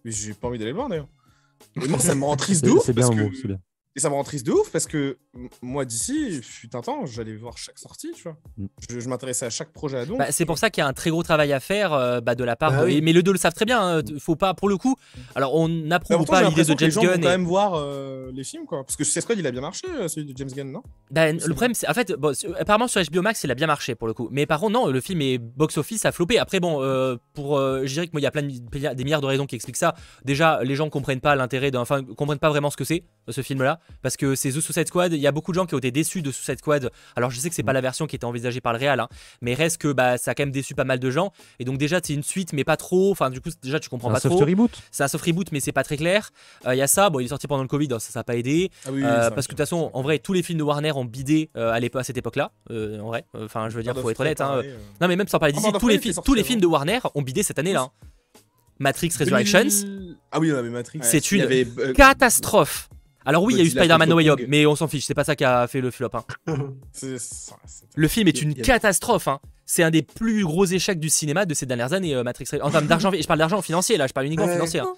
Mais 0.05 0.11
j'ai 0.11 0.35
pas 0.35 0.49
envie 0.49 0.59
d'aller 0.59 0.71
le 0.71 0.77
voir 0.77 0.89
d'ailleurs. 0.89 1.09
Mais 1.77 1.87
moi, 1.87 1.99
ça 2.01 2.15
me 2.15 2.25
rend 2.25 2.37
triste 2.37 2.65
de 2.65 2.71
ouf. 2.71 2.83
C'est 2.85 2.93
bien, 2.93 3.09
c'est 3.09 3.47
bien. 3.47 3.61
Et 3.95 4.01
ça 4.01 4.09
me 4.09 4.15
rend 4.15 4.25
triste 4.25 4.47
de 4.47 4.53
ouf 4.53 4.71
parce 4.71 4.87
que 4.87 5.19
moi 5.61 5.85
d'ici, 5.85 6.41
fut 6.43 6.75
un 6.75 6.81
temps, 6.81 7.05
j'allais 7.05 7.37
voir 7.37 7.59
chaque 7.59 7.79
sortie, 7.79 8.13
tu 8.13 8.23
vois. 8.23 8.39
Mm. 8.57 8.67
Je, 8.89 9.09
m'intéressais 9.09 9.45
à 9.45 9.51
chaque 9.51 9.71
projet 9.71 9.99
à 9.99 10.07
bah, 10.07 10.27
c'est 10.31 10.47
pour 10.47 10.57
ça 10.57 10.71
qu'il 10.71 10.83
y 10.83 10.85
a 10.85 10.89
un 10.89 10.95
très 10.95 11.11
gros 11.11 11.23
travail 11.23 11.53
à 11.53 11.61
faire 11.61 11.93
euh, 11.93 12.21
bah, 12.23 12.35
de 12.35 12.43
la 12.43 12.57
part. 12.57 12.73
Bah 12.73 12.85
mais 12.87 13.13
les 13.13 13.23
deux 13.23 13.33
le 13.33 13.39
savent 13.39 13.53
très 13.53 13.67
bien. 13.67 13.99
Hein, 13.99 14.03
faut 14.19 14.37
pas, 14.37 14.55
pour 14.55 14.71
le 14.71 14.79
coup. 14.79 14.97
Alors 15.35 15.55
on 15.55 15.69
n'approuve 15.69 16.25
pas 16.25 16.43
l'idée 16.43 16.65
de 16.65 16.79
James 16.79 16.91
Gunn. 16.91 17.05
Vont 17.05 17.21
quand 17.21 17.29
même 17.29 17.45
voir 17.45 17.75
euh, 17.75 18.31
les 18.33 18.45
films, 18.45 18.65
quoi. 18.65 18.83
Parce 18.85 18.97
que 18.97 19.05
Suicide 19.05 19.23
Squad, 19.23 19.39
il 19.39 19.47
a 19.47 19.51
bien 19.51 19.61
marché, 19.61 19.87
euh, 19.89 20.09
celui 20.09 20.33
de 20.33 20.37
James 20.39 20.51
Gunn, 20.51 20.73
non? 20.73 20.83
Le 21.11 21.49
problème, 21.51 21.75
c'est 21.75 21.89
en 21.89 21.95
fait, 21.95 22.13
bon, 22.13 22.35
apparemment 22.59 22.89
sur 22.89 23.03
HBO 23.03 23.21
Max, 23.21 23.45
il 23.45 23.51
a 23.51 23.55
bien 23.55 23.67
marché 23.67 23.95
pour 23.95 24.07
le 24.07 24.15
coup. 24.15 24.29
Mais 24.31 24.47
par 24.47 24.61
contre, 24.61 24.73
non, 24.73 24.87
le 24.87 25.01
film 25.03 25.21
est 25.21 25.37
box 25.37 25.77
office 25.77 26.07
a 26.07 26.13
flopé. 26.13 26.39
Après, 26.39 26.61
bon, 26.61 26.79
pour, 27.35 27.59
je 27.59 27.93
dirais 27.93 28.07
que 28.07 28.13
moi, 28.13 28.21
il 28.21 28.25
y 28.25 28.27
a 28.27 28.31
plein 28.31 28.43
de, 28.43 28.95
des 28.95 29.05
milliards 29.05 29.21
de 29.21 29.27
raisons 29.27 29.47
qui 29.47 29.55
expliquent 29.55 29.77
ça. 29.77 29.95
Déjà, 30.25 30.63
les 30.63 30.77
gens 30.77 30.89
comprennent 30.89 31.21
pas 31.21 31.37
l'intérêt 31.37 31.71
d'un, 31.71 31.81
enfin, 31.81 32.03
comprennent 32.03 32.39
pas 32.39 32.49
vraiment 32.49 32.71
ce 32.71 32.77
que 32.77 32.85
c'est 32.85 33.05
ce 33.29 33.41
film-là, 33.41 33.79
parce 34.03 34.17
que 34.17 34.35
c'est 34.35 34.51
Suicide 34.51 34.89
Squad. 34.89 35.13
Il 35.13 35.21
y 35.21 35.27
a 35.27 35.33
beaucoup 35.33 35.53
de 35.53 35.57
gens 35.57 35.67
qui 35.67 35.75
ont 35.75 35.79
été 35.79 35.91
déçus 35.91 36.23
de 36.23 36.31
Suicide 36.31 36.59
Squad. 36.59 36.91
Alors 37.17 37.31
je 37.31 37.39
sais 37.39 37.49
que 37.49 37.55
c'est 37.55 37.63
pas 37.63 37.73
mm. 37.73 37.75
la 37.75 37.81
version 37.81 38.07
qui 38.07 38.17
était 38.17 38.25
envisagée 38.25 38.61
par 38.61 38.73
le 38.73 38.79
Real, 38.79 39.01
hein, 39.01 39.09
mais 39.41 39.55
reste 39.55 39.79
que 39.79 39.93
bah, 39.93 40.19
ça 40.19 40.33
a 40.33 40.35
quand 40.35 40.43
même 40.43 40.53
déçu 40.53 40.75
pas 40.75 40.85
mal 40.85 40.99
de 40.99 41.11
gens. 41.11 41.33
Et 41.59 41.65
donc 41.65 41.79
déjà 41.79 42.01
c'est 42.03 42.15
une 42.15 42.23
suite, 42.23 42.53
mais 42.53 42.65
pas 42.65 42.77
trop. 42.77 43.11
Enfin 43.11 43.31
du 43.31 43.41
coup 43.41 43.51
déjà 43.63 43.81
tu 43.81 43.89
comprends 43.89 44.11
pas 44.11 44.21
trop. 44.21 44.29
C'est 44.29 44.35
un 44.35 44.39
soft 44.39 44.51
reboot. 44.51 44.83
C'est 44.91 45.05
un 45.05 45.09
soft 45.09 45.25
reboot, 45.25 45.53
mais 45.53 45.61
c'est 45.61 45.73
pas 45.73 45.85
très 45.85 45.97
clair. 45.97 46.31
Euh, 46.67 46.75
il 46.75 46.79
y 46.79 46.83
a 46.83 46.87
ça. 46.87 47.11
Bon, 47.11 47.21
il 47.21 47.27
est 47.27 47.29
sorti 47.29 47.47
pendant 47.47 47.63
le 47.63 47.69
Covid, 47.69 47.89
ça 47.91 47.99
ça 47.99 48.21
a 48.21 48.25
pas 48.25 48.37
aidé. 48.37 48.71
Ah 48.87 48.91
euh, 48.91 49.31
parce 49.31 49.47
que 49.47 49.53
de 49.53 49.57
toute 49.57 49.59
façon, 49.59 49.91
en 49.93 50.03
vrai, 50.03 50.19
tous 50.19 50.33
les 50.33 50.43
films 50.43 50.59
de 50.59 50.65
Warner 50.65 50.93
ont 50.93 51.05
bidé 51.05 51.51
euh, 51.57 51.73
à, 51.73 51.99
à 51.99 52.05
cette 52.05 52.17
époque-là. 52.17 52.53
en 52.71 53.07
vrai, 53.07 53.25
enfin 53.35 53.69
je 53.69 53.77
veux 53.77 53.83
dire, 53.83 53.97
faut 53.97 54.11
être 54.11 54.21
honnête. 54.21 54.41
Hein. 54.41 54.63
Non 55.01 55.09
mais 55.09 55.17
même 55.17 55.29
sans 55.29 55.39
parler 55.39 55.53
d'ici, 55.53 55.71
tous 55.79 55.89
les 55.89 55.99
films, 55.99 56.15
tous 56.25 56.35
les 56.35 56.45
films 56.45 56.61
de 56.61 56.67
Warner 56.67 57.01
ont 57.15 57.23
bidé 57.23 57.43
cette 57.43 57.59
année-là. 57.59 57.83
Hein. 57.83 57.91
Matrix 58.79 59.11
Resurrections. 59.19 59.87
Ah 60.33 60.41
oui, 60.41 60.51
mais 60.51 60.71
Matrix. 60.71 61.01
C'est 61.03 61.31
une 61.33 61.65
catastrophe. 61.95 62.89
Alors 63.25 63.43
oui, 63.43 63.55
il 63.55 63.59
y 63.59 63.61
a 63.61 63.65
eu 63.65 63.71
Spider-Man 63.71 64.09
No 64.09 64.17
Way 64.17 64.31
Home, 64.31 64.41
mais 64.49 64.67
on 64.67 64.77
s'en 64.77 64.89
fiche, 64.89 65.05
c'est 65.05 65.15
pas 65.15 65.25
ça 65.25 65.37
qui 65.37 65.45
a 65.45 65.67
fait 65.67 65.81
le 65.81 65.91
flop. 65.91 66.11
Hein. 66.15 66.25
le 67.97 68.09
film 68.09 68.29
est 68.29 68.43
une 68.43 68.55
catastrophe. 68.55 69.29
Hein. 69.29 69.41
C'est 69.65 69.83
un 69.83 69.91
des 69.91 70.03
plus 70.03 70.45
gros 70.45 70.65
échecs 70.65 71.01
du 71.01 71.09
cinéma 71.09 71.47
de 71.47 71.55
ces 71.55 71.67
dernières 71.67 71.93
années, 71.93 72.15
euh, 72.15 72.25
Matrix. 72.25 72.49
En 72.61 72.71
termes 72.71 72.87
d'argent, 72.87 73.11
je 73.13 73.27
parle 73.27 73.39
d'argent 73.39 73.63
financier 73.63 73.97
là, 73.97 74.07
je 74.07 74.13
parle 74.13 74.27
uniquement 74.27 74.49
financier. 74.49 74.81
Hein. 74.81 74.95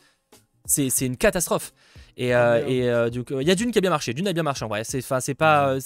C'est 0.67 1.07
une 1.07 1.17
catastrophe. 1.17 1.73
Et, 2.17 2.35
euh, 2.35 2.65
et 2.67 2.89
euh, 2.89 3.11
il 3.41 3.47
y 3.47 3.51
a 3.51 3.55
Dune 3.55 3.73
qui 3.73 3.79
a 3.79 3.81
bien 3.81 3.91
marché. 3.91 4.15
Dune 4.15 4.29
a 4.29 4.33
bien 4.33 4.43
marché 4.43 4.65
en 4.65 4.69
vrai. 4.69 4.85
C'est 4.85 5.03
pas 5.03 5.21
c'est 5.21 5.35
pas 5.35 5.77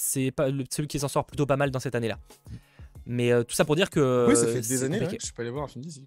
celui 0.69 0.87
qui 0.87 0.99
s'en 0.99 1.07
sort 1.07 1.25
plutôt 1.25 1.45
pas 1.45 1.57
mal 1.57 1.71
dans 1.71 1.79
cette 1.79 1.95
année 1.95 2.07
là. 2.07 2.19
Mais 3.05 3.31
tout 3.45 3.55
ça 3.55 3.65
pour 3.65 3.75
dire 3.75 3.89
que. 3.89 4.27
Oui, 4.29 4.35
ça 4.35 4.47
fait 4.47 4.61
des 4.61 4.83
années. 4.83 4.99
que 4.99 5.05
je 5.19 5.25
suis 5.25 5.33
pas 5.33 5.41
allé 5.41 5.51
voir 5.51 5.65
un 5.65 5.67
film 5.67 5.83
d'ici. 5.83 6.05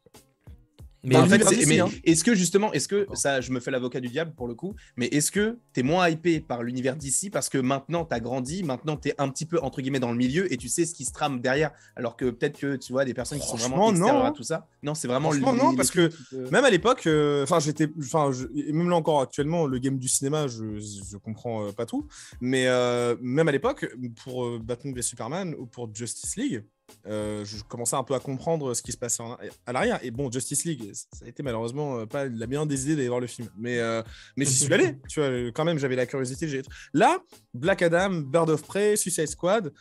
Mais, 1.04 1.16
en 1.16 1.26
fait, 1.26 1.42
hein. 1.42 1.88
est-ce 2.04 2.22
que 2.22 2.34
justement, 2.34 2.72
est-ce 2.72 2.86
que 2.86 3.06
ça, 3.14 3.40
je 3.40 3.50
me 3.50 3.58
fais 3.58 3.72
l'avocat 3.72 3.98
du 3.98 4.08
diable 4.08 4.32
pour 4.36 4.46
le 4.46 4.54
coup, 4.54 4.76
mais 4.96 5.06
est-ce 5.06 5.32
que 5.32 5.58
tu 5.74 5.80
es 5.80 5.82
moins 5.82 6.08
hypé 6.08 6.40
par 6.40 6.62
l'univers 6.62 6.96
d'ici 6.96 7.28
parce 7.28 7.48
que 7.48 7.58
maintenant 7.58 8.04
tu 8.04 8.14
as 8.14 8.20
grandi, 8.20 8.62
maintenant 8.62 8.96
tu 8.96 9.08
es 9.08 9.14
un 9.18 9.28
petit 9.28 9.46
peu 9.46 9.58
entre 9.60 9.80
guillemets 9.80 9.98
dans 9.98 10.12
le 10.12 10.16
milieu 10.16 10.52
et 10.52 10.56
tu 10.56 10.68
sais 10.68 10.86
ce 10.86 10.94
qui 10.94 11.04
se 11.04 11.12
trame 11.12 11.40
derrière, 11.40 11.72
alors 11.96 12.16
que 12.16 12.30
peut-être 12.30 12.58
que 12.58 12.76
tu 12.76 12.92
vois 12.92 13.04
des 13.04 13.14
personnes 13.14 13.40
qui 13.40 13.46
sont 13.46 13.56
vraiment 13.56 13.90
extérieures 13.90 14.26
à 14.26 14.30
tout 14.32 14.44
ça? 14.44 14.68
Non, 14.82 14.94
c'est 14.94 15.08
vraiment. 15.08 15.34
non, 15.34 15.74
parce 15.74 15.90
que 15.90 16.10
même 16.50 16.64
à 16.64 16.70
l'époque, 16.70 17.06
euh, 17.06 17.42
enfin 17.42 17.58
j'étais, 17.58 17.88
enfin 17.98 18.30
même 18.72 18.88
là 18.88 18.96
encore 18.96 19.20
actuellement, 19.20 19.66
le 19.66 19.78
game 19.78 19.98
du 19.98 20.08
cinéma, 20.08 20.46
je, 20.46 20.78
je 20.78 21.16
comprends 21.16 21.66
euh, 21.66 21.72
pas 21.72 21.86
tout, 21.86 22.06
mais 22.40 22.66
euh, 22.68 23.16
même 23.20 23.48
à 23.48 23.52
l'époque, 23.52 23.86
pour 24.22 24.58
Batman 24.60 24.94
v 24.94 25.02
Superman 25.02 25.54
ou 25.58 25.66
pour 25.66 25.92
Justice 25.92 26.36
League. 26.36 26.62
Euh, 27.06 27.44
je 27.44 27.62
commençais 27.64 27.96
un 27.96 28.04
peu 28.04 28.14
à 28.14 28.20
comprendre 28.20 28.74
ce 28.74 28.82
qui 28.82 28.92
se 28.92 28.96
passait 28.96 29.22
à 29.66 29.72
l'arrière. 29.72 29.98
Et 30.02 30.10
bon, 30.10 30.30
Justice 30.30 30.64
League, 30.64 30.90
ça 30.92 31.24
a 31.24 31.28
été 31.28 31.42
malheureusement 31.42 31.98
euh, 31.98 32.06
pas 32.06 32.26
la 32.26 32.46
meilleure 32.46 32.66
des 32.66 32.84
idées 32.84 32.96
d'aller 32.96 33.08
voir 33.08 33.20
le 33.20 33.26
film. 33.26 33.48
Mais, 33.58 33.78
euh, 33.78 34.02
mais 34.36 34.44
j'y 34.44 34.54
suis 34.54 34.72
allé. 34.74 34.96
Tu 35.08 35.20
vois, 35.20 35.28
quand 35.52 35.64
même, 35.64 35.78
j'avais 35.78 35.96
la 35.96 36.06
curiosité. 36.06 36.62
Là, 36.94 37.18
Black 37.54 37.82
Adam, 37.82 38.10
Bird 38.10 38.50
of 38.50 38.62
Prey, 38.62 38.96
Suicide 38.96 39.28
Squad, 39.28 39.72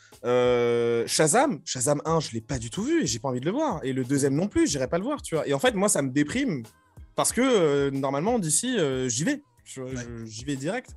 Shazam, 1.07 1.61
Shazam 1.65 2.01
1, 2.05 2.19
je 2.19 2.31
l'ai 2.31 2.41
pas 2.41 2.59
du 2.59 2.69
tout 2.69 2.83
vu 2.83 3.03
et 3.03 3.05
j'ai 3.05 3.19
pas 3.19 3.29
envie 3.29 3.41
de 3.41 3.45
le 3.45 3.51
voir. 3.51 3.79
Et 3.83 3.93
le 3.93 4.03
deuxième 4.03 4.35
non 4.35 4.47
plus, 4.47 4.67
j'irai 4.67 4.87
pas 4.87 4.97
le 4.97 5.03
voir. 5.03 5.21
Tu 5.21 5.35
vois. 5.35 5.47
Et 5.47 5.53
en 5.53 5.59
fait, 5.59 5.73
moi, 5.73 5.89
ça 5.89 6.01
me 6.01 6.09
déprime 6.09 6.63
parce 7.15 7.31
que 7.33 7.89
normalement, 7.89 8.39
d'ici, 8.39 8.77
j'y 9.07 9.23
vais. 9.23 9.41
J'y 9.63 10.43
vais 10.45 10.55
direct. 10.55 10.95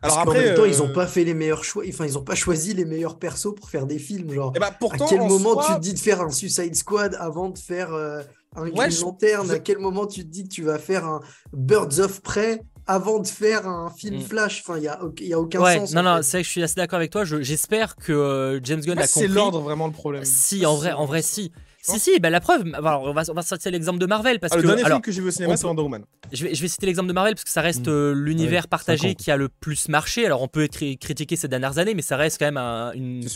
Alors 0.00 0.18
après, 0.20 0.38
en 0.38 0.42
même 0.42 0.54
temps, 0.54 0.64
ils 0.64 0.78
n'ont 0.78 0.90
euh, 0.90 0.92
pas 0.92 1.06
fait 1.06 1.24
les 1.24 1.34
meilleurs 1.34 1.64
choix. 1.64 1.84
Enfin, 1.88 2.06
ils 2.06 2.14
n'ont 2.14 2.22
pas 2.22 2.34
choisi 2.34 2.74
les 2.74 2.84
meilleurs 2.84 3.18
persos 3.18 3.54
pour 3.54 3.68
faire 3.68 3.86
des 3.86 3.98
films. 3.98 4.32
Genre, 4.32 4.52
eh 4.54 4.58
ben, 4.58 4.66
à 4.66 5.06
quel 5.08 5.20
moment 5.20 5.56
tu 5.56 5.72
te 5.74 5.80
dis 5.80 5.94
de 5.94 5.98
faire 5.98 6.20
un 6.20 6.30
Suicide 6.30 6.74
Squad 6.74 7.16
avant 7.18 7.48
de 7.50 7.58
faire 7.58 7.92
euh, 7.92 8.22
un 8.56 8.68
ouais, 8.68 8.88
Lanterne 9.00 9.50
À 9.50 9.58
quel 9.58 9.78
moment 9.78 10.06
tu 10.06 10.22
te 10.24 10.28
dis 10.28 10.44
que 10.44 10.48
tu 10.48 10.62
vas 10.62 10.78
faire 10.78 11.04
un 11.04 11.20
Birds 11.52 11.98
of 11.98 12.20
Prey 12.22 12.62
avant 12.86 13.20
de 13.20 13.26
faire 13.26 13.66
un 13.66 13.90
film 13.90 14.18
mm. 14.18 14.22
Flash? 14.22 14.62
Enfin, 14.64 14.78
il 14.78 14.82
n'y 14.82 14.88
a, 14.88 15.00
y 15.20 15.32
a 15.32 15.40
aucun 15.40 15.60
ouais, 15.60 15.78
sens. 15.78 15.94
Non, 15.94 16.02
non, 16.02 16.20
c'est 16.22 16.38
vrai 16.38 16.42
que 16.42 16.46
je 16.46 16.52
suis 16.52 16.62
assez 16.62 16.76
d'accord 16.76 16.98
avec 16.98 17.10
toi. 17.10 17.24
J'espère 17.24 17.96
que 17.96 18.12
euh, 18.12 18.60
James 18.62 18.80
Gunn 18.80 18.98
a 18.98 19.06
compris. 19.06 19.20
C'est 19.20 19.28
l'ordre 19.28 19.60
vraiment 19.60 19.86
le 19.86 19.92
problème. 19.92 20.24
Si, 20.24 20.64
en 20.66 20.76
vrai, 20.76 20.92
en 20.92 21.06
vrai, 21.06 21.22
si. 21.22 21.52
Si, 21.84 21.98
si, 21.98 22.20
ben 22.20 22.30
la 22.30 22.40
preuve, 22.40 22.62
alors 22.74 23.02
on, 23.02 23.12
va, 23.12 23.22
on 23.28 23.34
va 23.34 23.42
sortir 23.42 23.72
l'exemple 23.72 23.98
de 23.98 24.06
Marvel. 24.06 24.38
Parce 24.38 24.52
ah, 24.52 24.56
que, 24.56 24.62
le 24.62 24.68
dernier 24.68 24.84
film 24.84 25.00
que 25.00 25.10
j'ai 25.10 25.20
vu 25.20 25.28
au 25.28 25.30
cinéma, 25.32 25.56
c'est 25.56 25.66
Wonder 25.66 25.82
Woman. 25.82 26.04
Je 26.32 26.44
vais, 26.44 26.54
je 26.54 26.62
vais 26.62 26.68
citer 26.68 26.86
l'exemple 26.86 27.08
de 27.08 27.12
Marvel 27.12 27.34
parce 27.34 27.42
que 27.42 27.50
ça 27.50 27.60
reste 27.60 27.88
mm. 27.88 27.90
euh, 27.90 28.12
l'univers 28.14 28.68
partagé 28.68 29.16
qui 29.16 29.32
a 29.32 29.36
le 29.36 29.48
plus 29.48 29.88
marché. 29.88 30.24
Alors 30.24 30.42
on 30.42 30.48
peut 30.48 30.68
critiquer 30.68 31.34
ces 31.34 31.48
dernières 31.48 31.78
années, 31.78 31.94
mais 31.94 32.02
ça 32.02 32.16
reste 32.16 32.38
quand 32.38 32.46
même 32.46 32.56
une, 32.94 33.26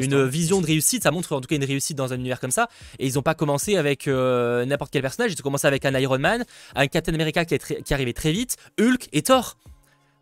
une 0.00 0.14
hein. 0.14 0.26
vision 0.26 0.60
de 0.60 0.66
réussite. 0.66 1.02
Ça 1.02 1.10
montre 1.10 1.34
en 1.34 1.40
tout 1.40 1.48
cas 1.48 1.56
une 1.56 1.64
réussite 1.64 1.96
dans 1.96 2.12
un 2.12 2.16
univers 2.16 2.38
comme 2.38 2.52
ça. 2.52 2.68
Et 3.00 3.08
ils 3.08 3.14
n'ont 3.14 3.22
pas 3.22 3.34
commencé 3.34 3.76
avec 3.76 4.06
euh, 4.06 4.64
n'importe 4.64 4.92
quel 4.92 5.02
personnage. 5.02 5.32
Ils 5.32 5.40
ont 5.40 5.42
commencé 5.42 5.66
avec 5.66 5.84
un 5.84 5.98
Iron 5.98 6.20
Man, 6.20 6.44
un 6.76 6.86
Captain 6.86 7.12
America 7.12 7.44
qui, 7.44 7.54
est 7.54 7.82
qui 7.82 7.92
arrivait 7.92 8.12
très 8.12 8.30
vite, 8.30 8.56
Hulk 8.80 9.08
et 9.12 9.22
Thor. 9.22 9.56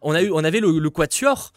On, 0.00 0.12
a 0.12 0.22
eu, 0.22 0.30
on 0.32 0.42
avait 0.42 0.60
le, 0.60 0.78
le 0.78 0.90
Quatuor 0.90 1.52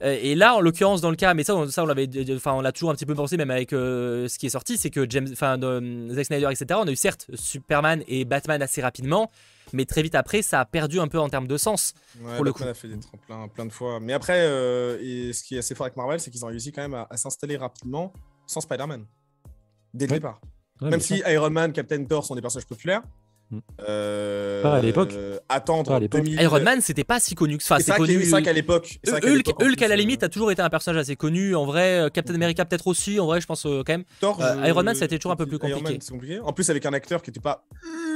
et 0.00 0.34
là, 0.34 0.54
en 0.54 0.60
l'occurrence, 0.60 1.00
dans 1.00 1.10
le 1.10 1.16
cas, 1.16 1.34
mais 1.34 1.42
ça, 1.44 1.56
on, 1.56 1.66
ça 1.68 1.82
on 1.82 1.86
l'avait, 1.86 2.08
enfin, 2.34 2.52
on 2.52 2.60
l'a 2.60 2.72
toujours 2.72 2.90
un 2.90 2.94
petit 2.94 3.06
peu 3.06 3.14
pensé, 3.14 3.36
même 3.36 3.50
avec 3.50 3.72
euh, 3.72 4.28
ce 4.28 4.38
qui 4.38 4.46
est 4.46 4.50
sorti, 4.50 4.76
c'est 4.76 4.90
que 4.90 5.08
James, 5.10 5.28
enfin, 5.32 5.60
euh, 5.62 6.08
Zack 6.14 6.26
Snyder, 6.26 6.48
etc. 6.50 6.80
On 6.82 6.86
a 6.86 6.90
eu 6.90 6.96
certes 6.96 7.26
Superman 7.34 8.02
et 8.06 8.24
Batman 8.24 8.62
assez 8.62 8.80
rapidement, 8.80 9.30
mais 9.72 9.86
très 9.86 10.02
vite 10.02 10.14
après, 10.14 10.42
ça 10.42 10.60
a 10.60 10.64
perdu 10.64 11.00
un 11.00 11.08
peu 11.08 11.18
en 11.18 11.28
termes 11.28 11.48
de 11.48 11.56
sens. 11.56 11.94
Ouais, 12.20 12.36
pour 12.36 12.44
le 12.44 12.52
coup. 12.52 12.62
a 12.62 12.74
fait 12.74 12.88
des 12.88 13.00
tremplins 13.00 13.48
plein 13.48 13.66
de 13.66 13.72
fois. 13.72 13.98
Mais 14.00 14.12
après, 14.12 14.46
et 15.02 15.32
ce 15.32 15.42
qui 15.42 15.56
est 15.56 15.58
assez 15.58 15.74
fort 15.74 15.86
avec 15.86 15.96
Marvel, 15.96 16.20
c'est 16.20 16.30
qu'ils 16.30 16.44
ont 16.44 16.48
réussi 16.48 16.70
quand 16.70 16.82
même 16.82 17.06
à, 17.10 17.16
s'installer 17.16 17.56
rapidement 17.56 18.12
sans 18.46 18.60
Spider-Man 18.60 19.04
dès 19.94 20.06
le 20.06 20.12
départ. 20.12 20.40
même 20.80 21.00
si 21.00 21.22
Iron 21.26 21.50
Man, 21.50 21.72
Captain 21.72 22.04
Thor 22.04 22.24
sont 22.24 22.36
des 22.36 22.40
personnages 22.40 22.68
populaires, 22.68 23.02
Mm. 23.50 23.58
Euh, 23.88 24.64
à 24.64 24.80
l'époque. 24.80 25.14
attendre 25.48 25.92
à 25.92 26.00
2000... 26.00 26.40
Iron 26.40 26.60
Man, 26.60 26.80
c'était 26.80 27.04
pas 27.04 27.18
si 27.18 27.34
connu 27.34 27.56
que 27.56 27.62
ça. 27.62 27.78
C'est 27.78 27.96
connu. 27.96 28.24
C'est 28.24 28.42
qu'à 28.42 28.52
l'époque. 28.52 28.98
Hulk, 29.06 29.54
Hulk, 29.60 29.82
à 29.82 29.88
la 29.88 29.96
limite, 29.96 30.22
a 30.22 30.28
toujours 30.28 30.50
été 30.50 30.60
un 30.60 30.68
personnage 30.68 31.00
assez 31.00 31.16
connu. 31.16 31.54
En 31.54 31.64
vrai, 31.64 32.00
euh, 32.00 32.08
Captain 32.10 32.34
America 32.34 32.64
peut-être 32.64 32.86
aussi. 32.86 33.18
En 33.20 33.26
vrai, 33.26 33.40
je 33.40 33.46
pense 33.46 33.64
euh, 33.66 33.82
quand 33.86 33.94
même. 33.94 34.04
Thor, 34.20 34.40
Iron 34.64 34.82
Man, 34.82 34.94
ça 34.94 35.04
a 35.04 35.06
été 35.06 35.18
toujours 35.18 35.32
un 35.32 35.36
peu 35.36 35.46
plus 35.46 35.58
compliqué. 35.58 35.98
compliqué. 36.10 36.40
En 36.40 36.52
plus, 36.52 36.68
avec 36.70 36.84
un 36.84 36.92
acteur 36.92 37.22
qui 37.22 37.30
était 37.30 37.40
pas 37.40 37.64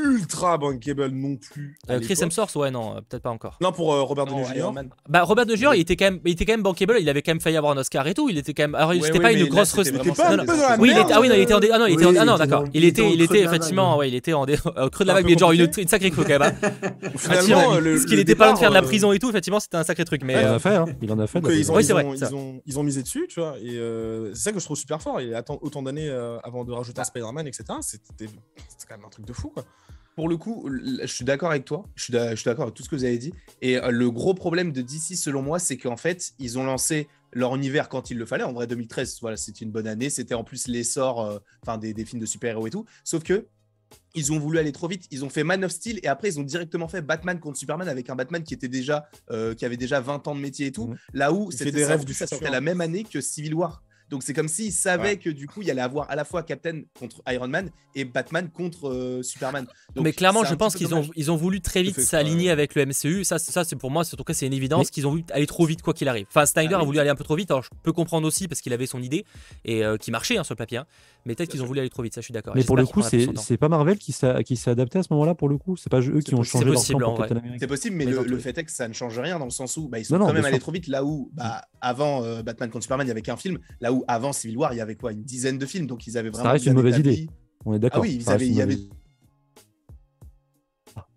ultra 0.04 0.58
bankable 0.58 1.08
non 1.08 1.36
plus. 1.36 1.76
Chris 2.02 2.18
Hemsworth, 2.20 2.54
ouais, 2.56 2.70
non, 2.70 2.96
peut-être 3.08 3.22
pas 3.22 3.30
encore. 3.30 3.58
Non, 3.60 3.72
pour 3.72 3.94
Robert 4.06 4.26
Downey 4.26 4.44
Jr. 4.44 4.70
Bah, 5.08 5.22
Robert 5.22 5.46
Downey 5.46 5.60
Jr. 5.60 5.70
il 5.74 5.80
était 5.80 5.96
quand 5.96 6.06
même, 6.06 6.20
il 6.24 6.32
était 6.32 6.44
quand 6.44 6.52
même 6.52 6.62
bankable. 6.62 6.96
Il 7.00 7.08
avait 7.08 7.22
quand 7.22 7.32
même 7.32 7.40
failli 7.40 7.56
avoir 7.56 7.72
un 7.72 7.78
Oscar 7.78 8.06
et 8.06 8.14
tout. 8.14 8.28
Il 8.28 8.38
était 8.38 8.52
quand 8.52 8.64
même. 8.64 8.74
Alors, 8.74 8.92
c'était 9.02 9.20
pas 9.20 9.32
une 9.32 9.46
grosse. 9.46 9.74
Oui, 10.78 10.90
il 10.90 10.98
était. 10.98 11.12
Ah 11.12 11.20
oui, 11.20 11.28
non, 11.28 11.34
il 11.34 11.40
était 11.40 11.54
en. 11.54 11.60
Ah 11.72 11.78
non, 11.78 11.86
il 11.86 11.94
était. 11.94 12.18
Ah 12.18 12.24
non, 12.24 12.36
d'accord. 12.36 12.64
Il 12.74 12.84
était, 12.84 13.10
il 13.10 13.22
était 13.22 13.40
effectivement, 13.40 13.96
ouais, 13.96 14.08
il 14.08 14.14
était 14.14 14.32
en 14.32 14.44
creux 14.44 15.04
de 15.04 15.06
la 15.06 15.14
vague, 15.14 15.21
mais 15.24 15.36
genre 15.36 15.52
une 15.52 15.88
sacré 15.88 16.10
quand 16.10 16.26
même. 16.26 16.42
Hein. 16.42 16.52
Finalement, 17.16 17.78
le, 17.78 17.98
ce 17.98 18.06
qu'il 18.06 18.18
était 18.18 18.34
pas 18.34 18.46
loin 18.46 18.54
de 18.54 18.58
faire 18.58 18.70
de 18.70 18.74
la 18.74 18.80
euh, 18.80 18.86
prison 18.86 19.12
et 19.12 19.18
tout, 19.18 19.28
effectivement, 19.30 19.60
c'était 19.60 19.76
un 19.76 19.84
sacré 19.84 20.04
truc. 20.04 20.22
Mais 20.24 20.34
il 20.34 20.46
en 20.46 20.54
a 20.54 20.58
fait, 20.58 20.74
hein. 20.74 20.86
il 21.00 21.12
en 21.12 21.18
a 21.18 21.26
fait. 21.26 21.38
ils, 21.38 21.72
ont, 21.72 21.78
ils, 21.78 21.92
ont, 21.94 22.60
ils, 22.66 22.78
ont, 22.78 22.82
misé 22.82 23.02
dessus, 23.02 23.26
tu 23.28 23.40
vois. 23.40 23.56
Et 23.60 23.76
euh, 23.76 24.34
c'est 24.34 24.42
ça 24.42 24.52
que 24.52 24.60
je 24.60 24.64
trouve 24.64 24.76
super 24.76 25.00
fort. 25.00 25.20
Il 25.20 25.34
attend 25.34 25.58
autant 25.62 25.82
d'années 25.82 26.08
euh, 26.08 26.38
avant 26.40 26.64
de 26.64 26.72
rajouter 26.72 27.00
un 27.00 27.04
Spider-Man, 27.04 27.46
etc. 27.46 27.64
C'était 27.80 28.26
quand 28.88 28.96
même 28.96 29.04
un 29.06 29.10
truc 29.10 29.26
de 29.26 29.32
fou, 29.32 29.48
quoi 29.48 29.64
pour 30.14 30.28
le 30.28 30.36
coup, 30.36 30.68
je 30.68 31.06
suis 31.06 31.24
d'accord 31.24 31.48
avec 31.48 31.64
toi. 31.64 31.86
Je 31.94 32.02
suis 32.04 32.12
d'accord 32.12 32.64
avec 32.64 32.74
tout 32.74 32.82
ce 32.82 32.90
que 32.90 32.96
vous 32.96 33.04
avez 33.04 33.16
dit. 33.16 33.32
Et 33.62 33.78
le 33.88 34.10
gros 34.10 34.34
problème 34.34 34.70
de 34.70 34.82
DC, 34.82 35.16
selon 35.16 35.40
moi, 35.40 35.58
c'est 35.58 35.78
qu'en 35.78 35.96
fait, 35.96 36.32
ils 36.38 36.58
ont 36.58 36.64
lancé 36.64 37.08
leur 37.32 37.56
univers 37.56 37.88
quand 37.88 38.10
il 38.10 38.18
le 38.18 38.26
fallait. 38.26 38.44
En 38.44 38.52
vrai, 38.52 38.66
2013, 38.66 39.20
voilà, 39.22 39.38
c'était 39.38 39.64
une 39.64 39.70
bonne 39.70 39.86
année. 39.86 40.10
C'était 40.10 40.34
en 40.34 40.44
plus 40.44 40.68
l'essor 40.68 41.40
enfin, 41.62 41.78
des, 41.78 41.94
des, 41.94 42.04
films 42.04 42.20
de 42.20 42.26
super-héros 42.26 42.66
et 42.66 42.70
tout. 42.70 42.84
Sauf 43.04 43.22
que 43.22 43.46
ils 44.14 44.32
ont 44.32 44.38
voulu 44.38 44.58
aller 44.58 44.72
trop 44.72 44.88
vite. 44.88 45.06
Ils 45.10 45.24
ont 45.24 45.28
fait 45.28 45.44
Man 45.44 45.64
of 45.64 45.72
Steel 45.72 46.00
et 46.02 46.08
après 46.08 46.28
ils 46.28 46.40
ont 46.40 46.42
directement 46.42 46.88
fait 46.88 47.02
Batman 47.02 47.38
contre 47.38 47.58
Superman 47.58 47.88
avec 47.88 48.10
un 48.10 48.16
Batman 48.16 48.42
qui 48.42 48.54
était 48.54 48.68
déjà, 48.68 49.08
euh, 49.30 49.54
qui 49.54 49.64
avait 49.64 49.76
déjà 49.76 50.00
20 50.00 50.28
ans 50.28 50.34
de 50.34 50.40
métier 50.40 50.66
et 50.66 50.72
tout. 50.72 50.88
Mmh. 50.88 50.96
Là 51.14 51.32
où 51.32 51.50
c'était 51.50 51.72
des 51.72 51.84
rêves 51.84 52.04
du 52.04 52.14
ça 52.14 52.26
la 52.40 52.60
même 52.60 52.80
année 52.80 53.04
que 53.04 53.20
Civil 53.20 53.54
War. 53.54 53.82
Donc 54.12 54.22
c'est 54.22 54.34
comme 54.34 54.48
s'ils 54.48 54.72
savaient 54.72 55.16
que 55.16 55.30
du 55.30 55.46
coup 55.46 55.62
il 55.62 55.68
y 55.68 55.70
allait 55.70 55.80
avoir 55.80 56.10
à 56.10 56.16
la 56.16 56.26
fois 56.26 56.42
Captain 56.42 56.82
contre 56.98 57.22
Iron 57.28 57.48
Man 57.48 57.70
et 57.94 58.04
Batman 58.04 58.50
contre 58.50 58.90
euh, 58.90 59.22
Superman. 59.22 59.66
mais 59.96 60.12
clairement, 60.12 60.44
je 60.44 60.54
pense 60.54 60.76
qu'ils 60.76 60.94
ont, 60.94 61.08
ils 61.16 61.30
ont 61.30 61.36
voulu 61.36 61.62
très 61.62 61.82
vite 61.82 61.98
s'aligner 61.98 62.50
avec 62.50 62.74
le 62.74 62.84
MCU. 62.84 63.24
Ça, 63.24 63.38
ça 63.38 63.64
c'est 63.64 63.76
pour 63.76 63.90
moi, 63.90 64.02
en 64.02 64.16
tout 64.16 64.22
cas, 64.22 64.34
c'est 64.34 64.46
une 64.46 64.52
évidence 64.52 64.90
qu'ils 64.90 65.06
ont 65.06 65.10
voulu 65.12 65.24
aller 65.32 65.46
trop 65.46 65.64
vite 65.64 65.80
quoi 65.80 65.94
qu'il 65.94 66.08
arrive. 66.08 66.26
Enfin, 66.28 66.44
Snyder 66.44 66.74
ah 66.74 66.80
a 66.80 66.84
voulu 66.84 66.98
aller 66.98 67.08
un 67.08 67.14
peu 67.14 67.24
trop 67.24 67.36
vite. 67.36 67.50
Alors 67.50 67.62
je 67.62 67.70
peux 67.82 67.92
comprendre 67.92 68.26
aussi 68.28 68.48
parce 68.48 68.60
qu'il 68.60 68.74
avait 68.74 68.84
son 68.84 69.00
idée 69.00 69.24
et 69.64 69.82
euh, 69.82 69.96
qui 69.96 70.10
marchait 70.10 70.36
hein, 70.36 70.44
sur 70.44 70.52
le 70.52 70.58
papier. 70.58 70.76
Hein. 70.76 70.86
Mais 71.24 71.34
peut-être 71.34 71.48
qu'ils 71.48 71.62
ont 71.62 71.66
voulu 71.66 71.80
aller 71.80 71.88
trop 71.88 72.02
vite. 72.02 72.14
Ça, 72.14 72.20
je 72.20 72.26
suis 72.26 72.34
d'accord. 72.34 72.54
Mais 72.54 72.64
pour 72.64 72.76
le 72.76 72.84
coup, 72.84 73.00
c'est 73.00 73.56
pas 73.56 73.70
Marvel 73.70 73.96
qui 73.96 74.12
s'est 74.12 74.70
adapté 74.70 74.98
à 74.98 75.02
ce 75.02 75.12
moment-là. 75.14 75.34
Pour 75.34 75.48
le 75.48 75.56
coup, 75.56 75.78
c'est 75.78 75.90
pas 75.90 76.00
eux 76.00 76.20
qui 76.20 76.34
ont 76.34 76.42
changé 76.42 76.66
leur 76.66 77.14
plan 77.14 77.14
pour 77.14 77.26
C'est 77.58 77.66
possible, 77.66 77.96
mais 77.96 78.04
le, 78.04 78.38
fait 78.38 78.58
est 78.58 78.64
que 78.64 78.70
ça 78.70 78.88
ne 78.88 78.92
change 78.92 79.18
rien 79.18 79.38
dans 79.38 79.46
le 79.46 79.50
sens 79.50 79.78
où 79.78 79.88
bah, 79.88 79.98
ils 79.98 80.04
sont 80.04 80.18
quand 80.18 80.34
même 80.34 80.44
allés 80.44 80.58
trop 80.58 80.72
vite. 80.72 80.86
Là 80.88 81.02
où 81.02 81.30
bah, 81.32 81.62
avant 81.80 82.24
euh, 82.24 82.42
Batman 82.42 82.70
contre 82.70 82.82
Superman, 82.82 83.06
il 83.06 83.08
y 83.08 83.12
avait 83.12 83.22
qu'un 83.22 83.36
film. 83.36 83.58
Là 83.80 83.92
où 83.92 84.01
avant 84.08 84.32
Civil 84.32 84.56
War, 84.56 84.72
il 84.74 84.78
y 84.78 84.80
avait 84.80 84.96
quoi 84.96 85.12
Une 85.12 85.22
dizaine 85.22 85.58
de 85.58 85.66
films. 85.66 85.86
Donc 85.86 86.06
ils 86.06 86.18
avaient 86.18 86.30
vraiment. 86.30 86.44
Ça 86.44 86.52
reste 86.52 86.66
une 86.66 86.74
mauvaise 86.74 86.98
idée. 86.98 87.28
On 87.64 87.74
est 87.74 87.78
d'accord. 87.78 88.00
Ah 88.00 88.02
oui, 88.02 88.22
il 88.40 88.52
y 88.54 88.60
avait 88.60 88.78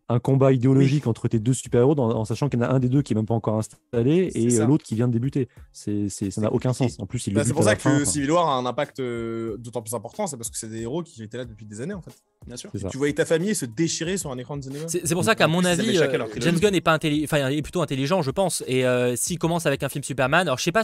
un 0.08 0.20
combat 0.20 0.52
idéologique 0.52 1.08
entre 1.08 1.28
tes 1.28 1.40
deux 1.40 1.54
super-héros 1.54 1.98
en 2.00 2.26
sachant 2.26 2.48
qu'il 2.48 2.60
y 2.60 2.64
en 2.64 2.66
a 2.66 2.72
un 2.72 2.80
des 2.80 2.90
deux 2.90 3.02
qui 3.02 3.14
est 3.14 3.16
même 3.16 3.26
pas 3.26 3.34
encore 3.34 3.58
installé 3.58 4.32
et 4.36 4.60
euh, 4.60 4.66
l'autre 4.66 4.84
qui 4.84 4.94
vient 4.94 5.08
de 5.08 5.14
débuter. 5.14 5.48
C'est, 5.72 6.10
ça 6.10 6.42
n'a 6.42 6.54
aucun 6.54 6.74
sens. 6.74 6.98
En 7.00 7.08
plus, 7.08 7.30
bah, 7.30 7.44
c'est 7.44 7.54
pour 7.54 7.64
ça 7.64 7.76
que 7.76 8.06
Civil 8.06 8.32
War 8.32 8.48
a 8.48 8.56
un 8.56 8.66
impact 8.66 9.00
euh, 9.00 9.58
d'autant 9.58 9.82
plus 9.82 9.96
important, 9.96 10.28
c'est 10.28 10.38
parce 10.38 10.50
que 10.50 10.58
c'est 10.58 10.70
des 10.70 10.82
héros 10.82 11.02
qui 11.02 11.24
étaient 11.24 11.38
là 11.38 11.46
depuis 11.46 11.66
des 11.66 11.82
années 11.82 11.96
en 11.96 12.02
fait. 12.02 12.12
Bien 12.46 12.58
sûr. 12.58 12.72
Tu 12.92 12.98
voyais 12.98 13.14
ta 13.14 13.26
famille 13.26 13.56
se 13.56 13.66
déchirer 13.66 14.18
sur 14.18 14.32
un 14.32 14.38
écran 14.38 14.58
de 14.58 14.64
cinéma. 14.64 14.86
C'est, 14.88 15.14
pour 15.14 15.24
ça 15.24 15.34
qu'à 15.34 15.48
mon 15.48 15.66
avis, 15.66 15.98
euh, 15.98 16.28
James 16.38 16.60
Gunn 16.60 16.76
est 16.76 16.82
pas 16.82 17.00
enfin, 17.24 17.50
est 17.50 17.62
plutôt 17.64 17.82
intelligent, 17.82 18.22
je 18.22 18.30
pense. 18.30 18.64
Et 18.68 18.84
s'il 19.16 19.40
commence 19.40 19.66
avec 19.66 19.82
un 19.82 19.90
film 19.90 20.04
Superman, 20.04 20.48
alors 20.48 20.60
je 20.60 20.64
sais 20.64 20.72
pas, 20.72 20.84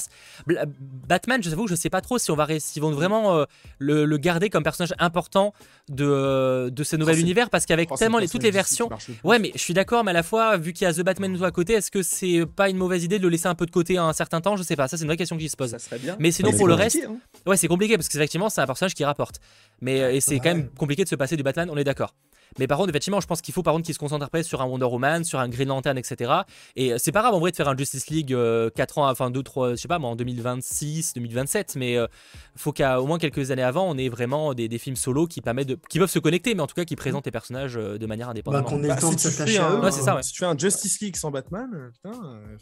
Batman, 1.08 1.44
je 1.44 1.54
vous 1.54 1.68
je 1.68 1.76
sais 1.76 1.92
pas 1.92 2.02
trop 2.02 2.18
si 2.18 2.32
on 2.32 2.36
va, 2.36 2.48
s'ils 2.60 2.82
vont 2.82 2.92
vraiment 2.92 3.46
le, 3.78 4.18
garder 4.18 4.50
comme 4.50 4.64
personnage 4.64 4.94
important 4.98 5.54
de 5.90 6.70
de 6.72 6.84
ce 6.84 6.96
nouvel 6.96 7.20
univers 7.20 7.50
parce 7.50 7.66
qu'avec 7.66 7.94
tellement 7.96 8.18
les, 8.18 8.28
toutes 8.28 8.44
les 8.44 8.52
versions. 8.52 8.90
Ouais, 9.24 9.40
mais 9.40 9.52
je 9.54 9.60
suis 9.60 9.74
d'accord, 9.74 10.04
mais 10.04 10.12
à 10.12 10.14
la 10.14 10.24
fois, 10.24 10.58
vu 10.58 10.74
qu'il 10.74 10.86
y 10.86 10.90
a 10.90 10.94
The 10.94 11.02
Batman 11.02 11.42
à 11.44 11.52
côté, 11.52 11.74
est-ce 11.74 11.92
que 11.92 12.02
c'est 12.02 12.46
pas 12.46 12.70
une 12.70 12.78
mauvaise 12.78 13.04
idée 13.04 13.18
de 13.18 13.24
le 13.24 13.30
laisser 13.30 13.48
un 13.48 13.56
peu 13.56 13.66
de 13.66 13.72
côté 13.72 13.98
un 13.98 14.14
certain 14.14 14.42
temps? 14.42 14.56
Je 14.56 14.64
sais 14.64 14.76
pas, 14.76 14.88
ça 14.88 14.98
c'est 14.98 15.04
une 15.04 15.10
vraie 15.10 15.18
question 15.18 15.38
qui 15.38 15.50
se 15.50 15.58
pose. 15.58 15.72
Ça 15.72 15.80
serait 15.80 16.00
bien. 16.00 16.16
Mais 16.20 16.32
sinon, 16.32 16.52
pour 16.52 16.68
le 16.68 16.74
reste, 16.74 17.00
hein. 17.08 17.18
ouais, 17.46 17.58
c'est 17.58 17.68
compliqué 17.68 17.96
parce 17.98 18.10
que 18.10 18.18
effectivement, 18.18 18.50
c'est 18.50 18.62
un 18.62 18.66
personnage 18.66 18.94
qui 18.94 19.06
rapporte. 19.06 19.40
Mais 19.82 20.02
euh, 20.02 20.14
et 20.14 20.22
c'est 20.22 20.38
quand 20.38 20.54
même 20.56 20.70
compliqué 20.70 21.04
de 21.04 21.10
se 21.10 21.16
passer 21.16 21.38
du 21.38 21.44
Batman, 21.44 21.70
on 21.72 21.78
est 21.78 21.84
d'accord. 21.84 22.14
Mais 22.60 22.68
par 22.68 22.78
contre, 22.78 22.90
effectivement, 22.90 23.22
je 23.22 23.28
pense 23.28 23.42
qu'il 23.42 23.54
faut 23.54 23.64
par 23.64 23.74
contre 23.74 23.86
qu'il 23.86 23.94
se 23.94 24.00
concentre 24.00 24.26
après 24.26 24.44
sur 24.44 24.62
un 24.62 24.66
Wonder 24.66 24.86
Woman, 24.86 25.24
sur 25.24 25.40
un 25.40 25.50
Green 25.50 25.70
Lantern, 25.70 25.98
etc. 25.98 26.32
Et 26.76 26.94
euh, 26.94 26.98
c'est 27.00 27.12
pas 27.12 27.22
grave 27.22 27.34
en 27.34 27.40
vrai 27.40 27.52
de 27.52 27.56
faire 27.56 27.68
un 27.68 27.78
Justice 27.78 28.08
League 28.10 28.30
4 28.30 28.38
euh, 28.38 28.70
ans, 28.98 29.10
enfin 29.10 29.30
2, 29.30 29.44
3, 29.44 29.72
je 29.72 29.76
sais 29.76 29.88
pas, 29.88 30.00
en 30.00 30.16
2026, 30.16 31.14
2027, 31.14 31.76
mais 31.76 31.94
il 31.94 32.08
faut 32.56 32.72
qu'à 32.72 33.02
au 33.02 33.06
moins 33.06 33.20
quelques 33.20 33.52
années 33.52 33.64
avant, 33.64 33.90
on 33.90 33.98
ait 33.98 34.10
vraiment 34.10 34.54
des, 34.54 34.70
films 34.78 34.96
solo 34.96 35.28
qui 35.28 35.42
permettent 35.42 35.68
de, 35.68 35.78
qui 35.90 36.00
peuvent 36.00 36.10
se 36.10 36.20
connecter, 36.20 36.56
mais 36.56 36.62
en 36.62 36.68
tout 36.68 36.76
cas 36.76 36.86
qui 36.86 36.96
présentent 36.96 37.26
les 37.26 37.32
personnages 37.32 37.76
de 37.76 38.06
manière 38.06 38.30
indépendante. 38.30 38.64
Bah, 38.64 38.70
qu'on 38.70 38.80
ait 38.80 38.88
le 38.88 38.88
bah, 38.90 38.96
temps 38.96 39.14
de 39.14 39.20
s'attacher 39.20 39.60
à 39.60 39.72
eux. 39.72 39.92
c'est 39.92 40.02
ça, 40.02 40.22
Si 40.22 40.34
tu 40.34 40.40
fais 40.40 40.46
un 40.46 40.58
Justice 40.58 41.00
League 41.02 41.16
sans 41.16 41.32
Batman, 41.32 41.92
putain. 41.94 42.12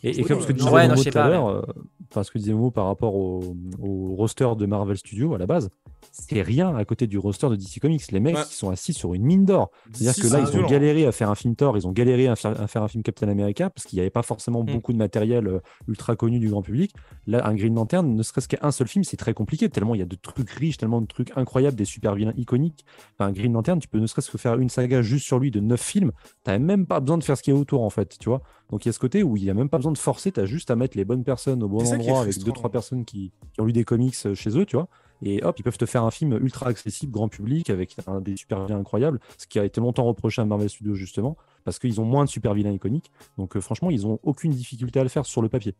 Et, 0.03 0.23
comme 0.23 0.41
ce 0.41 0.47
que 0.47 0.53
disait 0.53 0.69
ouais, 0.69 0.87
tout 0.87 1.17
à 1.17 1.29
l'heure, 1.29 1.65
enfin 2.11 2.23
ce 2.23 2.31
que 2.31 2.37
disait 2.37 2.53
Mo 2.53 2.71
par 2.71 2.85
rapport 2.85 3.15
au, 3.15 3.55
au 3.81 4.15
roster 4.15 4.49
de 4.57 4.65
Marvel 4.65 4.97
Studios 4.97 5.33
à 5.33 5.37
la 5.37 5.45
base, 5.45 5.69
c'est 6.11 6.41
rien 6.41 6.75
à 6.75 6.85
côté 6.85 7.07
du 7.07 7.17
roster 7.17 7.49
de 7.49 7.55
DC 7.55 7.79
Comics. 7.81 8.11
Les 8.11 8.19
mecs, 8.19 8.37
ils 8.49 8.53
sont 8.53 8.69
assis 8.69 8.93
sur 8.93 9.13
une 9.13 9.23
mine 9.23 9.45
d'or. 9.45 9.71
C'est-à-dire 9.93 10.23
que 10.23 10.33
là, 10.33 10.39
ils 10.39 10.57
ont 10.57 10.67
galéré 10.67 11.05
à 11.05 11.11
faire 11.11 11.29
un 11.29 11.35
film 11.35 11.55
Thor, 11.55 11.77
ils 11.77 11.87
ont 11.87 11.91
galéré 11.91 12.27
à 12.27 12.35
faire, 12.35 12.83
un 12.83 12.87
film 12.87 13.03
Captain 13.03 13.27
America 13.27 13.69
parce 13.69 13.85
qu'il 13.85 13.97
n'y 13.97 14.01
avait 14.01 14.09
pas 14.09 14.23
forcément 14.23 14.63
mm. 14.63 14.71
beaucoup 14.71 14.93
de 14.93 14.97
matériel 14.97 15.47
euh, 15.47 15.59
ultra 15.87 16.15
connu 16.15 16.39
du 16.39 16.49
grand 16.49 16.61
public. 16.61 16.93
Là, 17.27 17.47
un 17.47 17.53
Green 17.53 17.75
Lantern, 17.75 18.15
ne 18.15 18.23
serait-ce 18.23 18.47
qu'un 18.47 18.71
seul 18.71 18.87
film, 18.87 19.03
c'est 19.03 19.17
très 19.17 19.33
compliqué, 19.33 19.69
tellement 19.69 19.95
il 19.95 19.99
y 19.99 20.03
a 20.03 20.05
de 20.05 20.15
trucs 20.15 20.49
riches, 20.49 20.77
tellement 20.77 21.01
de 21.01 21.07
trucs 21.07 21.31
incroyables, 21.35 21.77
des 21.77 21.85
super 21.85 22.15
vilains 22.15 22.33
iconiques. 22.37 22.85
un 23.19 23.31
Green 23.31 23.53
Lantern, 23.53 23.79
tu 23.79 23.87
peux 23.87 23.99
ne 23.99 24.07
serait-ce 24.07 24.31
que 24.31 24.37
faire 24.37 24.57
une 24.57 24.69
saga 24.69 25.01
juste 25.01 25.25
sur 25.25 25.39
lui 25.39 25.51
de 25.51 25.59
neuf 25.59 25.81
films. 25.81 26.11
Tu 26.43 26.51
n'as 26.51 26.59
même 26.59 26.85
pas 26.85 26.99
besoin 26.99 27.17
de 27.17 27.23
faire 27.23 27.37
ce 27.37 27.43
qui 27.43 27.51
est 27.51 27.53
autour, 27.53 27.83
en 27.83 27.89
fait, 27.89 28.17
tu 28.19 28.29
vois. 28.29 28.41
Donc 28.69 28.85
il 28.85 28.87
y 28.87 28.91
a 28.91 28.93
ce 28.93 28.99
côté 28.99 29.23
où 29.23 29.35
il 29.37 29.43
n'y 29.43 29.49
a 29.49 29.53
même 29.53 29.69
pas 29.69 29.77
besoin 29.77 29.91
de 29.91 29.97
forcer, 29.97 30.31
tu 30.31 30.39
as 30.39 30.45
juste 30.45 30.69
à 30.71 30.75
mettre 30.75 30.97
les 30.97 31.05
bonnes 31.05 31.23
personnes 31.23 31.63
au 31.63 31.67
bon 31.67 31.85
endroit 31.85 32.21
avec 32.21 32.37
deux, 32.43 32.51
trois 32.51 32.69
personnes 32.69 33.05
qui, 33.05 33.31
qui 33.53 33.61
ont 33.61 33.65
lu 33.65 33.73
des 33.73 33.83
comics 33.83 34.15
euh, 34.25 34.35
chez 34.35 34.57
eux, 34.57 34.65
tu 34.65 34.75
vois 34.75 34.87
et 35.21 35.43
hop, 35.43 35.59
ils 35.59 35.63
peuvent 35.63 35.77
te 35.77 35.85
faire 35.85 36.03
un 36.03 36.11
film 36.11 36.33
ultra 36.41 36.67
accessible, 36.67 37.11
grand 37.11 37.27
public, 37.27 37.69
avec 37.69 37.95
un, 38.07 38.21
des 38.21 38.37
super 38.37 38.65
vilains 38.65 38.79
incroyables, 38.79 39.19
ce 39.37 39.47
qui 39.47 39.59
a 39.59 39.65
été 39.65 39.81
longtemps 39.81 40.05
reproché 40.05 40.41
à 40.41 40.45
Marvel 40.45 40.69
Studios 40.69 40.95
justement, 40.95 41.35
parce 41.65 41.79
qu'ils 41.79 41.99
ont 41.99 42.05
moins 42.05 42.23
de 42.23 42.29
super 42.29 42.53
vilains 42.53 42.71
iconiques. 42.71 43.11
Donc 43.37 43.55
euh, 43.55 43.61
franchement, 43.61 43.89
ils 43.89 44.07
ont 44.07 44.19
aucune 44.23 44.51
difficulté 44.51 44.99
à 44.99 45.03
le 45.03 45.09
faire 45.09 45.25
sur 45.25 45.41
le 45.41 45.49
papier. 45.49 45.75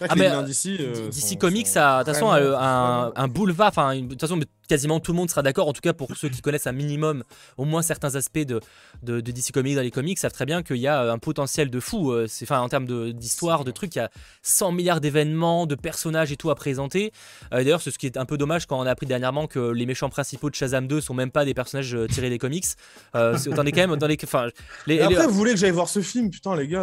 Ah, 0.00 0.14
mais 0.16 0.30
d'ici 0.44 0.76
euh, 0.80 1.36
Comics, 1.38 1.66
de 1.66 1.98
toute 2.04 2.14
façon, 2.14 2.30
un, 2.30 3.12
un, 3.14 3.28
boulevard, 3.28 3.68
enfin, 3.68 3.96
de 3.96 4.08
toute 4.08 4.20
façon, 4.20 4.38
quasiment 4.68 5.00
tout 5.00 5.12
le 5.12 5.16
monde 5.16 5.30
sera 5.30 5.42
d'accord, 5.42 5.68
en 5.68 5.72
tout 5.72 5.80
cas 5.80 5.92
pour 5.92 6.14
ceux 6.16 6.28
qui 6.28 6.40
connaissent 6.40 6.66
un 6.66 6.72
minimum, 6.72 7.22
au 7.56 7.64
moins 7.64 7.82
certains 7.82 8.14
aspects 8.14 8.38
de, 8.38 8.60
de, 9.02 9.20
DC 9.20 9.52
Comics 9.52 9.76
dans 9.76 9.82
les 9.82 9.90
comics, 9.90 10.18
savent 10.18 10.32
très 10.32 10.46
bien 10.46 10.62
qu'il 10.62 10.76
y 10.76 10.86
a 10.86 11.12
un 11.12 11.18
potentiel 11.18 11.70
de 11.70 11.80
fou. 11.80 12.12
Euh, 12.12 12.26
enfin, 12.42 12.60
en 12.60 12.68
termes 12.68 13.12
d'histoire, 13.12 13.64
de, 13.64 13.70
trucs, 13.70 13.94
il 13.94 13.98
y 13.98 14.02
a 14.02 14.10
100 14.42 14.72
milliards 14.72 15.00
d'événements, 15.00 15.66
de 15.66 15.74
personnages 15.74 16.32
et 16.32 16.36
tout 16.36 16.50
à 16.50 16.54
présenter. 16.54 17.12
Euh, 17.52 17.58
d'ailleurs, 17.58 17.80
c'est 17.80 17.90
ce 17.90 17.98
qui 17.98 18.06
est 18.06 18.16
un 18.16 18.24
peu 18.24 18.36
dommage 18.36 18.66
quand 18.66 18.78
on 18.78 18.86
a 18.86 18.90
appris 18.90 19.06
dernièrement 19.06 19.46
que 19.46 19.70
les 19.70 19.86
méchants 19.86 20.08
principaux 20.08 20.50
de 20.50 20.54
Shazam 20.54 20.86
2 20.86 21.00
sont 21.00 21.14
même 21.14 21.30
pas 21.30 21.44
des 21.44 21.54
personnages 21.54 21.94
euh, 21.94 22.06
tirés 22.06 22.30
des 22.30 22.38
comics. 22.38 22.66
Euh, 23.14 23.36
on 23.46 23.64
est 23.64 23.72
quand 23.72 23.86
même 23.86 23.96
dans 23.96 24.06
les. 24.06 24.18
Enfin, 24.22 24.48
les, 24.86 25.00
après, 25.00 25.26
vous 25.26 25.34
voulez 25.34 25.52
que 25.52 25.58
j'aille 25.58 25.70
voir 25.70 25.88
ce 25.88 26.00
film, 26.00 26.30
putain, 26.30 26.56
les 26.56 26.68
gars. 26.68 26.82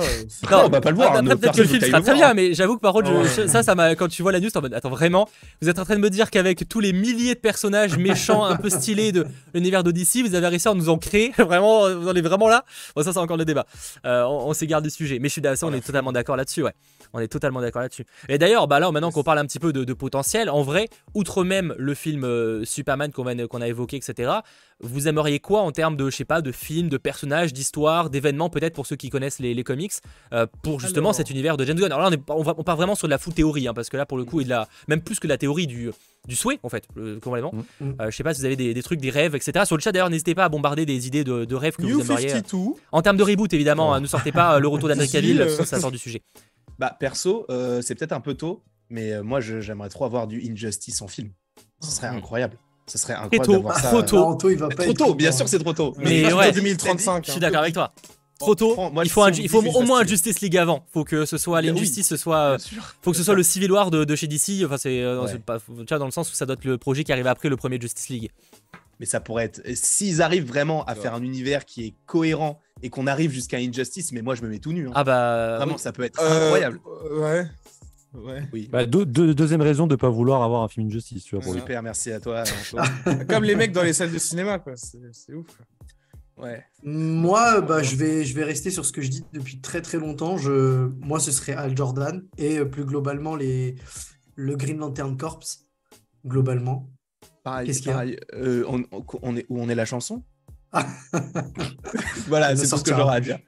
Non, 0.50 0.64
on 0.66 0.70
va 0.70 0.82
pas 0.82 0.90
le 0.92 0.96
voir. 0.96 1.16
Après, 1.16 1.36
peut-être 1.36 1.56
que 1.56 1.62
le 1.62 1.68
film 1.68 1.82
sera 1.82 2.02
très 2.02 2.14
bien, 2.14 2.34
mais 2.34 2.54
j'avoue 2.54 2.76
que 2.76 2.82
par 2.82 2.94
contre, 3.04 3.50
ça, 3.50 3.64
ça 3.64 3.76
m'a. 3.76 3.96
Quand 3.96 4.08
tu 4.08 4.22
vois 4.22 4.32
la 4.32 4.40
news, 4.40 4.50
attends, 4.54 4.90
vraiment, 4.90 5.30
vous 5.62 5.70
êtes 5.70 5.80
en 5.80 5.86
train 5.86 5.96
de 5.96 6.02
me 6.02 6.10
dire 6.10 6.30
qu'avec 6.30 6.68
tous 6.68 6.80
les 6.80 6.94
milliers 6.94 7.36
de 7.36 7.40
personnages 7.40 7.98
méchant, 7.98 8.44
un 8.46 8.56
peu 8.56 8.70
stylé 8.70 9.12
de 9.12 9.26
l'univers 9.54 9.84
d'Odyssey. 9.84 10.22
Vous 10.22 10.36
avez 10.36 10.48
réussi 10.48 10.68
à 10.68 10.74
nous 10.74 10.90
en 10.90 10.98
créer? 10.98 11.32
Vraiment, 11.38 11.90
vous 11.94 12.08
en 12.08 12.16
êtes 12.16 12.24
vraiment 12.24 12.48
là? 12.48 12.64
Bon, 12.96 13.04
ça, 13.04 13.14
c'est 13.14 13.20
encore 13.20 13.38
le 13.38 13.46
débat. 13.46 13.66
Euh, 14.06 14.24
on, 14.24 14.54
s'égare 14.54 14.82
du 14.82 14.90
sujet. 14.90 15.20
Mais 15.20 15.28
je 15.28 15.34
suis 15.34 15.42
d'accord, 15.42 15.70
on 15.70 15.74
est 15.74 15.86
totalement 15.86 16.12
d'accord 16.12 16.36
là-dessus. 16.36 16.64
Ouais. 16.64 16.74
On 17.14 17.20
est 17.20 17.28
totalement 17.28 17.62
d'accord 17.62 17.82
là-dessus. 17.82 18.06
Et 18.28 18.38
d'ailleurs, 18.38 18.68
bah 18.68 18.80
là, 18.80 18.92
maintenant 18.92 19.12
qu'on 19.12 19.24
parle 19.24 19.40
un 19.40 19.46
petit 19.46 19.60
peu 19.60 19.72
de, 19.74 19.94
potentiel, 19.94 20.50
en 20.50 20.64
vrai, 20.64 20.88
outre 21.14 21.44
même 21.44 21.76
le 21.78 21.94
film 21.94 22.24
euh, 22.24 22.66
Superman 22.66 23.12
qu'on 23.12 23.26
a 23.62 23.68
évoqué, 23.68 23.98
etc., 23.98 24.32
vous 24.82 25.08
aimeriez 25.08 25.40
quoi 25.40 25.62
en 25.62 25.72
termes 25.72 25.96
de, 25.96 26.10
je 26.10 26.16
sais 26.16 26.26
pas, 26.26 26.42
de 26.42 26.52
films, 26.52 26.90
de 26.90 26.98
personnages, 26.98 27.54
d'histoires, 27.54 28.10
d'événements, 28.10 28.50
peut-être 28.50 28.74
pour 28.74 28.86
ceux 28.86 28.96
qui 28.96 29.10
connaissent 29.10 29.40
les, 29.40 29.64
comics, 29.64 29.94
euh, 30.34 30.46
pour 30.62 30.80
justement 30.80 31.14
cet 31.14 31.30
univers 31.30 31.58
de 31.58 31.66
James 31.66 31.78
Gunn? 31.78 31.92
Alors 31.92 32.10
là, 32.10 32.18
on, 32.28 32.40
on, 32.40 32.44
va, 32.44 32.54
on 32.58 32.64
part 32.64 32.76
vraiment 32.76 32.96
sur 32.96 33.08
de 33.08 33.12
la 33.12 33.18
full 33.18 33.34
théorie, 33.34 33.68
hein, 33.68 33.74
parce 33.74 33.90
que 33.90 33.98
là, 33.98 34.06
pour 34.06 34.18
le 34.18 34.26
coup, 34.26 34.42
il 34.42 34.52
a 34.52 34.68
même 34.88 35.02
plus 35.02 35.20
que 35.20 35.28
la 35.28 35.38
théorie 35.38 35.68
du, 35.68 35.92
du 36.28 36.36
souhait 36.36 36.60
en 36.64 36.70
fait 36.70 36.88
complètement. 37.22 37.54
Mm, 37.54 37.86
mm. 37.86 37.96
Euh, 38.00 38.12
je 38.12 38.16
sais 38.16 38.24
pas 38.24 38.34
si 38.34 38.42
vous 38.42 38.46
avez 38.46 38.56
des, 38.56 38.84
trucs 38.84 39.02
des 39.02 39.10
rêves 39.10 39.36
etc 39.36 39.66
sur 39.66 39.76
le 39.76 39.82
chat 39.82 39.92
d'ailleurs 39.92 40.10
n'hésitez 40.10 40.36
pas 40.36 40.46
à 40.46 40.50
bombarder 40.50 40.86
des 40.86 41.08
idées 41.08 41.24
de, 41.24 41.56
rêves 41.56 41.76
que 41.76 41.84
vous 41.84 42.02
aimeriez 42.02 42.34
euh, 42.34 42.68
en 42.92 43.02
termes 43.02 43.18
de 43.18 43.24
reboot 43.24 43.54
évidemment 43.54 43.94
hein, 43.94 44.00
ne 44.00 44.08
sortez 44.08 44.32
pas 44.32 44.56
euh, 44.56 44.60
le 44.60 44.68
retour 44.68 44.90
d'André 44.90 45.08
Cavill 45.08 45.50
ça 45.50 45.80
sort 45.80 45.92
du 45.92 45.98
sujet. 45.98 46.22
Bah 46.80 46.96
perso 47.00 47.46
c'est 47.82 47.96
peut-être 47.96 48.14
un 48.14 48.22
peu 48.22 48.36
tôt 48.36 48.64
mais 48.90 49.22
moi 49.22 49.40
j'aimerais 49.42 49.90
trop 49.90 50.06
avoir 50.06 50.28
du 50.28 50.42
Injustice 50.50 51.02
en 51.02 51.08
film. 51.08 51.30
Ce 51.82 51.92
serait 51.92 52.12
mm. 52.12 52.18
incroyable 52.18 52.58
ce 52.86 52.98
serait 52.98 53.14
incroyable 53.14 53.64
trop, 53.64 53.74
ça, 53.74 54.04
trop 54.04 54.36
tôt, 54.36 54.50
il 54.50 54.58
va 54.58 54.68
pas 54.70 54.84
trop 54.84 54.94
tôt 54.94 55.14
bien 55.14 55.32
sûr 55.32 55.48
c'est 55.48 55.60
trop 55.60 55.74
tôt 55.74 55.94
mais, 55.98 56.32
ouais 56.34 56.52
2035 56.52 57.26
je 57.26 57.32
suis 57.32 57.40
d'accord 57.40 57.62
avec 57.62 57.74
toi 57.74 57.94
trop 58.44 58.56
tôt. 58.56 58.92
il 59.04 59.10
faut, 59.10 59.28
il 59.30 59.50
faut 59.50 59.64
au 59.64 59.82
moins 59.84 60.02
un 60.02 60.06
Justice 60.06 60.42
League 60.42 60.58
avant. 60.58 60.86
Faut 60.92 61.04
que 61.04 61.26
ce 61.26 61.38
soit 61.38 61.62
l'injustice, 61.62 62.08
ce 62.08 62.18
soit, 62.18 62.58
faut 63.02 63.12
que 63.12 63.18
ce 63.18 63.24
soit 63.24 63.36
le 63.36 63.44
Civil 63.44 63.72
War 63.72 63.92
de, 63.92 64.16
chez 64.16 64.28
DC. 64.28 64.66
Enfin, 64.66 64.78
c'est 64.78 65.02
euh, 65.02 65.26
dans 65.98 66.06
le 66.06 66.12
sens 66.12 66.32
où 66.32 66.36
ça 66.36 66.46
doit 66.46 66.54
être 66.54 66.66
le 66.66 66.78
projet 66.78 67.04
qui 67.04 67.12
arrive 67.12 67.28
après 67.28 67.50
le 67.50 67.58
premier 67.58 67.80
Justice 67.80 68.10
League. 68.10 68.32
Mais 69.00 69.06
ça 69.06 69.20
pourrait 69.20 69.46
être, 69.46 69.62
s'ils 69.74 70.22
arrivent 70.22 70.48
vraiment 70.48 70.86
à 70.86 70.96
faire 70.96 71.14
un 71.14 71.24
univers 71.24 71.66
qui 71.66 71.86
est 71.86 71.94
cohérent 72.06 72.60
et 72.82 72.90
qu'on 72.90 73.08
arrive 73.08 73.32
jusqu'à 73.32 73.58
Injustice, 73.58 74.12
mais 74.12 74.22
moi 74.22 74.36
je 74.36 74.44
me 74.44 74.50
mets 74.50 74.60
tout 74.60 74.72
nu. 74.72 74.88
Hein. 74.88 74.92
Ah 74.94 75.04
bah 75.04 75.58
vraiment, 75.58 75.78
ça 75.78 75.92
peut 75.92 76.04
être 76.04 76.22
euh, 76.22 76.46
incroyable. 76.46 76.80
ouais. 77.12 77.48
Ouais. 78.14 78.48
Oui. 78.54 78.70
Bah, 78.72 78.86
deuxième 78.86 79.62
raison 79.62 79.88
de 79.88 79.94
ne 79.94 79.98
pas 79.98 80.10
vouloir 80.10 80.44
avoir 80.44 80.62
un 80.62 80.68
film 80.68 80.88
Injustice. 80.88 81.24
Tu 81.24 81.36
vois, 81.36 81.44
pour 81.44 81.54
Super, 81.54 81.82
merci 81.82 82.12
à 82.12 82.20
toi. 82.20 82.44
Comme 83.30 83.44
les 83.44 83.56
mecs 83.56 83.72
dans 83.72 83.84
les 83.84 83.94
salles 83.94 84.12
de 84.12 84.20
cinéma, 84.20 84.60
quoi. 84.60 84.74
C'est 84.76 85.34
ouf. 85.34 85.48
Ouais. 86.38 86.64
Moi, 86.84 87.62
bah, 87.62 87.84
je, 87.84 87.96
vais, 87.96 88.26
je 88.26 88.36
vais 88.36 88.44
rester 88.44 88.72
sur 88.72 88.86
ce 88.86 88.92
que 88.92 89.02
je 89.02 89.10
dis 89.10 89.24
depuis 89.34 89.62
très 89.62 89.82
très 89.82 89.98
longtemps. 89.98 90.38
Je, 90.38 90.90
moi, 91.00 91.20
ce 91.20 91.32
serait 91.32 91.54
Al 91.54 91.76
Jordan 91.78 92.24
et 92.38 92.58
euh, 92.60 92.66
plus 92.66 92.86
globalement 92.86 93.36
les, 93.36 93.76
le 94.36 94.56
Green 94.56 94.78
Lantern 94.78 95.16
Corps, 95.16 95.40
globalement. 96.26 96.90
Qu'est-ce 97.66 97.82
qu'il 97.82 97.92
y 97.92 97.94
a? 97.94 98.06
euh, 98.36 98.64
on, 98.68 99.36
est, 99.38 99.46
Où 99.50 99.62
on 99.62 99.70
est 99.70 99.76
la 99.76 99.86
chanson? 99.86 100.24
Voilà, 102.28 102.56
c'est 102.56 102.68
tout 102.68 102.78
ce 102.78 102.84
que 102.84 102.96
j'aurais 102.96 103.18
à 103.18 103.22
dire. 103.22 103.40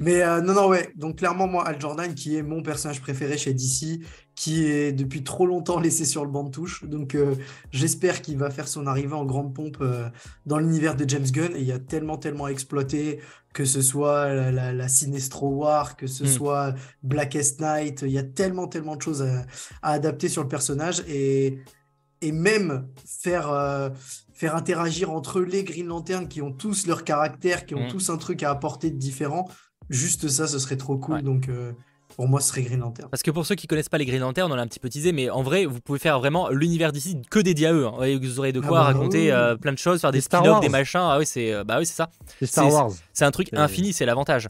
Mais 0.00 0.22
euh, 0.22 0.40
non, 0.40 0.54
non, 0.54 0.68
ouais. 0.68 0.90
Donc 0.96 1.18
clairement, 1.18 1.46
moi, 1.46 1.66
Al 1.66 1.80
Jordan, 1.80 2.14
qui 2.14 2.36
est 2.36 2.42
mon 2.42 2.62
personnage 2.62 3.00
préféré 3.00 3.38
chez 3.38 3.54
DC, 3.54 4.00
qui 4.34 4.66
est 4.66 4.92
depuis 4.92 5.22
trop 5.22 5.46
longtemps 5.46 5.80
laissé 5.80 6.04
sur 6.04 6.24
le 6.24 6.30
banc 6.30 6.44
de 6.44 6.50
touche. 6.50 6.84
Donc 6.84 7.14
euh, 7.14 7.34
j'espère 7.70 8.22
qu'il 8.22 8.36
va 8.38 8.50
faire 8.50 8.68
son 8.68 8.86
arrivée 8.86 9.14
en 9.14 9.24
grande 9.24 9.54
pompe 9.54 9.78
euh, 9.80 10.08
dans 10.44 10.58
l'univers 10.58 10.96
de 10.96 11.08
James 11.08 11.26
Gunn. 11.30 11.56
Et 11.56 11.60
il 11.60 11.66
y 11.66 11.72
a 11.72 11.78
tellement, 11.78 12.18
tellement 12.18 12.48
exploité, 12.48 13.20
que 13.54 13.64
ce 13.64 13.80
soit 13.80 14.32
la, 14.50 14.72
la, 14.72 14.88
Sinestro 14.88 15.48
War, 15.48 15.96
que 15.96 16.06
ce 16.06 16.24
hmm. 16.24 16.28
soit 16.28 16.74
Blackest 17.02 17.60
Night. 17.60 18.02
Il 18.02 18.12
y 18.12 18.18
a 18.18 18.24
tellement, 18.24 18.68
tellement 18.68 18.96
de 18.96 19.02
choses 19.02 19.22
à, 19.22 19.46
adapter 19.82 20.28
sur 20.28 20.42
le 20.42 20.48
personnage. 20.48 21.02
Et, 21.08 21.58
et 22.20 22.32
même 22.32 22.88
faire 23.04 23.50
faire 24.36 24.54
interagir 24.54 25.10
entre 25.10 25.40
les 25.40 25.64
Green 25.64 25.86
Lantern 25.86 26.28
qui 26.28 26.42
ont 26.42 26.52
tous 26.52 26.86
leur 26.86 27.04
caractère, 27.04 27.64
qui 27.64 27.74
ont 27.74 27.86
mm. 27.86 27.88
tous 27.88 28.10
un 28.10 28.18
truc 28.18 28.42
à 28.42 28.50
apporter 28.50 28.90
de 28.90 28.98
différent. 28.98 29.48
Juste 29.88 30.28
ça, 30.28 30.46
ce 30.46 30.58
serait 30.58 30.76
trop 30.76 30.98
cool. 30.98 31.22
Donc, 31.22 31.48
euh, 31.48 31.72
pour 32.16 32.28
moi, 32.28 32.40
ce 32.40 32.48
serait 32.48 32.62
Green 32.62 32.80
Lantern. 32.80 33.08
Parce 33.10 33.22
que 33.22 33.30
pour 33.30 33.46
ceux 33.46 33.54
qui 33.54 33.66
connaissent 33.66 33.88
pas 33.88 33.96
les 33.96 34.04
Green 34.04 34.20
Lantern, 34.20 34.52
on 34.52 34.54
l'a 34.54 34.62
un 34.62 34.66
petit 34.66 34.78
peu 34.78 34.90
teasé, 34.90 35.12
mais 35.12 35.30
en 35.30 35.42
vrai, 35.42 35.64
vous 35.64 35.80
pouvez 35.80 35.98
faire 35.98 36.18
vraiment 36.18 36.50
l'univers 36.50 36.92
d'ici 36.92 37.16
que 37.30 37.38
dédié 37.38 37.68
à 37.68 37.72
eux. 37.72 37.86
Hein. 37.86 38.18
Vous 38.20 38.38
aurez 38.38 38.52
de 38.52 38.60
ah 38.62 38.66
quoi 38.66 38.78
bah 38.80 38.84
raconter 38.84 39.32
euh, 39.32 39.56
plein 39.56 39.72
de 39.72 39.78
choses, 39.78 40.02
faire 40.02 40.12
des 40.12 40.20
spin 40.20 40.60
des 40.60 40.68
machins. 40.68 41.00
Ah 41.02 41.18
oui, 41.18 41.26
c'est 41.26 41.52
euh, 41.52 41.64
bah 41.64 41.78
oui, 41.78 41.86
c'est 41.86 41.94
ça. 41.94 42.10
C'est 42.38 42.46
Star 42.46 42.70
Wars. 42.70 42.90
C'est 43.14 43.24
un 43.24 43.30
truc 43.30 43.48
infini, 43.54 43.92
c'est 43.92 44.06
l'avantage. 44.06 44.48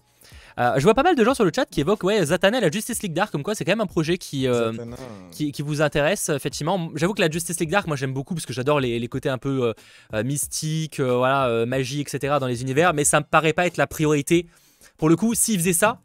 Euh, 0.58 0.72
je 0.76 0.82
vois 0.84 0.94
pas 0.94 1.02
mal 1.02 1.14
de 1.14 1.24
gens 1.24 1.34
sur 1.34 1.44
le 1.44 1.50
chat 1.54 1.66
qui 1.66 1.80
évoquent 1.80 2.04
ouais, 2.04 2.24
Zatanna 2.24 2.58
et 2.58 2.60
la 2.62 2.70
Justice 2.70 3.02
League 3.02 3.12
Dark, 3.12 3.30
comme 3.30 3.42
quoi 3.42 3.54
c'est 3.54 3.64
quand 3.64 3.72
même 3.72 3.82
un 3.82 3.86
projet 3.86 4.16
qui, 4.16 4.48
euh, 4.48 4.72
qui, 5.30 5.52
vous 5.60 5.82
intéresse, 5.82 6.30
effectivement. 6.30 6.90
J'avoue 6.94 7.12
que 7.12 7.20
la 7.20 7.30
Justice 7.30 7.60
League 7.60 7.70
Dark, 7.70 7.86
moi 7.86 7.96
j'aime 7.96 8.14
beaucoup 8.14 8.34
parce 8.34 8.46
que 8.46 8.54
j'adore 8.54 8.80
les, 8.80 9.08
côtés 9.08 9.28
un 9.28 9.38
peu 9.38 9.74
euh, 10.14 10.24
mystiques, 10.24 11.00
voilà, 11.00 11.66
magie, 11.66 12.00
etc. 12.00 12.36
dans 12.40 12.46
les 12.46 12.62
univers, 12.62 12.94
mais 12.94 13.04
ça 13.04 13.20
me 13.20 13.24
paraît 13.24 13.52
pas 13.52 13.66
être 13.66 13.76
la 13.76 13.86
priorité. 13.86 14.46
Pour 14.96 15.08
le 15.08 15.16
coup, 15.16 15.34
s'ils 15.34 15.58
faisaient 15.58 15.74
ça, 15.74 16.00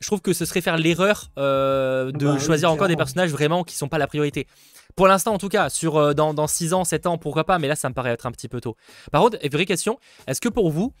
je 0.00 0.08
trouve 0.08 0.20
que 0.20 0.32
ce 0.32 0.44
serait 0.44 0.60
faire 0.60 0.76
l'erreur 0.76 1.30
de 1.36 2.12
bah 2.12 2.38
choisir 2.40 2.72
encore 2.72 2.88
des 2.88 2.96
personnages 2.96 3.30
vraiment 3.30 3.62
qui 3.62 3.76
sont 3.76 3.88
pas 3.88 3.98
la 3.98 4.08
priorité. 4.08 4.48
Pour 4.96 5.06
l'instant, 5.06 5.32
en 5.32 5.38
tout 5.38 5.48
cas, 5.48 5.70
sur, 5.70 6.14
dans, 6.14 6.34
dans 6.34 6.48
6 6.48 6.74
ans, 6.74 6.84
7 6.84 7.06
ans, 7.06 7.18
pourquoi 7.18 7.44
pas, 7.44 7.58
mais 7.58 7.68
là, 7.68 7.76
ça 7.76 7.88
me 7.88 7.94
paraît 7.94 8.10
être 8.10 8.26
un 8.26 8.32
petit 8.32 8.48
peu 8.48 8.60
tôt. 8.60 8.76
Par 9.12 9.22
contre, 9.22 9.38
vraie 9.50 9.64
question, 9.64 9.98
est-ce 10.26 10.40
que 10.40 10.48
pour 10.48 10.70
vous, 10.70 10.92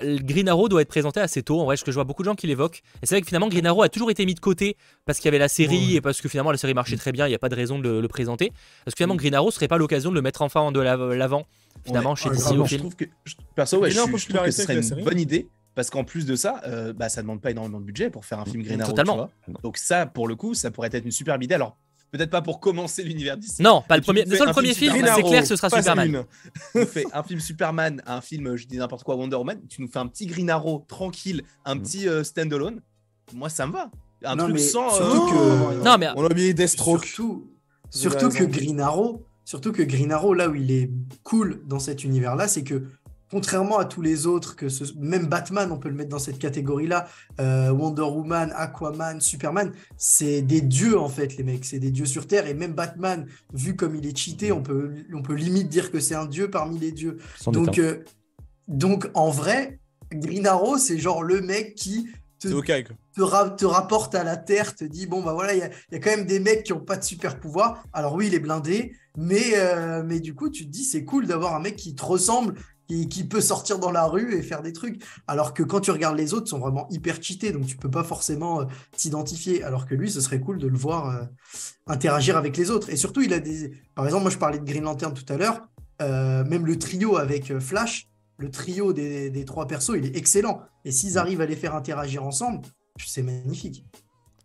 Green 0.00 0.48
Arrow 0.48 0.68
doit 0.68 0.82
être 0.82 0.88
présenté 0.88 1.20
assez 1.20 1.42
tôt. 1.42 1.60
En 1.60 1.64
vrai, 1.64 1.76
que 1.76 1.90
je 1.90 1.94
vois 1.94 2.04
beaucoup 2.04 2.22
de 2.22 2.28
gens 2.28 2.34
qui 2.34 2.46
l'évoquent. 2.46 2.82
Et 3.02 3.06
c'est 3.06 3.14
vrai 3.14 3.20
que 3.20 3.26
finalement, 3.26 3.48
Green 3.48 3.66
Arrow 3.66 3.82
a 3.82 3.88
toujours 3.88 4.10
été 4.10 4.24
mis 4.24 4.34
de 4.34 4.40
côté 4.40 4.76
parce 5.04 5.18
qu'il 5.18 5.26
y 5.26 5.28
avait 5.28 5.38
la 5.38 5.48
série 5.48 5.96
et 5.96 6.00
parce 6.00 6.20
que 6.20 6.28
finalement 6.28 6.50
la 6.50 6.58
série 6.58 6.74
marchait 6.74 6.96
très 6.96 7.12
bien. 7.12 7.26
Il 7.26 7.30
n'y 7.30 7.34
a 7.34 7.38
pas 7.38 7.48
de 7.48 7.54
raison 7.54 7.78
de 7.78 8.00
le, 8.00 8.08
présenter. 8.08 8.52
Parce 8.84 8.94
que 8.94 8.98
finalement, 8.98 9.16
Green 9.16 9.34
Arrow 9.34 9.50
serait 9.50 9.68
pas 9.68 9.78
l'occasion 9.78 10.10
de 10.10 10.14
le 10.14 10.22
mettre 10.22 10.42
enfin 10.42 10.72
de 10.72 10.80
l'avant. 10.80 11.46
Finalement, 11.84 12.14
chez 12.14 12.30
DC 12.30 12.38
Je 12.66 12.76
trouve 12.76 12.96
que, 12.96 13.04
perso, 13.54 13.78
ouais, 13.78 13.90
je, 13.90 13.98
trouve 13.98 14.12
que 14.12 14.50
ce 14.50 14.62
serait 14.62 14.80
une 14.80 15.04
bonne 15.04 15.20
idée. 15.20 15.48
Parce 15.74 15.90
qu'en 15.90 16.04
plus 16.04 16.24
de 16.24 16.36
ça, 16.36 16.62
euh, 16.66 16.92
bah, 16.92 17.08
ça 17.08 17.20
demande 17.20 17.40
pas 17.40 17.50
énormément 17.50 17.80
de 17.80 17.84
budget 17.84 18.08
pour 18.08 18.24
faire 18.24 18.38
un 18.38 18.44
film 18.44 18.62
Green 18.62 18.80
Arrow. 18.80 18.92
Totalement. 18.92 19.28
Donc 19.62 19.76
ça, 19.76 20.06
pour 20.06 20.28
le 20.28 20.36
coup, 20.36 20.54
ça 20.54 20.70
pourrait 20.70 20.90
être 20.92 21.04
une 21.04 21.10
superbe 21.10 21.42
idée. 21.42 21.56
Alors 21.56 21.76
Peut-être 22.14 22.30
pas 22.30 22.42
pour 22.42 22.60
commencer 22.60 23.02
l'univers 23.02 23.36
d'ici. 23.36 23.60
Non, 23.60 23.82
pas 23.88 23.96
le 23.96 24.02
premier. 24.02 24.24
Le 24.24 24.52
premier 24.52 24.72
film, 24.72 24.94
c'est 24.94 25.22
clair, 25.24 25.44
ce 25.44 25.56
sera 25.56 25.68
Superman. 25.68 26.22
tu 26.72 26.86
fais 26.86 27.04
un 27.12 27.24
film 27.24 27.40
Superman, 27.40 28.00
un 28.06 28.20
film, 28.20 28.54
je 28.54 28.68
dis 28.68 28.76
n'importe 28.76 29.02
quoi, 29.02 29.16
Wonder 29.16 29.34
Woman. 29.34 29.58
Tu 29.68 29.82
nous 29.82 29.88
fais 29.88 29.98
un 29.98 30.06
petit 30.06 30.26
Green 30.26 30.48
Arrow 30.48 30.84
tranquille, 30.86 31.42
un 31.64 31.74
mm. 31.74 31.82
petit 31.82 32.08
euh, 32.08 32.22
standalone. 32.22 32.80
Moi, 33.32 33.48
ça 33.48 33.66
me 33.66 33.72
va. 33.72 33.90
Un 34.22 34.36
truc 34.36 34.60
sans. 34.60 34.94
Surtout 34.94 35.26
euh, 35.36 35.80
que. 35.80 35.84
Non, 35.84 35.98
mais. 35.98 36.06
On 36.14 36.22
a 36.22 36.26
oublié 36.26 36.54
Deathstroke. 36.54 37.04
Surtout, 37.04 37.50
surtout 37.90 38.28
que 38.28 38.44
Green 38.44 38.78
Arrow. 38.78 39.26
Surtout 39.44 39.72
que 39.72 39.82
Green 39.82 40.12
Arrow, 40.12 40.34
là 40.34 40.48
où 40.48 40.54
il 40.54 40.70
est 40.70 40.90
cool 41.24 41.62
dans 41.66 41.80
cet 41.80 42.04
univers-là, 42.04 42.46
c'est 42.46 42.62
que 42.62 42.84
contrairement 43.30 43.78
à 43.78 43.84
tous 43.84 44.02
les 44.02 44.26
autres, 44.26 44.56
que 44.56 44.68
ce, 44.68 44.84
même 44.98 45.26
Batman, 45.26 45.70
on 45.72 45.78
peut 45.78 45.88
le 45.88 45.94
mettre 45.94 46.10
dans 46.10 46.18
cette 46.18 46.38
catégorie-là, 46.38 47.08
euh, 47.40 47.70
Wonder 47.70 48.02
Woman, 48.02 48.52
Aquaman, 48.54 49.20
Superman, 49.20 49.72
c'est 49.96 50.42
des 50.42 50.60
dieux 50.60 50.98
en 50.98 51.08
fait, 51.08 51.36
les 51.36 51.44
mecs, 51.44 51.64
c'est 51.64 51.78
des 51.78 51.90
dieux 51.90 52.06
sur 52.06 52.26
Terre. 52.26 52.46
Et 52.46 52.54
même 52.54 52.72
Batman, 52.72 53.26
vu 53.52 53.76
comme 53.76 53.96
il 53.96 54.06
est 54.06 54.16
cheaté, 54.16 54.52
on 54.52 54.62
peut, 54.62 54.92
on 55.12 55.22
peut 55.22 55.34
limite 55.34 55.68
dire 55.68 55.90
que 55.90 56.00
c'est 56.00 56.14
un 56.14 56.26
dieu 56.26 56.50
parmi 56.50 56.78
les 56.78 56.92
dieux. 56.92 57.18
donc, 57.46 57.78
euh, 57.78 58.04
donc 58.68 59.10
en 59.14 59.30
vrai, 59.30 59.78
Green 60.12 60.46
Arrow, 60.46 60.78
c'est 60.78 60.98
genre 60.98 61.22
le 61.22 61.40
mec 61.40 61.74
qui 61.74 62.08
te, 62.38 62.48
te, 63.56 63.64
rapporte 63.64 64.14
à 64.14 64.24
la 64.24 64.36
Terre, 64.36 64.74
te 64.74 64.84
dit 64.84 65.06
bon 65.06 65.22
bah 65.22 65.32
voilà, 65.32 65.54
il 65.54 65.58
y, 65.58 65.96
a 65.96 65.98
quand 65.98 66.10
même 66.10 66.26
des 66.26 66.40
mecs 66.40 66.64
qui 66.64 66.72
n'ont 66.72 66.80
pas 66.80 66.96
de 66.96 67.04
super 67.04 67.38
pouvoir. 67.38 67.82
Alors 67.92 68.14
oui, 68.14 68.26
il 68.26 68.34
est 68.34 68.40
blindé, 68.40 68.94
mais, 69.16 69.54
euh, 69.56 70.02
mais 70.04 70.20
du 70.20 70.34
coup, 70.34 70.50
tu 70.50 70.66
te 70.66 70.70
dis 70.70 70.84
c'est 70.84 71.04
cool 71.04 71.26
d'avoir 71.26 71.54
un 71.54 71.60
mec 71.60 71.76
qui 71.76 71.94
te 71.94 72.04
ressemble 72.04 72.54
qui, 72.88 73.24
peut 73.24 73.40
sortir 73.40 73.78
dans 73.78 73.90
la 73.90 74.04
rue 74.04 74.34
et 74.34 74.42
faire 74.42 74.62
des 74.62 74.72
trucs. 74.72 75.02
Alors 75.26 75.54
que 75.54 75.62
quand 75.62 75.80
tu 75.80 75.90
regardes 75.90 76.16
les 76.16 76.34
autres, 76.34 76.46
ils 76.46 76.50
sont 76.50 76.58
vraiment 76.58 76.86
hyper 76.90 77.22
cheatés, 77.22 77.52
donc 77.52 77.66
tu 77.66 77.76
peux 77.76 77.90
pas 77.90 78.04
forcément 78.04 78.60
euh, 78.60 78.64
t'identifier. 78.96 79.62
Alors 79.62 79.86
que 79.86 79.94
lui, 79.94 80.10
ce 80.10 80.20
serait 80.20 80.40
cool 80.40 80.58
de 80.58 80.66
le 80.66 80.76
voir 80.76 81.08
euh, 81.08 81.24
interagir 81.86 82.36
avec 82.36 82.56
les 82.56 82.70
autres. 82.70 82.90
Et 82.90 82.96
surtout, 82.96 83.22
il 83.22 83.32
a 83.32 83.40
des. 83.40 83.72
Par 83.94 84.04
exemple, 84.04 84.22
moi, 84.22 84.30
je 84.30 84.38
parlais 84.38 84.58
de 84.58 84.64
Green 84.64 84.84
Lantern 84.84 85.14
tout 85.14 85.30
à 85.32 85.36
l'heure. 85.36 85.68
Euh, 86.02 86.44
même 86.44 86.66
le 86.66 86.78
trio 86.78 87.16
avec 87.16 87.58
Flash, 87.58 88.08
le 88.38 88.50
trio 88.50 88.92
des, 88.92 89.30
des, 89.30 89.44
trois 89.44 89.66
persos, 89.66 89.94
il 89.96 90.06
est 90.06 90.16
excellent. 90.16 90.62
Et 90.84 90.92
s'ils 90.92 91.18
arrivent 91.18 91.40
à 91.40 91.46
les 91.46 91.56
faire 91.56 91.74
interagir 91.74 92.24
ensemble, 92.24 92.62
c'est 92.98 93.22
magnifique. 93.22 93.84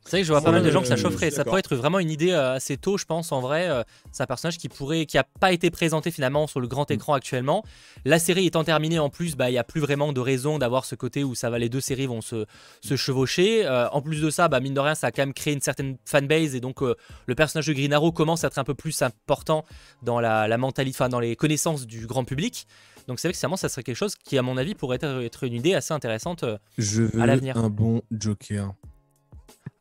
C'est 0.06 0.12
vrai 0.12 0.22
que 0.22 0.28
je 0.28 0.32
vois 0.32 0.42
pas 0.42 0.52
mal 0.52 0.64
de 0.64 0.72
gens 0.72 0.82
que 0.82 0.88
ça 0.88 0.96
chaufferait. 0.96 1.30
Ça 1.30 1.44
pourrait 1.44 1.60
être 1.60 1.76
vraiment 1.76 2.00
une 2.00 2.10
idée 2.10 2.32
euh, 2.32 2.54
assez 2.54 2.78
tôt, 2.78 2.98
je 2.98 3.06
pense, 3.06 3.32
en 3.32 3.42
vrai. 3.42 3.70
Euh, 3.70 3.84
c'est 4.12 4.24
un 4.24 4.26
personnage 4.26 4.58
qui 4.58 4.70
pourrait, 4.70 5.06
qui 5.06 5.18
a 5.18 5.24
pas 5.24 5.52
été 5.52 5.70
présenté 5.70 6.10
finalement 6.10 6.48
sur 6.48 6.60
le 6.60 6.68
grand 6.68 6.90
mm. 6.90 6.94
écran 6.94 7.14
actuellement. 7.14 7.64
La 8.06 8.18
série 8.18 8.48
étant 8.48 8.64
terminée 8.64 8.98
en 8.98 9.10
plus, 9.10 9.36
bah 9.36 9.50
il 9.50 9.54
y 9.54 9.58
a 9.58 9.64
plus 9.64 9.82
vraiment 9.82 10.12
de 10.12 10.20
raison 10.20 10.58
d'avoir 10.58 10.86
ce 10.86 10.96
côté 10.96 11.24
où 11.24 11.36
ça 11.36 11.50
va, 11.50 11.60
les 11.60 11.70
deux 11.70 11.82
séries 11.82 12.08
vont 12.08 12.22
se, 12.22 12.46
se 12.82 12.96
chevaucher. 12.96 13.66
Euh, 13.66 13.88
en 13.90 14.02
plus 14.02 14.22
de 14.22 14.30
ça, 14.30 14.48
bah 14.48 14.60
mine 14.60 14.74
de 14.74 14.80
rien, 14.80 14.96
ça 14.96 15.08
a 15.08 15.12
quand 15.12 15.22
même 15.22 15.34
créé 15.34 15.54
une 15.54 15.62
certaine 15.62 15.98
fanbase 16.06 16.56
et 16.56 16.60
donc 16.60 16.82
le 16.82 17.36
personnage 17.36 17.68
de 17.68 17.74
Green 17.74 17.94
Arrow 17.94 18.12
commence 18.12 18.44
à 18.44 18.48
être 18.48 18.58
un 18.58 18.64
peu 18.64 18.74
plus 18.74 19.02
important 19.02 19.66
dans 20.02 20.20
la, 20.20 20.48
la 20.48 20.58
mentalité, 20.58 20.96
enfin 20.96 21.10
dans 21.10 21.20
les 21.20 21.36
connaissances 21.36 21.86
du 21.86 22.08
grand 22.08 22.24
public. 22.24 22.66
Donc 23.08 23.20
c'est 23.20 23.28
vrai 23.28 23.34
que 23.34 23.40
vraiment 23.40 23.58
ça 23.58 23.70
serait 23.70 23.84
quelque 23.84 23.96
chose 23.96 24.16
qui, 24.16 24.38
à 24.38 24.42
mon 24.42 24.58
avis, 24.58 24.76
pourrait 24.76 25.00
être, 25.02 25.44
une 25.44 25.54
idée 25.54 25.74
assez 25.74 25.94
intéressante 25.94 26.46
je 26.78 27.04
veux 27.04 27.22
à 27.22 27.26
l'avenir. 27.26 27.58
Un 27.58 27.70
bon 27.70 28.02
Joker. 28.12 28.74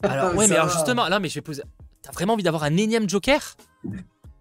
Alors, 0.03 0.35
ouais, 0.37 0.47
mais 0.47 0.57
alors 0.57 0.71
justement, 0.71 1.09
là, 1.09 1.19
mais 1.19 1.29
je 1.29 1.35
vais 1.35 1.41
poser. 1.41 1.63
T'as 2.03 2.13
vraiment 2.13 2.35
envie 2.35 2.43
d'avoir 2.43 2.65
un 2.65 2.77
énième 2.77 3.09
Joker? 3.09 3.57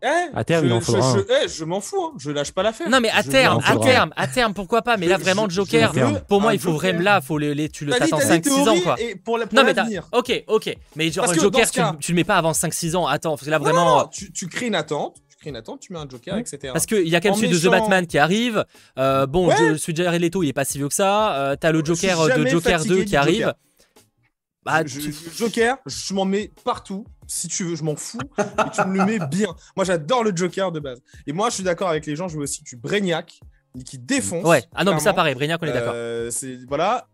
Eh, 0.03 0.05
à 0.35 0.43
terme, 0.43 0.65
je, 0.65 0.69
il 0.69 0.73
en 0.73 0.79
faudra. 0.79 1.15
Je, 1.15 1.43
eh, 1.43 1.47
je 1.47 1.63
m'en 1.65 1.81
fous, 1.81 1.99
hein. 2.03 2.13
je 2.19 2.29
lâche 2.29 2.51
pas 2.51 2.61
l'affaire. 2.61 2.87
Non, 2.87 2.99
mais 3.01 3.09
à 3.09 3.23
terme, 3.23 3.59
à 3.65 3.75
terme, 3.77 4.13
à 4.15 4.27
terme, 4.27 4.53
pourquoi 4.53 4.83
pas? 4.83 4.95
Mais 4.97 5.07
là, 5.07 5.17
vraiment, 5.17 5.45
le 5.45 5.49
Joker, 5.49 5.91
pour 6.27 6.41
moi, 6.41 6.53
il 6.53 6.59
faut 6.59 6.73
vraiment 6.73 7.01
là, 7.01 7.21
faut 7.21 7.39
les, 7.39 7.69
tu 7.69 7.85
le 7.85 7.93
t'attends 7.93 8.19
5-6 8.19 8.69
ans, 8.69 8.79
quoi. 8.81 8.95
pour 9.25 9.39
la, 9.39 9.47
pour 9.47 9.57
non, 9.57 9.63
mais 9.65 9.99
ok, 10.11 10.43
ok. 10.47 10.77
Mais 10.95 11.11
genre, 11.11 11.31
le 11.31 11.39
Joker, 11.39 11.71
tu, 11.71 11.81
tu, 11.99 12.11
le 12.11 12.15
mets 12.15 12.23
pas 12.23 12.37
avant 12.37 12.51
5-6 12.51 12.95
ans. 12.95 13.07
Attends, 13.07 13.31
parce 13.31 13.45
que 13.45 13.49
là, 13.49 13.57
vraiment. 13.57 14.01
Non, 14.01 14.07
tu, 14.07 14.31
tu 14.31 14.47
crées 14.47 14.67
une 14.67 14.75
attente 14.75 15.17
tu 15.29 15.41
crées 15.41 15.49
une 15.51 15.55
attente, 15.55 15.81
tu 15.81 15.93
mets 15.93 15.99
un 15.99 16.09
Joker, 16.09 16.37
etc. 16.37 16.73
Parce 16.73 16.87
qu'il 16.87 17.07
y 17.07 17.15
a 17.15 17.21
quand 17.21 17.29
même 17.29 17.37
celui 17.37 17.49
de 17.49 17.59
The 17.59 17.69
Batman 17.69 18.07
qui 18.07 18.17
arrive. 18.17 18.65
Euh, 18.97 19.27
bon, 19.27 19.47
ouais. 19.47 19.77
celui 19.77 19.93
de 19.93 20.03
Jared 20.03 20.21
Leto, 20.21 20.41
il 20.41 20.49
est 20.49 20.53
pas 20.53 20.65
si 20.65 20.77
vieux 20.79 20.87
que 20.87 20.95
ça. 20.95 21.35
Euh, 21.35 21.55
T'as 21.55 21.71
le 21.71 21.83
Joker 21.83 22.37
de 22.37 22.47
Joker 22.47 22.85
2 22.85 23.03
qui 23.03 23.15
arrive. 23.15 23.53
Bah, 24.67 24.83
Joker, 24.85 25.77
je 25.85 26.13
m'en 26.13 26.25
mets 26.25 26.51
partout. 26.65 27.05
Si 27.25 27.47
tu 27.47 27.63
veux, 27.63 27.75
je 27.75 27.83
m'en 27.83 27.95
fous. 27.95 28.19
et 28.37 28.69
tu 28.75 28.85
me 28.85 28.97
le 28.97 29.05
mets 29.05 29.19
bien. 29.27 29.55
Moi, 29.77 29.85
j'adore 29.85 30.25
le 30.25 30.35
Joker 30.35 30.73
de 30.73 30.81
base. 30.81 31.01
Et 31.25 31.31
moi, 31.31 31.49
je 31.49 31.55
suis 31.55 31.63
d'accord 31.63 31.87
avec 31.87 32.05
les 32.05 32.17
gens. 32.17 32.27
Je 32.27 32.35
veux 32.35 32.43
aussi 32.43 32.63
du 32.63 32.75
Brainiac 32.75 33.39
qui 33.85 33.97
défonce. 33.97 34.43
Ouais. 34.43 34.63
Ah 34.75 34.83
non, 34.83 34.93
mais 34.93 34.99
ça 34.99 35.13
paraît. 35.13 35.35
Brainiac, 35.35 35.61
on 35.63 35.67
est 35.67 35.71
d'accord. 35.71 35.93
Euh, 35.95 36.29
voilà. 36.67 37.07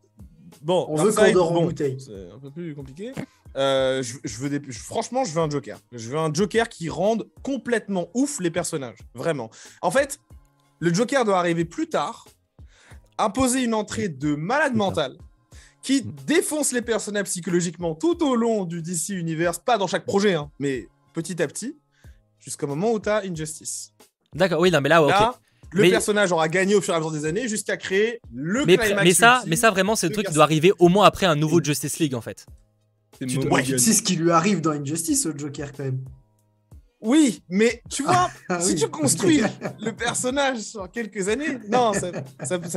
Bon, 0.63 0.87
on 0.89 0.95
veut 0.95 1.11
qu'on 1.11 1.39
en 1.39 1.61
bouteille. 1.61 1.97
C'est 1.99 2.31
un 2.33 2.39
peu 2.39 2.49
plus 2.49 2.73
compliqué. 2.73 3.11
Euh, 3.55 4.01
je, 4.01 4.37
veux 4.39 4.49
des... 4.49 4.71
Franchement, 4.71 5.23
je 5.23 5.31
veux 5.31 5.41
un 5.41 5.49
Joker. 5.49 5.79
Je 5.91 6.09
veux 6.09 6.17
un 6.17 6.33
Joker 6.33 6.67
qui 6.69 6.89
rende 6.89 7.27
complètement 7.43 8.07
ouf 8.15 8.39
les 8.39 8.49
personnages. 8.49 8.97
Vraiment. 9.13 9.51
En 9.83 9.91
fait, 9.91 10.19
le 10.79 10.91
Joker 10.91 11.23
doit 11.23 11.37
arriver 11.37 11.65
plus 11.65 11.87
tard, 11.87 12.27
imposer 13.19 13.63
une 13.63 13.75
entrée 13.75 14.09
de 14.09 14.33
malade 14.33 14.73
mental 14.73 15.17
qui 15.83 16.01
défonce 16.01 16.71
les 16.71 16.81
personnages 16.81 17.25
psychologiquement 17.25 17.93
tout 17.93 18.23
au 18.25 18.35
long 18.35 18.63
du 18.63 18.81
DC 18.81 19.09
Universe, 19.09 19.59
pas 19.59 19.77
dans 19.77 19.85
chaque 19.85 20.05
projet, 20.05 20.33
hein, 20.33 20.49
mais 20.57 20.87
petit 21.13 21.39
à 21.43 21.47
petit, 21.47 21.77
jusqu'au 22.39 22.67
moment 22.67 22.93
où 22.93 22.99
tu 22.99 23.09
as 23.09 23.21
Injustice. 23.25 23.93
D'accord, 24.33 24.61
oui, 24.61 24.71
non, 24.71 24.81
mais 24.81 24.89
là, 24.89 25.03
ok. 25.03 25.35
le 25.71 25.89
personnage 25.89 26.31
aura 26.31 26.47
gagné 26.47 26.73
au 26.73 26.81
fur 26.81 26.93
et 26.93 26.97
à 26.97 26.99
mesure 26.99 27.11
des 27.11 27.25
années 27.25 27.47
jusqu'à 27.47 27.77
créer 27.77 28.19
le 28.33 28.65
mais, 28.65 28.77
mais 29.03 29.13
ça, 29.13 29.43
mais 29.45 29.57
ça, 29.57 29.69
vraiment, 29.69 29.95
c'est 29.95 30.07
le 30.07 30.13
truc 30.13 30.27
qui 30.27 30.33
doit 30.33 30.45
arriver 30.45 30.71
au 30.79 30.87
moins 30.87 31.05
après 31.05 31.25
un 31.25 31.35
nouveau 31.35 31.61
Justice 31.61 31.99
League, 31.99 32.15
en 32.15 32.21
fait. 32.21 32.45
C'est 33.19 33.93
ce 33.93 34.01
qui 34.01 34.15
lui 34.15 34.31
arrive 34.31 34.61
dans 34.61 34.71
Injustice 34.71 35.25
au 35.25 35.37
Joker, 35.37 35.71
quand 35.73 35.83
même. 35.83 35.99
Oui, 37.03 37.43
mais 37.49 37.83
tu 37.89 38.03
vois, 38.03 38.29
ah 38.47 38.61
si 38.61 38.75
tu 38.75 38.87
construis 38.87 39.41
le 39.81 39.91
personnage 39.91 40.59
sur 40.59 40.89
quelques 40.89 41.27
années, 41.27 41.57
non, 41.69 41.91
ça, 41.93 42.11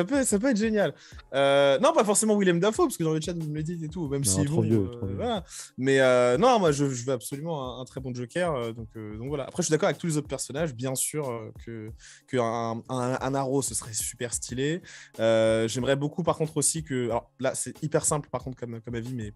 peut, 0.04 0.24
ça 0.24 0.38
peut 0.38 0.50
être 0.50 0.56
génial. 0.56 0.94
Euh, 1.32 1.78
non, 1.78 1.92
pas 1.92 2.04
forcément 2.04 2.36
Willem 2.36 2.58
Dafoe, 2.58 2.86
parce 2.86 2.96
que 2.96 3.04
dans 3.04 3.12
le 3.12 3.20
chat, 3.20 3.34
vous 3.34 3.48
me 3.48 3.54
le 3.54 3.62
dites 3.62 3.82
et 3.84 3.88
tout, 3.88 4.08
même 4.08 4.24
si. 4.24 4.44
Trop 4.44 4.62
vieux, 4.62 4.90
euh, 5.02 5.40
Mais 5.78 6.00
euh, 6.00 6.36
non, 6.38 6.58
moi, 6.58 6.72
je, 6.72 6.84
veux 6.84 7.12
absolument 7.12 7.80
un, 7.80 7.84
très 7.84 8.00
bon 8.00 8.12
Joker. 8.12 8.74
donc, 8.74 8.88
donc 8.96 9.28
voilà. 9.28 9.44
Après, 9.44 9.62
je 9.62 9.66
suis 9.66 9.70
d'accord 9.72 9.88
avec 9.88 9.98
tous 9.98 10.08
les 10.08 10.16
autres 10.16 10.28
personnages. 10.28 10.74
Bien 10.74 10.96
sûr 10.96 11.52
que, 11.64 11.92
que 12.26 12.36
un, 12.36 12.82
un, 12.88 13.34
Arrow, 13.34 13.62
ce 13.62 13.74
serait 13.76 13.94
super 13.94 14.34
stylé. 14.34 14.82
J'aimerais 15.18 15.96
beaucoup, 15.96 16.24
par 16.24 16.36
contre, 16.36 16.56
aussi 16.56 16.82
que. 16.82 17.04
Alors 17.04 17.30
là, 17.38 17.54
c'est 17.54 17.80
hyper 17.80 18.04
simple, 18.04 18.28
par 18.28 18.42
contre, 18.42 18.58
comme, 18.58 18.80
comme 18.80 18.94
avis, 18.96 19.14
mais 19.14 19.32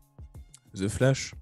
The 0.75 0.89
Flash. 0.89 1.33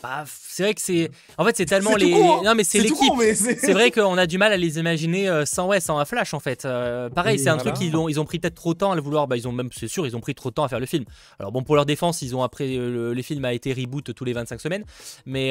Bah, 0.00 0.22
c'est 0.26 0.62
vrai 0.62 0.74
que 0.74 0.80
c'est. 0.80 1.10
En 1.38 1.44
fait, 1.44 1.56
c'est 1.56 1.66
tellement 1.66 1.96
les. 1.96 2.12
Hein. 2.12 2.42
non, 2.44 2.54
mais 2.54 2.62
c'est 2.62 2.78
l'équipe. 2.78 3.12
C'est 3.34 3.72
vrai 3.72 3.90
qu'on 3.90 4.16
a 4.16 4.26
du 4.26 4.38
mal 4.38 4.52
à 4.52 4.56
les 4.56 4.78
imaginer 4.78 5.28
euh, 5.28 5.44
sans, 5.44 5.66
ouais, 5.66 5.80
sans 5.80 5.98
un 5.98 6.04
flash, 6.04 6.34
en 6.34 6.40
fait. 6.40 6.64
Euh, 6.64 7.10
pareil, 7.10 7.38
c'est 7.38 7.48
un 7.48 7.56
truc 7.56 7.74
qu'ils 7.74 7.96
ont, 7.96 8.08
ils 8.08 8.20
ont 8.20 8.24
pris 8.24 8.38
peut-être 8.38 8.54
trop 8.54 8.74
de 8.74 8.78
temps 8.78 8.92
à 8.92 8.94
le 8.94 9.00
vouloir. 9.00 9.26
Bah, 9.26 9.36
ils 9.36 9.48
ont 9.48 9.52
même, 9.52 9.70
c'est 9.72 9.88
sûr, 9.88 10.06
ils 10.06 10.16
ont 10.16 10.20
pris 10.20 10.36
trop 10.36 10.50
de 10.50 10.54
temps 10.54 10.62
à 10.62 10.68
faire 10.68 10.78
le 10.78 10.86
film. 10.86 11.04
Alors, 11.40 11.50
bon, 11.50 11.64
pour 11.64 11.74
leur 11.74 11.84
défense, 11.84 12.22
ils 12.22 12.36
ont 12.36 12.44
après. 12.44 12.76
Euh, 12.76 13.12
les 13.12 13.22
films 13.24 13.44
a 13.44 13.52
été 13.52 13.72
reboot 13.72 14.14
tous 14.14 14.24
les 14.24 14.32
25 14.32 14.60
semaines. 14.60 14.84
Mais 15.26 15.50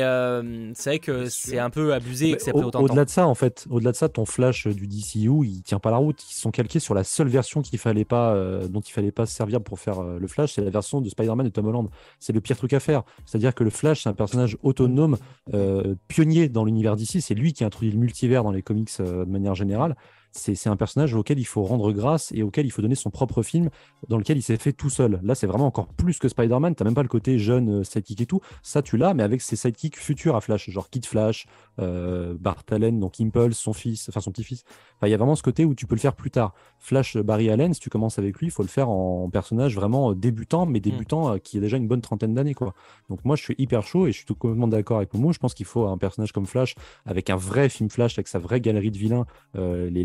c'est 0.76 0.90
vrai 0.92 1.00
que 1.00 1.28
c'est 1.28 1.60
un 1.60 1.70
peu 1.70 1.94
abusé 1.94 2.32
que 2.34 2.42
ça 2.42 2.54
pris 2.54 2.64
autant. 2.64 2.82
Au-delà 2.82 3.04
de 3.04 3.10
ça, 3.10 3.28
en 3.28 3.36
fait, 3.36 3.66
au-delà 3.70 3.92
de 3.92 3.98
ça, 3.98 4.08
ton 4.08 4.26
flash 4.26 4.68
du 4.68 4.88
DCU, 4.88 5.46
il 5.46 5.62
tient 5.64 5.80
pas 5.80 5.92
la 5.92 5.98
route. 5.98 6.24
Ils 6.32 6.36
sont 6.36 6.52
calqués 6.52 6.80
sur 6.80 6.94
la 6.94 7.04
seule 7.04 7.28
version 7.28 7.62
qu'il 7.62 7.80
fallait 7.80 8.06
pas, 8.06 8.34
dont 8.70 8.80
il 8.80 8.92
fallait 8.92 9.12
pas 9.12 9.26
se 9.26 9.36
servir 9.36 9.62
pour 9.62 9.80
faire 9.80 10.02
le 10.02 10.28
flash. 10.28 10.54
C'est 10.54 10.62
la 10.62 10.70
version 10.70 11.02
de 11.02 11.10
Spider-Man 11.10 11.48
de 11.48 11.52
Tom 11.52 11.68
Holland. 11.68 11.90
C'est 12.20 12.32
le 12.32 12.40
pire 12.40 12.56
truc 12.56 12.72
à 12.72 12.80
faire. 12.80 13.04
C'est-à-dire 13.26 13.54
que 13.54 13.66
le 13.66 13.70
flash, 13.70 14.04
c'est 14.04 14.10
un 14.10 14.14
personnage 14.14 14.37
autonome 14.64 15.18
euh, 15.54 15.96
pionnier 16.08 16.50
dans 16.50 16.66
l'univers 16.66 16.96
d'ici. 16.96 17.22
C'est 17.22 17.34
lui 17.34 17.54
qui 17.54 17.64
a 17.64 17.68
introduit 17.68 17.92
le 17.92 17.98
multivers 17.98 18.44
dans 18.44 18.52
les 18.52 18.62
comics 18.62 18.90
euh, 19.00 19.26
de 19.26 19.32
manière 19.32 19.56
générale 19.56 19.96
c'est 20.38 20.70
un 20.70 20.76
personnage 20.76 21.14
auquel 21.14 21.40
il 21.40 21.46
faut 21.46 21.64
rendre 21.64 21.92
grâce 21.92 22.32
et 22.34 22.44
auquel 22.44 22.66
il 22.66 22.70
faut 22.70 22.82
donner 22.82 22.96
son 22.96 23.10
propre 23.10 23.44
film 23.44 23.70
dans 24.08 24.18
lequel 24.18 24.38
il 24.38 24.42
s'est 24.42 24.58
fait 24.58 24.74
tout 24.74 24.90
seul. 24.90 25.20
Là, 25.24 25.36
c'est 25.36 25.48
vraiment 25.48 25.66
encore 25.66 25.88
plus 25.88 26.20
que 26.20 26.28
Spider-Man. 26.28 26.76
Tu 26.76 26.84
même 26.84 26.94
pas 26.94 27.04
le 27.04 27.08
côté 27.08 27.40
jeune 27.40 27.82
euh, 27.82 27.84
sidekick 27.84 28.22
et 28.22 28.26
tout. 28.26 28.42
Ça, 28.62 28.82
tu 28.82 28.98
l'as, 28.98 29.14
mais 29.14 29.24
avec 29.24 29.42
ses 29.42 29.56
sidekicks 29.56 29.98
futurs 29.98 30.36
à 30.36 30.42
Flash, 30.42 30.70
genre 30.70 30.90
Kid 30.90 31.06
Flash, 31.06 31.48
euh, 31.80 32.36
Bart 32.40 32.64
Allen, 32.72 33.00
donc 33.00 33.20
Impulse, 33.20 33.58
son 33.58 33.74
fils, 33.74 34.10
enfin 34.10 34.22
son 34.22 34.32
petit-fils. 34.32 34.64
il 35.04 35.10
y 35.10 35.14
a 35.14 35.18
vraiment 35.18 35.36
ce 35.36 35.44
côté 35.44 35.66
où 35.66 35.76
tu 35.76 35.86
peux 35.88 35.96
le 35.96 36.02
faire 36.02 36.16
plus 36.16 36.32
tard. 36.32 36.54
Flash 36.80 37.18
euh, 37.18 37.24
Barry 37.24 37.50
Allen, 37.50 37.74
si 37.74 37.80
tu 37.80 37.90
commences 37.90 38.20
avec 38.20 38.38
lui, 38.38 38.48
il 38.48 38.52
faut 38.52 38.64
le 38.64 38.70
faire 38.70 38.90
en 38.90 39.30
personnage 39.30 39.76
vraiment 39.76 40.14
débutant, 40.14 40.66
mais 40.66 40.80
mm. 40.80 40.82
débutant 40.82 41.40
qui 41.40 41.58
a 41.58 41.62
déjà 41.62 41.78
une 41.78 41.88
bonne 41.88 42.02
trentaine 42.02 42.34
d'années. 42.34 42.54
quoi. 42.54 42.74
Donc 43.10 43.26
moi, 43.26 43.36
je 43.36 43.44
suis 43.44 43.56
hyper 43.58 43.84
chaud 43.84 44.08
et 44.08 44.12
je 44.12 44.18
suis 44.18 44.26
tout 44.26 44.36
complètement 44.36 44.68
d'accord 44.68 44.98
avec 44.98 45.14
Momo. 45.14 45.34
Je 45.34 45.40
pense 45.40 45.54
qu'il 45.54 45.66
faut 45.66 45.88
un 45.88 45.98
personnage 45.98 46.32
comme 46.32 46.46
Flash 46.46 46.76
avec 47.06 47.30
un 47.30 47.36
vrai 47.36 47.70
film 47.70 47.90
Flash, 47.90 48.18
avec 48.18 48.28
sa 48.28 48.40
vraie 48.40 48.62
galerie 48.62 48.92
de 48.92 48.98
vilains, 48.98 49.26
les 49.56 50.04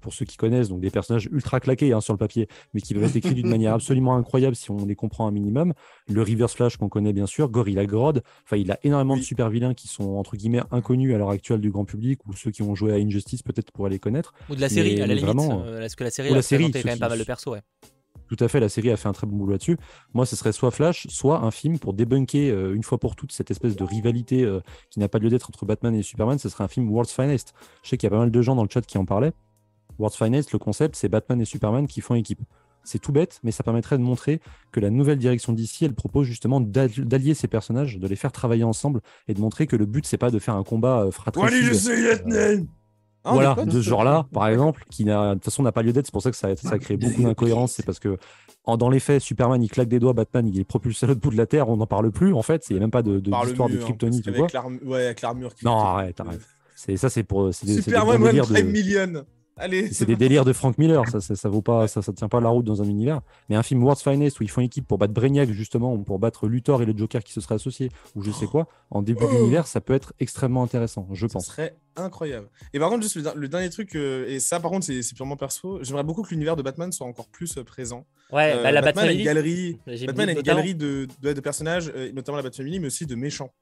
Pour 0.00 0.12
ceux 0.12 0.24
qui 0.24 0.36
connaissent, 0.36 0.68
donc 0.68 0.80
des 0.80 0.90
personnages 0.90 1.28
ultra 1.32 1.60
claqués 1.60 1.92
hein, 1.92 2.00
sur 2.00 2.12
le 2.12 2.18
papier, 2.18 2.48
mais 2.74 2.80
qui 2.80 2.94
peuvent 2.94 3.04
être 3.04 3.16
écrits 3.16 3.34
d'une 3.34 3.48
manière 3.48 3.74
absolument 3.74 4.16
incroyable 4.16 4.54
si 4.54 4.70
on 4.70 4.84
les 4.84 4.94
comprend 4.94 5.26
un 5.26 5.30
minimum. 5.30 5.72
Le 6.08 6.22
Reverse 6.22 6.54
Flash 6.54 6.76
qu'on 6.76 6.88
connaît 6.88 7.12
bien 7.12 7.26
sûr, 7.26 7.48
Gorilla 7.48 7.86
Grodd, 7.86 8.22
enfin 8.44 8.56
il 8.56 8.70
a 8.70 8.78
énormément 8.82 9.16
de 9.16 9.22
super 9.22 9.50
vilains 9.50 9.74
qui 9.74 9.88
sont 9.88 10.16
entre 10.16 10.36
guillemets 10.36 10.62
inconnus 10.70 11.14
à 11.14 11.18
l'heure 11.18 11.30
actuelle 11.30 11.60
du 11.60 11.70
grand 11.70 11.84
public 11.84 12.26
ou 12.26 12.34
ceux 12.34 12.50
qui 12.50 12.62
ont 12.62 12.74
joué 12.74 12.92
à 12.92 12.96
Injustice 12.96 13.42
peut-être 13.42 13.70
pourraient 13.70 13.90
les 13.90 13.98
connaître. 13.98 14.34
Ou 14.50 14.54
de 14.54 14.60
la 14.60 14.68
série 14.68 15.00
à 15.00 15.06
la 15.06 15.14
limite, 15.14 15.24
vraiment, 15.24 15.62
euh, 15.64 15.80
parce 15.80 15.94
que 15.94 16.04
la 16.04 16.10
série, 16.10 16.34
a 16.34 16.42
série 16.42 16.70
quand 16.70 16.84
même 16.84 16.98
pas 16.98 17.08
mal 17.08 17.18
de 17.18 17.24
persos. 17.24 17.46
Ouais. 17.46 17.62
Tout 18.28 18.36
à 18.40 18.48
fait, 18.48 18.60
la 18.60 18.68
série 18.68 18.90
a 18.90 18.96
fait 18.96 19.08
un 19.08 19.12
très 19.12 19.26
bon 19.26 19.36
boulot 19.36 19.52
là-dessus. 19.52 19.78
Moi, 20.12 20.26
ce 20.26 20.36
serait 20.36 20.52
soit 20.52 20.70
Flash, 20.70 21.06
soit 21.08 21.40
un 21.40 21.50
film 21.50 21.78
pour 21.78 21.94
débunker 21.94 22.50
euh, 22.50 22.74
une 22.74 22.82
fois 22.82 22.98
pour 22.98 23.16
toutes 23.16 23.32
cette 23.32 23.50
espèce 23.50 23.74
de 23.74 23.84
rivalité 23.84 24.44
euh, 24.44 24.60
qui 24.90 25.00
n'a 25.00 25.08
pas 25.08 25.18
lieu 25.18 25.30
d'être 25.30 25.48
entre 25.48 25.64
Batman 25.64 25.94
et 25.94 26.02
Superman. 26.02 26.38
Ce 26.38 26.48
serait 26.48 26.64
un 26.64 26.68
film 26.68 26.90
World's 26.90 27.12
Finest. 27.12 27.54
Je 27.82 27.88
sais 27.88 27.96
qu'il 27.96 28.06
y 28.06 28.08
a 28.08 28.10
pas 28.10 28.18
mal 28.18 28.30
de 28.30 28.42
gens 28.42 28.54
dans 28.54 28.62
le 28.62 28.68
chat 28.70 28.82
qui 28.82 28.98
en 28.98 29.06
parlaient. 29.06 29.32
World's 29.98 30.16
Finest, 30.16 30.52
le 30.52 30.58
concept, 30.58 30.94
c'est 30.96 31.08
Batman 31.08 31.40
et 31.40 31.44
Superman 31.44 31.86
qui 31.86 32.00
font 32.00 32.14
équipe. 32.14 32.40
C'est 32.84 32.98
tout 32.98 33.12
bête, 33.12 33.40
mais 33.42 33.50
ça 33.50 33.62
permettrait 33.62 33.98
de 33.98 34.02
montrer 34.02 34.40
que 34.72 34.80
la 34.80 34.90
nouvelle 34.90 35.18
direction 35.18 35.52
d'ici, 35.52 35.84
elle 35.84 35.94
propose 35.94 36.26
justement 36.26 36.60
d'allier 36.60 37.34
ces 37.34 37.48
personnages, 37.48 37.98
de 37.98 38.06
les 38.06 38.16
faire 38.16 38.32
travailler 38.32 38.64
ensemble 38.64 39.00
et 39.26 39.34
de 39.34 39.40
montrer 39.40 39.66
que 39.66 39.76
le 39.76 39.84
but, 39.84 40.06
c'est 40.06 40.16
pas 40.16 40.30
de 40.30 40.38
faire 40.38 40.54
un 40.54 40.64
combat 40.64 41.02
euh, 41.02 41.10
fratricide. 41.10 41.50
Ah, 43.28 43.34
voilà, 43.34 43.54
de 43.54 43.70
ce 43.70 43.80
genre-là, 43.80 44.26
par 44.32 44.48
exemple, 44.48 44.84
qui 44.90 45.04
de 45.04 45.34
toute 45.34 45.44
façon 45.44 45.62
n'a 45.62 45.72
pas 45.72 45.82
lieu 45.82 45.92
d'être. 45.92 46.06
C'est 46.06 46.12
pour 46.12 46.22
ça 46.22 46.30
que 46.30 46.36
ça, 46.36 46.54
ça 46.56 46.78
crée 46.78 46.96
beaucoup 46.96 47.22
d'incohérences. 47.24 47.72
C'est 47.72 47.84
parce 47.84 47.98
que, 47.98 48.16
dans 48.66 48.90
les 48.90 49.00
faits, 49.00 49.22
Superman, 49.22 49.62
il 49.62 49.68
claque 49.68 49.88
des 49.88 49.98
doigts, 49.98 50.12
Batman, 50.12 50.46
il 50.46 50.58
est 50.58 50.64
propulsé 50.64 51.04
à 51.04 51.08
l'autre 51.08 51.20
bout 51.20 51.30
de 51.30 51.36
la 51.36 51.46
Terre, 51.46 51.68
on 51.68 51.76
n'en 51.76 51.86
parle 51.86 52.10
plus, 52.10 52.34
en 52.34 52.42
fait. 52.42 52.66
Il 52.70 52.74
n'y 52.74 52.78
a 52.78 52.80
même 52.80 52.90
pas 52.90 53.02
d'histoire 53.02 53.68
de, 53.68 53.74
de, 53.74 53.78
de 53.78 53.82
kryptonite. 53.82 54.26
Ouais, 54.84 55.04
avec 55.04 55.22
l'armure. 55.22 55.50
Non, 55.62 55.78
arrête, 55.78 56.20
arrête. 56.20 56.40
Ça, 56.96 57.08
c'est 57.08 57.22
pour. 57.22 57.52
Superman, 57.52 58.22
One 58.22 58.36
de... 58.36 59.37
C'est 59.92 60.06
des 60.06 60.16
délires 60.16 60.44
de 60.44 60.52
Frank 60.52 60.78
Miller, 60.78 61.06
ça, 61.08 61.20
ça, 61.20 61.48
vaut 61.48 61.62
pas, 61.62 61.88
ça, 61.88 62.02
ça 62.02 62.12
tient 62.12 62.28
pas 62.28 62.40
la 62.40 62.48
route 62.48 62.64
dans 62.64 62.82
un 62.82 62.86
univers. 62.86 63.20
Mais 63.48 63.56
un 63.56 63.62
film 63.62 63.82
World's 63.82 64.02
Finest 64.02 64.40
où 64.40 64.42
ils 64.42 64.50
font 64.50 64.60
équipe 64.60 64.86
pour 64.86 64.98
battre 64.98 65.12
Brainiac 65.12 65.50
justement, 65.50 65.94
ou 65.94 66.02
pour 66.02 66.18
battre 66.18 66.48
Luthor 66.48 66.82
et 66.82 66.86
le 66.86 66.96
Joker 66.96 67.22
qui 67.22 67.32
se 67.32 67.40
seraient 67.40 67.56
associés, 67.56 67.90
ou 68.14 68.22
je 68.22 68.30
sais 68.30 68.46
quoi, 68.46 68.68
en 68.90 69.02
début 69.02 69.24
oh. 69.24 69.30
d'univers, 69.30 69.66
ça 69.66 69.80
peut 69.80 69.94
être 69.94 70.12
extrêmement 70.20 70.62
intéressant, 70.62 71.08
je 71.12 71.26
pense. 71.26 71.46
Ça 71.46 71.52
serait 71.52 71.76
incroyable. 71.96 72.48
Et 72.72 72.78
par 72.78 72.90
contre, 72.90 73.02
juste 73.02 73.16
le, 73.16 73.48
dernier 73.48 73.70
truc, 73.70 73.94
euh, 73.94 74.26
et 74.28 74.40
ça 74.40 74.60
par 74.60 74.70
contre 74.70 74.86
c'est 74.86 75.14
purement 75.14 75.36
perso, 75.36 75.82
j'aimerais 75.82 76.04
beaucoup 76.04 76.22
que 76.22 76.30
l'univers 76.30 76.56
de 76.56 76.62
Batman 76.62 76.92
soit 76.92 77.06
encore 77.06 77.28
plus 77.28 77.58
euh, 77.58 77.64
présent. 77.64 78.06
Ouais, 78.32 78.54
bah, 78.62 78.70
la 78.70 78.80
Batman 78.80 79.08
a 79.08 79.12
une 79.12 79.24
galerie, 79.24 79.78
Batman 80.06 80.28
a 80.28 80.32
une 80.32 80.42
galerie 80.42 80.74
de, 80.74 81.08
de, 81.22 81.40
personnages, 81.40 81.90
euh, 81.94 82.12
notamment 82.12 82.36
la 82.36 82.42
Batfamily, 82.42 82.80
mais 82.80 82.86
aussi 82.86 83.06
de 83.06 83.14
méchants. 83.14 83.52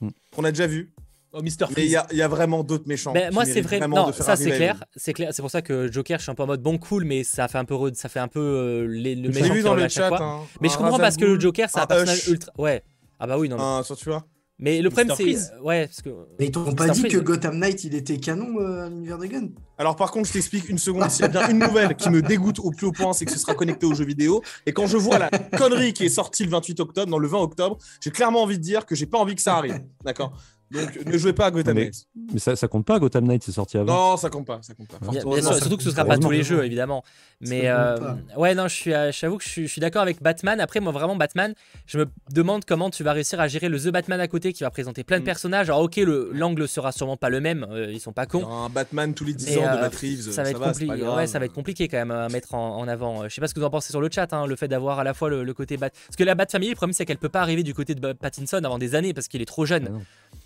Hmm. 0.00 0.08
Qu'on 0.34 0.44
a 0.44 0.50
déjà 0.50 0.66
vu, 0.66 0.92
Oh, 1.32 1.42
Mister 1.42 1.66
Mais 1.76 1.86
il 1.86 1.90
y, 1.90 2.22
a 2.22 2.28
vraiment 2.28 2.64
d'autres 2.64 2.88
méchants. 2.88 3.12
Mais 3.12 3.30
moi, 3.30 3.44
c'est 3.44 3.60
vrai. 3.60 3.80
Non, 3.86 4.12
ça 4.12 4.36
c'est 4.36 4.50
clair. 4.50 4.84
C'est 4.96 5.12
clair. 5.12 5.30
C'est 5.32 5.42
pour 5.42 5.50
ça 5.50 5.62
que 5.62 5.90
Joker, 5.90 6.18
je 6.18 6.24
suis 6.24 6.32
un 6.32 6.34
peu 6.34 6.42
en 6.42 6.48
mode 6.48 6.62
bon 6.62 6.78
cool, 6.78 7.04
mais 7.04 7.24
ça 7.24 7.46
fait 7.48 7.58
un 7.58 7.64
peu, 7.64 7.76
ça 7.94 8.08
fait 8.08 8.20
un 8.20 8.28
peu 8.28 8.40
euh, 8.40 8.86
les, 8.88 9.14
le 9.14 9.28
méchant. 9.28 9.54
vu 9.54 9.62
dans 9.62 9.74
le 9.74 9.88
chat. 9.88 10.10
Hein. 10.12 10.40
mais 10.60 10.68
je 10.68 10.76
comprends 10.76 10.98
parce 10.98 11.16
que 11.16 11.24
le 11.24 11.38
Joker, 11.38 11.68
c'est 11.70 11.80
un, 11.80 11.86
personnage 11.86 12.28
ultra. 12.28 12.52
Ouais. 12.58 12.82
Ah 13.18 13.26
bah 13.26 13.38
oui, 13.38 13.48
non. 13.48 13.56
Ah, 13.60 13.82
ça 13.84 13.94
tu 13.94 14.06
vois. 14.06 14.24
Mais 14.58 14.82
le 14.82 14.90
problème, 14.90 15.16
c'est. 15.16 15.58
Ouais, 15.62 15.86
parce 15.86 16.02
que. 16.02 16.10
Mais 16.38 16.46
ils 16.46 16.50
t'ont 16.50 16.74
pas 16.74 16.88
dit 16.88 17.02
que 17.04 17.18
Gotham 17.18 17.58
Knight, 17.58 17.84
il 17.84 17.94
était 17.94 18.18
canon 18.18 18.60
euh, 18.60 18.86
à 18.86 18.88
l'univers 18.90 19.18
de 19.18 19.26
Gun 19.26 19.48
Alors, 19.78 19.96
par 19.96 20.10
contre, 20.10 20.28
je 20.28 20.34
t'explique 20.34 20.68
une 20.68 20.78
seconde. 20.78 21.08
S'il 21.10 21.22
y 21.22 21.24
a 21.24 21.28
bien 21.28 21.48
une 21.48 21.58
nouvelle 21.58 21.94
qui 21.94 22.10
me 22.10 22.20
dégoûte 22.20 22.58
au 22.58 22.70
plus 22.70 22.86
haut 22.86 22.92
point, 22.92 23.14
c'est 23.14 23.24
que 23.24 23.32
ce 23.32 23.38
sera 23.38 23.54
connecté 23.54 23.86
aux 23.86 23.94
jeux 23.94 24.04
vidéo. 24.04 24.42
Et 24.66 24.72
quand 24.72 24.86
je 24.86 24.98
vois 24.98 25.18
la 25.18 25.30
connerie 25.56 25.94
qui 25.94 26.04
est 26.04 26.10
sortie 26.10 26.44
le 26.44 26.50
28 26.50 26.80
octobre, 26.80 27.10
dans 27.10 27.18
le 27.18 27.28
20 27.28 27.38
octobre, 27.38 27.78
j'ai 28.02 28.10
clairement 28.10 28.42
envie 28.42 28.58
de 28.58 28.62
dire 28.62 28.84
que 28.84 28.94
j'ai 28.94 29.06
pas 29.06 29.18
envie 29.18 29.34
que 29.34 29.42
ça 29.42 29.56
arrive. 29.56 29.80
D'accord? 30.04 30.34
Donc 30.70 31.04
ne 31.04 31.18
jouez 31.18 31.32
pas 31.32 31.46
à 31.46 31.50
Gotham 31.50 31.76
Knight. 31.76 32.06
Mais 32.32 32.38
ça, 32.38 32.54
ça 32.54 32.68
compte 32.68 32.86
pas, 32.86 32.98
Gotham 32.98 33.26
Knight, 33.26 33.42
c'est 33.42 33.52
sorti 33.52 33.76
avant. 33.76 34.10
Non, 34.10 34.16
ça 34.16 34.30
compte 34.30 34.46
pas, 34.46 34.60
ça 34.62 34.74
compte 34.74 34.88
pas. 34.88 35.58
surtout 35.58 35.76
que 35.76 35.82
ce 35.82 35.90
sera 35.90 36.04
pas 36.04 36.18
tous 36.18 36.30
les 36.30 36.42
jeux, 36.42 36.64
évidemment. 36.64 37.02
Mais 37.40 37.62
euh, 37.64 37.96
ouais, 38.36 38.54
non, 38.54 38.68
je 38.68 38.74
suis, 38.74 38.92
euh, 38.92 39.10
j'avoue 39.12 39.38
que 39.38 39.44
je 39.44 39.66
suis, 39.66 39.80
d'accord 39.80 40.02
avec 40.02 40.22
Batman. 40.22 40.60
Après, 40.60 40.78
moi, 40.80 40.92
vraiment, 40.92 41.16
Batman, 41.16 41.54
je 41.86 41.98
me 41.98 42.06
demande 42.30 42.64
comment 42.66 42.90
tu 42.90 43.02
vas 43.02 43.12
réussir 43.12 43.40
à 43.40 43.48
gérer 43.48 43.68
le 43.68 43.80
The 43.80 43.88
Batman 43.88 44.20
à 44.20 44.28
côté 44.28 44.52
qui 44.52 44.62
va 44.62 44.70
présenter 44.70 45.04
plein 45.04 45.16
de 45.16 45.22
mm. 45.22 45.26
personnages. 45.26 45.70
Alors, 45.70 45.80
ok, 45.80 45.96
l'angle 46.32 46.68
sera 46.68 46.92
sûrement 46.92 47.16
pas 47.16 47.30
le 47.30 47.40
même, 47.40 47.66
euh, 47.70 47.90
ils 47.90 48.00
sont 48.00 48.12
pas 48.12 48.26
cons. 48.26 48.46
Un 48.46 48.68
Batman 48.68 49.14
tous 49.14 49.24
les 49.24 49.34
10 49.34 49.58
ans 49.58 49.74
de 49.74 49.80
Matt 49.80 49.94
Reeves, 49.96 50.30
ça 50.30 50.42
va, 50.42 50.50
être 50.50 50.60
compliqué. 50.60 51.02
Ouais, 51.02 51.26
ça 51.26 51.38
va 51.38 51.46
être 51.46 51.54
compliqué 51.54 51.88
quand 51.88 51.98
même 51.98 52.10
à 52.10 52.28
mettre 52.28 52.54
en, 52.54 52.86
avant. 52.86 53.24
Je 53.24 53.34
sais 53.34 53.40
pas 53.40 53.48
ce 53.48 53.54
que 53.54 53.60
vous 53.60 53.66
en 53.66 53.70
pensez 53.70 53.90
sur 53.90 54.00
le 54.00 54.08
chat, 54.12 54.32
hein, 54.32 54.46
le 54.46 54.56
fait 54.56 54.68
d'avoir 54.68 54.98
à 54.98 55.04
la 55.04 55.14
fois 55.14 55.30
le, 55.30 55.54
côté 55.54 55.76
Bat. 55.76 55.90
Parce 55.90 56.16
que 56.16 56.24
la 56.24 56.34
Bat 56.34 56.46
Family, 56.50 56.70
le 56.70 56.76
problème, 56.76 56.92
c'est 56.92 57.06
qu'elle 57.06 57.18
peut 57.18 57.28
pas 57.28 57.40
arriver 57.40 57.62
du 57.62 57.74
côté 57.74 57.94
de 57.94 58.12
Pattinson 58.12 58.60
avant 58.62 58.78
des 58.78 58.94
années 58.94 59.14
parce 59.14 59.28
qu'il 59.28 59.40
est 59.40 59.46
trop 59.46 59.64
jeune. 59.64 59.88
Ah 59.90 60.36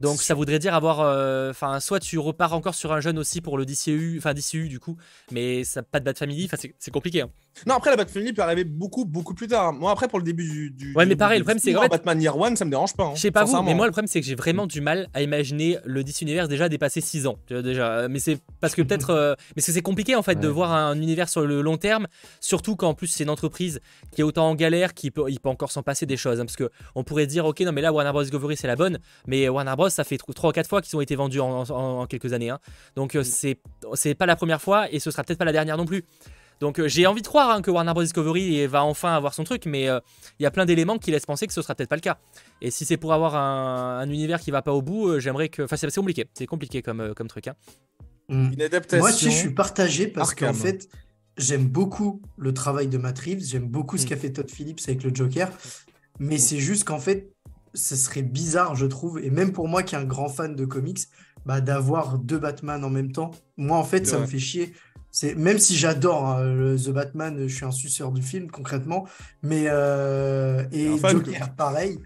donc 0.00 0.22
ça 0.22 0.34
voudrait 0.34 0.58
dire 0.58 0.74
avoir, 0.74 1.00
euh, 1.00 1.50
enfin, 1.50 1.80
soit 1.80 2.00
tu 2.00 2.18
repars 2.18 2.52
encore 2.52 2.74
sur 2.74 2.92
un 2.92 3.00
jeune 3.00 3.18
aussi 3.18 3.40
pour 3.40 3.58
le 3.58 3.64
DCU, 3.64 4.16
enfin 4.18 4.34
DCU 4.34 4.68
du 4.68 4.80
coup, 4.80 4.96
mais 5.30 5.64
ça 5.64 5.82
pas 5.82 6.00
de 6.00 6.04
Bat 6.04 6.14
Family, 6.14 6.46
enfin 6.46 6.56
c'est 6.78 6.90
compliqué. 6.90 7.22
Hein. 7.22 7.30
Non, 7.66 7.74
après 7.74 7.90
la 7.90 7.96
Bat 7.96 8.06
Family 8.06 8.32
peut 8.32 8.42
arriver 8.42 8.64
beaucoup 8.64 9.04
beaucoup 9.04 9.34
plus 9.34 9.48
tard. 9.48 9.72
Moi 9.72 9.90
après 9.90 10.08
pour 10.08 10.18
le 10.18 10.24
début 10.24 10.70
du, 10.70 10.94
ouais, 10.94 11.06
mais 11.06 11.16
pareil, 11.16 11.38
le 11.38 11.44
problème 11.44 11.60
c'est 11.62 11.72
que 11.72 11.88
Batman 11.88 12.20
Year 12.20 12.36
One, 12.36 12.56
ça 12.56 12.64
me 12.64 12.70
dérange 12.70 12.94
pas. 12.94 13.04
Hein, 13.04 13.12
je 13.14 13.20
sais 13.20 13.30
pas 13.30 13.44
vous, 13.44 13.62
mais 13.62 13.74
moi 13.74 13.86
le 13.86 13.92
problème 13.92 14.08
c'est 14.08 14.20
que 14.20 14.26
j'ai 14.26 14.34
vraiment 14.34 14.66
du 14.66 14.80
mal 14.80 15.08
à 15.14 15.22
imaginer 15.22 15.78
le 15.84 16.04
DC 16.04 16.22
univers 16.22 16.48
déjà 16.48 16.68
dépasser 16.68 17.00
6 17.00 17.26
ans, 17.26 17.38
déjà. 17.48 18.08
Mais 18.08 18.18
c'est 18.18 18.38
parce 18.60 18.74
que 18.74 18.82
peut-être, 18.82 19.10
euh, 19.10 19.34
mais 19.56 19.62
c'est 19.62 19.82
compliqué 19.82 20.14
en 20.14 20.22
fait 20.22 20.36
de 20.36 20.48
voir 20.48 20.72
un 20.72 20.96
univers 21.00 21.28
sur 21.28 21.42
le 21.42 21.62
long 21.62 21.76
terme, 21.76 22.06
surtout 22.40 22.76
qu'en 22.76 22.94
plus 22.94 23.06
c'est 23.06 23.24
une 23.24 23.30
entreprise 23.30 23.80
qui 24.12 24.20
est 24.20 24.24
autant 24.24 24.48
en 24.48 24.54
galère 24.54 24.94
qu'il 24.94 25.12
peut, 25.12 25.24
il 25.28 25.40
peut 25.40 25.48
encore 25.48 25.72
s'en 25.72 25.82
passer 25.82 26.06
des 26.06 26.16
choses, 26.16 26.40
hein, 26.40 26.44
parce 26.44 26.56
que 26.56 26.70
on 26.94 27.04
pourrait 27.04 27.26
dire 27.26 27.44
ok 27.46 27.60
non 27.60 27.72
mais 27.72 27.82
là 27.82 27.92
Warner 27.92 28.12
Bros 28.12 28.22
Discovery 28.22 28.56
c'est 28.56 28.66
la 28.66 28.76
bonne, 28.76 28.98
mais 29.26 29.48
Warner 29.48 29.74
Bros 29.76 29.88
ça 29.90 30.04
fait 30.04 30.18
trop 30.18 30.52
4 30.52 30.68
fois 30.68 30.82
qu'ils 30.82 30.96
ont 30.96 31.00
été 31.00 31.16
vendus 31.16 31.40
en, 31.40 32.06
quelques 32.06 32.32
années. 32.32 32.50
Hein. 32.50 32.58
Donc 32.96 33.14
euh, 33.14 33.22
c'est 33.22 33.58
c'est 33.94 34.14
pas 34.14 34.26
la 34.26 34.36
première 34.36 34.60
fois 34.60 34.90
et 34.92 34.98
ce 34.98 35.10
sera 35.10 35.24
peut-être 35.24 35.38
pas 35.38 35.44
la 35.44 35.52
dernière 35.52 35.76
non 35.76 35.86
plus. 35.86 36.04
Donc 36.60 36.80
euh, 36.80 36.88
j'ai 36.88 37.06
envie 37.06 37.22
de 37.22 37.26
croire 37.26 37.50
hein, 37.50 37.62
que 37.62 37.70
Warner 37.70 37.92
Bros 37.92 38.02
Discovery 38.02 38.66
va 38.66 38.84
enfin 38.84 39.14
avoir 39.14 39.34
son 39.34 39.44
truc, 39.44 39.66
mais 39.66 39.88
euh, 39.88 40.00
il 40.38 40.42
y 40.42 40.46
a 40.46 40.50
plein 40.50 40.66
d'éléments 40.66 40.98
qui 40.98 41.10
laissent 41.10 41.26
penser 41.26 41.46
que 41.46 41.52
ce 41.52 41.62
sera 41.62 41.74
peut-être 41.74 41.88
pas 41.88 41.96
le 41.96 42.00
cas. 42.00 42.18
Et 42.60 42.70
si 42.70 42.84
c'est 42.84 42.96
pour 42.96 43.12
avoir 43.12 43.36
un, 43.36 44.08
univers 44.08 44.40
qui 44.40 44.50
va 44.50 44.62
pas 44.62 44.72
au 44.72 44.82
bout, 44.82 45.18
j'aimerais 45.20 45.48
que. 45.48 45.62
Enfin, 45.62 45.76
c'est 45.76 45.94
compliqué. 45.94 46.26
C'est 46.34 46.46
compliqué 46.46 46.82
comme, 46.82 47.14
comme 47.14 47.28
truc. 47.28 47.48
Hein. 47.48 47.54
Mm. 48.28 48.52
Une 48.52 48.62
adaptation. 48.62 48.98
Moi 48.98 49.10
aussi, 49.10 49.26
je 49.26 49.36
suis 49.36 49.54
partagé 49.54 50.08
parce 50.08 50.34
qu'en 50.34 50.54
fait, 50.54 50.88
j'aime 51.36 51.66
beaucoup 51.66 52.22
le 52.36 52.52
travail 52.52 52.88
de 52.88 52.98
Matt 52.98 53.18
Reeves. 53.18 53.44
J'aime 53.44 53.68
beaucoup 53.68 53.96
ce 53.96 54.04
mm. 54.04 54.08
qu'a 54.08 54.16
fait 54.16 54.32
Todd 54.32 54.50
Phillips 54.50 54.80
avec 54.86 55.02
le 55.02 55.14
Joker. 55.14 55.50
Mais 56.18 56.38
c'est 56.38 56.58
juste 56.58 56.84
qu'en 56.84 56.98
fait, 56.98 57.30
ce 57.74 57.96
serait 57.96 58.22
bizarre, 58.22 58.74
je 58.74 58.86
trouve, 58.86 59.20
et 59.20 59.30
même 59.30 59.52
pour 59.52 59.68
moi 59.68 59.82
qui 59.82 59.94
est 59.94 59.98
un 59.98 60.04
grand 60.04 60.28
fan 60.28 60.56
de 60.56 60.64
comics, 60.64 61.00
bah, 61.46 61.60
d'avoir 61.60 62.18
deux 62.18 62.38
Batman 62.38 62.82
en 62.84 62.90
même 62.90 63.12
temps. 63.12 63.30
Moi, 63.56 63.76
en 63.76 63.84
fait, 63.84 64.06
ça 64.06 64.18
me 64.18 64.26
fait 64.26 64.38
chier. 64.38 64.74
C'est 65.10 65.34
même 65.34 65.58
si 65.58 65.76
j'adore 65.76 66.26
hein, 66.26 66.76
The 66.76 66.90
Batman, 66.90 67.46
je 67.46 67.54
suis 67.54 67.64
un 67.64 67.70
suceur 67.70 68.12
du 68.12 68.22
film 68.22 68.50
concrètement, 68.50 69.06
mais 69.42 69.64
euh, 69.68 70.64
et 70.72 70.96
Joker 70.98 71.54
pareil. 71.56 71.98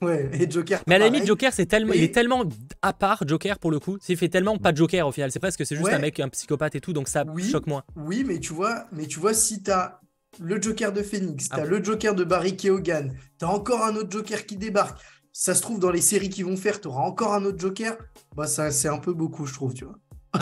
Ouais, 0.00 0.30
et 0.32 0.50
Joker. 0.50 0.82
Mais 0.86 0.94
à 0.94 0.98
la 0.98 1.08
limite, 1.08 1.26
Joker, 1.26 1.52
c'est 1.52 1.66
tellement, 1.66 1.92
il 1.92 2.02
est 2.02 2.14
tellement 2.14 2.44
à 2.80 2.92
part, 2.92 3.22
Joker, 3.26 3.58
pour 3.58 3.70
le 3.70 3.78
coup. 3.78 3.98
Il 4.08 4.16
fait 4.16 4.28
tellement 4.28 4.56
pas 4.58 4.74
Joker 4.74 5.06
au 5.06 5.12
final. 5.12 5.30
C'est 5.30 5.38
presque, 5.38 5.66
c'est 5.66 5.76
juste 5.76 5.92
un 5.92 5.98
mec, 5.98 6.18
un 6.20 6.28
psychopathe 6.28 6.74
et 6.74 6.80
tout, 6.80 6.92
donc 6.92 7.08
ça 7.08 7.24
choque 7.50 7.66
moins. 7.66 7.84
Oui, 7.96 8.24
mais 8.26 8.38
tu 8.38 8.52
vois, 8.52 8.86
mais 8.92 9.06
tu 9.06 9.20
vois, 9.20 9.34
si 9.34 9.62
t'as 9.62 10.00
le 10.40 10.60
Joker 10.60 10.92
de 10.92 11.02
Phoenix, 11.02 11.48
t'as 11.48 11.62
ah. 11.62 11.64
le 11.64 11.82
Joker 11.82 12.14
de 12.14 12.24
Barry 12.24 12.56
Keoghan, 12.56 13.10
t'as 13.38 13.48
encore 13.48 13.84
un 13.84 13.96
autre 13.96 14.10
Joker 14.10 14.46
qui 14.46 14.56
débarque. 14.56 14.98
Ça 15.32 15.54
se 15.54 15.62
trouve, 15.62 15.78
dans 15.78 15.90
les 15.90 16.00
séries 16.00 16.28
qu'ils 16.28 16.44
vont 16.44 16.56
faire, 16.56 16.80
t'auras 16.80 17.02
encore 17.02 17.32
un 17.34 17.44
autre 17.44 17.58
Joker. 17.58 17.96
Bah, 18.36 18.46
ça, 18.46 18.70
c'est 18.70 18.88
un 18.88 18.98
peu 18.98 19.12
beaucoup, 19.12 19.46
je 19.46 19.54
trouve, 19.54 19.72
tu 19.72 19.84
vois. 19.84 19.96
Ah, 20.34 20.40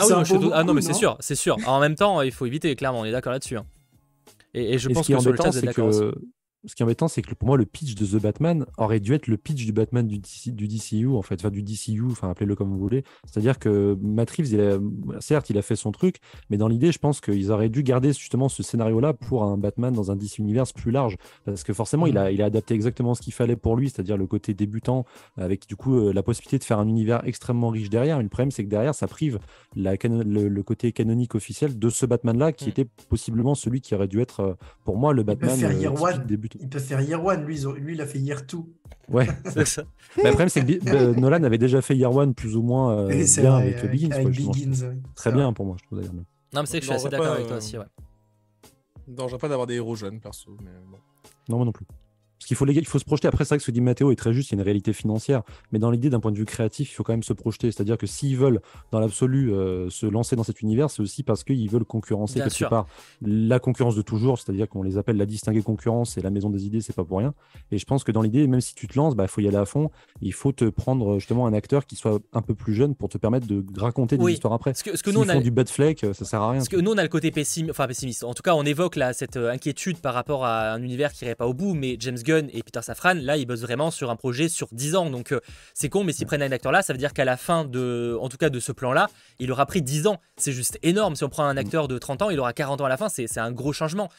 ah 0.53 0.63
non, 0.63 0.73
mais 0.73 0.81
c'est 0.81 0.93
sûr, 0.93 1.17
c'est 1.19 1.35
sûr. 1.35 1.57
En 1.67 1.79
même 1.79 1.95
temps, 1.95 2.21
il 2.21 2.31
faut 2.31 2.45
éviter, 2.45 2.75
clairement, 2.75 3.01
on 3.01 3.05
est 3.05 3.11
d'accord 3.11 3.33
là-dessus. 3.33 3.57
Hein. 3.57 3.65
Et, 4.53 4.77
je 4.77 4.89
pense 4.89 5.07
que 5.07 5.19
sur 5.19 5.31
le 5.31 5.37
chat, 5.37 5.51
c'est 5.51 5.73
que 5.73 6.13
ce 6.65 6.75
qui 6.75 6.83
est 6.83 6.85
embêtant, 6.85 7.07
c'est 7.07 7.21
que 7.21 7.33
pour 7.33 7.47
moi, 7.47 7.57
le 7.57 7.65
pitch 7.65 7.95
de 7.95 8.05
The 8.05 8.21
Batman 8.21 8.65
aurait 8.77 8.99
dû 8.99 9.13
être 9.13 9.27
le 9.27 9.37
pitch 9.37 9.65
du 9.65 9.71
Batman 9.71 10.07
du, 10.07 10.19
du 10.19 10.67
DCU, 10.67 11.07
en 11.07 11.21
fait, 11.21 11.35
enfin 11.35 11.49
du 11.49 11.63
DCU, 11.63 12.03
enfin 12.11 12.29
appelez-le 12.29 12.55
comme 12.55 12.69
vous 12.69 12.77
voulez. 12.77 13.03
C'est-à-dire 13.25 13.57
que 13.57 13.97
Matt 14.01 14.29
Reeves, 14.31 14.53
il 14.53 14.61
a, 14.61 14.79
certes, 15.19 15.49
il 15.49 15.57
a 15.57 15.63
fait 15.63 15.75
son 15.75 15.91
truc, 15.91 16.17
mais 16.49 16.57
dans 16.57 16.67
l'idée, 16.67 16.91
je 16.91 16.99
pense 16.99 17.19
qu'ils 17.19 17.51
auraient 17.51 17.69
dû 17.69 17.81
garder 17.81 18.13
justement 18.13 18.47
ce 18.47 18.61
scénario-là 18.61 19.13
pour 19.13 19.43
un 19.43 19.57
Batman 19.57 19.93
dans 19.93 20.11
un 20.11 20.15
DC 20.15 20.37
Universe 20.37 20.71
plus 20.71 20.91
large, 20.91 21.17
parce 21.45 21.63
que 21.63 21.73
forcément, 21.73 22.05
il, 22.05 22.17
a, 22.17 22.31
il 22.31 22.41
a 22.41 22.45
adapté 22.45 22.75
exactement 22.75 23.15
ce 23.15 23.21
qu'il 23.21 23.33
fallait 23.33 23.55
pour 23.55 23.75
lui, 23.75 23.89
c'est-à-dire 23.89 24.17
le 24.17 24.27
côté 24.27 24.53
débutant, 24.53 25.05
avec 25.37 25.67
du 25.67 25.75
coup 25.75 25.97
euh, 25.97 26.13
la 26.13 26.21
possibilité 26.21 26.59
de 26.59 26.63
faire 26.63 26.79
un 26.79 26.87
univers 26.87 27.25
extrêmement 27.25 27.69
riche 27.69 27.89
derrière. 27.89 28.17
Mais 28.17 28.23
le 28.23 28.29
problème, 28.29 28.51
c'est 28.51 28.63
que 28.63 28.69
derrière, 28.69 28.93
ça 28.93 29.07
prive 29.07 29.39
la, 29.75 29.93
le, 30.03 30.61
côté 30.61 30.91
canonique 30.91 31.33
officiel 31.33 31.79
de 31.79 31.89
ce 31.89 32.05
Batman-là, 32.05 32.51
qui 32.51 32.65
mm. 32.65 32.69
était 32.69 32.85
possiblement 33.09 33.55
celui 33.55 33.81
qui 33.81 33.95
aurait 33.95 34.07
dû 34.07 34.21
être, 34.21 34.39
euh, 34.41 34.53
pour 34.85 34.97
moi, 34.97 35.13
le 35.13 35.23
Batman 35.23 35.57
euh, 35.63 36.17
débutant. 36.19 36.50
Il 36.59 36.69
peut 36.69 36.79
faire 36.79 37.01
Year 37.01 37.21
lui, 37.37 37.59
lui, 37.79 37.93
il 37.93 38.01
a 38.01 38.05
fait 38.05 38.19
Year 38.19 38.41
2. 38.41 38.57
Ouais, 39.09 39.27
c'est 39.45 39.67
ça. 39.67 39.83
le 40.17 40.23
problème, 40.29 40.49
c'est 40.49 40.65
que 40.65 40.89
euh, 40.89 41.13
Nolan 41.17 41.43
avait 41.43 41.57
déjà 41.57 41.81
fait 41.81 41.95
Year 41.95 42.13
One 42.13 42.33
plus 42.33 42.55
ou 42.55 42.61
moins 42.61 42.97
euh, 42.97 43.25
bien 43.37 43.55
avec, 43.55 43.85
Begins. 43.89 44.09
Très 45.15 45.31
bien 45.31 45.53
pour 45.53 45.65
moi, 45.65 45.77
je 45.79 45.85
trouve 45.85 45.99
d'ailleurs. 45.99 46.13
Non, 46.53 46.61
mais 46.61 46.65
c'est 46.65 46.79
que 46.79 46.85
je 46.85 46.91
suis 46.91 46.95
assez 46.95 47.09
d'accord 47.09 47.33
avec 47.33 47.47
toi 47.47 47.57
aussi, 47.57 47.77
ouais. 47.77 47.85
Non, 49.07 49.27
pas 49.27 49.49
d'avoir 49.49 49.67
des 49.67 49.75
héros 49.75 49.95
jeunes, 49.95 50.19
perso. 50.19 50.55
Mais 50.63 50.71
bon. 50.89 50.97
Non, 51.49 51.57
moi 51.57 51.65
non 51.65 51.71
plus. 51.71 51.85
Parce 52.41 52.47
qu'il 52.47 52.57
faut, 52.57 52.65
il 52.65 52.87
faut 52.87 52.97
se 52.97 53.05
projeter. 53.05 53.27
Après, 53.27 53.45
c'est 53.45 53.49
vrai 53.49 53.57
que 53.57 53.61
ce 53.61 53.67
que 53.67 53.71
dit 53.71 53.81
Mathéo 53.81 54.11
est 54.11 54.15
très 54.15 54.33
juste, 54.33 54.49
il 54.49 54.53
y 54.53 54.55
a 54.55 54.59
une 54.61 54.63
réalité 54.63 54.93
financière. 54.93 55.43
Mais 55.71 55.77
dans 55.77 55.91
l'idée, 55.91 56.09
d'un 56.09 56.19
point 56.19 56.31
de 56.31 56.37
vue 56.37 56.45
créatif, 56.45 56.91
il 56.91 56.95
faut 56.95 57.03
quand 57.03 57.13
même 57.13 57.21
se 57.21 57.33
projeter. 57.33 57.71
C'est-à-dire 57.71 57.99
que 57.99 58.07
s'ils 58.07 58.35
veulent, 58.35 58.61
dans 58.91 58.99
l'absolu, 58.99 59.53
euh, 59.53 59.91
se 59.91 60.07
lancer 60.07 60.35
dans 60.35 60.41
cet 60.41 60.59
univers, 60.61 60.89
c'est 60.89 61.03
aussi 61.03 61.21
parce 61.21 61.43
qu'ils 61.43 61.69
veulent 61.69 61.85
concurrencer 61.85 62.39
quelque 62.39 62.67
part 62.67 62.87
la 63.21 63.59
concurrence 63.59 63.95
de 63.95 64.01
toujours. 64.01 64.39
C'est-à-dire 64.39 64.67
qu'on 64.67 64.81
les 64.81 64.97
appelle 64.97 65.17
la 65.17 65.27
distinguée 65.27 65.61
concurrence 65.61 66.17
et 66.17 66.21
la 66.23 66.31
maison 66.31 66.49
des 66.49 66.65
idées, 66.65 66.81
c'est 66.81 66.95
pas 66.95 67.03
pour 67.03 67.19
rien. 67.19 67.35
Et 67.69 67.77
je 67.77 67.85
pense 67.85 68.03
que 68.03 68.11
dans 68.11 68.23
l'idée, 68.23 68.47
même 68.47 68.59
si 68.59 68.73
tu 68.73 68.87
te 68.87 68.97
lances, 68.97 69.13
il 69.13 69.17
bah, 69.17 69.27
faut 69.27 69.41
y 69.41 69.47
aller 69.47 69.57
à 69.57 69.65
fond. 69.65 69.91
Il 70.21 70.33
faut 70.33 70.51
te 70.51 70.65
prendre 70.65 71.19
justement 71.19 71.45
un 71.45 71.53
acteur 71.53 71.85
qui 71.85 71.95
soit 71.95 72.19
un 72.33 72.41
peu 72.41 72.55
plus 72.55 72.73
jeune 72.73 72.95
pour 72.95 73.09
te 73.09 73.19
permettre 73.19 73.45
de 73.45 73.63
raconter 73.79 74.17
des 74.17 74.31
histoires 74.31 74.53
après. 74.53 74.73
Ce 74.73 74.83
que, 74.83 75.11
nous, 75.11 75.19
on 75.19 75.29
a... 75.29 75.39
du 75.39 75.51
bad 75.51 75.69
flake, 75.69 76.07
ça 76.13 76.25
sert 76.25 76.41
à 76.41 76.49
rien. 76.49 76.59
Parce 76.61 76.69
que 76.69 76.77
nous, 76.77 76.89
on 76.89 76.97
a 76.97 77.03
le 77.03 77.09
côté 77.09 77.29
pessimiste. 77.29 77.69
Enfin, 77.69 77.85
pessimiste. 77.85 78.23
En 78.23 78.33
tout 78.33 78.41
cas, 78.41 78.55
on 78.55 78.63
évoque 78.63 78.95
là, 78.95 79.13
cette 79.13 79.37
euh, 79.37 79.51
inquiétude 79.51 79.99
par 79.99 80.15
rapport 80.15 80.43
à 80.43 80.71
un 80.71 80.81
univers 80.81 81.13
qui 81.13 81.25
irait 81.25 81.35
pas 81.35 81.45
au 81.45 81.53
bout. 81.53 81.75
Mais 81.75 81.97
James 81.99 82.17
Gunn 82.17 82.30
et 82.37 82.63
Peter 82.63 82.81
Safran 82.81 83.13
là, 83.15 83.37
ils 83.37 83.45
bossent 83.45 83.61
vraiment 83.61 83.91
sur 83.91 84.09
un 84.09 84.15
projet 84.15 84.49
sur 84.49 84.67
10 84.71 84.95
ans. 84.95 85.09
Donc, 85.09 85.31
euh, 85.31 85.39
c'est 85.73 85.89
con, 85.89 86.03
mais 86.03 86.13
s'ils 86.13 86.25
prennent 86.25 86.41
un 86.41 86.51
acteur 86.51 86.71
là, 86.71 86.81
ça 86.81 86.93
veut 86.93 86.99
dire 86.99 87.13
qu'à 87.13 87.25
la 87.25 87.37
fin 87.37 87.65
de, 87.65 88.17
en 88.19 88.29
tout 88.29 88.37
cas 88.37 88.49
de 88.49 88.59
ce 88.59 88.71
plan-là, 88.71 89.07
il 89.39 89.51
aura 89.51 89.65
pris 89.65 89.81
10 89.81 90.07
ans. 90.07 90.19
C'est 90.37 90.51
juste 90.51 90.79
énorme. 90.83 91.15
Si 91.15 91.23
on 91.23 91.29
prend 91.29 91.45
un 91.45 91.57
acteur 91.57 91.87
de 91.87 91.97
30 91.97 92.23
ans, 92.23 92.29
il 92.29 92.39
aura 92.39 92.53
40 92.53 92.81
ans 92.81 92.85
à 92.85 92.89
la 92.89 92.97
fin. 92.97 93.09
C'est 93.09 93.37
un 93.37 93.51
gros 93.51 93.73
changement. 93.73 94.09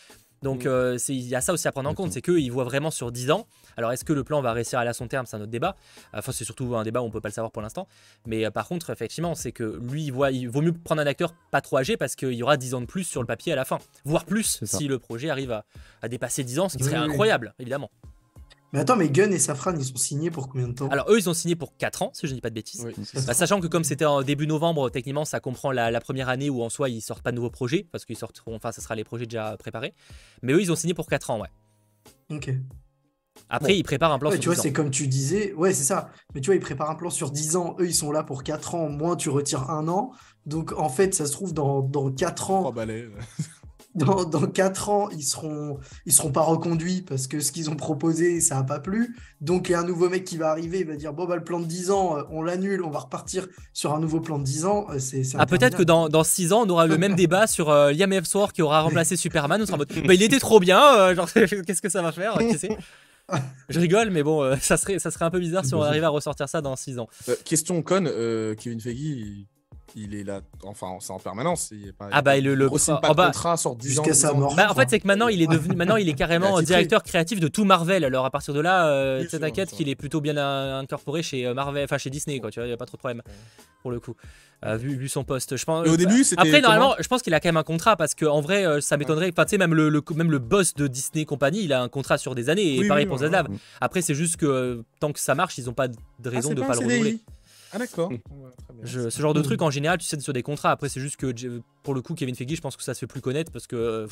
Donc, 0.42 0.64
mm. 0.64 0.68
euh, 0.68 0.98
il 1.08 1.28
y 1.28 1.34
a 1.34 1.40
ça 1.40 1.52
aussi 1.52 1.68
à 1.68 1.72
prendre 1.72 1.88
en 1.88 1.94
compte. 1.94 2.12
C'est 2.12 2.22
qu'ils 2.22 2.50
voient 2.52 2.64
vraiment 2.64 2.90
sur 2.90 3.12
10 3.12 3.30
ans. 3.30 3.46
Alors, 3.76 3.92
est-ce 3.92 4.04
que 4.04 4.12
le 4.12 4.24
plan 4.24 4.42
va 4.42 4.52
réussir 4.52 4.78
à 4.78 4.82
aller 4.82 4.90
à 4.90 4.94
son 4.94 5.08
terme? 5.08 5.26
C'est 5.26 5.36
un 5.36 5.40
autre 5.40 5.50
débat. 5.50 5.76
Enfin, 6.12 6.32
c'est 6.32 6.44
surtout 6.44 6.76
un 6.76 6.82
débat 6.82 7.00
où 7.00 7.04
on 7.04 7.10
peut 7.10 7.20
pas 7.20 7.28
le 7.28 7.34
savoir 7.34 7.52
pour 7.52 7.62
l'instant. 7.62 7.88
Mais 8.26 8.44
euh, 8.44 8.50
par 8.50 8.68
contre, 8.68 8.90
effectivement, 8.90 9.34
c'est 9.34 9.52
que 9.52 9.80
lui, 9.82 10.04
il, 10.04 10.12
voit, 10.12 10.30
il 10.30 10.48
vaut 10.48 10.62
mieux 10.62 10.72
prendre 10.72 11.00
un 11.00 11.06
acteur 11.06 11.34
pas 11.50 11.60
trop 11.60 11.78
âgé 11.78 11.96
parce 11.96 12.16
qu'il 12.16 12.32
y 12.32 12.42
aura 12.42 12.56
10 12.56 12.74
ans 12.74 12.80
de 12.80 12.86
plus 12.86 13.04
sur 13.04 13.20
le 13.20 13.26
papier 13.26 13.52
à 13.52 13.56
la 13.56 13.64
fin. 13.64 13.78
Voire 14.04 14.24
plus 14.24 14.60
si 14.64 14.88
le 14.88 14.98
projet 14.98 15.30
arrive 15.30 15.52
à, 16.02 16.08
dépasser 16.08 16.44
10 16.44 16.58
ans, 16.58 16.68
ce 16.68 16.76
qui 16.76 16.84
serait 16.84 16.96
incroyable, 16.96 17.54
évidemment. 17.58 17.90
Mais 18.72 18.80
attends, 18.80 18.96
mais 18.96 19.10
Gunn 19.10 19.32
et 19.34 19.38
Safran, 19.38 19.74
ils 19.76 19.84
sont 19.84 19.96
signés 19.96 20.30
pour 20.30 20.48
combien 20.48 20.66
de 20.66 20.72
temps? 20.72 20.88
Alors, 20.88 21.10
eux, 21.10 21.18
ils 21.18 21.28
ont 21.28 21.34
signé 21.34 21.56
pour 21.56 21.76
4 21.76 22.02
ans, 22.02 22.10
si 22.14 22.26
je 22.26 22.32
ne 22.32 22.36
dis 22.36 22.40
pas 22.40 22.48
de 22.48 22.54
bêtises. 22.54 22.86
Bah, 23.26 23.34
sachant 23.34 23.60
que, 23.60 23.66
comme 23.66 23.84
c'était 23.84 24.06
en 24.06 24.22
début 24.22 24.46
novembre, 24.46 24.88
techniquement, 24.88 25.26
ça 25.26 25.40
comprend 25.40 25.72
la, 25.72 26.00
première 26.00 26.30
année 26.30 26.48
où 26.48 26.62
en 26.62 26.70
soi, 26.70 26.88
ils 26.88 27.02
sortent 27.02 27.22
pas 27.22 27.32
de 27.32 27.36
nouveaux 27.36 27.50
projets, 27.50 27.86
parce 27.92 28.06
qu'ils 28.06 28.16
sortiront, 28.16 28.56
enfin, 28.56 28.72
ça 28.72 28.80
sera 28.80 28.94
les 28.94 29.04
projets 29.04 29.26
déjà 29.26 29.56
préparés. 29.58 29.92
Mais 30.40 30.54
eux, 30.54 30.62
ils 30.62 30.72
ont 30.72 30.76
signé 30.76 30.94
pour 30.94 31.06
4 31.06 31.30
ans, 31.30 31.40
ouais. 31.40 31.48
Ok. 32.30 32.50
Après, 33.50 33.76
ils 33.76 33.82
préparent 33.82 34.12
un 34.12 34.18
plan 34.18 34.30
sur 34.30 34.40
tu 34.40 34.48
vois, 34.48 34.56
c'est 34.56 34.72
comme 34.72 34.90
tu 34.90 35.06
disais, 35.06 35.52
ouais, 35.52 35.74
c'est 35.74 35.84
ça. 35.84 36.10
Mais 36.34 36.40
tu 36.40 36.46
vois, 36.46 36.54
ils 36.54 36.60
préparent 36.60 36.90
un 36.90 36.94
plan 36.94 37.10
sur 37.10 37.30
10 37.30 37.56
ans. 37.56 37.76
Eux, 37.78 37.86
ils 37.86 37.94
sont 37.94 38.10
là 38.10 38.22
pour 38.22 38.42
4 38.42 38.74
ans. 38.74 38.88
Moins, 38.88 39.16
tu 39.16 39.28
retires 39.28 39.70
un 39.70 39.88
an. 39.88 40.12
Donc, 40.46 40.72
en 40.72 40.88
fait, 40.88 41.14
ça 41.14 41.26
se 41.26 41.32
trouve, 41.32 41.52
dans, 41.52 41.82
dans 41.82 42.10
4 42.10 42.50
ans. 42.50 42.74
dans, 43.94 44.24
dans 44.24 44.46
4 44.46 44.88
ans, 44.88 45.08
ils 45.10 45.22
seront, 45.22 45.78
ils 46.06 46.12
seront 46.12 46.32
pas 46.32 46.40
reconduits 46.40 47.02
parce 47.02 47.26
que 47.26 47.40
ce 47.40 47.52
qu'ils 47.52 47.68
ont 47.70 47.76
proposé, 47.76 48.40
ça 48.40 48.56
n'a 48.56 48.62
pas 48.62 48.80
plu. 48.80 49.16
Donc, 49.40 49.68
il 49.68 49.72
y 49.72 49.74
a 49.74 49.80
un 49.80 49.84
nouveau 49.84 50.08
mec 50.08 50.24
qui 50.24 50.36
va 50.36 50.50
arriver, 50.50 50.80
il 50.80 50.86
va 50.86 50.96
dire 50.96 51.12
Bon, 51.12 51.26
bah, 51.26 51.36
le 51.36 51.44
plan 51.44 51.60
de 51.60 51.66
10 51.66 51.90
ans, 51.90 52.16
euh, 52.16 52.22
on 52.30 52.42
l'annule, 52.42 52.82
on 52.82 52.90
va 52.90 53.00
repartir 53.00 53.48
sur 53.72 53.92
un 53.92 54.00
nouveau 54.00 54.20
plan 54.20 54.38
de 54.38 54.44
10 54.44 54.64
ans. 54.64 54.86
Euh, 54.90 54.98
c'est, 54.98 55.22
ah, 55.38 55.46
peut-être 55.46 55.76
que 55.76 55.82
dans, 55.82 56.08
dans 56.08 56.24
6 56.24 56.52
ans, 56.52 56.62
on 56.64 56.70
aura 56.70 56.86
le 56.86 56.96
même 56.96 57.14
débat 57.14 57.46
sur 57.46 57.70
euh, 57.70 57.92
Liam 57.92 58.12
Hemsworth 58.12 58.52
qui 58.52 58.62
aura 58.62 58.80
remplacé 58.80 59.16
Superman. 59.16 59.60
On 59.60 59.66
sera 59.66 59.76
en 59.76 59.78
mode 59.78 59.92
bah, 60.06 60.14
Il 60.14 60.22
était 60.22 60.38
trop 60.38 60.60
bien, 60.60 61.14
genre, 61.14 61.30
qu'est-ce 61.34 61.82
que 61.82 61.90
ça 61.90 62.02
va 62.02 62.12
faire 62.12 62.38
Je 63.68 63.80
rigole, 63.80 64.10
mais 64.10 64.22
bon, 64.22 64.56
ça, 64.60 64.76
serait, 64.76 64.98
ça 64.98 65.10
serait 65.10 65.24
un 65.24 65.30
peu 65.30 65.40
bizarre 65.40 65.64
si 65.64 65.74
on 65.74 65.82
arrivait 65.82 66.06
à 66.06 66.10
ressortir 66.10 66.48
ça 66.48 66.60
dans 66.60 66.76
6 66.76 66.98
ans. 66.98 67.08
question 67.44 67.82
con, 67.82 68.04
Kevin 68.58 68.80
Feige, 68.80 69.00
il 69.00 69.46
est 69.96 70.24
là, 70.24 70.40
enfin, 70.64 70.96
c'est 71.00 71.12
en 71.12 71.18
permanence. 71.18 71.70
Il 71.72 71.92
pas, 71.92 72.08
ah 72.12 72.22
bah 72.22 72.38
le, 72.38 72.54
le 72.54 72.68
pas 72.68 73.10
de 73.10 73.14
bah, 73.14 73.26
contrat 73.26 73.56
sur 73.56 73.76
10 73.76 74.00
ans. 74.00 74.04
Sa 74.12 74.32
mort, 74.32 74.54
bah, 74.54 74.68
en 74.70 74.74
fait, 74.74 74.88
c'est 74.90 75.00
que 75.00 75.06
maintenant, 75.06 75.28
il 75.28 75.42
est 75.42 75.46
devenu, 75.46 75.76
maintenant, 75.76 75.96
il 75.96 76.08
est 76.08 76.14
carrément 76.14 76.60
directeur 76.60 77.02
créatif 77.02 77.40
de 77.40 77.48
tout 77.48 77.64
Marvel. 77.64 78.04
Alors 78.04 78.24
à 78.24 78.30
partir 78.30 78.54
de 78.54 78.60
là, 78.60 78.88
euh, 78.88 79.24
t'inquiète 79.26 79.70
qu'il 79.70 79.88
est 79.88 79.94
plutôt 79.94 80.20
bien 80.20 80.36
incorporé 80.36 81.22
chez 81.22 81.46
euh, 81.46 81.54
Marvel, 81.54 81.84
enfin 81.84 81.98
chez 81.98 82.10
Disney, 82.10 82.40
quoi. 82.40 82.50
Tu 82.50 82.60
vois, 82.60 82.66
il 82.66 82.70
y 82.70 82.74
a 82.74 82.76
pas 82.76 82.86
trop 82.86 82.96
de 82.96 83.00
problème 83.00 83.22
pour 83.82 83.90
le 83.90 84.00
coup. 84.00 84.14
Euh, 84.64 84.76
vu, 84.76 84.94
vu, 84.94 85.08
son 85.08 85.24
poste, 85.24 85.56
je 85.56 85.64
pense. 85.64 85.88
au 85.88 85.96
début, 85.96 86.22
c'était. 86.22 86.40
Après, 86.40 86.60
normalement, 86.60 86.94
je 87.00 87.08
pense 87.08 87.22
qu'il 87.22 87.34
a 87.34 87.40
quand 87.40 87.48
même 87.48 87.56
un 87.56 87.64
contrat 87.64 87.96
parce 87.96 88.14
qu'en 88.14 88.40
vrai, 88.40 88.64
euh, 88.64 88.80
ça 88.80 88.96
m'étonnerait. 88.96 89.30
Enfin, 89.32 89.44
tu 89.44 89.50
sais, 89.50 89.58
même 89.58 89.74
le, 89.74 90.02
même 90.14 90.30
le 90.30 90.38
boss 90.38 90.74
de 90.74 90.86
Disney 90.86 91.24
Company, 91.24 91.64
il 91.64 91.72
a 91.72 91.82
un 91.82 91.88
contrat 91.88 92.16
sur 92.16 92.36
des 92.36 92.48
années 92.48 92.76
et 92.76 92.86
pareil 92.86 93.06
pour 93.06 93.18
Zaslav. 93.18 93.48
Après, 93.80 94.02
c'est 94.02 94.14
juste 94.14 94.36
que 94.36 94.84
tant 95.00 95.12
que 95.12 95.18
ça 95.18 95.34
marche, 95.34 95.58
ils 95.58 95.68
ont 95.68 95.74
pas 95.74 95.88
de 95.88 96.28
raison 96.28 96.50
ah, 96.52 96.54
de 96.54 96.60
pas, 96.60 96.74
le 96.74 96.78
renouveler. 96.78 97.18
Ah 97.72 97.78
d'accord. 97.78 98.10
ce 98.84 99.10
genre 99.10 99.34
de 99.34 99.42
truc 99.42 99.62
en 99.62 99.70
général, 99.70 99.98
tu 99.98 100.06
sais 100.06 100.18
sur 100.20 100.32
des 100.32 100.42
contrats. 100.42 100.70
Après, 100.70 100.88
c'est 100.88 101.00
juste 101.00 101.16
que 101.16 101.60
pour 101.82 101.94
le 101.94 102.02
coup, 102.02 102.14
Kevin 102.14 102.34
Feige, 102.34 102.56
je 102.56 102.60
pense 102.60 102.76
que 102.76 102.82
ça 102.82 102.94
se 102.94 103.00
fait 103.00 103.06
plus 103.06 103.20
connaître 103.20 103.50
parce 103.50 103.66
que 103.66 104.06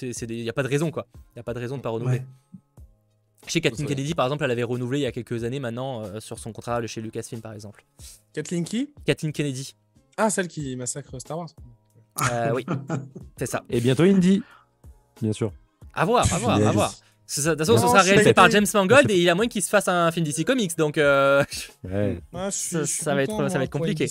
il 0.00 0.42
n'y 0.42 0.48
a 0.48 0.52
pas 0.52 0.62
de 0.62 0.68
raison 0.68 0.90
quoi. 0.90 1.06
Il 1.34 1.38
y 1.38 1.40
a 1.40 1.42
pas 1.42 1.54
de 1.54 1.58
raison 1.58 1.76
de 1.76 1.82
pas 1.82 1.90
renouveler. 1.90 2.22
Chez 3.46 3.60
Kathleen 3.60 3.86
Kennedy, 3.86 4.14
par 4.14 4.26
exemple, 4.26 4.44
elle 4.44 4.50
avait 4.50 4.62
renouvelé 4.62 4.98
il 5.00 5.02
y 5.02 5.06
a 5.06 5.12
quelques 5.12 5.44
années 5.44 5.60
maintenant 5.60 6.02
euh, 6.02 6.20
sur 6.20 6.38
son 6.38 6.52
contrat 6.52 6.84
chez 6.86 7.00
Lucasfilm, 7.00 7.40
par 7.40 7.52
exemple. 7.52 7.84
Kathleen 8.32 8.64
qui? 8.64 8.92
Kathleen 9.06 9.32
Kennedy. 9.32 9.74
Ah, 10.16 10.28
celle 10.28 10.48
qui 10.48 10.76
massacre 10.76 11.18
Star 11.18 11.38
Wars. 11.38 11.48
Euh, 12.32 12.52
oui, 12.54 12.66
c'est 13.38 13.46
ça. 13.46 13.64
Et 13.70 13.80
bientôt 13.80 14.02
Indy, 14.02 14.42
bien 15.22 15.32
sûr. 15.32 15.52
À 15.94 16.04
voir, 16.04 16.30
à 16.32 16.38
voir, 16.38 16.56
à 16.60 16.72
voir. 16.72 16.94
De 17.36 17.42
toute 17.50 17.58
façon, 17.58 17.76
ce 17.76 17.82
sera 17.82 18.00
réalisé 18.00 18.32
par 18.32 18.50
James 18.50 18.66
Mangold 18.72 19.10
et 19.10 19.16
il 19.16 19.22
y 19.22 19.28
a 19.28 19.34
moins 19.34 19.48
qu'il 19.48 19.62
se 19.62 19.68
fasse 19.68 19.86
un 19.86 20.10
film 20.10 20.24
DC 20.24 20.44
Comics, 20.44 20.76
donc 20.78 20.96
euh, 20.96 21.44
ça, 22.50 23.14
va 23.14 23.22
être, 23.22 23.50
ça 23.50 23.58
va 23.58 23.64
être 23.64 23.70
compliqué. 23.70 24.06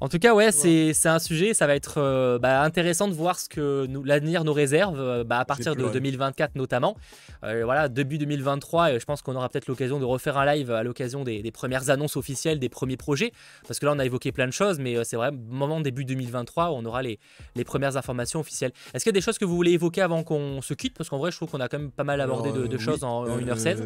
En 0.00 0.08
tout 0.08 0.20
cas, 0.20 0.32
ouais, 0.32 0.52
c'est 0.52 1.08
un 1.08 1.18
sujet, 1.18 1.54
ça 1.54 1.66
va 1.66 1.74
être 1.74 1.98
euh, 1.98 2.38
bah, 2.38 2.62
intéressant 2.62 3.08
de 3.08 3.14
voir 3.14 3.36
ce 3.38 3.48
que 3.48 3.88
l'avenir 4.04 4.44
nous 4.44 4.52
réserve 4.52 5.00
euh, 5.00 5.24
bah, 5.24 5.40
à 5.40 5.44
partir 5.44 5.74
de 5.74 5.88
2024 5.88 6.54
notamment. 6.54 6.96
Euh, 7.42 7.64
voilà, 7.64 7.88
début 7.88 8.16
2023, 8.16 8.92
et 8.92 9.00
je 9.00 9.04
pense 9.04 9.22
qu'on 9.22 9.34
aura 9.34 9.48
peut-être 9.48 9.66
l'occasion 9.66 9.98
de 9.98 10.04
refaire 10.04 10.38
un 10.38 10.46
live 10.46 10.70
à 10.70 10.84
l'occasion 10.84 11.24
des, 11.24 11.50
premières 11.50 11.90
annonces 11.90 12.16
officielles 12.16 12.60
des 12.60 12.68
premiers 12.68 12.96
projets, 12.96 13.32
parce 13.66 13.80
que 13.80 13.86
là 13.86 13.92
on 13.92 13.98
a 13.98 14.04
évoqué 14.04 14.30
plein 14.30 14.46
de 14.46 14.52
choses, 14.52 14.78
mais 14.78 15.02
c'est 15.04 15.16
vrai, 15.16 15.32
moment 15.32 15.80
début 15.80 16.04
2023, 16.04 16.70
on 16.70 16.84
aura 16.84 17.02
les, 17.02 17.18
les 17.56 17.64
premières 17.64 17.96
informations 17.96 18.38
officielles. 18.38 18.72
Est-ce 18.94 19.02
qu'il 19.02 19.10
y 19.10 19.16
a 19.16 19.18
des 19.18 19.20
choses 19.20 19.38
que 19.38 19.44
vous 19.44 19.56
voulez 19.56 19.72
évoquer 19.72 20.02
avant 20.02 20.22
qu'on 20.22 20.62
se 20.62 20.74
quitte? 20.74 20.96
Parce 20.96 21.08
qu'en 21.10 21.18
vrai, 21.18 21.32
je 21.32 21.36
trouve 21.36 21.50
qu'on 21.50 21.60
a 21.60 21.68
quand 21.68 21.78
même 21.78 21.90
pas 21.90 22.04
mal 22.04 22.20
abordé 22.20 22.52
de, 22.52 22.78
choses 22.78 23.02
en, 23.02 23.24
1h16. 23.26 23.78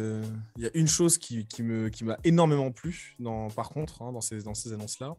Il 0.57 0.63
y 0.63 0.67
a 0.67 0.71
une 0.75 0.87
chose 0.87 1.17
qui, 1.17 1.47
qui 1.47 1.63
m'a 1.63 2.17
énormément 2.23 2.71
plu, 2.71 3.15
dans, 3.19 3.49
par 3.49 3.69
contre, 3.69 4.03
hein, 4.03 4.11
dans 4.11 4.21
ces, 4.21 4.43
dans 4.43 4.53
ces 4.53 4.73
annonces-là 4.73 5.15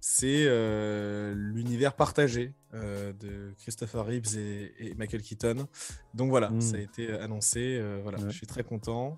c'est 0.00 0.44
euh, 0.46 1.34
l'univers 1.34 1.94
partagé 1.94 2.52
euh, 2.74 3.12
de 3.12 3.52
Christopher 3.58 4.06
Reeves 4.06 4.36
et, 4.36 4.94
Michael 4.96 5.22
Keaton. 5.22 5.66
Donc 6.14 6.30
voilà, 6.30 6.50
ça 6.60 6.76
a 6.76 6.80
été 6.80 7.12
annoncé. 7.12 7.78
Euh, 7.78 8.00
voilà, 8.02 8.18
je 8.18 8.30
suis 8.30 8.46
très 8.46 8.62
content. 8.62 9.16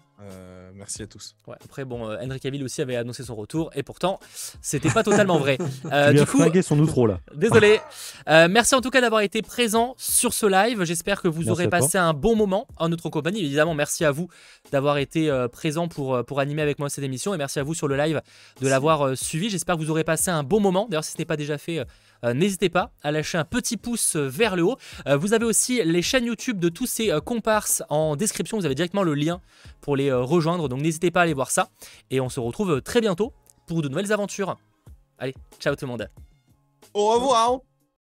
Merci 0.75 1.03
à 1.03 1.07
tous. 1.07 1.35
Ouais, 1.47 1.57
après, 1.65 1.85
bon, 1.85 2.11
Henry 2.23 2.41
Cavill 2.41 2.63
aussi 2.65 2.83
avait 2.83 2.97
annoncé 2.97 3.23
son 3.23 3.35
retour 3.35 3.71
et 3.75 3.83
pourtant, 3.83 4.19
c'était 4.63 4.91
pas 4.91 5.03
totalement 5.03 5.39
vrai. 5.39 5.59
Euh, 5.93 6.13
du 6.13 6.25
coup, 6.27 6.43
son 6.63 6.79
outro 6.79 7.07
là. 7.07 7.21
Désolé. 7.35 7.81
merci 8.27 8.75
en 8.75 8.81
tout 8.81 8.91
cas 8.91 9.01
d'avoir 9.01 9.23
été 9.23 9.43
présent 9.43 9.95
sur 9.99 10.33
ce 10.35 10.47
live. 10.47 10.85
J'espère 10.85 11.21
que 11.23 11.29
vous 11.29 11.49
aurez 11.49 11.69
passé 11.69 11.99
un 11.99 12.13
bon 12.13 12.37
moment 12.37 12.67
en 12.77 12.89
notre 12.89 13.09
compagnie. 13.09 13.41
Évidemment, 13.41 13.75
merci 13.75 14.05
à 14.05 14.11
vous 14.11 14.29
d'avoir 14.73 14.99
été 14.99 15.31
présent 15.53 15.89
pour, 15.89 16.25
pour 16.25 16.41
animer 16.41 16.63
avec 16.63 16.79
moi 16.79 16.89
cette 16.89 17.05
émission 17.05 17.35
et 17.35 17.39
merci 17.39 17.59
à 17.59 17.63
vous 17.63 17.75
sur 17.75 17.89
le 17.89 17.97
live 17.97 18.21
de 18.61 18.69
l'avoir 18.69 19.17
suivi. 19.17 19.51
J'espère 19.51 19.77
que 19.77 19.83
vous 19.83 19.91
aurez 19.91 20.05
passé 20.05 20.31
un 20.31 20.43
bon 20.43 20.61
moment. 20.61 20.87
D'ailleurs, 20.89 21.05
si 21.05 21.13
ce 21.13 21.19
n'est 21.19 21.25
pas 21.25 21.37
déjà 21.37 21.59
fait, 21.59 21.81
euh, 21.81 21.85
n'hésitez 22.23 22.69
pas 22.69 22.93
à 23.03 23.13
lâcher 23.13 23.39
un 23.39 23.45
petit 23.45 23.77
pouce 23.77 24.17
vers 24.17 24.57
le 24.57 24.63
haut. 24.63 24.77
Euh, 25.07 25.17
vous 25.17 25.33
avez 25.33 25.45
aussi 25.45 25.83
les 25.85 26.03
chaînes 26.03 26.27
YouTube 26.27 26.59
de 26.59 26.69
tous 26.69 26.87
ces 26.87 27.11
euh, 27.11 27.21
comparses 27.21 27.83
en 27.89 28.17
description. 28.17 28.59
Vous 28.59 28.67
avez 28.67 28.75
directement 28.75 29.03
le 29.03 29.15
lien 29.15 29.41
pour 29.81 29.97
les 29.97 30.13
rejoindre. 30.13 30.69
Donc 30.69 30.81
n'hésitez 30.81 31.11
pas 31.11 31.21
à 31.21 31.23
aller 31.25 31.35
voir 31.35 31.51
ça. 31.51 31.69
Et 32.11 32.21
on 32.21 32.29
se 32.29 32.41
retrouve 32.41 32.83
très 32.83 33.01
bientôt 33.01 33.33
pour 33.67 33.83
de 33.83 33.89
nouvelles 33.89 34.13
aventures. 34.13 34.57
Allez, 35.19 35.35
ciao 35.59 35.75
tout 35.75 35.85
le 35.85 35.91
monde. 35.91 36.09
Au 36.95 37.15
revoir 37.15 37.70